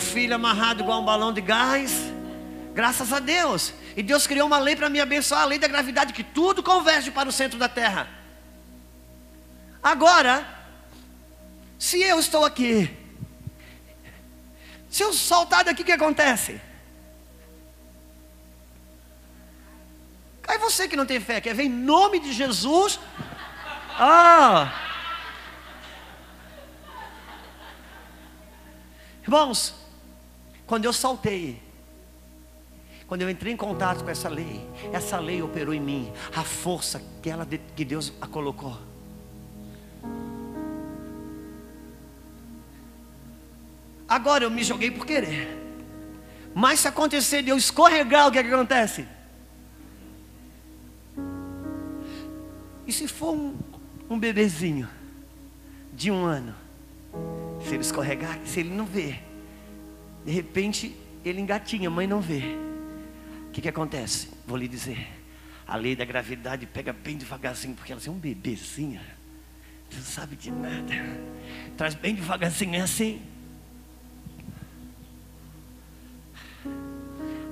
um 0.00 0.02
filho 0.02 0.34
amarrado 0.34 0.82
igual 0.82 1.02
um 1.02 1.04
balão 1.04 1.30
de 1.30 1.42
gás. 1.42 1.92
Graças 2.72 3.12
a 3.12 3.18
Deus. 3.18 3.74
E 3.94 4.02
Deus 4.02 4.26
criou 4.26 4.46
uma 4.46 4.58
lei 4.58 4.74
para 4.74 4.88
me 4.88 4.98
abençoar, 4.98 5.42
a 5.42 5.44
lei 5.44 5.58
da 5.58 5.68
gravidade, 5.68 6.14
que 6.14 6.24
tudo 6.24 6.62
converge 6.62 7.10
para 7.10 7.28
o 7.28 7.32
centro 7.32 7.58
da 7.58 7.68
terra. 7.68 8.08
Agora, 9.82 10.46
se 11.78 12.00
eu 12.02 12.18
estou 12.18 12.46
aqui, 12.46 12.90
se 14.88 15.02
eu 15.02 15.12
soltar 15.12 15.64
daqui, 15.64 15.82
o 15.82 15.84
que 15.84 15.92
acontece? 15.92 16.58
Cai 20.40 20.56
você 20.58 20.88
que 20.88 20.96
não 20.96 21.04
tem 21.04 21.20
fé, 21.20 21.42
quer 21.42 21.54
ver 21.54 21.64
em 21.64 21.68
nome 21.68 22.20
de 22.20 22.32
Jesus? 22.32 22.98
Ah! 23.98 24.72
Irmãos, 29.22 29.79
quando 30.70 30.84
eu 30.84 30.92
saltei, 30.92 31.60
quando 33.08 33.22
eu 33.22 33.28
entrei 33.28 33.52
em 33.52 33.56
contato 33.56 34.04
com 34.04 34.10
essa 34.10 34.28
lei, 34.28 34.64
essa 34.92 35.18
lei 35.18 35.42
operou 35.42 35.74
em 35.74 35.80
mim 35.80 36.12
a 36.32 36.44
força 36.44 37.02
que, 37.20 37.28
ela, 37.28 37.44
que 37.74 37.84
Deus 37.84 38.12
a 38.20 38.28
colocou. 38.28 38.78
Agora 44.08 44.44
eu 44.44 44.50
me 44.50 44.62
joguei 44.62 44.92
por 44.92 45.04
querer. 45.04 45.58
Mas 46.54 46.78
se 46.78 46.86
acontecer 46.86 47.42
de 47.42 47.50
eu 47.50 47.56
escorregar, 47.56 48.28
o 48.28 48.30
que, 48.30 48.38
é 48.38 48.44
que 48.44 48.54
acontece? 48.54 49.08
E 52.86 52.92
se 52.92 53.08
for 53.08 53.32
um, 53.32 53.58
um 54.08 54.16
bebezinho 54.16 54.88
de 55.92 56.12
um 56.12 56.24
ano? 56.24 56.54
Se 57.66 57.74
ele 57.74 57.82
escorregar, 57.82 58.38
se 58.44 58.60
ele 58.60 58.70
não 58.70 58.86
vê, 58.86 59.29
de 60.24 60.32
repente 60.32 60.96
ele 61.24 61.40
engatinha, 61.40 61.88
a 61.88 61.90
mãe 61.90 62.06
não 62.06 62.20
vê. 62.20 62.56
O 63.48 63.52
que, 63.52 63.60
que 63.60 63.68
acontece? 63.68 64.28
Vou 64.46 64.56
lhe 64.56 64.68
dizer. 64.68 65.08
A 65.66 65.76
lei 65.76 65.94
da 65.94 66.04
gravidade 66.04 66.66
pega 66.66 66.92
bem 66.92 67.16
devagarzinho, 67.16 67.74
porque 67.74 67.92
ela 67.92 68.00
é 68.04 68.10
um 68.10 68.18
bebezinho. 68.18 69.00
Não 69.92 70.02
sabe 70.02 70.36
de 70.36 70.50
nada. 70.50 70.94
Traz 71.76 71.94
bem 71.94 72.14
devagarzinho, 72.14 72.74
é 72.74 72.80
assim. 72.80 73.22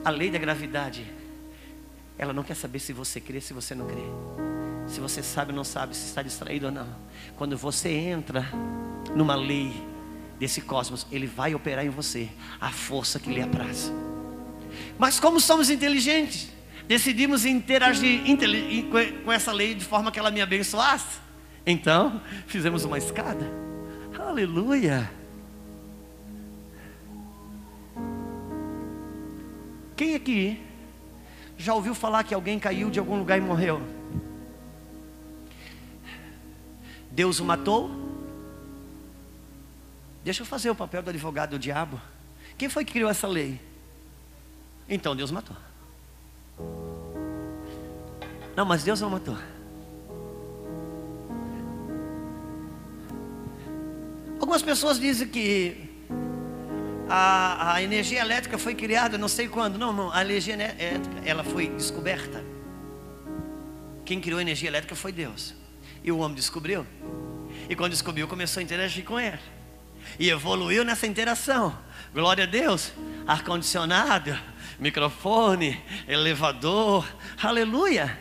A 0.04 0.10
lei 0.10 0.30
da 0.30 0.38
gravidade, 0.38 1.04
ela 2.16 2.32
não 2.32 2.42
quer 2.42 2.54
saber 2.54 2.78
se 2.78 2.92
você 2.92 3.20
crê, 3.20 3.40
se 3.40 3.52
você 3.52 3.74
não 3.74 3.86
crê. 3.86 4.02
Se 4.86 5.00
você 5.00 5.22
sabe 5.22 5.50
ou 5.50 5.56
não 5.56 5.64
sabe, 5.64 5.94
se 5.94 6.06
está 6.06 6.22
distraído 6.22 6.66
ou 6.66 6.72
não. 6.72 6.88
Quando 7.36 7.56
você 7.58 7.90
entra 7.90 8.48
numa 9.14 9.34
lei 9.34 9.72
desse 10.38 10.60
cosmos, 10.60 11.06
ele 11.10 11.26
vai 11.26 11.54
operar 11.54 11.84
em 11.84 11.90
você 11.90 12.28
a 12.60 12.70
força 12.70 13.18
que 13.18 13.32
lhe 13.32 13.42
apraz. 13.42 13.92
Mas 14.98 15.18
como 15.18 15.40
somos 15.40 15.70
inteligentes, 15.70 16.48
decidimos 16.86 17.44
interagir 17.44 18.22
com 19.24 19.32
essa 19.32 19.52
lei 19.52 19.74
de 19.74 19.84
forma 19.84 20.10
que 20.10 20.18
ela 20.18 20.30
me 20.30 20.40
abençoasse. 20.40 21.18
Então, 21.66 22.22
fizemos 22.46 22.84
uma 22.84 22.98
escada. 22.98 23.46
Aleluia. 24.18 25.10
Quem 29.96 30.14
aqui 30.14 30.60
já 31.56 31.74
ouviu 31.74 31.94
falar 31.94 32.22
que 32.22 32.32
alguém 32.32 32.58
caiu 32.58 32.88
de 32.88 33.00
algum 33.00 33.18
lugar 33.18 33.36
e 33.36 33.40
morreu? 33.40 33.82
Deus 37.10 37.40
o 37.40 37.44
matou? 37.44 38.07
Deixa 40.24 40.42
eu 40.42 40.46
fazer 40.46 40.70
o 40.70 40.74
papel 40.74 41.02
do 41.02 41.10
advogado 41.10 41.50
do 41.50 41.58
diabo. 41.58 42.00
Quem 42.56 42.68
foi 42.68 42.84
que 42.84 42.92
criou 42.92 43.10
essa 43.10 43.26
lei? 43.26 43.60
Então 44.88 45.14
Deus 45.14 45.30
matou. 45.30 45.56
Não, 48.56 48.64
mas 48.64 48.82
Deus 48.82 49.00
não 49.00 49.10
matou. 49.10 49.36
Algumas 54.40 54.62
pessoas 54.62 54.98
dizem 54.98 55.28
que 55.28 55.88
a, 57.08 57.74
a, 57.74 57.82
energia 57.82 58.20
elétrica 58.20 58.58
foi 58.58 58.74
criada 58.74 59.16
não 59.18 59.28
sei 59.28 59.46
quando. 59.46 59.78
Não, 59.78 59.92
não, 59.92 60.12
a 60.12 60.22
energia 60.22 60.54
elétrica 60.54 61.22
ela 61.24 61.44
foi 61.44 61.68
descoberta. 61.68 62.42
Quem 64.04 64.20
criou 64.20 64.38
a 64.38 64.42
energia 64.42 64.68
elétrica 64.68 64.96
foi 64.96 65.12
Deus. 65.12 65.54
E 66.02 66.10
o 66.10 66.18
homem 66.18 66.34
descobriu. 66.34 66.86
E 67.68 67.76
quando 67.76 67.92
descobriu, 67.92 68.26
começou 68.26 68.60
a 68.60 68.64
interagir 68.64 69.04
com 69.04 69.20
ele. 69.20 69.38
E 70.18 70.30
evoluiu 70.30 70.84
nessa 70.84 71.06
interação. 71.06 71.76
Glória 72.14 72.44
a 72.44 72.46
Deus. 72.46 72.92
Ar-condicionado, 73.26 74.38
microfone, 74.78 75.82
elevador, 76.06 77.06
aleluia. 77.42 78.18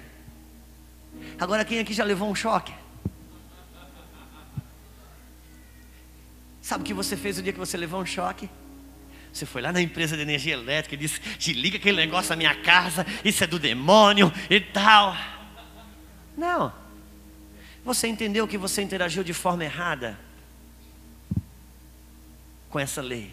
Agora 1.40 1.64
quem 1.64 1.80
aqui 1.80 1.94
já 1.94 2.04
levou 2.04 2.30
um 2.30 2.36
choque? 2.36 2.74
Sabe 6.62 6.84
o 6.84 6.86
que 6.86 6.94
você 6.94 7.16
fez 7.16 7.38
o 7.38 7.42
dia 7.42 7.54
que 7.54 7.60
você 7.60 7.78
levou 7.78 8.02
um 8.02 8.06
choque? 8.06 8.50
Você 9.32 9.46
foi 9.46 9.62
lá 9.62 9.72
na 9.72 9.82
empresa 9.82 10.16
de 10.16 10.24
energia 10.24 10.54
elétrica 10.54 10.96
e 10.96 10.98
disse: 10.98 11.20
Te 11.38 11.54
liga 11.54 11.78
aquele 11.78 11.98
negócio 11.98 12.32
na 12.32 12.36
minha 12.36 12.56
casa, 12.56 13.06
isso 13.24 13.44
é 13.44 13.48
do 13.48 13.60
demônio 13.60 14.34
e 14.50 14.60
tal. 14.60 15.16
Não. 16.36 16.74
Você 17.86 18.08
entendeu 18.08 18.48
que 18.48 18.58
você 18.58 18.82
interagiu 18.82 19.24
de 19.24 19.34
forma 19.34 19.64
errada 19.64 20.20
com 22.78 22.82
essa 22.82 23.02
lei. 23.02 23.32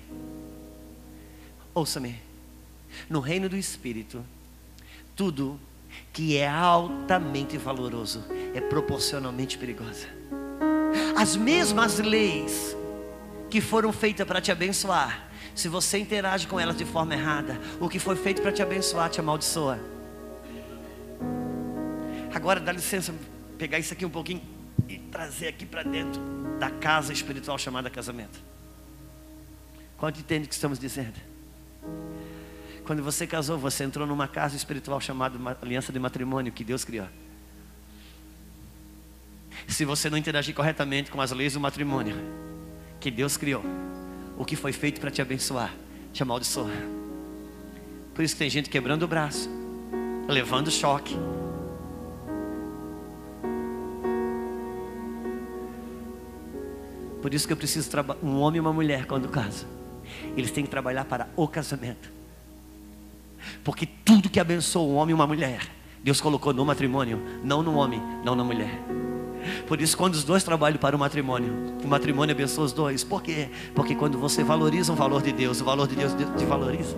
Ouça-me. 1.74 2.18
No 3.10 3.20
reino 3.20 3.46
do 3.46 3.58
Espírito, 3.58 4.24
tudo 5.14 5.60
que 6.14 6.38
é 6.38 6.48
altamente 6.48 7.58
valoroso 7.58 8.24
é 8.54 8.60
proporcionalmente 8.62 9.58
perigoso. 9.58 10.06
As 11.14 11.36
mesmas 11.36 11.98
leis 11.98 12.74
que 13.50 13.60
foram 13.60 13.92
feitas 13.92 14.26
para 14.26 14.40
te 14.40 14.50
abençoar, 14.50 15.28
se 15.54 15.68
você 15.68 15.98
interage 15.98 16.46
com 16.46 16.58
elas 16.58 16.78
de 16.78 16.86
forma 16.86 17.12
errada, 17.12 17.60
o 17.78 17.86
que 17.86 17.98
foi 17.98 18.16
feito 18.16 18.40
para 18.40 18.50
te 18.50 18.62
abençoar 18.62 19.10
te 19.10 19.20
amaldiçoa. 19.20 19.78
Agora 22.34 22.60
dá 22.60 22.72
licença 22.72 23.14
pegar 23.58 23.78
isso 23.78 23.92
aqui 23.92 24.06
um 24.06 24.10
pouquinho 24.10 24.40
e 24.88 24.96
trazer 24.96 25.48
aqui 25.48 25.66
para 25.66 25.82
dentro 25.82 26.18
da 26.58 26.70
casa 26.70 27.12
espiritual 27.12 27.58
chamada 27.58 27.90
casamento. 27.90 28.53
Quanto 29.98 30.20
entende 30.20 30.46
o 30.46 30.48
que 30.48 30.54
estamos 30.54 30.78
dizendo? 30.78 31.14
Quando 32.84 33.02
você 33.02 33.26
casou, 33.26 33.58
você 33.58 33.84
entrou 33.84 34.06
numa 34.06 34.28
casa 34.28 34.56
espiritual 34.56 35.00
chamada 35.00 35.38
aliança 35.62 35.92
de 35.92 35.98
matrimônio 35.98 36.52
que 36.52 36.62
Deus 36.62 36.84
criou. 36.84 37.08
Se 39.66 39.84
você 39.84 40.10
não 40.10 40.18
interagir 40.18 40.54
corretamente 40.54 41.10
com 41.10 41.20
as 41.20 41.30
leis 41.30 41.54
do 41.54 41.60
matrimônio 41.60 42.16
que 43.00 43.10
Deus 43.10 43.36
criou, 43.36 43.62
o 44.36 44.44
que 44.44 44.56
foi 44.56 44.72
feito 44.72 45.00
para 45.00 45.10
te 45.10 45.22
abençoar, 45.22 45.74
te 46.12 46.22
amaldiçoa. 46.22 46.70
Por 48.14 48.22
isso 48.22 48.34
que 48.34 48.38
tem 48.38 48.50
gente 48.50 48.68
quebrando 48.68 49.04
o 49.04 49.08
braço, 49.08 49.48
levando 50.28 50.70
choque. 50.70 51.16
Por 57.22 57.32
isso 57.32 57.46
que 57.46 57.52
eu 57.54 57.56
preciso 57.56 57.88
um 58.22 58.38
homem 58.40 58.58
e 58.58 58.60
uma 58.60 58.72
mulher 58.72 59.06
quando 59.06 59.28
casa. 59.28 59.73
Eles 60.36 60.50
têm 60.50 60.64
que 60.64 60.70
trabalhar 60.70 61.04
para 61.04 61.28
o 61.36 61.46
casamento. 61.46 62.10
Porque 63.62 63.86
tudo 63.86 64.30
que 64.30 64.40
abençoa 64.40 64.82
um 64.82 64.96
homem 64.96 65.12
e 65.12 65.14
uma 65.14 65.26
mulher, 65.26 65.60
Deus 66.02 66.20
colocou 66.20 66.52
no 66.52 66.64
matrimônio, 66.64 67.22
não 67.42 67.62
no 67.62 67.74
homem, 67.74 68.00
não 68.24 68.34
na 68.34 68.44
mulher. 68.44 68.80
Por 69.66 69.80
isso, 69.80 69.96
quando 69.96 70.14
os 70.14 70.24
dois 70.24 70.42
trabalham 70.42 70.78
para 70.78 70.96
o 70.96 70.98
matrimônio, 70.98 71.76
o 71.82 71.86
matrimônio 71.86 72.34
abençoa 72.34 72.64
os 72.64 72.72
dois. 72.72 73.04
Por 73.04 73.22
quê? 73.22 73.50
Porque 73.74 73.94
quando 73.94 74.18
você 74.18 74.42
valoriza 74.42 74.92
o 74.92 74.96
valor 74.96 75.22
de 75.22 75.32
Deus, 75.32 75.60
o 75.60 75.64
valor 75.64 75.86
de 75.86 75.96
Deus 75.96 76.12
te 76.36 76.44
valoriza. 76.44 76.96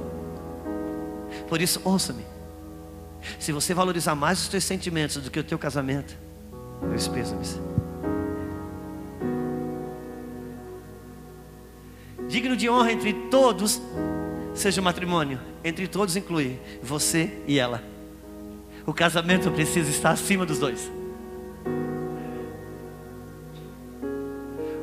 Por 1.49 1.61
isso, 1.61 1.80
ouça-me. 1.84 2.24
Se 3.39 3.53
você 3.53 3.74
valorizar 3.74 4.14
mais 4.14 4.41
os 4.41 4.49
teus 4.49 4.64
sentimentos 4.64 5.16
do 5.16 5.30
que 5.30 5.41
o 5.41 5.45
teu 5.45 5.59
casamento, 5.59 6.16
meus 6.82 7.09
pêsames. 7.09 7.59
Digno 12.29 12.57
de 12.57 12.68
honra 12.68 12.93
entre 12.93 13.12
todos 13.31 13.81
seja 14.55 14.81
o 14.81 14.85
matrimônio. 14.85 15.41
Entre 15.64 15.87
todos 15.87 16.16
inclui 16.16 16.59
você 16.83 17.43
e 17.47 17.59
ela. 17.59 17.83
O 18.85 18.93
casamento 18.93 19.51
precisa 19.51 19.91
estar 19.91 20.11
acima 20.11 20.47
dos 20.47 20.59
dois. 20.59 20.91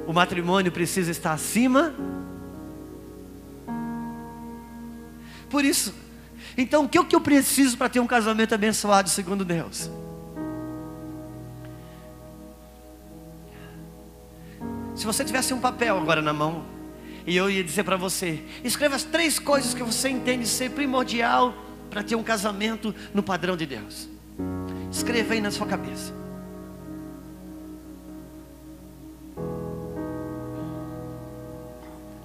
O 0.05 0.13
matrimônio 0.13 0.71
precisa 0.71 1.11
estar 1.11 1.31
acima 1.33 1.93
Por 5.53 5.63
isso, 5.63 5.93
então 6.57 6.85
o 6.85 6.89
que, 6.89 6.97
o 6.97 7.05
que 7.05 7.15
eu 7.15 7.21
preciso 7.21 7.77
para 7.77 7.87
ter 7.87 7.99
um 7.99 8.07
casamento 8.07 8.55
abençoado 8.55 9.07
segundo 9.07 9.45
Deus? 9.45 9.87
Se 14.95 15.05
você 15.05 15.23
tivesse 15.23 15.53
um 15.53 15.59
papel 15.59 15.95
agora 15.95 16.23
na 16.23 16.33
mão, 16.33 16.63
e 17.25 17.35
eu 17.35 17.49
ia 17.49 17.63
dizer 17.63 17.83
para 17.83 17.95
você: 17.95 18.43
escreva 18.63 18.95
as 18.95 19.03
três 19.03 19.39
coisas 19.39 19.73
que 19.73 19.83
você 19.83 20.09
entende 20.09 20.47
ser 20.47 20.71
primordial 20.71 21.53
para 21.89 22.03
ter 22.03 22.15
um 22.15 22.23
casamento 22.23 22.93
no 23.13 23.23
padrão 23.23 23.55
de 23.55 23.65
Deus. 23.65 24.09
Escreva 24.91 25.33
aí 25.33 25.41
na 25.41 25.51
sua 25.51 25.67
cabeça. 25.67 26.13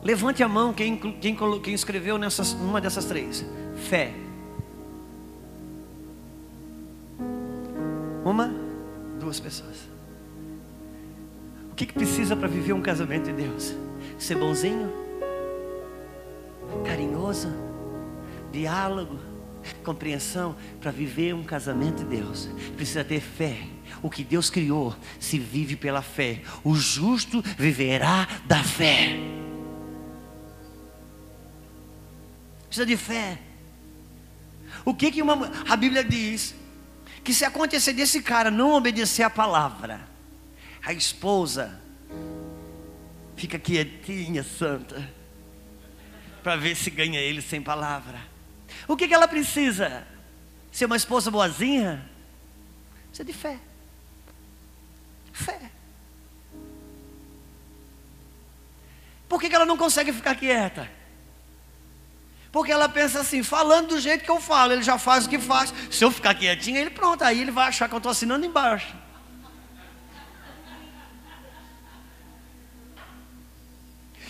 Levante 0.03 0.43
a 0.43 0.49
mão 0.49 0.73
quem, 0.73 0.97
quem, 0.97 1.37
quem 1.63 1.75
escreveu 1.75 2.17
nessas, 2.17 2.55
numa 2.55 2.81
dessas 2.81 3.05
três. 3.05 3.45
Fé. 3.89 4.15
Uma, 8.25 8.53
duas 9.21 9.39
pessoas. 9.39 9.77
O 11.71 11.75
que, 11.75 11.87
que 11.87 11.93
precisa 11.93 12.35
para 12.35 12.49
viver 12.49 12.73
um 12.73 12.81
casamento 12.81 13.27
de 13.27 13.33
Deus? 13.33 13.75
Ser 14.19 14.35
bonzinho, 14.37 14.93
carinhoso, 16.85 17.49
diálogo, 18.51 19.19
compreensão 19.85 20.57
para 20.81 20.91
viver 20.91 21.35
um 21.35 21.45
casamento 21.45 21.99
de 21.99 22.16
Deus. 22.16 22.49
Precisa 22.77 23.05
ter 23.05 23.21
fé. 23.21 23.66
O 24.03 24.11
que 24.11 24.25
Deus 24.25 24.51
criou 24.51 24.95
se 25.19 25.39
vive 25.39 25.77
pela 25.77 26.03
fé. 26.03 26.43
O 26.64 26.75
justo 26.75 27.43
viverá 27.57 28.29
da 28.47 28.62
fé. 28.62 29.19
Precisa 32.66 32.87
de 32.87 32.97
fé. 32.97 33.39
O 34.85 34.95
que 34.95 35.11
que 35.11 35.23
uma, 35.23 35.51
a 35.69 35.77
Bíblia 35.77 36.05
diz? 36.05 36.55
Que 37.25 37.33
se 37.33 37.45
acontecer 37.45 37.93
desse 37.93 38.23
cara 38.23 38.51
não 38.51 38.75
obedecer 38.75 39.23
a 39.23 39.31
palavra, 39.31 40.01
a 40.85 40.93
esposa 40.93 41.88
fica 43.39 43.59
quietinha, 43.59 44.43
santa, 44.43 45.09
para 46.43 46.57
ver 46.57 46.74
se 46.74 46.91
ganha 46.91 47.20
ele 47.20 47.41
sem 47.41 47.62
palavra. 47.62 48.18
O 48.86 48.97
que, 48.97 49.07
que 49.07 49.14
ela 49.14 49.28
precisa? 49.28 50.07
Ser 50.72 50.86
uma 50.86 50.97
esposa 50.97 51.30
boazinha? 51.30 52.05
Precisa 53.09 53.24
de 53.24 53.32
fé. 53.32 53.59
Fé. 55.32 55.70
Por 59.28 59.41
que, 59.41 59.49
que 59.49 59.55
ela 59.55 59.66
não 59.66 59.76
consegue 59.76 60.12
ficar 60.12 60.34
quieta? 60.34 60.91
Porque 62.51 62.72
ela 62.72 62.89
pensa 62.89 63.20
assim, 63.20 63.43
falando 63.43 63.89
do 63.89 64.01
jeito 64.01 64.24
que 64.24 64.30
eu 64.30 64.41
falo, 64.41 64.72
ele 64.72 64.82
já 64.82 64.99
faz 64.99 65.26
o 65.26 65.28
que 65.28 65.39
faz. 65.39 65.72
Se 65.91 66.05
eu 66.05 66.11
ficar 66.11 66.34
quietinho, 66.34 66.78
ele 66.78 66.91
pronto, 66.91 67.22
aí 67.22 67.41
ele 67.41 67.51
vai 67.51 67.68
achar 67.68 67.89
que 67.89 67.95
eu 67.95 67.99
estou 67.99 68.11
assinando 68.11 68.45
embaixo. 68.45 68.95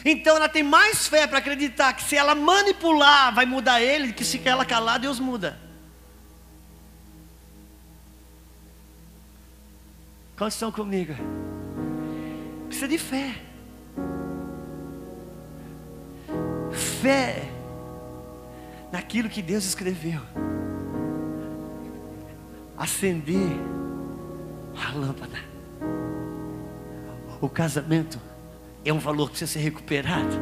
Então 0.04 0.36
ela 0.36 0.48
tem 0.48 0.62
mais 0.62 1.06
fé 1.08 1.26
para 1.26 1.38
acreditar 1.38 1.92
que 1.92 2.02
se 2.02 2.16
ela 2.16 2.34
manipular, 2.34 3.34
vai 3.34 3.46
mudar 3.46 3.80
ele, 3.80 4.12
que 4.12 4.24
se 4.24 4.40
ela 4.44 4.64
calar, 4.64 4.98
Deus 4.98 5.18
muda. 5.18 5.58
Quantos 10.36 10.54
estão 10.54 10.70
comigo? 10.70 11.14
Precisa 12.68 12.86
de 12.86 12.98
fé. 12.98 13.34
Fé 17.02 17.50
naquilo 18.92 19.28
que 19.28 19.42
Deus 19.42 19.64
escreveu. 19.64 20.20
Acender 22.76 23.50
a 24.76 24.96
lâmpada. 24.96 25.38
O 27.40 27.48
casamento 27.48 28.20
é 28.84 28.92
um 28.92 28.98
valor 28.98 29.26
que 29.26 29.30
precisa 29.32 29.52
ser 29.52 29.60
recuperado. 29.60 30.36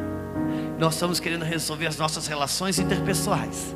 Nós 0.77 0.93
estamos 0.93 1.19
querendo 1.19 1.43
resolver 1.43 1.87
as 1.87 1.97
nossas 1.97 2.27
relações 2.27 2.79
interpessoais. 2.79 3.75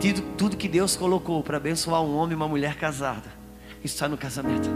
Tudo, 0.00 0.22
tudo 0.36 0.56
que 0.56 0.68
Deus 0.68 0.96
colocou 0.96 1.42
para 1.42 1.56
abençoar 1.56 2.02
um 2.02 2.16
homem 2.16 2.32
e 2.32 2.36
uma 2.36 2.48
mulher 2.48 2.76
casada 2.76 3.30
está 3.84 4.08
no 4.08 4.16
casamento. 4.16 4.68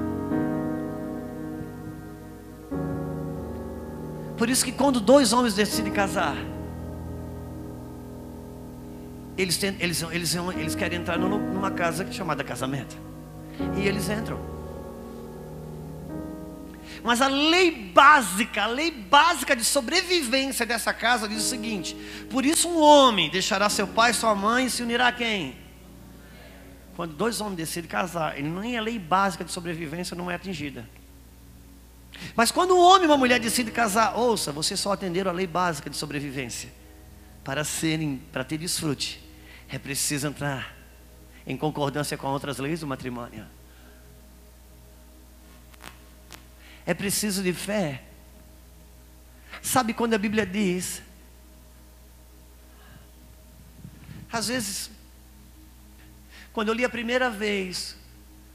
Por 4.37 4.49
isso 4.49 4.65
que 4.65 4.73
quando 4.73 5.01
dois 5.01 5.33
homens 5.33 5.55
decidem 5.55 5.93
casar, 5.93 6.37
eles, 9.37 9.57
tem, 9.57 9.77
eles, 9.81 10.03
eles, 10.03 10.35
eles 10.35 10.75
querem 10.75 10.99
entrar 10.99 11.19
numa 11.19 11.71
casa 11.71 12.11
chamada 12.11 12.45
casamento. 12.45 12.97
E 13.77 13.87
eles 13.87 14.09
entram. 14.09 14.52
Mas 17.03 17.21
a 17.21 17.27
lei 17.27 17.71
básica, 17.71 18.63
a 18.63 18.67
lei 18.67 18.91
básica 18.91 19.57
de 19.57 19.65
sobrevivência 19.65 20.65
dessa 20.65 20.95
casa 20.95 21.29
diz 21.29 21.39
o 21.39 21.49
seguinte: 21.49 21.97
por 22.31 22.45
isso 22.45 22.69
um 22.69 22.81
homem 22.81 23.29
deixará 23.29 23.69
seu 23.69 23.89
pai 23.89 24.13
sua 24.13 24.35
mãe 24.35 24.67
e 24.67 24.71
se 24.71 24.83
unirá 24.83 25.09
a 25.09 25.13
quem? 25.13 25.57
Quando 26.95 27.15
dois 27.15 27.41
homens 27.41 27.57
decidem 27.57 27.91
casar, 27.91 28.35
nem 28.37 28.79
a 28.79 28.83
lei 28.83 28.99
básica 28.99 29.45
de 29.45 29.51
sobrevivência 29.51 30.17
não 30.17 30.31
é 30.31 30.35
atingida. 30.35 30.89
Mas 32.37 32.51
quando 32.53 32.77
um 32.77 32.81
homem 32.81 33.05
e 33.05 33.07
uma 33.07 33.17
mulher 33.17 33.41
decidem 33.41 33.73
casar, 33.73 34.17
ouça, 34.17 34.53
vocês 34.53 34.79
só 34.79 34.93
atenderam 34.93 35.31
a 35.31 35.35
lei 35.35 35.47
básica 35.47 35.91
de 35.91 35.97
sobrevivência. 35.97 36.71
Para 37.43 37.65
serem, 37.65 38.23
para 38.31 38.45
ter 38.45 38.59
desfrute, 38.59 39.21
é 39.69 39.79
preciso 39.79 40.29
entrar 40.29 40.77
em 41.47 41.57
concordância 41.57 42.17
com 42.17 42.29
outras 42.29 42.59
leis 42.59 42.81
do 42.81 42.87
matrimônio. 42.87 43.45
É 46.85 46.95
preciso 46.95 47.43
de 47.43 47.53
fé. 47.53 48.03
Sabe 49.61 49.95
quando 49.95 50.15
a 50.15 50.19
Bíblia 50.19 50.45
diz? 50.45 51.03
Às 54.33 54.49
vezes, 54.49 54.91
quando 56.53 56.69
eu 56.69 56.75
li 56.75 56.85
a 56.85 56.89
primeira 56.89 57.31
vez, 57.31 57.97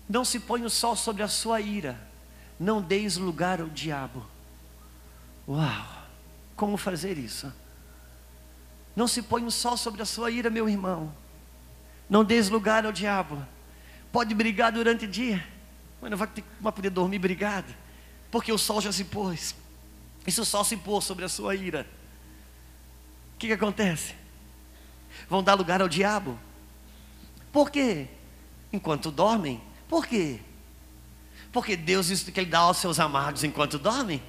não 0.10 0.26
se 0.26 0.40
põe 0.40 0.64
o 0.64 0.70
sol 0.70 0.96
sobre 0.96 1.24
a 1.24 1.28
sua 1.28 1.62
ira, 1.62 1.98
não 2.60 2.82
deis 2.82 3.16
lugar 3.18 3.62
ao 3.62 3.68
diabo. 3.68 4.26
Uau! 5.48 5.98
Como 6.56 6.76
fazer 6.76 7.18
isso? 7.18 7.54
Não 8.96 9.08
se 9.08 9.22
põe 9.22 9.46
o 9.46 9.52
sol 9.52 9.78
sobre 9.78 10.02
a 10.02 10.06
sua 10.06 10.32
ira, 10.32 10.50
meu 10.50 10.68
irmão. 10.68 11.14
Não 12.10 12.26
deis 12.26 12.50
lugar 12.50 12.86
ao 12.86 12.92
diabo. 12.92 13.46
Pode 14.12 14.34
brigar 14.34 14.72
durante 14.72 15.06
o 15.06 15.08
dia, 15.08 15.46
mas 16.02 16.10
não 16.10 16.18
vai, 16.18 16.28
ter, 16.28 16.44
vai 16.60 16.72
poder 16.72 16.90
dormir 16.90 17.20
brigado 17.20 17.74
porque 18.38 18.54
o 18.54 18.58
sol 18.60 18.80
já 18.80 18.92
se 18.92 19.04
pôs. 19.04 19.56
E 20.24 20.32
se 20.32 20.40
o 20.40 20.46
sol 20.46 20.64
se 20.64 20.78
pôr 20.78 21.02
sobre 21.02 21.26
a 21.26 21.28
sua 21.28 21.56
ira, 21.56 21.88
o 23.34 23.40
que, 23.40 23.48
que 23.48 23.54
acontece? 23.54 24.14
Vão 25.28 25.42
dar 25.42 25.56
lugar 25.56 25.82
ao 25.82 25.90
diabo. 25.90 26.38
Por 27.52 27.72
quê? 27.72 28.08
Enquanto 28.72 29.10
dormem. 29.10 29.60
Por 29.90 30.06
quê? 30.06 30.40
Porque 31.52 31.76
Deus 31.76 32.10
diz 32.10 32.22
que 32.22 32.40
Ele 32.40 32.48
dá 32.48 32.60
aos 32.60 32.78
seus 32.78 33.00
amados 33.00 33.44
enquanto 33.44 33.80
dormem. 33.80 34.22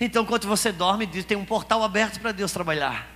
Então, 0.00 0.22
enquanto 0.22 0.48
você 0.48 0.72
dorme, 0.72 1.06
tem 1.06 1.36
um 1.36 1.44
portal 1.44 1.84
aberto 1.84 2.18
para 2.18 2.32
Deus 2.32 2.52
trabalhar. 2.52 3.06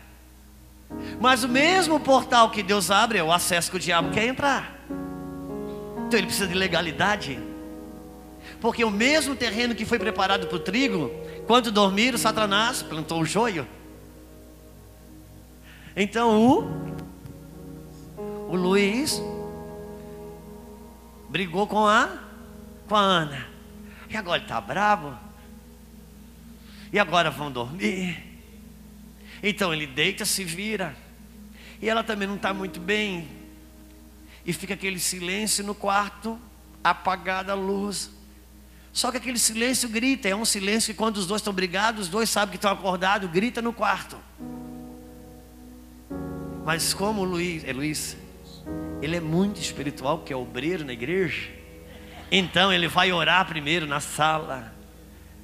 Mas 1.19 1.45
o 1.45 1.49
mesmo 1.49 1.99
portal 1.99 2.51
que 2.51 2.63
Deus 2.63 2.91
abre 2.91 3.17
é 3.17 3.25
o 3.25 3.33
acesso 3.33 3.71
que 3.71 3.79
o 3.79 3.81
diabo 3.81 4.11
quer 4.11 4.27
entrar. 4.27 4.85
Então 6.07 6.19
ele 6.19 6.27
precisa 6.27 6.47
de 6.47 6.55
legalidade. 6.55 7.50
Porque 8.61 8.85
o 8.85 8.91
mesmo 8.91 9.35
terreno 9.35 9.75
que 9.75 9.87
foi 9.87 9.99
preparado 9.99 10.47
para 10.47 10.57
o 10.57 10.61
trigo, 10.61 11.11
quando 11.47 11.73
dormiram, 11.73 12.19
Satanás 12.19 12.83
plantou 12.83 13.21
o 13.21 13.25
joio. 13.25 13.67
Então 15.97 16.41
o, 16.41 16.91
o 18.51 18.57
Luiz 18.57 19.21
brigou 21.29 21.67
com 21.67 21.87
a, 21.87 22.19
com 22.87 22.95
a 22.95 23.01
Ana. 23.01 23.49
E 24.09 24.17
agora 24.17 24.39
ele 24.39 24.45
está 24.45 24.61
bravo. 24.61 25.17
E 26.93 26.99
agora 26.99 27.31
vão 27.31 27.51
dormir. 27.51 28.23
Então 29.43 29.73
ele 29.73 29.87
deita, 29.87 30.25
se 30.25 30.45
vira. 30.45 30.95
E 31.81 31.89
ela 31.89 32.03
também 32.03 32.29
não 32.29 32.37
está 32.37 32.53
muito 32.53 32.79
bem. 32.79 33.29
E 34.45 34.53
fica 34.53 34.75
aquele 34.75 34.99
silêncio 34.99 35.65
no 35.65 35.75
quarto, 35.75 36.39
apagada 36.83 37.53
a 37.53 37.55
luz. 37.55 38.11
Só 38.93 39.11
que 39.11 39.19
aquele 39.19 39.39
silêncio 39.39 39.89
grita, 39.89 40.29
é 40.29 40.35
um 40.35 40.45
silêncio 40.45 40.93
que 40.93 40.99
quando 40.99 41.17
os 41.17 41.27
dois 41.27 41.41
estão 41.41 41.53
brigados, 41.53 42.03
os 42.03 42.09
dois 42.09 42.29
sabem 42.29 42.51
que 42.51 42.57
estão 42.57 42.73
acordados, 42.73 43.31
grita 43.31 43.63
no 43.63 43.73
quarto. 43.73 44.17
Mas 46.65 46.93
como 46.93 47.23
o 47.23 47.25
Luiz, 47.25 47.65
é 47.65 47.73
Luiz, 47.73 48.17
ele 49.01 49.17
é 49.17 49.21
muito 49.21 49.61
espiritual, 49.61 50.21
que 50.21 50.33
é 50.33 50.37
obreiro 50.37 50.85
na 50.85 50.93
igreja. 50.93 51.51
Então 52.31 52.73
ele 52.73 52.89
vai 52.89 53.13
orar 53.13 53.47
primeiro 53.47 53.87
na 53.87 54.01
sala. 54.01 54.73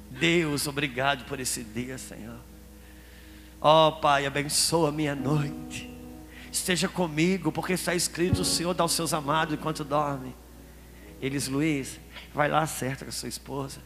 Deus, 0.09 0.67
obrigado 0.67 1.25
por 1.25 1.39
esse 1.39 1.63
dia, 1.63 1.97
Senhor. 1.97 2.39
Ó 3.59 3.87
oh, 3.87 3.91
Pai, 3.93 4.25
abençoa 4.25 4.89
a 4.89 4.91
minha 4.91 5.15
noite. 5.15 5.89
esteja 6.51 6.87
comigo, 6.87 7.51
porque 7.51 7.73
está 7.73 7.95
escrito: 7.95 8.41
o 8.41 8.45
Senhor 8.45 8.73
dá 8.73 8.83
aos 8.83 8.93
seus 8.93 9.13
amados 9.13 9.53
enquanto 9.53 9.83
dorme. 9.83 10.35
Eles, 11.21 11.47
Luiz, 11.47 11.99
vai 12.37 12.47
lá, 12.47 12.61
acerta 12.61 13.03
com 13.03 13.09
a 13.09 13.11
sua 13.11 13.27
esposa. 13.27 13.81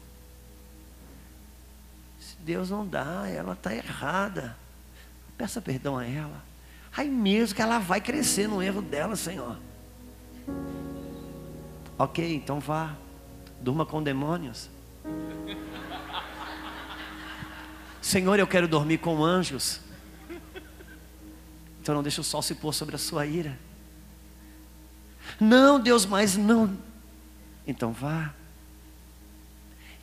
Se 2.19 2.35
Deus 2.41 2.69
não 2.69 2.85
dá, 2.85 3.27
ela 3.29 3.53
está 3.53 3.73
errada. 3.73 4.57
Peça 5.37 5.61
perdão 5.61 5.97
a 5.97 6.05
ela. 6.05 6.43
Aí 6.95 7.09
mesmo 7.09 7.55
que 7.55 7.61
ela 7.61 7.79
vai 7.79 8.01
crescer 8.01 8.49
no 8.49 8.61
erro 8.61 8.81
dela, 8.81 9.15
Senhor. 9.15 9.57
Ok, 11.97 12.35
então 12.35 12.59
vá. 12.59 12.93
Durma 13.61 13.85
com 13.85 14.03
demônios. 14.03 14.69
Senhor, 18.01 18.37
eu 18.37 18.47
quero 18.47 18.67
dormir 18.67 18.97
com 18.97 19.23
anjos. 19.23 19.79
Então 21.81 21.95
não 21.95 22.03
deixe 22.03 22.19
o 22.19 22.23
sol 22.23 22.41
se 22.41 22.53
pôr 22.53 22.73
sobre 22.73 22.95
a 22.95 22.99
sua 22.99 23.25
ira. 23.25 23.57
Não, 25.39 25.79
Deus, 25.79 26.05
mas 26.05 26.35
não. 26.35 26.77
Então 27.65 27.93
vá. 27.93 28.33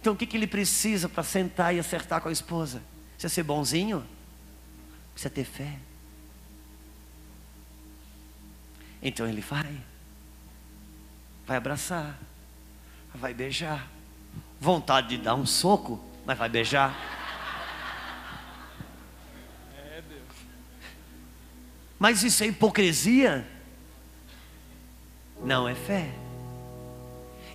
Então 0.00 0.12
o 0.12 0.16
que, 0.16 0.26
que 0.26 0.36
ele 0.36 0.46
precisa 0.46 1.08
para 1.08 1.22
sentar 1.22 1.74
e 1.74 1.78
acertar 1.78 2.20
com 2.20 2.28
a 2.28 2.32
esposa? 2.32 2.82
Precisa 3.12 3.34
ser 3.34 3.42
bonzinho? 3.42 4.06
Precisa 5.12 5.30
ter 5.30 5.44
fé. 5.44 5.78
Então 9.02 9.26
ele 9.26 9.40
vai. 9.40 9.76
Vai 11.46 11.56
abraçar. 11.56 12.18
Vai 13.14 13.34
beijar. 13.34 13.88
Vontade 14.60 15.16
de 15.16 15.18
dar 15.18 15.34
um 15.34 15.46
soco, 15.46 16.02
mas 16.24 16.38
vai 16.38 16.48
beijar. 16.48 16.94
É. 19.76 20.02
Mas 21.98 22.22
isso 22.22 22.44
é 22.44 22.48
hipocrisia? 22.48 23.46
Não 25.42 25.68
é 25.68 25.74
fé. 25.74 26.27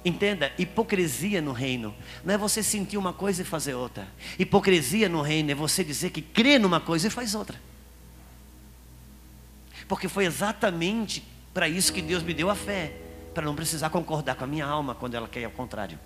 Entenda, 0.06 0.52
hipocrisia 0.58 1.42
no 1.42 1.54
reino 1.54 1.96
não 2.26 2.34
é 2.34 2.38
você 2.38 2.62
sentir 2.62 2.98
uma 2.98 3.14
coisa 3.14 3.42
e 3.42 3.46
fazer 3.46 3.74
outra. 3.74 4.08
Hipocrisia 4.38 5.08
no 5.08 5.22
reino 5.22 5.52
é 5.52 5.56
você 5.56 5.84
dizer 5.84 6.10
que 6.10 6.22
crê 6.22 6.60
numa 6.60 6.80
coisa 6.80 7.08
e 7.08 7.10
faz 7.10 7.34
outra. 7.36 7.60
Porque 9.88 10.10
foi 10.10 10.26
exatamente 10.26 11.24
para 11.54 11.70
isso 11.70 11.94
que 11.94 12.02
Deus 12.02 12.24
me 12.24 12.34
deu 12.34 12.50
a 12.50 12.56
fé, 12.56 12.94
para 13.34 13.46
não 13.46 13.56
precisar 13.56 13.90
concordar 13.90 14.36
com 14.36 14.44
a 14.44 14.48
minha 14.48 14.66
alma 14.66 14.94
quando 14.94 15.16
ela 15.16 15.28
quer 15.28 15.46
ao 15.46 15.52
contrário. 15.52 16.00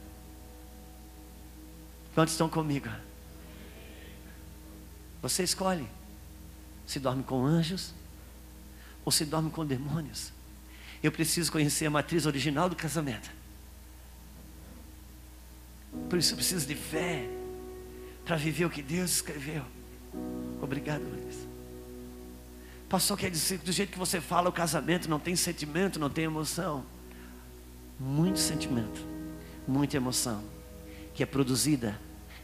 Quantos 2.14 2.34
estão 2.34 2.50
comigo? 2.50 2.90
Você 5.22 5.44
escolhe 5.44 5.88
se 6.88 7.00
dorme 7.00 7.22
com 7.22 7.46
anjos 7.46 7.94
ou 9.04 9.12
se 9.12 9.26
dorme 9.26 9.52
com 9.52 9.66
demônios. 9.66 10.32
Eu 11.04 11.12
preciso 11.12 11.52
conhecer 11.52 11.86
a 11.86 11.90
matriz 11.90 12.26
original 12.26 12.70
do 12.70 12.76
casamento. 12.76 13.30
Por 16.10 16.18
isso 16.18 16.34
eu 16.34 16.38
preciso 16.38 16.66
de 16.66 16.76
fé 16.76 17.28
para 18.26 18.36
viver 18.36 18.66
o 18.66 18.70
que 18.70 18.82
Deus 18.82 19.12
escreveu. 19.12 19.64
Obrigado, 20.62 21.02
Luiz. 21.02 21.48
Pastor 22.90 23.18
quer 23.18 23.30
dizer 23.30 23.60
que 23.60 23.66
do 23.66 23.72
jeito 23.72 23.92
que 23.92 24.00
você 24.00 24.22
fala, 24.22 24.50
o 24.50 24.52
casamento 24.52 25.10
não 25.10 25.20
tem 25.20 25.36
sentimento, 25.36 26.00
não 26.00 26.10
tem 26.10 26.26
emoção. 26.26 26.86
Muito 28.00 28.40
sentimento, 28.40 29.02
muita 29.68 29.98
emoção, 29.98 30.44
que 31.14 31.24
é 31.24 31.26
produzida 31.26 32.00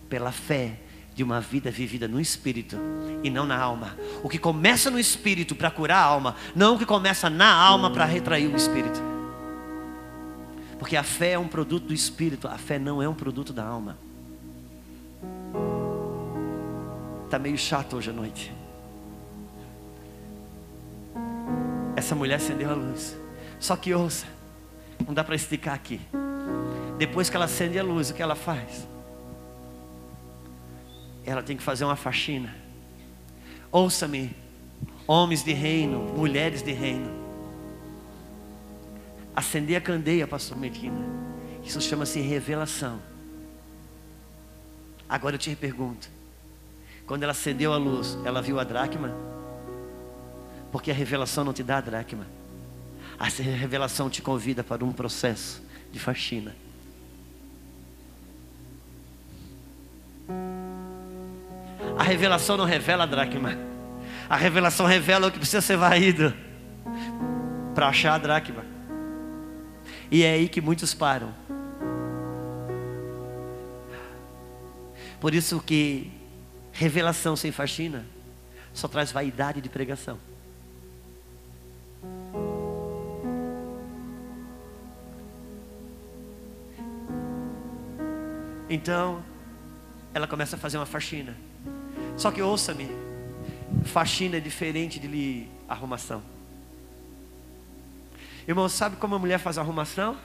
pela 0.10 0.32
fé 0.32 0.80
de 1.16 1.24
uma 1.24 1.40
vida 1.40 1.70
vivida 1.70 2.08
no 2.08 2.20
espírito 2.20 2.78
e 3.24 3.30
não 3.30 3.46
na 3.46 3.58
alma. 3.58 3.96
O 4.24 4.30
que 4.30 4.40
começa 4.40 4.90
no 4.90 5.00
espírito 5.00 5.56
para 5.56 5.70
curar 5.70 5.98
a 5.98 6.06
alma, 6.06 6.36
não 6.56 6.76
o 6.76 6.80
que 6.80 6.86
começa 6.86 7.30
na 7.30 7.54
alma 7.54 7.92
para 7.92 8.06
retrair 8.06 8.48
o 8.48 8.56
espírito. 8.56 9.13
Porque 10.84 10.98
a 10.98 11.04
fé 11.04 11.32
é 11.32 11.40
um 11.40 11.48
produto 11.48 11.86
do 11.86 11.94
espírito, 11.94 12.46
a 12.46 12.58
fé 12.58 12.78
não 12.78 13.02
é 13.02 13.08
um 13.08 13.14
produto 13.14 13.54
da 13.54 13.64
alma. 13.64 13.98
Está 17.24 17.40
meio 17.40 17.58
chato 17.58 17.96
hoje 17.96 18.10
à 18.10 18.14
noite. 18.14 18.54
Essa 21.96 22.14
mulher 22.14 22.36
acendeu 22.36 22.70
a 22.70 22.74
luz. 22.74 23.16
Só 23.62 23.78
que 23.78 23.94
ouça, 23.94 24.26
não 25.08 25.14
dá 25.14 25.24
para 25.24 25.36
explicar 25.36 25.74
aqui. 25.74 26.02
Depois 26.98 27.30
que 27.30 27.38
ela 27.38 27.46
acende 27.46 27.80
a 27.80 27.84
luz, 27.84 28.10
o 28.10 28.14
que 28.14 28.22
ela 28.22 28.36
faz? 28.36 28.86
Ela 31.26 31.42
tem 31.42 31.56
que 31.56 31.64
fazer 31.64 31.86
uma 31.86 31.96
faxina. 31.96 32.54
Ouça-me, 33.72 34.36
homens 35.08 35.46
de 35.46 35.54
reino, 35.54 36.00
mulheres 36.14 36.62
de 36.62 36.74
reino. 36.74 37.23
Acender 39.36 39.78
a 39.78 39.82
candeia, 39.82 40.28
pastor 40.28 40.58
Medina. 40.58 41.00
Isso 41.64 41.80
chama-se 41.82 42.20
revelação. 42.20 43.00
Agora 45.08 45.36
eu 45.36 45.40
te 45.40 45.56
pergunto: 45.56 46.10
quando 47.06 47.24
ela 47.24 47.32
acendeu 47.32 47.74
a 47.74 47.78
luz, 47.78 48.18
ela 48.26 48.42
viu 48.42 48.60
a 48.60 48.64
dracma? 48.64 49.14
Porque 50.72 50.92
a 50.92 50.94
revelação 50.94 51.44
não 51.44 51.54
te 51.54 51.64
dá 51.64 51.78
a 51.78 51.82
dracma. 51.82 52.26
A 53.20 53.26
revelação 53.26 54.10
te 54.10 54.22
convida 54.22 54.64
para 54.64 54.84
um 54.84 54.92
processo 54.92 55.62
de 55.92 56.00
faxina. 56.00 56.56
A 61.98 62.04
revelação 62.04 62.58
não 62.58 62.66
revela 62.66 63.04
a 63.04 63.06
dracma. 63.06 63.56
A 64.30 64.36
revelação 64.36 64.86
revela 64.86 65.28
o 65.28 65.32
que 65.32 65.38
precisa 65.38 65.62
ser 65.62 65.78
varrido 65.78 66.34
para 67.76 67.88
achar 67.88 68.16
a 68.16 68.18
dracma. 68.18 68.73
E 70.14 70.22
é 70.22 70.34
aí 70.34 70.48
que 70.48 70.62
muitos 70.62 70.94
param. 70.94 71.34
Por 75.20 75.34
isso 75.34 75.60
que 75.60 76.12
revelação 76.72 77.36
sem 77.36 77.52
faxina 77.52 78.06
só 78.76 78.88
traz 78.88 79.12
vaidade 79.12 79.60
de 79.60 79.70
pregação. 79.70 80.20
Então, 88.70 89.24
ela 90.14 90.28
começa 90.28 90.56
a 90.56 90.60
fazer 90.60 90.78
uma 90.78 90.86
faxina. 90.86 91.36
Só 92.18 92.30
que 92.30 92.40
ouça-me, 92.40 92.88
faxina 93.84 94.38
é 94.38 94.40
diferente 94.40 95.00
de 95.00 95.48
arrumação. 95.68 96.33
Irmão, 98.48 98.68
sabe 98.68 98.98
como 98.98 99.16
a 99.16 99.20
mulher 99.20 99.40
faz 99.40 99.58
arrumação? 99.58 100.18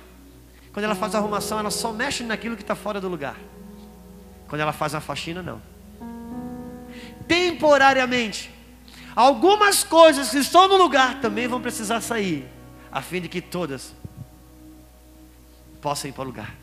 Quando 0.72 0.84
ela 0.84 0.94
faz 0.94 1.14
arrumação, 1.14 1.58
ela 1.58 1.70
só 1.70 1.92
mexe 1.92 2.22
naquilo 2.22 2.56
que 2.56 2.62
está 2.62 2.74
fora 2.74 3.00
do 3.00 3.08
lugar. 3.08 3.36
Quando 4.48 4.60
ela 4.60 4.72
faz 4.72 4.94
a 4.94 5.00
faxina, 5.00 5.42
não. 5.42 5.60
Temporariamente, 7.26 8.50
algumas 9.14 9.84
coisas 9.84 10.30
que 10.30 10.38
estão 10.38 10.66
no 10.68 10.76
lugar 10.76 11.20
também 11.20 11.46
vão 11.46 11.60
precisar 11.60 12.00
sair, 12.00 12.48
a 12.90 13.02
fim 13.02 13.20
de 13.20 13.28
que 13.28 13.40
todas 13.40 13.94
possam 15.80 16.10
ir 16.10 16.12
para 16.12 16.22
o 16.22 16.26
lugar. 16.26 16.54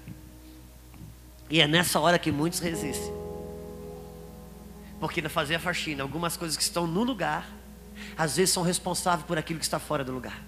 E 1.49 1.61
é 1.61 1.67
nessa 1.67 1.99
hora 1.99 2.17
que 2.17 2.31
muitos 2.31 2.59
resistem. 2.59 3.13
Porque 4.99 5.21
fazer 5.29 5.55
a 5.55 5.59
faxina, 5.59 6.03
algumas 6.03 6.35
coisas 6.35 6.57
que 6.57 6.63
estão 6.63 6.87
no 6.87 7.03
lugar, 7.03 7.47
às 8.17 8.37
vezes 8.37 8.53
são 8.53 8.63
responsáveis 8.63 9.25
por 9.25 9.37
aquilo 9.37 9.59
que 9.59 9.65
está 9.65 9.77
fora 9.77 10.03
do 10.03 10.11
lugar. 10.11 10.41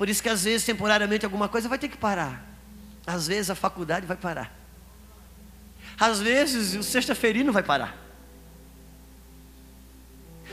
Por 0.00 0.08
isso 0.08 0.22
que 0.22 0.30
às 0.30 0.44
vezes, 0.44 0.64
temporariamente, 0.64 1.26
alguma 1.26 1.46
coisa 1.46 1.68
vai 1.68 1.78
ter 1.78 1.86
que 1.86 1.96
parar. 1.98 2.42
Às 3.06 3.26
vezes 3.26 3.50
a 3.50 3.54
faculdade 3.54 4.06
vai 4.06 4.16
parar. 4.16 4.50
Às 5.98 6.20
vezes 6.22 6.74
o 6.74 6.82
sexta-feirino 6.82 7.52
vai 7.52 7.62
parar. 7.62 7.94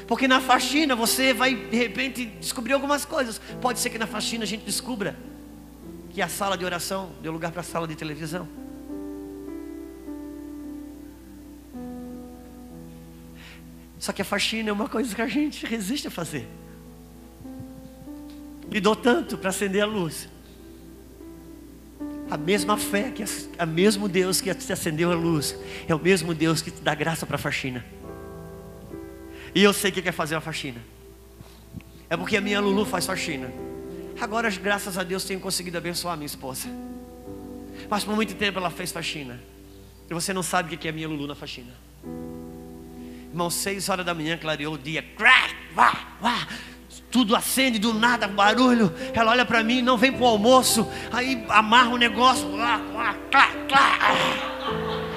Porque 0.05 0.27
na 0.27 0.41
faxina 0.41 0.97
você 0.97 1.33
vai 1.33 1.55
de 1.55 1.77
repente 1.77 2.25
descobrir 2.25 2.73
algumas 2.73 3.05
coisas. 3.05 3.39
Pode 3.61 3.79
ser 3.79 3.89
que 3.89 3.97
na 3.97 4.05
faxina 4.05 4.43
a 4.43 4.45
gente 4.45 4.65
descubra 4.65 5.15
que 6.09 6.21
a 6.21 6.27
sala 6.27 6.57
de 6.57 6.65
oração 6.65 7.13
deu 7.21 7.31
lugar 7.31 7.53
para 7.53 7.61
a 7.61 7.63
sala 7.63 7.87
de 7.87 7.95
televisão. 7.95 8.49
Só 13.97 14.11
que 14.11 14.21
a 14.21 14.25
faxina 14.25 14.71
é 14.71 14.73
uma 14.73 14.89
coisa 14.89 15.15
que 15.15 15.21
a 15.21 15.27
gente 15.27 15.65
resiste 15.65 16.09
a 16.09 16.11
fazer 16.11 16.45
me 18.69 18.79
dou 18.79 18.95
tanto 18.95 19.37
para 19.37 19.49
acender 19.49 19.81
a 19.81 19.85
luz. 19.85 20.27
A 22.29 22.37
mesma 22.37 22.77
fé, 22.77 23.09
que 23.09 23.23
a 23.57 23.65
mesmo 23.65 24.09
Deus 24.09 24.41
que 24.41 24.53
te 24.53 24.73
acendeu 24.73 25.11
a 25.11 25.15
luz, 25.15 25.57
é 25.87 25.95
o 25.95 25.99
mesmo 25.99 26.33
Deus 26.33 26.61
que 26.61 26.69
te 26.69 26.81
dá 26.81 26.93
graça 26.93 27.25
para 27.25 27.35
a 27.35 27.39
faxina. 27.39 27.85
E 29.55 29.63
eu 29.63 29.71
sei 29.71 29.91
que 29.91 30.01
quer 30.01 30.11
fazer 30.11 30.35
a 30.35 30.41
faxina. 30.41 30.81
É 32.09 32.17
porque 32.17 32.35
a 32.35 32.41
minha 32.41 32.59
Lulu 32.59 32.85
faz 32.85 33.05
faxina. 33.05 33.49
Agora, 34.19 34.49
graças 34.49 34.97
a 34.97 35.03
Deus, 35.03 35.23
tenho 35.23 35.39
conseguido 35.39 35.77
abençoar 35.77 36.13
a 36.13 36.17
minha 36.17 36.25
esposa. 36.25 36.67
Mas 37.89 38.03
por 38.03 38.15
muito 38.15 38.35
tempo 38.35 38.59
ela 38.59 38.69
fez 38.69 38.91
faxina. 38.91 39.39
E 40.09 40.13
você 40.13 40.33
não 40.33 40.43
sabe 40.43 40.75
o 40.75 40.77
que 40.77 40.87
é 40.87 40.91
a 40.91 40.93
minha 40.93 41.07
Lulu 41.07 41.27
na 41.27 41.35
faxina. 41.35 41.73
Irmão, 43.29 43.49
seis 43.49 43.87
horas 43.87 44.05
da 44.05 44.13
manhã 44.13 44.37
clareou 44.37 44.73
o 44.73 44.77
dia. 44.77 45.05
Vá, 45.73 46.07
vá 46.19 46.47
tudo 47.09 47.35
acende 47.35 47.79
do 47.79 47.93
nada, 47.93 48.27
barulho. 48.27 48.93
Ela 49.13 49.31
olha 49.31 49.45
para 49.45 49.63
mim, 49.63 49.81
não 49.81 49.97
vem 49.97 50.11
pro 50.11 50.25
almoço. 50.25 50.89
Aí 51.11 51.45
amarra 51.49 51.89
o 51.89 51.97
negócio. 51.97 52.55
Lá, 52.55 52.77
lá, 52.93 53.15
lá, 53.33 53.49
lá. 53.71 55.07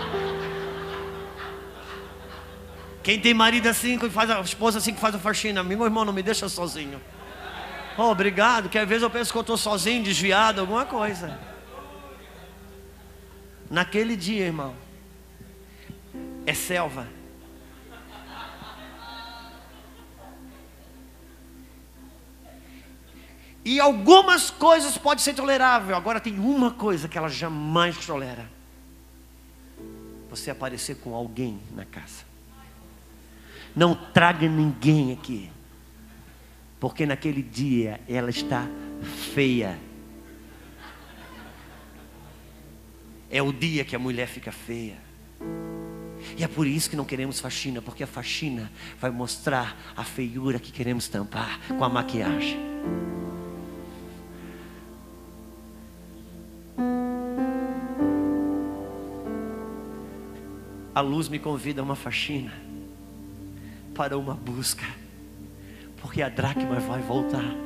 Quem 3.03 3.19
tem 3.19 3.35
marido 3.35 3.67
assim, 3.67 3.99
que 3.99 4.09
faz 4.11 4.31
a 4.31 4.41
esposa 4.41 4.79
assim 4.79 4.95
que 4.95 5.01
faz 5.01 5.15
a 5.15 5.19
faxina, 5.19 5.62
meu 5.62 5.85
irmão, 5.85 6.05
não 6.05 6.12
me 6.12 6.23
deixa 6.23 6.49
sozinho. 6.49 7.01
Oh, 7.97 8.05
obrigado, 8.05 8.69
que 8.69 8.79
às 8.79 8.89
vezes 8.89 9.03
eu 9.03 9.11
penso 9.11 9.33
que 9.33 9.39
eu 9.39 9.43
estou 9.43 9.57
sozinho, 9.57 10.03
desviado, 10.03 10.61
alguma 10.61 10.85
coisa. 10.85 11.39
Naquele 13.69 14.17
dia, 14.17 14.47
irmão, 14.47 14.75
é 16.47 16.55
selva. 16.55 17.19
E 23.65 23.78
algumas 23.78 24.51
coisas 24.51 24.97
podem 24.97 25.23
ser 25.23 25.35
tolerável. 25.35 25.95
Agora 25.95 26.19
tem 26.20 26.39
uma 26.39 26.70
coisa 26.70 27.09
que 27.09 27.19
ela 27.19 27.28
jamais 27.28 27.97
tolera: 28.07 28.51
você 30.31 30.51
aparecer 30.51 30.97
com 30.97 31.15
alguém 31.15 31.61
na 31.74 31.85
casa. 31.85 32.24
Não 33.77 33.95
traga 33.95 34.49
ninguém 34.49 35.12
aqui, 35.12 35.51
porque 36.81 37.07
naquele 37.07 37.43
dia 37.43 38.01
ela 38.09 38.31
está 38.31 38.66
feia. 39.35 39.78
É 43.31 43.41
o 43.41 43.53
dia 43.53 43.85
que 43.85 43.95
a 43.95 43.99
mulher 43.99 44.27
fica 44.27 44.51
feia. 44.51 44.99
E 46.37 46.43
é 46.43 46.49
por 46.49 46.66
isso 46.66 46.91
que 46.91 46.97
não 46.97 47.05
queremos 47.05 47.39
faxina, 47.39 47.81
porque 47.81 48.03
a 48.03 48.07
faxina 48.07 48.70
vai 48.99 49.11
mostrar 49.11 49.77
a 49.97 50.03
feiura 50.03 50.59
que 50.59 50.73
queremos 50.73 51.09
tampar 51.09 51.61
com 51.69 51.85
a 51.85 51.89
maquiagem. 51.89 52.59
A 61.01 61.02
luz 61.02 61.31
me 61.31 61.39
convida 61.39 61.81
a 61.81 61.82
uma 61.82 61.97
faxina, 61.97 62.52
para 63.94 64.18
uma 64.18 64.35
busca, 64.35 64.85
porque 65.97 66.20
a 66.20 66.28
dracma 66.28 66.78
vai 66.78 67.01
voltar. 67.01 67.56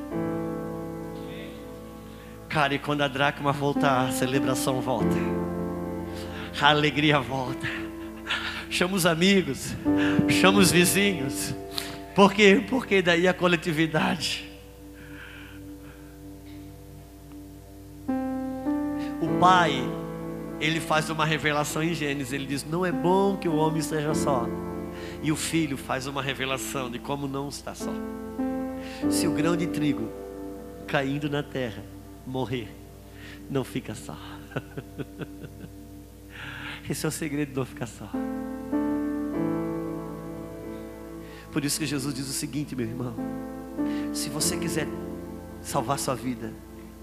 Cara, 2.47 2.75
e 2.75 2.79
quando 2.79 3.01
a 3.01 3.09
dracma 3.09 3.51
voltar, 3.51 4.07
a 4.07 4.11
celebração 4.13 4.79
volta, 4.79 5.17
a 6.61 6.69
alegria 6.69 7.19
volta. 7.19 7.67
Chama 8.69 8.95
os 8.95 9.05
amigos, 9.05 9.75
chama 10.29 10.59
os 10.59 10.71
vizinhos, 10.71 11.53
por 12.15 12.33
quê? 12.33 12.63
Porque 12.69 13.01
daí 13.01 13.27
a 13.27 13.33
coletividade. 13.33 14.49
O 19.21 19.27
pai 19.41 20.04
ele 20.59 20.79
faz 20.79 21.09
uma 21.09 21.25
revelação 21.25 21.83
em 21.83 21.93
Gênesis. 21.93 22.33
Ele 22.33 22.45
diz: 22.45 22.63
Não 22.63 22.85
é 22.85 22.91
bom 22.91 23.37
que 23.37 23.47
o 23.47 23.55
homem 23.55 23.79
esteja 23.79 24.13
só. 24.13 24.47
E 25.21 25.31
o 25.31 25.35
filho 25.35 25.77
faz 25.77 26.07
uma 26.07 26.21
revelação 26.21 26.89
de 26.89 26.99
como 26.99 27.27
não 27.27 27.49
está 27.49 27.75
só. 27.75 27.93
Se 29.09 29.27
o 29.27 29.31
grão 29.31 29.57
de 29.57 29.67
trigo 29.67 30.09
caindo 30.87 31.29
na 31.29 31.43
terra 31.43 31.83
morrer, 32.25 32.69
não 33.49 33.63
fica 33.63 33.93
só. 33.93 34.17
Esse 36.89 37.05
é 37.05 37.09
o 37.09 37.11
segredo 37.11 37.49
de 37.49 37.55
não 37.55 37.65
ficar 37.65 37.87
só. 37.87 38.09
Por 41.51 41.65
isso 41.65 41.79
que 41.79 41.85
Jesus 41.85 42.13
diz 42.13 42.29
o 42.29 42.33
seguinte, 42.33 42.75
meu 42.75 42.85
irmão: 42.85 43.15
se 44.13 44.29
você 44.29 44.55
quiser 44.55 44.87
salvar 45.61 45.99
sua 45.99 46.15
vida, 46.15 46.53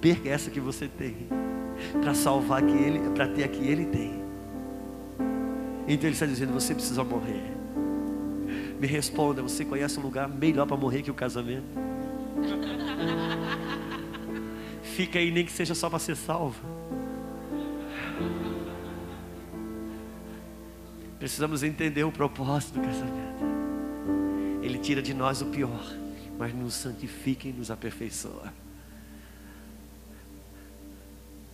perca 0.01 0.29
essa 0.29 0.51
que 0.51 0.61
você 0.61 0.87
tem 0.87 1.29
para 2.01 2.15
salvar 2.15 2.63
que 2.63 2.73
ele, 2.73 3.11
para 3.11 3.29
ter 3.29 3.45
a 3.45 3.49
que 3.49 3.67
ele 3.67 3.87
tem. 3.87 4.23
Então 5.87 6.07
ele 6.07 6.15
está 6.15 6.27
dizendo: 6.27 6.53
você 6.53 6.75
precisa 6.75 7.05
morrer. 7.05 7.43
Me 8.81 8.87
responda: 8.87 9.43
você 9.43 9.65
conhece 9.65 9.99
um 9.99 10.03
lugar 10.03 10.29
melhor 10.29 10.67
para 10.67 10.77
morrer 10.77 11.03
que 11.03 11.11
o 11.11 11.15
casamento? 11.15 11.67
Fica 14.83 15.19
aí, 15.19 15.31
nem 15.31 15.45
que 15.45 15.53
seja 15.53 15.75
só 15.75 15.89
para 15.89 15.99
ser 15.99 16.17
salvo. 16.17 16.61
Precisamos 21.19 21.63
entender 21.63 22.05
o 22.05 22.11
propósito 22.11 22.75
do 22.75 22.81
casamento. 22.81 23.43
Ele 24.61 24.79
tira 24.79 25.01
de 25.01 25.15
nós 25.15 25.41
o 25.41 25.47
pior, 25.47 25.97
mas 26.39 26.53
nos 26.53 26.75
santifica 26.75 27.49
e 27.49 27.53
nos 27.53 27.71
aperfeiçoa. 27.71 28.53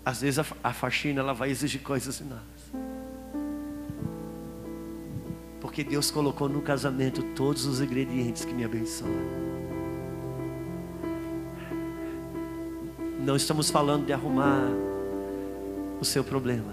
Às 0.09 0.23
vezes 0.23 0.39
a, 0.65 0.73
faxina 0.73 1.21
ela 1.21 1.35
vai 1.35 1.51
exigir 1.51 1.83
coisas 1.83 2.17
de 2.17 2.25
nós. 2.25 2.41
Porque 5.61 5.85
Deus 5.85 6.11
colocou 6.11 6.49
no 6.49 6.63
casamento 6.63 7.23
todos 7.35 7.67
os 7.67 7.83
ingredientes 7.83 8.43
que 8.43 8.55
me 8.55 8.65
abençoam. 8.65 9.13
Não 13.21 13.37
estamos 13.37 13.69
falando 13.69 14.07
de 14.07 14.15
arrumar 14.15 14.71
o 16.01 16.05
seu 16.07 16.25
problema. 16.25 16.73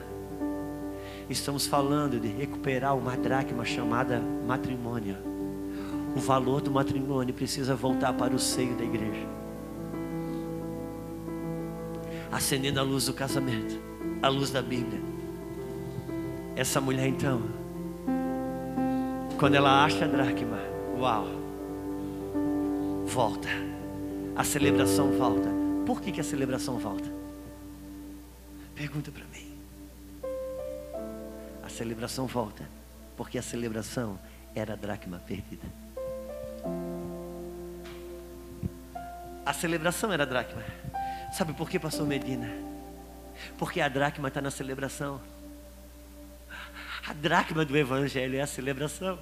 Estamos 1.29 1.67
falando 1.67 2.17
de 2.21 2.29
recuperar 2.29 2.95
uma 2.95 3.17
dracma 3.17 3.65
chamada 3.65 4.21
matrimônio. 4.47 5.17
O 6.15 6.21
valor 6.21 6.61
do 6.61 6.71
matrimônio 6.71 7.33
precisa 7.33 7.75
voltar 7.75 8.13
para 8.13 8.33
o 8.33 8.39
seio 8.39 8.77
da 8.77 8.85
igreja 8.85 9.44
acendendo 12.35 12.81
a 12.81 12.83
luz 12.83 13.05
do 13.05 13.13
casamento, 13.13 13.79
a 14.21 14.27
luz 14.27 14.51
da 14.51 14.61
Bíblia. 14.61 14.99
Essa 16.53 16.81
mulher 16.81 17.07
então, 17.07 17.41
quando 19.39 19.55
ela 19.55 19.85
acha 19.85 20.03
a 20.03 20.07
dracma, 20.07 20.59
uau, 20.99 21.27
volta, 23.05 23.47
a 24.35 24.43
celebração 24.43 25.11
volta. 25.11 25.49
Por 25.85 26.01
que, 26.01 26.11
que 26.11 26.19
a 26.19 26.23
celebração 26.25 26.77
volta? 26.77 27.09
Pergunta 28.75 29.13
para 29.13 29.23
mim. 29.27 29.57
A 31.63 31.69
celebração 31.69 32.27
volta, 32.27 32.67
porque 33.15 33.37
a 33.37 33.41
celebração 33.41 34.19
era 34.53 34.73
a 34.73 34.75
dracma 34.75 35.19
perdida. 35.19 35.67
A 39.45 39.53
celebração 39.53 40.11
era 40.11 40.23
a 40.23 40.25
dracma. 40.25 40.61
Sabe 41.33 41.53
por 41.53 41.69
que, 41.69 41.79
pastor 41.79 42.07
Medina? 42.07 42.49
Porque 43.57 43.81
a 43.81 43.87
dracma 43.89 44.27
está 44.27 44.41
na 44.41 44.51
celebração. 44.51 45.21
A 47.07 47.13
dracma 47.13 47.63
do 47.63 47.77
evangelho 47.77 48.37
é 48.37 48.41
a 48.41 48.47
celebração. 48.47 49.19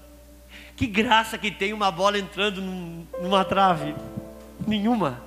Que 0.75 0.87
graça 0.87 1.37
que 1.37 1.51
tem 1.51 1.73
uma 1.73 1.91
bola 1.91 2.17
entrando 2.17 2.61
num, 2.61 3.05
numa 3.21 3.43
trave. 3.43 3.95
Nenhuma. 4.65 5.21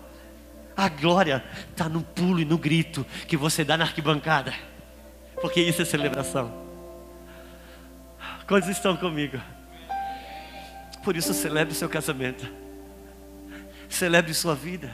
A 0.76 0.88
glória 0.88 1.44
está 1.70 1.88
no 1.88 2.02
pulo 2.02 2.40
e 2.40 2.44
no 2.44 2.58
grito 2.58 3.04
que 3.26 3.36
você 3.36 3.64
dá 3.64 3.76
na 3.76 3.84
arquibancada. 3.84 4.54
Porque 5.40 5.60
isso 5.60 5.82
é 5.82 5.84
celebração. 5.84 6.66
Quantos 8.46 8.68
estão 8.68 8.96
comigo? 8.96 9.40
Por 11.02 11.16
isso 11.16 11.34
celebre 11.34 11.74
seu 11.74 11.88
casamento. 11.88 12.48
Celebre 13.88 14.32
sua 14.34 14.54
vida. 14.54 14.90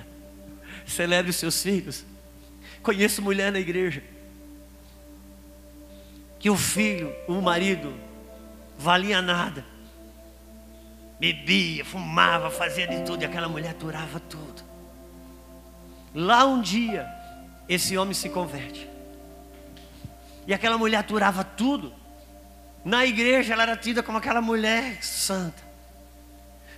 Celebre 0.87 1.31
os 1.31 1.37
seus 1.37 1.63
filhos. 1.63 2.05
Conheço 2.83 3.23
mulher 3.23 3.53
na 3.53 3.59
igreja 3.59 4.03
que 6.43 6.51
o 6.51 6.57
filho, 6.57 7.15
o 7.29 7.41
marido, 7.41 7.95
valia 8.77 9.23
nada. 9.23 9.65
Bebia, 11.21 11.85
fumava, 11.85 12.51
fazia 12.51 12.85
de 12.85 13.05
tudo 13.05 13.23
e 13.23 13.25
aquela 13.25 13.49
mulher 13.49 13.71
aturava 13.71 14.19
tudo. 14.19 14.61
Lá 16.13 16.45
um 16.45 16.61
dia, 16.61 17.09
esse 17.69 17.97
homem 17.97 18.13
se 18.13 18.29
converte. 18.29 18.91
E 20.45 20.53
aquela 20.53 20.77
mulher 20.77 20.97
aturava 20.97 21.45
tudo. 21.45 21.95
Na 22.85 23.07
igreja 23.07 23.53
ela 23.53 23.63
era 23.63 23.77
tida 23.77 24.03
como 24.03 24.19
aquela 24.19 24.43
mulher 24.43 25.01
santa. 25.01 25.63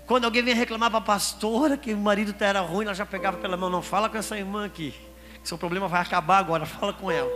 Quando 0.07 0.27
alguém 0.27 0.43
vem 0.43 0.55
reclamar 0.55 0.91
para 0.91 0.99
a 0.99 1.03
pastora 1.03 1.77
que 1.77 1.95
o 1.95 1.99
marido 1.99 2.35
era 2.41 2.61
ruim, 2.61 2.85
ela 2.85 2.95
já 2.95 3.07
pegava 3.07 3.39
pela 3.39 3.57
mão, 3.57 3.71
não 3.71 3.83
fala 3.83 4.09
com 4.09 4.19
essa 4.19 4.37
irmã 4.37 4.67
aqui. 4.67 4.95
Seu 5.43 5.57
problema 5.57 5.89
vai 5.89 6.01
acabar 6.01 6.39
agora, 6.39 6.67
fala 6.67 6.93
com 6.93 7.11
ela. 7.11 7.31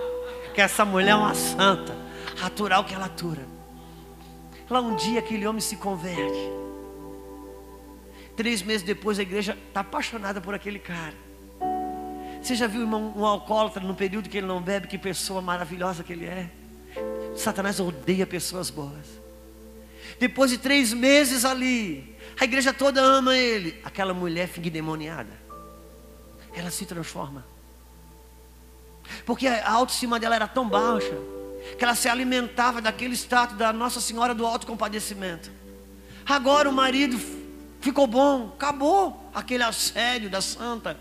Que 0.55 0.61
essa 0.61 0.85
mulher 0.85 1.11
é 1.11 1.15
uma 1.15 1.35
santa, 1.35 1.97
aturar 2.43 2.81
o 2.81 2.85
que 2.85 2.95
ela 2.95 3.07
atura. 3.07 3.47
Lá 4.69 4.81
um 4.81 4.97
dia 4.97 5.21
aquele 5.21 5.47
homem 5.47 5.61
se 5.61 5.77
converte. 5.77 6.59
Três 8.37 8.63
meses 8.63 8.83
depois 8.83 9.19
a 9.19 9.23
igreja 9.23 9.57
está 9.69 9.81
apaixonada 9.81 10.41
por 10.41 10.55
aquele 10.55 10.79
cara. 10.79 11.15
Você 12.43 12.55
já 12.55 12.67
viu 12.67 12.83
irmão, 12.83 13.13
um 13.17 13.25
alcoólatra 13.25 13.83
no 13.83 13.95
período 13.95 14.29
que 14.29 14.39
ele 14.39 14.47
não 14.47 14.61
bebe, 14.61 14.87
que 14.87 14.97
pessoa 14.97 15.41
maravilhosa 15.41 16.05
que 16.05 16.13
ele 16.13 16.27
é? 16.27 16.51
Satanás 17.35 17.81
odeia 17.81 18.27
pessoas 18.27 18.71
boas. 18.71 19.07
Depois 20.21 20.51
de 20.51 20.59
três 20.59 20.93
meses 20.93 21.45
ali, 21.45 22.17
a 22.39 22.45
igreja 22.45 22.73
toda 22.73 23.01
ama 23.01 23.37
ele. 23.37 23.81
Aquela 23.85 24.15
mulher 24.15 24.49
fica 24.49 24.69
endemoniada. 24.69 25.33
Ela 26.55 26.71
se 26.71 26.87
transforma. 26.87 27.45
Porque 29.25 29.47
a 29.47 29.71
autoestima 29.71 30.21
dela 30.21 30.37
era 30.37 30.47
tão 30.47 30.69
baixa 30.69 31.17
que 31.77 31.85
ela 31.85 31.95
se 31.95 32.09
alimentava 32.09 32.81
daquele 32.81 33.15
status 33.15 33.57
da 33.57 33.73
Nossa 33.73 34.01
Senhora 34.01 34.35
do 34.35 34.47
Alto 34.47 34.67
Compadecimento. 34.67 35.51
Agora 36.25 36.69
o 36.69 36.73
marido 36.73 37.19
ficou 37.81 38.07
bom, 38.07 38.53
acabou 38.55 39.31
aquele 39.35 39.63
assédio 39.63 40.31
da 40.31 40.41
santa. 40.41 40.97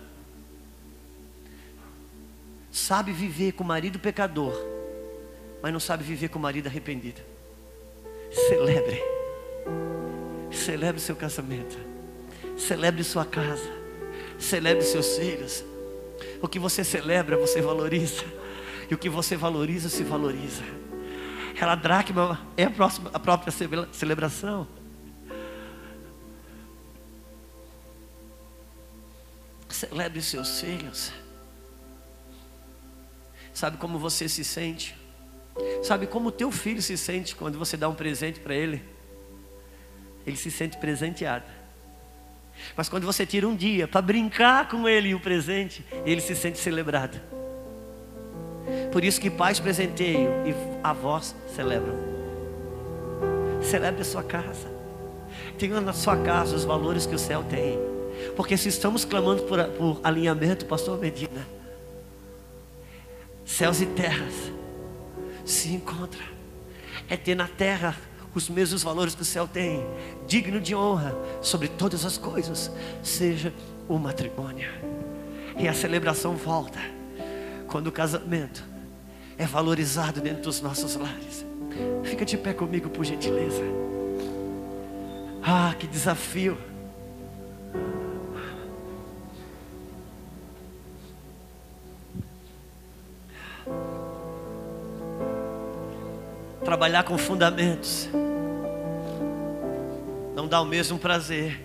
Sabe 2.71 3.11
viver 3.11 3.53
com 3.53 3.63
o 3.63 3.67
marido 3.67 3.99
pecador, 3.99 4.53
mas 5.61 5.73
não 5.73 5.79
sabe 5.79 6.03
viver 6.03 6.29
com 6.29 6.39
o 6.39 6.41
marido 6.41 6.67
arrependido. 6.67 7.21
Celebre. 8.49 9.01
Celebre 10.51 10.99
seu 11.01 11.15
casamento. 11.15 11.77
Celebre 12.57 13.03
sua 13.03 13.25
casa. 13.25 13.69
Celebre 14.39 14.83
seus 14.83 15.17
filhos. 15.17 15.63
O 16.41 16.47
que 16.47 16.59
você 16.59 16.83
celebra, 16.83 17.37
você 17.37 17.61
valoriza. 17.61 18.23
E 18.89 18.93
o 18.93 18.97
que 18.97 19.09
você 19.09 19.35
valoriza, 19.35 19.89
se 19.89 20.03
valoriza. 20.03 20.63
Ela 21.59 21.75
dracma 21.75 22.39
é 22.55 22.63
a, 22.63 22.69
próxima, 22.69 23.09
a 23.13 23.19
própria 23.19 23.51
celebração. 23.91 24.67
Celebre 29.69 30.21
seus 30.21 30.59
filhos. 30.61 31.11
Sabe 33.53 33.77
como 33.77 33.97
você 33.97 34.29
se 34.29 34.43
sente? 34.43 34.95
Sabe 35.83 36.05
como 36.05 36.29
o 36.29 36.31
teu 36.31 36.51
filho 36.51 36.81
se 36.81 36.95
sente 36.95 37.35
quando 37.35 37.57
você 37.57 37.75
dá 37.75 37.89
um 37.89 37.95
presente 37.95 38.39
para 38.39 38.53
ele? 38.53 38.83
Ele 40.27 40.35
se 40.35 40.51
sente 40.51 40.77
presenteado. 40.77 41.45
Mas 42.75 42.89
quando 42.89 43.05
você 43.05 43.25
tira 43.25 43.47
um 43.47 43.55
dia 43.55 43.87
para 43.87 44.01
brincar 44.01 44.67
com 44.67 44.87
ele 44.87 45.09
e 45.09 45.15
o 45.15 45.19
presente, 45.19 45.85
ele 46.05 46.19
se 46.19 46.35
sente 46.35 46.59
celebrado. 46.59 47.17
Por 48.91 49.05
isso 49.05 49.21
que 49.21 49.29
pais 49.29 49.59
presenteiam 49.59 50.45
e 50.45 50.53
avós 50.83 51.33
celebram. 51.55 51.95
Celebre 53.63 54.01
a 54.01 54.05
sua 54.05 54.23
casa. 54.23 54.67
Tenha 55.57 55.79
na 55.79 55.93
sua 55.93 56.17
casa 56.17 56.55
os 56.55 56.65
valores 56.65 57.05
que 57.05 57.15
o 57.15 57.19
céu 57.19 57.43
tem. 57.43 57.79
Porque 58.35 58.57
se 58.57 58.67
estamos 58.67 59.05
clamando 59.05 59.43
por, 59.43 59.63
por 59.69 60.01
alinhamento, 60.03 60.65
pastor 60.65 60.99
Medina, 60.99 61.47
céus 63.45 63.79
e 63.79 63.85
terras 63.85 64.33
se 65.45 65.73
encontram. 65.73 66.25
É 67.09 67.15
ter 67.15 67.35
na 67.35 67.47
terra 67.47 67.95
os 68.37 68.49
mesmos 68.49 68.83
valores 68.83 69.15
que 69.15 69.21
o 69.23 69.25
céu 69.25 69.47
tem, 69.47 69.85
digno 70.27 70.61
de 70.61 70.75
honra 70.75 71.15
sobre 71.41 71.67
todas 71.67 72.05
as 72.05 72.17
coisas, 72.17 72.71
seja 73.03 73.53
o 73.89 73.97
matrimônio. 73.97 74.69
E 75.57 75.67
a 75.67 75.73
celebração 75.73 76.35
volta 76.35 76.79
quando 77.67 77.87
o 77.87 77.91
casamento 77.91 78.63
é 79.37 79.45
valorizado 79.45 80.21
dentro 80.21 80.43
dos 80.43 80.61
nossos 80.61 80.95
lares. 80.95 81.45
Fica 82.03 82.23
de 82.23 82.37
pé 82.37 82.53
comigo, 82.53 82.89
por 82.89 83.03
gentileza. 83.03 83.63
Ah, 85.43 85.73
que 85.77 85.87
desafio. 85.87 86.57
Trabalhar 96.63 97.03
com 97.03 97.17
fundamentos 97.17 98.09
não 100.37 100.47
dá 100.47 100.61
o 100.61 100.65
mesmo 100.65 100.99
prazer. 100.99 101.59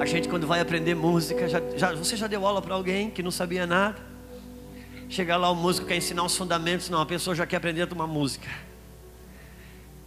A 0.00 0.06
gente 0.06 0.30
quando 0.30 0.46
vai 0.46 0.60
aprender 0.60 0.94
música, 0.94 1.46
já, 1.46 1.60
já, 1.76 1.94
você 1.94 2.16
já 2.16 2.26
deu 2.26 2.46
aula 2.46 2.62
para 2.62 2.74
alguém 2.74 3.10
que 3.10 3.22
não 3.22 3.30
sabia 3.30 3.66
nada? 3.66 4.00
Chega 5.10 5.36
lá 5.36 5.50
o 5.50 5.54
músico 5.54 5.86
quer 5.86 5.96
ensinar 5.96 6.22
os 6.24 6.34
fundamentos, 6.34 6.88
não, 6.88 7.02
a 7.02 7.06
pessoa 7.06 7.36
já 7.36 7.46
quer 7.46 7.56
aprender 7.56 7.86
uma 7.92 8.06
música. 8.06 8.48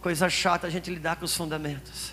Coisa 0.00 0.28
chata 0.28 0.66
a 0.66 0.70
gente 0.70 0.90
lidar 0.90 1.14
com 1.14 1.26
os 1.26 1.36
fundamentos. 1.36 2.12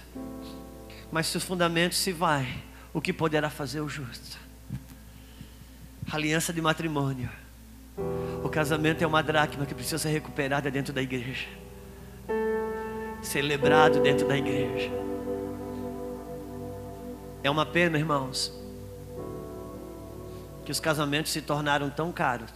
Mas 1.12 1.26
se 1.26 1.38
os 1.38 1.44
fundamentos 1.44 1.98
se 1.98 2.12
vai, 2.12 2.48
o 2.94 3.02
que 3.02 3.12
poderá 3.12 3.50
fazer 3.50 3.82
o 3.82 3.90
justo? 3.90 4.38
Aliança 6.12 6.54
de 6.54 6.62
matrimônio. 6.62 7.32
O 8.44 8.50
casamento 8.50 9.04
é 9.04 9.08
uma 9.08 9.24
dracma 9.24 9.66
que 9.66 9.74
precisa 9.74 9.98
ser 9.98 10.10
recuperada 10.10 10.70
dentro 10.70 10.94
da 10.94 11.02
igreja. 11.02 11.48
Celebrado 13.22 14.02
dentro 14.02 14.28
da 14.28 14.38
igreja. 14.38 14.90
É 17.44 17.50
uma 17.50 17.66
pena, 17.66 17.98
irmãos, 17.98 18.54
que 20.66 20.72
os 20.72 20.80
casamentos 20.80 21.32
se 21.32 21.42
tornaram 21.42 21.90
tão 21.90 22.12
caros 22.12 22.52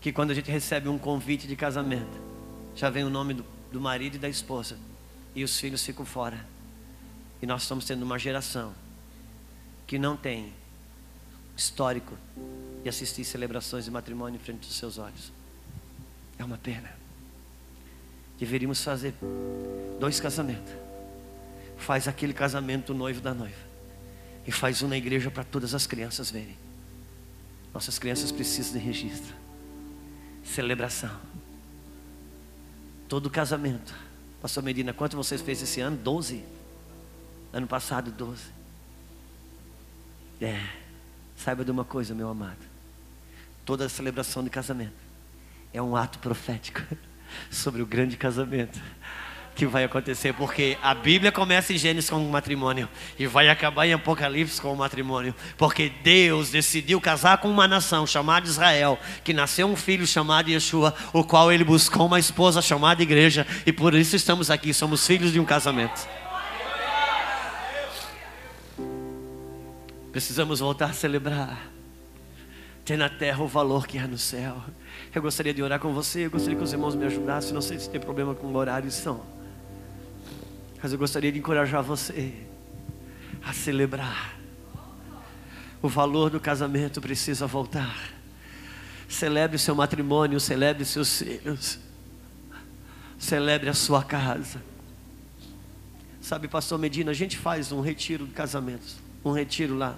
que 0.00 0.12
quando 0.12 0.30
a 0.30 0.34
gente 0.34 0.50
recebe 0.50 0.88
um 0.88 0.98
convite 0.98 1.48
de 1.48 1.56
casamento, 1.56 2.20
já 2.76 2.88
vem 2.88 3.02
o 3.02 3.10
nome 3.10 3.34
do, 3.34 3.44
do 3.72 3.80
marido 3.80 4.14
e 4.14 4.18
da 4.18 4.28
esposa, 4.28 4.78
e 5.34 5.42
os 5.42 5.58
filhos 5.58 5.84
ficam 5.84 6.06
fora. 6.06 6.46
E 7.42 7.46
nós 7.46 7.62
estamos 7.62 7.84
tendo 7.84 8.04
uma 8.04 8.18
geração 8.18 8.72
que 9.84 9.98
não 9.98 10.16
tem 10.16 10.52
histórico 11.56 12.16
de 12.82 12.88
assistir 12.88 13.24
celebrações 13.24 13.84
de 13.84 13.90
matrimônio 13.90 14.38
em 14.38 14.40
frente 14.40 14.60
dos 14.60 14.76
seus 14.76 14.96
olhos. 14.96 15.32
É 16.38 16.44
uma 16.44 16.56
pena. 16.56 16.95
Deveríamos 18.38 18.82
fazer 18.82 19.14
dois 19.98 20.20
casamentos 20.20 20.86
faz 21.76 22.08
aquele 22.08 22.32
casamento 22.32 22.92
do 22.92 22.98
noivo 22.98 23.20
da 23.20 23.34
noiva. 23.34 23.66
E 24.46 24.52
faz 24.52 24.82
um 24.82 24.88
na 24.88 24.96
igreja 24.96 25.30
para 25.30 25.44
todas 25.44 25.74
as 25.74 25.86
crianças 25.86 26.30
verem. 26.30 26.56
Nossas 27.74 27.98
crianças 27.98 28.32
precisam 28.32 28.72
de 28.72 28.78
registro. 28.78 29.34
Celebração. 30.44 31.14
Todo 33.08 33.28
casamento. 33.28 33.94
Pastor 34.40 34.62
Medina, 34.62 34.92
quanto 34.92 35.16
vocês 35.16 35.40
fez 35.40 35.62
esse 35.62 35.80
ano? 35.80 35.96
Doze. 35.96 36.44
Ano 37.52 37.66
passado, 37.66 38.10
doze. 38.10 38.50
É. 40.40 40.60
Saiba 41.36 41.64
de 41.64 41.70
uma 41.70 41.84
coisa, 41.84 42.14
meu 42.14 42.28
amado. 42.28 42.64
Toda 43.64 43.88
celebração 43.88 44.42
de 44.44 44.50
casamento 44.50 44.94
é 45.72 45.82
um 45.82 45.96
ato 45.96 46.18
profético 46.20 46.80
sobre 47.50 47.82
o 47.82 47.86
grande 47.86 48.16
casamento 48.16 48.80
que 49.56 49.66
vai 49.66 49.84
acontecer, 49.84 50.34
porque 50.34 50.76
a 50.82 50.94
Bíblia 50.94 51.32
começa 51.32 51.72
em 51.72 51.78
Gênesis 51.78 52.10
com 52.10 52.16
o 52.16 52.30
matrimônio 52.30 52.86
e 53.18 53.26
vai 53.26 53.48
acabar 53.48 53.86
em 53.86 53.94
Apocalipse 53.94 54.60
com 54.60 54.70
o 54.70 54.76
matrimônio, 54.76 55.34
porque 55.56 55.90
Deus 56.04 56.50
decidiu 56.50 57.00
casar 57.00 57.38
com 57.38 57.50
uma 57.50 57.66
nação 57.66 58.06
chamada 58.06 58.46
Israel, 58.46 58.98
que 59.24 59.32
nasceu 59.32 59.66
um 59.66 59.74
filho 59.74 60.06
chamado 60.06 60.50
Yeshua, 60.50 60.94
o 61.10 61.24
qual 61.24 61.50
ele 61.50 61.64
buscou 61.64 62.06
uma 62.06 62.18
esposa 62.18 62.60
chamada 62.60 63.02
igreja, 63.02 63.46
e 63.64 63.72
por 63.72 63.94
isso 63.94 64.14
estamos 64.14 64.50
aqui, 64.50 64.74
somos 64.74 65.06
filhos 65.06 65.32
de 65.32 65.40
um 65.40 65.44
casamento. 65.44 66.06
Precisamos 70.12 70.60
voltar 70.60 70.90
a 70.90 70.92
celebrar, 70.92 71.58
ter 72.84 72.98
na 72.98 73.08
terra 73.08 73.42
o 73.42 73.48
valor 73.48 73.86
que 73.86 73.98
há 73.98 74.06
no 74.06 74.18
céu. 74.18 74.62
Eu 75.16 75.22
gostaria 75.22 75.54
de 75.54 75.62
orar 75.62 75.80
com 75.80 75.94
você, 75.94 76.26
eu 76.26 76.30
gostaria 76.30 76.58
que 76.58 76.62
os 76.62 76.74
irmãos 76.74 76.94
me 76.94 77.06
ajudassem. 77.06 77.54
Não 77.54 77.62
sei 77.62 77.78
se 77.78 77.88
tem 77.88 77.98
problema 77.98 78.34
com 78.34 78.48
o 78.48 78.54
horário, 78.54 78.90
são. 78.90 79.24
Mas 80.82 80.92
eu 80.92 80.98
gostaria 80.98 81.32
de 81.32 81.38
encorajar 81.38 81.82
você 81.82 82.34
a 83.42 83.50
celebrar. 83.54 84.36
O 85.80 85.88
valor 85.88 86.28
do 86.28 86.38
casamento 86.38 87.00
precisa 87.00 87.46
voltar. 87.46 88.12
Celebre 89.08 89.56
o 89.56 89.58
seu 89.58 89.74
matrimônio, 89.74 90.38
celebre 90.38 90.84
seus 90.84 91.22
filhos. 91.22 91.78
Celebre 93.18 93.70
a 93.70 93.74
sua 93.74 94.04
casa. 94.04 94.62
Sabe, 96.20 96.46
pastor 96.46 96.78
Medina, 96.78 97.12
a 97.12 97.14
gente 97.14 97.38
faz 97.38 97.72
um 97.72 97.80
retiro 97.80 98.26
de 98.26 98.34
casamentos, 98.34 98.96
um 99.24 99.32
retiro 99.32 99.78
lá. 99.78 99.96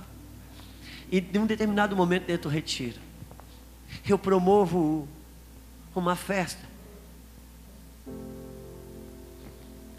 E 1.10 1.20
de 1.20 1.40
um 1.40 1.46
determinado 1.46 1.96
momento 1.96 2.26
dentro 2.26 2.48
do 2.48 2.54
retiro, 2.54 3.07
eu 4.08 4.18
promovo 4.18 5.06
uma 5.94 6.16
festa 6.16 6.68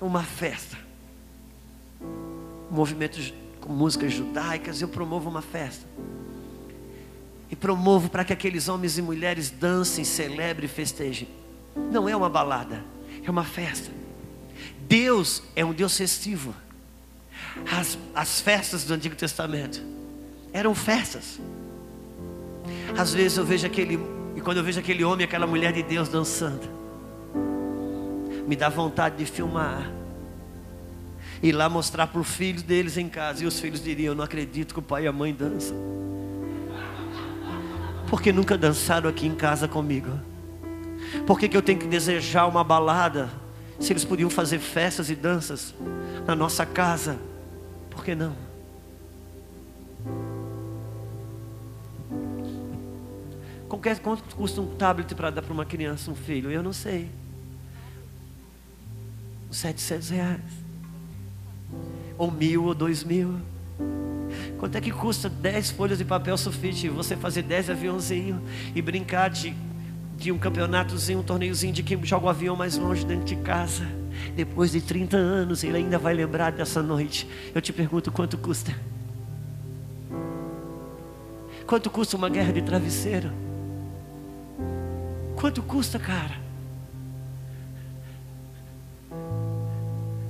uma 0.02 0.24
festa. 0.24 0.78
Movimentos 2.72 3.34
com 3.60 3.74
músicas 3.74 4.14
judaicas, 4.14 4.82
eu 4.82 4.88
promovo 4.88 5.30
uma 5.30 5.42
festa. 5.42 5.86
E 7.50 7.56
promovo 7.56 8.10
para 8.10 8.24
que 8.24 8.32
aqueles 8.32 8.70
homens 8.70 8.98
e 8.98 9.02
mulheres 9.02 9.50
dancem, 9.50 10.04
celebrem 10.04 10.66
e 10.66 10.72
festejem. 10.72 11.28
Não 11.92 12.08
é 12.08 12.16
uma 12.16 12.30
balada, 12.30 12.84
é 13.24 13.30
uma 13.30 13.44
festa. 13.44 13.92
Deus 14.82 15.44
é 15.56 15.66
um 15.66 15.74
Deus 15.74 15.98
festivo. 15.98 16.56
As, 17.72 17.98
as 18.14 18.40
festas 18.40 18.84
do 18.84 18.94
Antigo 18.94 19.16
Testamento 19.16 19.82
eram 20.54 20.74
festas. 20.76 21.40
Às 22.98 23.14
vezes 23.14 23.38
eu 23.38 23.46
vejo 23.46 23.66
aquele 23.66 24.00
E 24.36 24.42
quando 24.42 24.58
eu 24.58 24.64
vejo 24.64 24.80
aquele 24.80 25.04
homem, 25.04 25.26
aquela 25.26 25.48
mulher 25.48 25.74
de 25.74 25.84
Deus 25.84 26.10
dançando, 26.10 26.68
me 28.48 28.56
dá 28.56 28.70
vontade 28.70 29.18
de 29.18 29.26
filmar. 29.26 29.92
E 31.42 31.52
lá 31.52 31.70
mostrar 31.70 32.08
para 32.08 32.20
os 32.20 32.28
filhos 32.28 32.64
deles 32.64 32.98
em 32.98 33.08
casa. 33.08 33.44
E 33.44 33.48
os 33.48 33.60
filhos 33.60 33.84
diriam: 33.84 34.14
Eu 34.14 34.16
não 34.16 34.24
acredito 34.24 34.74
que 34.74 34.80
o 34.80 34.84
pai 34.84 35.04
e 35.04 35.08
a 35.08 35.12
mãe 35.12 35.34
dançam. 35.34 35.78
Porque 38.10 38.32
nunca 38.32 38.58
dançaram 38.58 39.10
aqui 39.10 39.28
em 39.28 39.36
casa 39.36 39.68
comigo. 39.68 40.10
Por 41.26 41.40
que, 41.40 41.48
que 41.48 41.56
eu 41.56 41.62
tenho 41.62 41.80
que 41.80 41.88
desejar 41.88 42.48
uma 42.48 42.64
balada? 42.64 43.30
Se 43.80 43.94
eles 43.94 44.04
podiam 44.04 44.30
fazer 44.30 44.60
festas 44.60 45.10
e 45.10 45.16
danças 45.16 45.74
na 46.26 46.36
nossa 46.36 46.66
casa, 46.66 47.18
por 47.90 48.04
que 48.04 48.14
não? 48.14 48.49
Quanto 53.70 54.36
custa 54.36 54.62
um 54.62 54.76
tablet 54.76 55.14
para 55.14 55.30
dar 55.30 55.44
para 55.44 55.54
uma 55.54 55.66
criança, 55.66 56.10
um 56.10 56.16
filho? 56.16 56.50
Eu 56.50 56.64
não 56.64 56.74
sei. 56.74 57.10
700 59.52 60.10
reais. 60.10 60.42
Ou 62.18 62.32
mil 62.32 62.66
ou 62.66 62.74
dois 62.74 63.04
mil. 63.04 63.40
Quanto 64.58 64.76
é 64.76 64.82
que 64.82 64.92
custa 64.92 65.30
10 65.30 65.72
folhas 65.72 65.98
de 65.98 66.06
papel 66.06 66.38
sulfite? 66.38 66.90
Você 66.90 67.16
fazer 67.16 67.44
10 67.44 67.70
aviãozinhos 67.70 68.42
e 68.76 68.82
brincar 68.82 69.30
de, 69.30 69.56
de 70.18 70.32
um 70.32 70.38
campeonatozinho, 70.38 71.20
um 71.20 71.24
torneiozinho 71.24 71.72
de 71.72 71.82
quem 71.82 72.04
joga 72.04 72.26
o 72.26 72.30
avião 72.30 72.56
mais 72.56 72.78
longe 72.78 73.06
dentro 73.06 73.26
de 73.26 73.38
casa. 73.38 73.88
Depois 74.36 74.72
de 74.72 74.82
30 74.82 75.16
anos, 75.16 75.64
ele 75.64 75.78
ainda 75.78 75.98
vai 75.98 76.14
lembrar 76.14 76.52
dessa 76.52 76.82
noite. 76.82 77.28
Eu 77.56 77.62
te 77.62 77.72
pergunto 77.72 78.12
quanto 78.12 78.38
custa? 78.38 78.76
Quanto 81.66 81.90
custa 81.90 82.18
uma 82.18 82.30
guerra 82.30 82.52
de 82.52 82.62
travesseiro? 82.62 83.49
Quanto 85.40 85.64
custa, 85.64 85.98
cara? 85.98 86.36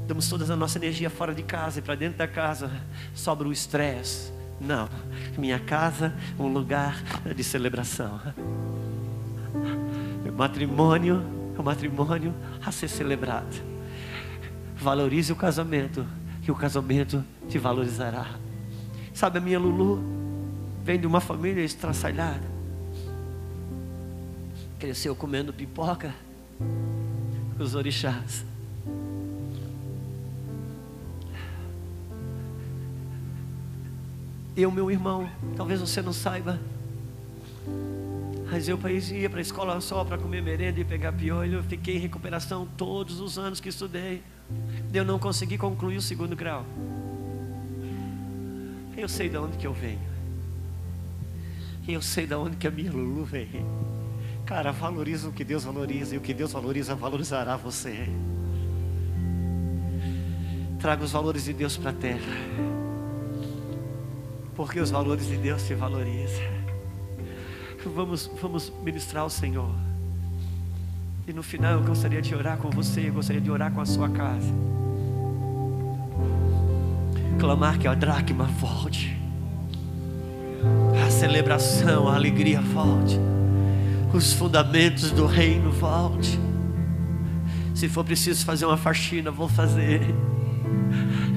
Damos 0.07 0.29
toda 0.29 0.53
a 0.53 0.55
nossa 0.55 0.77
energia 0.77 1.09
fora 1.09 1.33
de 1.33 1.41
casa 1.41 1.79
e 1.79 1.81
para 1.81 1.95
dentro 1.95 2.19
da 2.19 2.27
casa 2.27 2.69
sobra 3.15 3.47
o 3.47 3.51
estresse. 3.51 4.31
Não, 4.61 4.87
minha 5.35 5.57
casa 5.57 6.13
um 6.37 6.47
lugar 6.47 7.01
de 7.35 7.43
celebração. 7.43 8.21
Meu 10.23 10.33
matrimônio 10.33 11.23
é 11.57 11.59
um 11.59 11.63
matrimônio 11.63 12.31
a 12.63 12.71
ser 12.71 12.87
celebrado. 12.87 13.57
Valorize 14.75 15.33
o 15.33 15.35
casamento, 15.35 16.05
que 16.43 16.51
o 16.51 16.55
casamento 16.55 17.25
te 17.47 17.57
valorizará. 17.57 18.27
Sabe 19.11 19.39
a 19.39 19.41
minha 19.41 19.57
Lulu? 19.57 20.03
Vem 20.83 20.99
de 20.99 21.07
uma 21.07 21.19
família 21.19 21.63
estraçalhada 21.63 22.58
cresceu 24.79 25.13
comendo 25.13 25.51
pipoca 25.51 26.15
com 26.57 27.61
os 27.61 27.75
orixás. 27.75 28.45
Eu, 34.55 34.71
meu 34.71 34.89
irmão, 34.89 35.29
talvez 35.55 35.79
você 35.79 36.01
não 36.01 36.13
saiba, 36.13 36.59
mas 38.49 38.67
eu 38.67 38.79
ia 39.13 39.29
para 39.29 39.39
a 39.39 39.41
escola 39.41 39.79
só 39.79 40.03
para 40.03 40.17
comer 40.17 40.41
merenda 40.41 40.79
e 40.79 40.85
pegar 40.85 41.11
piolho. 41.11 41.59
Eu 41.59 41.63
fiquei 41.63 41.97
em 41.97 41.99
recuperação 41.99 42.67
todos 42.77 43.19
os 43.19 43.37
anos 43.37 43.59
que 43.59 43.69
estudei. 43.69 44.23
Eu 44.93 45.05
não 45.05 45.19
consegui 45.19 45.57
concluir 45.57 45.97
o 45.97 46.01
segundo 46.01 46.35
grau. 46.35 46.65
Eu 48.97 49.07
sei 49.07 49.29
de 49.29 49.37
onde 49.37 49.57
que 49.57 49.67
eu 49.67 49.73
venho. 49.73 50.09
Eu 51.87 52.01
sei 52.01 52.25
de 52.25 52.33
onde 52.33 52.57
que 52.57 52.67
a 52.67 52.71
minha 52.71 52.91
Lulu 52.91 53.23
vem. 53.23 53.49
Cara, 54.49 54.71
valoriza 54.71 55.29
o 55.29 55.31
que 55.31 55.43
Deus 55.43 55.63
valoriza, 55.63 56.15
e 56.15 56.17
o 56.17 56.21
que 56.21 56.33
Deus 56.33 56.51
valoriza 56.51 56.95
valorizará 56.95 57.55
você. 57.55 58.09
Traga 60.79 61.03
os 61.03 61.11
valores 61.11 61.43
de 61.43 61.53
Deus 61.53 61.77
para 61.77 61.91
a 61.91 61.93
terra, 61.93 62.35
porque 64.55 64.79
os 64.79 64.89
valores 64.89 65.27
de 65.27 65.37
Deus 65.37 65.61
te 65.67 65.75
valorizam. 65.75 66.41
Vamos, 67.93 68.27
vamos 68.41 68.73
ministrar 68.83 69.21
ao 69.21 69.29
Senhor. 69.29 69.69
E 71.27 71.31
no 71.31 71.43
final 71.43 71.73
eu 71.73 71.83
gostaria 71.83 72.19
de 72.19 72.33
orar 72.33 72.57
com 72.57 72.71
você, 72.71 73.07
eu 73.07 73.13
gostaria 73.13 73.39
de 73.39 73.51
orar 73.51 73.71
com 73.71 73.81
a 73.81 73.85
sua 73.85 74.09
casa. 74.09 74.51
Clamar 77.39 77.77
que 77.77 77.87
a 77.87 77.93
dracma 77.93 78.45
volte, 78.45 79.15
a 81.05 81.11
celebração, 81.11 82.07
a 82.07 82.15
alegria 82.15 82.59
volte 82.59 83.19
os 84.17 84.33
fundamentos 84.33 85.11
do 85.11 85.25
reino 85.25 85.71
volte. 85.71 86.39
Se 87.73 87.87
for 87.87 88.03
preciso 88.03 88.45
fazer 88.45 88.65
uma 88.65 88.77
faxina, 88.77 89.31
vou 89.31 89.47
fazer. 89.47 90.01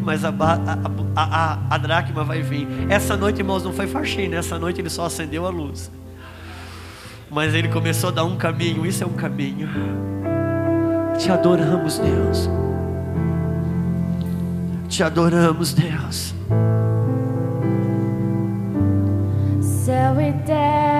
Mas 0.03 0.24
a, 0.24 0.31
a, 0.31 1.23
a, 1.23 1.59
a, 1.70 1.78
dracma 1.78 2.24
vai 2.24 2.43
vir. 2.43 2.66
Essa 2.89 3.16
noite, 3.16 3.39
irmãos, 3.39 3.62
não 3.62 3.73
foi 3.73 3.86
faxina. 3.86 4.36
Essa 4.36 4.59
noite 4.59 4.81
ele 4.81 4.90
só 4.90 5.07
acendeu 5.07 5.47
a 5.47 5.51
luz. 5.51 5.90
Mas 7.31 7.55
ele 7.55 7.69
começou 7.69 8.11
a 8.11 8.12
dar 8.12 8.24
um 8.24 8.36
caminho. 8.36 8.85
Isso 8.85 9.05
é 9.05 9.07
um 9.07 9.12
caminho. 9.12 9.69
Te 11.19 11.31
adoramos, 11.31 11.99
Deus. 11.99 12.51
Te 14.89 15.03
adoramos, 15.03 15.73
Deus. 15.73 16.35
Céu 19.61 20.20
e 20.20 20.32
terra 20.44 20.91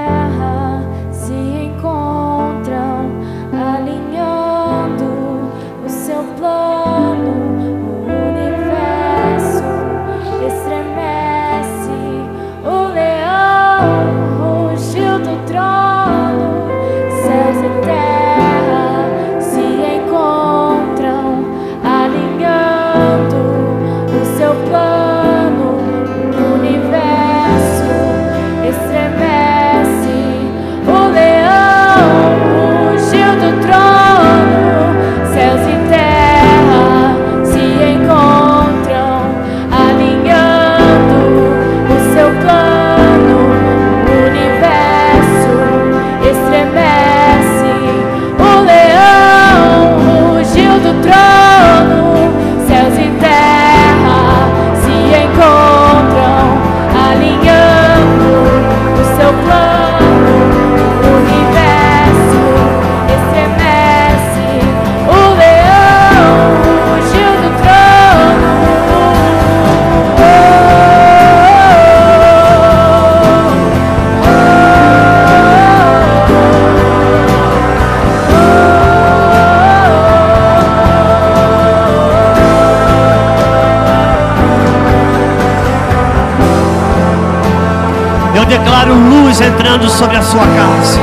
luz 89.33 89.41
entrando 89.41 89.89
sobre 89.89 90.19
a 90.19 90.23
sua 90.23 90.45
casa. 90.45 91.01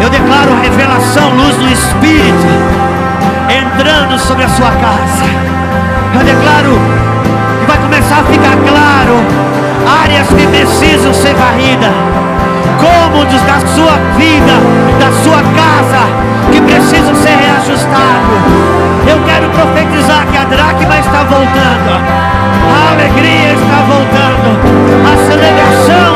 Eu 0.00 0.08
declaro 0.08 0.54
revelação, 0.62 1.30
luz 1.34 1.56
do 1.56 1.68
Espírito 1.68 2.46
entrando 3.50 4.16
sobre 4.20 4.44
a 4.44 4.48
sua 4.48 4.70
casa. 4.70 5.24
Eu 6.14 6.20
declaro 6.20 6.78
que 7.58 7.66
vai 7.66 7.78
começar 7.78 8.20
a 8.20 8.24
ficar 8.24 8.56
claro 8.68 9.18
áreas 10.04 10.28
que 10.28 10.46
precisam 10.46 11.12
ser 11.12 11.34
varridas, 11.34 11.90
cômodos 12.78 13.42
da 13.42 13.58
sua 13.74 13.98
vida, 14.16 14.54
da 15.00 15.10
sua 15.24 15.42
casa 15.58 16.06
que 16.52 16.60
precisam 16.60 17.16
ser 17.16 17.36
reajustados. 17.36 18.38
Eu 19.08 19.18
quero 19.26 19.48
profetizar 19.50 20.24
que 20.30 20.36
a 20.36 20.44
dracma 20.44 20.98
está 20.98 21.24
voltando. 21.24 22.32
A 22.70 22.92
alegria 22.92 23.54
está 23.54 23.82
voltando. 23.88 24.22
A 25.02 25.16
celebração 25.26 26.11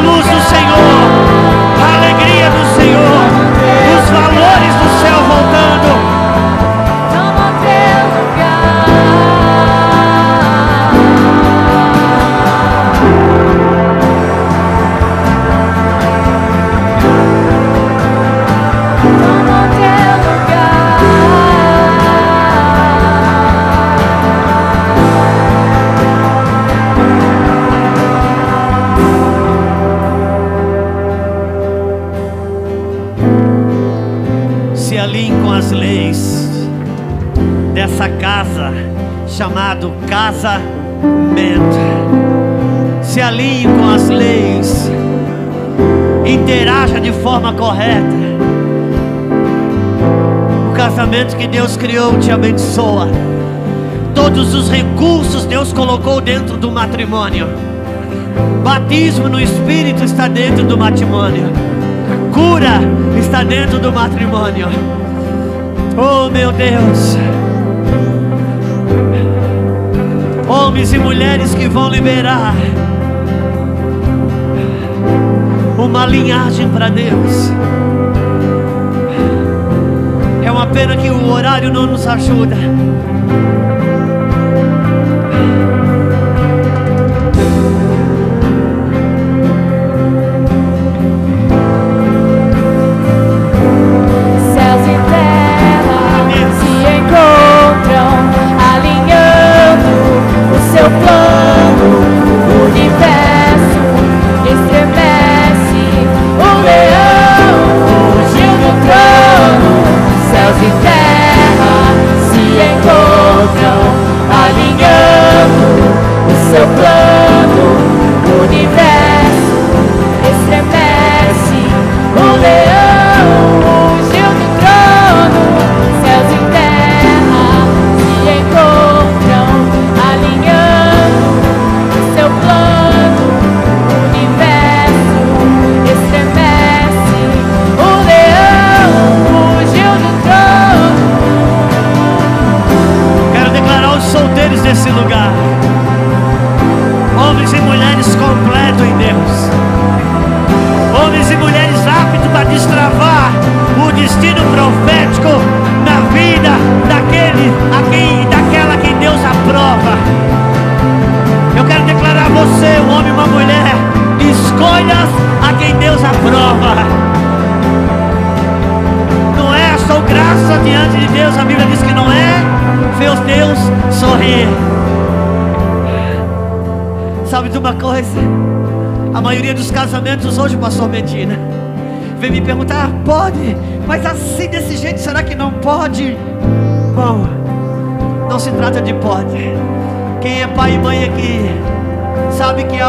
luz 0.00 0.26
do 0.26 0.40
Senhor, 0.40 0.76
a 1.78 1.96
alegria 1.96 2.50
do 2.50 2.64
Senhor. 2.74 3.39
Correta. 47.70 48.16
O 50.70 50.72
casamento 50.74 51.36
que 51.36 51.46
Deus 51.46 51.76
criou 51.76 52.18
te 52.18 52.32
abençoa. 52.32 53.08
Todos 54.12 54.54
os 54.54 54.68
recursos 54.68 55.44
Deus 55.44 55.72
colocou 55.72 56.20
dentro 56.20 56.56
do 56.56 56.70
matrimônio. 56.70 57.46
Batismo 58.64 59.28
no 59.28 59.40
Espírito 59.40 60.02
está 60.02 60.26
dentro 60.26 60.64
do 60.64 60.76
matrimônio. 60.76 61.44
Cura 62.34 62.80
está 63.20 63.44
dentro 63.44 63.78
do 63.78 63.92
matrimônio. 63.92 64.66
Oh 65.96 66.28
meu 66.28 66.50
Deus. 66.50 67.16
Homens 70.48 70.92
e 70.92 70.98
mulheres 70.98 71.54
que 71.54 71.68
vão 71.68 71.88
liberar 71.88 72.54
uma 75.90 76.06
linhagem 76.06 76.68
para 76.68 76.88
Deus. 76.88 77.50
É 80.44 80.50
uma 80.50 80.68
pena 80.68 80.96
que 80.96 81.10
o 81.10 81.28
horário 81.28 81.72
não 81.72 81.84
nos 81.84 82.06
ajuda. 82.06 82.54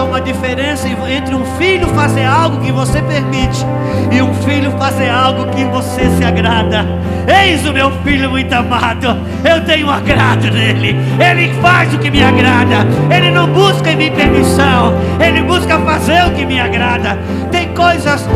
Uma 0.03 0.21
diferença 0.21 0.87
entre 0.87 1.35
um 1.35 1.45
filho 1.57 1.87
fazer 1.89 2.25
algo 2.25 2.59
que 2.59 2.71
você 2.71 3.01
permite 3.01 3.65
e 4.11 4.21
um 4.21 4.33
filho 4.33 4.71
fazer 4.77 5.09
algo 5.09 5.45
que 5.47 5.63
você 5.65 6.09
se 6.17 6.23
agrada. 6.23 6.85
Eis 7.27 7.65
o 7.65 7.73
meu 7.73 7.91
filho 8.03 8.29
muito 8.29 8.51
amado, 8.53 9.17
eu 9.43 9.63
tenho 9.63 9.89
agrado 9.89 10.49
nele, 10.51 10.95
ele 11.19 11.53
faz 11.61 11.93
o 11.93 11.99
que 11.99 12.09
me 12.09 12.23
agrada, 12.23 12.87
ele 13.15 13.31
não 13.31 13.47
busca 13.47 13.91
em 13.91 13.95
mim 13.95 14.11
permissão, 14.11 14.93
ele 15.19 15.41
busca 15.43 15.79
fazer 15.79 16.25
o 16.25 16.31
que 16.31 16.45
me 16.45 16.59
agrada. 16.59 17.17
Tem 17.51 17.69
coisas, 17.73 18.27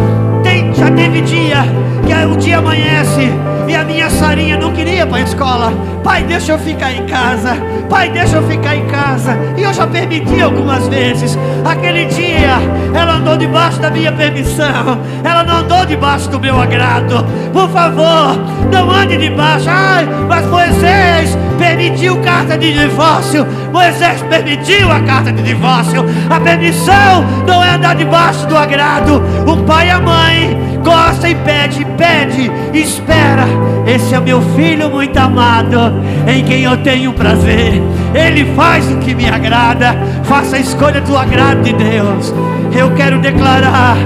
tem, 0.43 0.73
já 0.73 0.91
teve 0.91 1.21
dia 1.21 1.63
que 2.05 2.13
o 2.25 2.37
dia 2.37 2.59
amanhece 2.59 3.31
e 3.67 3.75
a 3.75 3.83
minha 3.83 4.09
Sarinha 4.09 4.57
não 4.57 4.71
queria 4.71 5.03
ir 5.03 5.07
para 5.07 5.17
a 5.17 5.21
escola. 5.21 5.73
Pai, 6.03 6.23
deixa 6.23 6.53
eu 6.53 6.59
ficar 6.59 6.91
em 6.91 7.05
casa. 7.05 7.57
Pai, 7.89 8.09
deixa 8.09 8.37
eu 8.37 8.47
ficar 8.47 8.75
em 8.75 8.85
casa. 8.85 9.37
E 9.57 9.63
eu 9.63 9.73
já 9.73 9.87
permiti 9.87 10.41
algumas 10.41 10.87
vezes. 10.87 11.37
Aquele 11.63 12.05
dia, 12.05 12.57
ela 12.93 13.15
andou 13.15 13.37
debaixo 13.37 13.79
da 13.79 13.89
minha 13.89 14.11
permissão. 14.11 14.99
Ela 15.23 15.43
não 15.43 15.57
andou 15.57 15.85
debaixo 15.85 16.29
do 16.29 16.39
meu 16.39 16.59
agrado. 16.59 17.25
Por 17.51 17.69
favor, 17.69 18.37
não 18.71 18.91
ande 18.91 19.17
debaixo. 19.17 19.67
Ai, 19.69 20.07
mas 20.27 20.45
Moisés 20.45 21.37
permitiu 21.57 22.17
carta 22.21 22.57
de 22.57 22.73
divórcio. 22.73 23.45
Moisés 23.71 24.21
permitiu 24.23 24.91
a 24.91 24.99
carta 25.01 25.31
de 25.31 25.41
divórcio. 25.41 26.05
A 26.29 26.39
permissão 26.39 27.25
não 27.47 27.63
é 27.63 27.71
andar 27.71 27.95
debaixo 27.95 28.45
do 28.47 28.57
agrado. 28.57 29.21
O 29.45 29.57
pai 29.63 29.87
e 29.87 29.91
a 29.91 29.99
mãe 29.99 30.57
gosta 30.83 31.27
e 31.27 31.35
pede, 31.35 31.85
pede, 31.97 32.51
espera. 32.73 33.45
Esse 33.87 34.15
é 34.15 34.19
meu 34.19 34.41
filho 34.55 34.89
muito 34.89 35.17
amado, 35.17 35.93
em 36.27 36.43
quem 36.43 36.63
eu 36.63 36.77
tenho 36.77 37.13
prazer. 37.13 37.81
Ele 38.13 38.45
faz 38.55 38.89
o 38.91 38.97
que 38.97 39.13
me 39.13 39.29
agrada. 39.29 39.95
Faça 40.23 40.55
a 40.55 40.59
escolha 40.59 41.01
do 41.01 41.17
agrado 41.17 41.61
de 41.61 41.73
Deus. 41.73 42.33
Eu 42.71 42.91
quero 42.91 43.19
declarar 43.19 43.97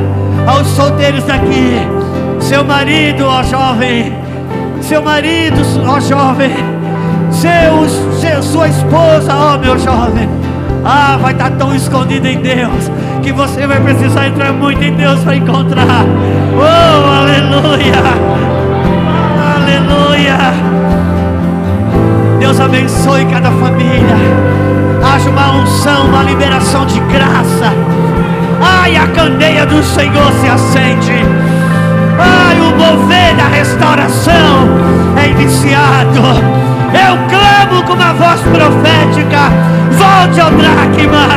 aos 0.47 0.67
solteiros 0.67 1.23
daqui: 1.23 1.73
seu 2.39 2.63
marido, 2.63 3.25
ó 3.25 3.43
jovem, 3.43 4.13
seu 4.81 5.01
marido, 5.01 5.61
ó 5.87 5.99
jovem, 5.99 6.51
seu, 7.31 7.89
seu, 8.19 8.43
sua 8.43 8.67
esposa, 8.67 9.33
ó 9.33 9.57
meu 9.57 9.77
jovem. 9.77 10.29
Ah, 10.83 11.17
vai 11.21 11.33
estar 11.33 11.51
tão 11.51 11.75
escondido 11.75 12.27
em 12.27 12.41
Deus 12.41 12.89
que 13.21 13.31
você 13.31 13.67
vai 13.67 13.79
precisar 13.79 14.27
entrar 14.27 14.53
muito 14.53 14.83
em 14.83 14.93
Deus 14.93 15.19
para 15.21 15.35
encontrar. 15.35 16.05
Oh, 16.55 17.21
aleluia! 17.21 17.93
Aleluia! 19.55 20.37
Deus 22.39 22.59
abençoe 22.59 23.25
cada 23.25 23.51
família. 23.51 24.15
Haja 25.03 25.29
uma 25.29 25.51
unção, 25.61 26.07
uma 26.07 26.23
liberação 26.23 26.85
de 26.85 26.99
graça. 27.01 27.73
Ai, 28.61 28.95
a 28.95 29.07
candeia 29.07 29.65
do 29.65 29.83
Senhor 29.83 30.31
se 30.41 30.47
acende. 30.47 31.25
Ai, 32.17 32.59
o 32.59 32.75
mover 32.75 33.35
da 33.35 33.47
restauração 33.47 34.67
é 35.21 35.27
iniciado. 35.29 36.78
Eu 36.93 37.17
clamo 37.29 37.83
com 37.83 37.93
uma 37.93 38.13
voz 38.13 38.41
profética. 38.41 39.51
Volte 39.91 40.39
ao 40.39 40.51
dracma, 40.51 41.27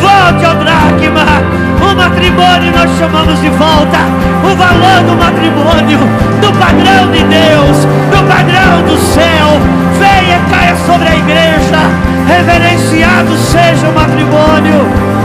volte 0.00 0.44
ao 0.44 0.54
dracma. 0.56 1.60
O 1.80 1.96
matrimônio 1.96 2.72
nós 2.72 2.90
chamamos 2.98 3.40
de 3.40 3.48
volta. 3.50 3.98
O 4.44 4.54
valor 4.54 5.02
do 5.04 5.16
matrimônio, 5.16 5.98
do 6.40 6.52
padrão 6.58 7.10
de 7.10 7.22
Deus, 7.24 7.84
do 8.10 8.28
padrão 8.28 8.82
do 8.86 8.96
céu. 8.98 9.58
Venha 9.98 10.40
caia 10.50 10.76
sobre 10.86 11.08
a 11.08 11.16
igreja. 11.16 11.80
Reverenciado 12.28 13.36
seja 13.36 13.88
o 13.88 13.94
matrimônio. 13.94 15.19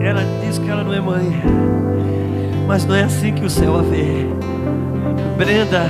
Ela 0.00 0.22
diz 0.40 0.58
que 0.58 0.68
ela 0.68 0.84
não 0.84 0.92
é 0.92 1.00
mãe. 1.00 1.42
Mas 2.66 2.84
não 2.84 2.94
é 2.94 3.04
assim 3.04 3.32
que 3.32 3.44
o 3.44 3.50
céu 3.50 3.78
a 3.78 3.82
vê. 3.82 4.26
Brenda, 5.36 5.86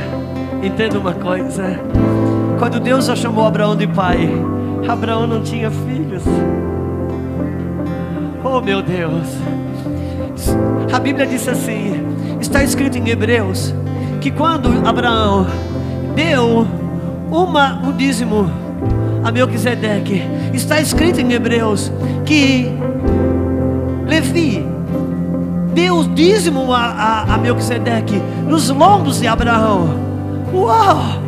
entenda 0.62 0.98
uma 0.98 1.14
coisa. 1.14 1.78
Quando 2.58 2.80
Deus 2.80 3.06
já 3.06 3.16
chamou 3.16 3.46
Abraão 3.46 3.76
de 3.76 3.86
pai, 3.86 4.28
Abraão 4.88 5.26
não 5.26 5.42
tinha 5.42 5.70
filhos. 5.70 6.22
Oh 8.44 8.60
meu 8.60 8.82
Deus. 8.82 9.26
A 10.92 10.98
Bíblia 10.98 11.26
diz 11.26 11.48
assim: 11.48 12.00
está 12.40 12.62
escrito 12.62 12.98
em 12.98 13.08
Hebreus 13.08 13.74
que 14.20 14.30
quando 14.30 14.86
Abraão 14.86 15.46
deu 16.14 16.66
uma, 17.30 17.74
um 17.74 17.92
dízimo 17.92 18.50
a 19.24 19.32
Melquisedeque, 19.32 20.22
está 20.56 20.80
escrito 20.80 21.20
em 21.20 21.32
Hebreus 21.32 21.92
que 22.24 22.72
Levi 24.06 24.64
deu 25.74 25.98
o 25.98 26.04
dízimo 26.04 26.72
a, 26.72 26.80
a, 26.80 27.34
a 27.34 27.38
Melquisedeque 27.38 28.20
nos 28.46 28.70
lombos 28.70 29.20
de 29.20 29.26
Abraão. 29.26 29.88
Uau! 30.52 31.20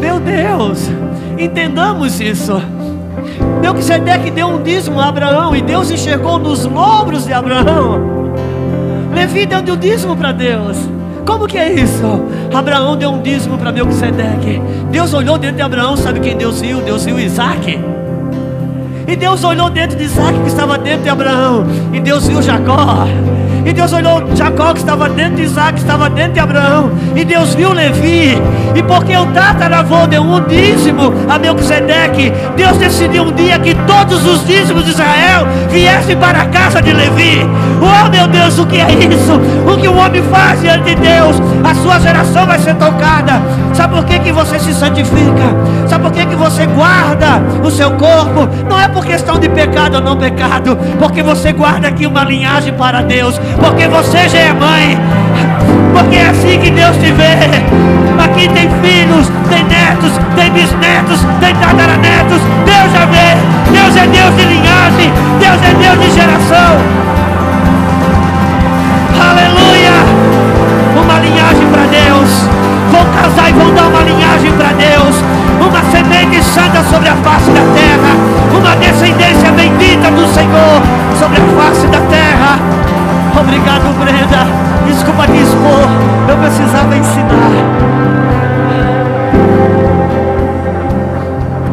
Meu 0.00 0.18
Deus! 0.18 0.88
Entendamos 1.38 2.20
isso. 2.20 2.60
Melquisedeque 3.60 4.30
deu 4.30 4.48
um 4.48 4.62
dízimo 4.62 5.00
a 5.00 5.08
Abraão 5.08 5.54
e 5.54 5.60
Deus 5.60 5.90
enxergou 5.90 6.38
nos 6.38 6.64
lombos 6.64 7.26
de 7.26 7.32
Abraão. 7.32 8.32
Levi 9.14 9.46
deu 9.46 9.74
um 9.74 9.76
dízimo 9.76 10.16
para 10.16 10.32
Deus. 10.32 10.76
Como 11.26 11.46
que 11.46 11.56
é 11.56 11.72
isso? 11.72 12.20
Abraão 12.54 12.96
deu 12.96 13.10
um 13.10 13.22
dízimo 13.22 13.56
para 13.58 13.72
Melquisedeque. 13.72 14.60
Deus 14.90 15.14
olhou 15.14 15.38
dentro 15.38 15.56
de 15.56 15.62
Abraão, 15.62 15.96
sabe 15.96 16.20
quem 16.20 16.36
Deus 16.36 16.60
viu? 16.60 16.80
Deus 16.80 17.04
viu 17.04 17.18
Isaac. 17.18 17.78
E 19.06 19.16
Deus 19.16 19.44
olhou 19.44 19.68
dentro 19.70 19.96
de 19.96 20.04
Isaac 20.04 20.38
que 20.40 20.48
estava 20.48 20.78
dentro 20.78 21.02
de 21.02 21.08
Abraão. 21.08 21.66
E 21.92 22.00
Deus 22.00 22.26
viu 22.26 22.40
Jacó. 22.42 23.06
E 23.64 23.72
Deus 23.72 23.92
olhou 23.92 24.22
Jacó 24.34 24.72
que 24.72 24.80
estava 24.80 25.08
dentro 25.08 25.36
de 25.36 25.42
Isaac, 25.42 25.74
que 25.74 25.80
estava 25.80 26.10
dentro 26.10 26.34
de 26.34 26.40
Abraão. 26.40 26.92
E 27.14 27.24
Deus 27.24 27.54
viu 27.54 27.72
Levi. 27.72 28.40
E 28.74 28.82
porque 28.82 29.16
o 29.16 29.26
tataravô 29.26 30.06
deu 30.06 30.22
um 30.22 30.40
dízimo 30.46 31.12
a 31.28 31.38
Melquisedeque, 31.38 32.32
Deus 32.56 32.76
decidiu 32.76 33.24
um 33.24 33.32
dia 33.32 33.58
que 33.58 33.74
todos 33.86 34.26
os 34.26 34.46
dízimos 34.46 34.84
de 34.84 34.90
Israel 34.90 35.46
viessem 35.70 36.16
para 36.16 36.42
a 36.42 36.46
casa 36.46 36.82
de 36.82 36.92
Levi. 36.92 37.46
Oh 37.80 38.08
meu 38.10 38.26
Deus, 38.26 38.58
o 38.58 38.66
que 38.66 38.80
é 38.80 38.88
isso? 38.92 39.40
O 39.66 39.76
que 39.76 39.88
o 39.88 39.96
homem 39.96 40.22
faz 40.24 40.60
diante 40.60 40.84
de 40.84 40.94
Deus? 40.96 41.36
A 41.62 41.74
sua 41.74 42.00
geração 42.00 42.46
vai 42.46 42.58
ser 42.58 42.74
tocada. 42.74 43.40
Sabe 43.74 43.94
por 43.94 44.04
que, 44.04 44.18
que 44.20 44.32
você 44.32 44.58
se 44.58 44.72
santifica? 44.72 45.54
Sabe 45.88 46.04
por 46.04 46.12
que, 46.12 46.24
que 46.26 46.36
você 46.36 46.64
guarda 46.66 47.42
o 47.62 47.70
seu 47.70 47.90
corpo? 47.92 48.48
Não 48.68 48.80
é 48.80 48.88
por 48.88 49.04
questão 49.04 49.38
de 49.38 49.48
pecado 49.48 49.96
ou 49.96 50.00
não 50.00 50.16
pecado, 50.16 50.76
porque 50.98 51.22
você 51.22 51.52
guarda 51.52 51.88
aqui 51.88 52.06
uma 52.06 52.24
linhagem 52.24 52.72
para 52.74 53.02
Deus, 53.02 53.40
porque 53.60 53.88
você 53.88 54.28
já 54.28 54.38
é 54.38 54.52
mãe, 54.52 54.98
porque 55.92 56.16
é 56.16 56.28
assim 56.28 56.58
que 56.58 56.70
Deus 56.70 56.96
te 56.96 57.12
vê. 57.12 57.34
Aqui 58.22 58.48
tem 58.48 58.68
filhos, 58.82 59.30
tem 59.48 59.64
netos, 59.64 60.12
tem 60.36 60.50
bisnetos, 60.50 61.20
tem 61.40 61.54
tataranetos. 61.56 62.40
Deus 62.64 62.92
já 62.92 63.06
vê. 63.06 63.36
Deus 63.70 63.96
é 63.96 64.06
Deus 64.06 64.36
de 64.36 64.44
linhagem, 64.44 65.12
Deus 65.40 65.58
é 65.62 65.74
Deus 65.74 66.00
de 66.00 66.10
geração. 66.14 66.78
Aleluia! 69.20 69.96
Uma 71.02 71.18
linhagem 71.18 71.66
para 71.70 71.82
Deus. 71.86 72.30
Vão 72.90 73.04
casar 73.20 73.50
e 73.50 73.52
vão 73.52 73.74
dar 73.74 73.88
uma 73.88 74.02
linhagem 74.02 74.52
para 74.52 74.68
Deus. 74.72 75.16
Uma 75.60 75.82
semente 75.90 76.42
santa 76.42 76.82
sobre 76.90 77.08
a 77.08 77.16
face 77.16 77.50
da 77.50 77.60
terra. 77.74 78.14
Uma 78.56 78.76
descendência 78.76 79.50
bendita 79.52 80.10
do 80.10 80.26
Senhor 80.32 80.82
sobre 81.18 81.38
a 81.38 81.62
face 81.62 81.86
da 81.88 82.00
terra. 82.00 82.58
Obrigado, 83.40 83.92
Brenda. 83.98 84.46
Desculpa 84.86 85.26
te 85.26 85.38
expor. 85.38 85.88
Eu 86.28 86.36
precisava 86.38 86.96
ensinar. 86.96 87.50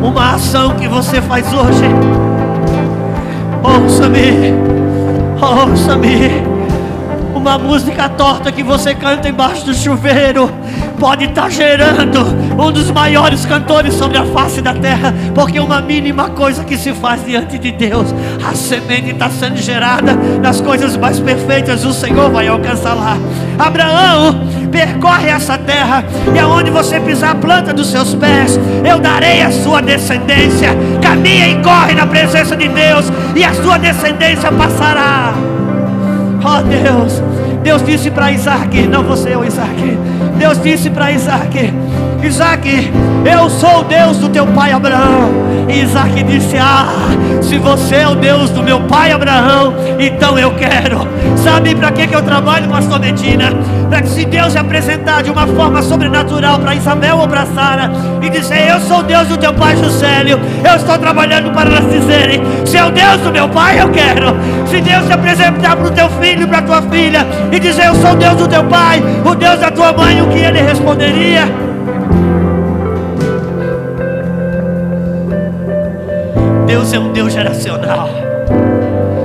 Uma 0.03 0.35
ação 0.35 0.75
que 0.75 0.87
você 0.87 1.21
faz 1.21 1.53
hoje. 1.53 1.85
Ouça-me. 3.63 4.53
Ouça-me. 5.39 6.43
Uma 7.35 7.57
música 7.57 8.09
torta 8.09 8.51
que 8.51 8.63
você 8.63 8.93
canta 8.93 9.29
embaixo 9.29 9.65
do 9.65 9.73
chuveiro 9.73 10.60
pode 11.01 11.25
estar 11.25 11.49
gerando 11.49 12.19
um 12.63 12.71
dos 12.71 12.91
maiores 12.91 13.43
cantores 13.43 13.95
sobre 13.95 14.19
a 14.19 14.23
face 14.23 14.61
da 14.61 14.71
terra, 14.71 15.11
porque 15.33 15.59
uma 15.59 15.81
mínima 15.81 16.29
coisa 16.29 16.63
que 16.63 16.77
se 16.77 16.93
faz 16.93 17.25
diante 17.25 17.57
de 17.57 17.71
Deus, 17.71 18.13
a 18.47 18.53
semente 18.53 19.09
está 19.09 19.27
sendo 19.27 19.57
gerada 19.57 20.13
nas 20.13 20.61
coisas 20.61 20.95
mais 20.95 21.19
perfeitas, 21.19 21.83
o 21.85 21.91
Senhor 21.91 22.29
vai 22.29 22.47
alcançar 22.47 22.93
lá. 22.93 23.17
Abraão 23.57 24.47
percorre 24.71 25.29
essa 25.29 25.57
terra, 25.57 26.05
e 26.35 26.37
aonde 26.37 26.69
você 26.69 26.99
pisar 26.99 27.31
a 27.31 27.35
planta 27.35 27.73
dos 27.73 27.87
seus 27.87 28.13
pés, 28.13 28.59
eu 28.85 28.99
darei 28.99 29.41
a 29.41 29.49
sua 29.49 29.81
descendência. 29.81 30.69
Caminha 31.01 31.47
e 31.47 31.63
corre 31.63 31.95
na 31.95 32.05
presença 32.05 32.55
de 32.55 32.67
Deus, 32.67 33.11
e 33.35 33.43
a 33.43 33.55
sua 33.55 33.79
descendência 33.79 34.51
passará. 34.51 35.33
Oh 36.43 36.61
Deus, 36.61 37.23
Deus 37.63 37.83
disse 37.85 38.09
para 38.09 38.31
Isaac, 38.31 38.87
não 38.87 39.03
você, 39.03 39.35
o 39.35 39.43
Isaac. 39.43 39.97
Deus 40.37 40.61
disse 40.61 40.89
para 40.89 41.11
Isaac: 41.11 41.73
Isaac, 42.23 42.91
eu 43.25 43.49
sou 43.49 43.79
o 43.79 43.83
Deus 43.83 44.17
do 44.17 44.29
teu 44.29 44.45
pai 44.47 44.71
Abraão. 44.71 45.31
E 45.67 45.81
Isaac 45.81 46.23
disse: 46.23 46.57
Ah, 46.57 46.87
se 47.41 47.57
você 47.57 47.95
é 47.95 48.07
o 48.07 48.15
Deus 48.15 48.49
do 48.51 48.61
meu 48.63 48.79
pai 48.81 49.11
Abraão, 49.11 49.73
então 49.99 50.37
eu 50.37 50.51
quero. 50.51 51.07
Sabe 51.37 51.75
para 51.75 51.91
que, 51.91 52.07
que 52.07 52.15
eu 52.15 52.21
trabalho, 52.21 52.69
pastor 52.69 52.99
Medina? 52.99 53.51
Para 53.89 54.01
que 54.01 54.09
se 54.09 54.25
Deus 54.25 54.53
se 54.53 54.59
apresentar 54.59 55.23
de 55.23 55.31
uma 55.31 55.47
forma 55.47 55.81
sobrenatural 55.81 56.59
para 56.59 56.75
Isabel 56.75 57.17
ou 57.17 57.27
para 57.27 57.45
Sara 57.47 57.91
e 58.21 58.29
dizer: 58.29 58.69
Eu 58.69 58.79
sou 58.81 58.99
o 58.99 59.03
Deus 59.03 59.27
do 59.27 59.37
teu 59.37 59.53
pai 59.53 59.75
Juscelio, 59.75 60.39
eu 60.63 60.75
estou 60.75 60.97
trabalhando 60.97 61.51
para 61.53 61.69
elas 61.69 61.91
dizerem: 61.91 62.41
Se 62.65 62.77
é 62.77 62.85
o 62.85 62.91
Deus 62.91 63.17
do 63.21 63.31
meu 63.31 63.49
pai, 63.49 63.81
eu 63.81 63.89
quero. 63.89 64.35
Se 64.67 64.79
Deus 64.79 65.05
se 65.05 65.13
apresentar 65.13 65.75
para 65.75 65.87
o 65.87 65.91
teu 65.91 66.09
filho 66.09 66.47
para 66.47 66.61
tua 66.61 66.81
filha 66.83 67.25
e 67.51 67.59
dizer: 67.59 67.87
Eu 67.87 67.95
sou 67.95 68.11
o 68.11 68.15
Deus 68.15 68.35
do 68.35 68.47
teu 68.47 68.63
pai, 68.65 69.01
o 69.25 69.35
Deus 69.35 69.59
da 69.59 69.71
tua 69.71 69.91
mãe, 69.91 70.21
o 70.21 70.27
que 70.27 70.39
ele 70.39 70.61
responderia? 70.61 71.70
Deus 76.71 76.93
é 76.93 76.99
um 76.99 77.11
Deus 77.11 77.33
geracional. 77.33 78.07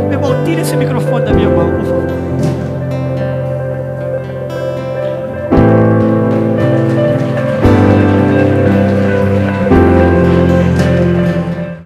Meu 0.09 0.15
irmão, 0.15 0.45
tira 0.45 0.63
esse 0.63 0.77
microfone 0.77 1.27
da 1.27 1.33
minha 1.33 1.49
mão, 1.49 1.71
por 1.79 1.87
favor. 1.87 2.06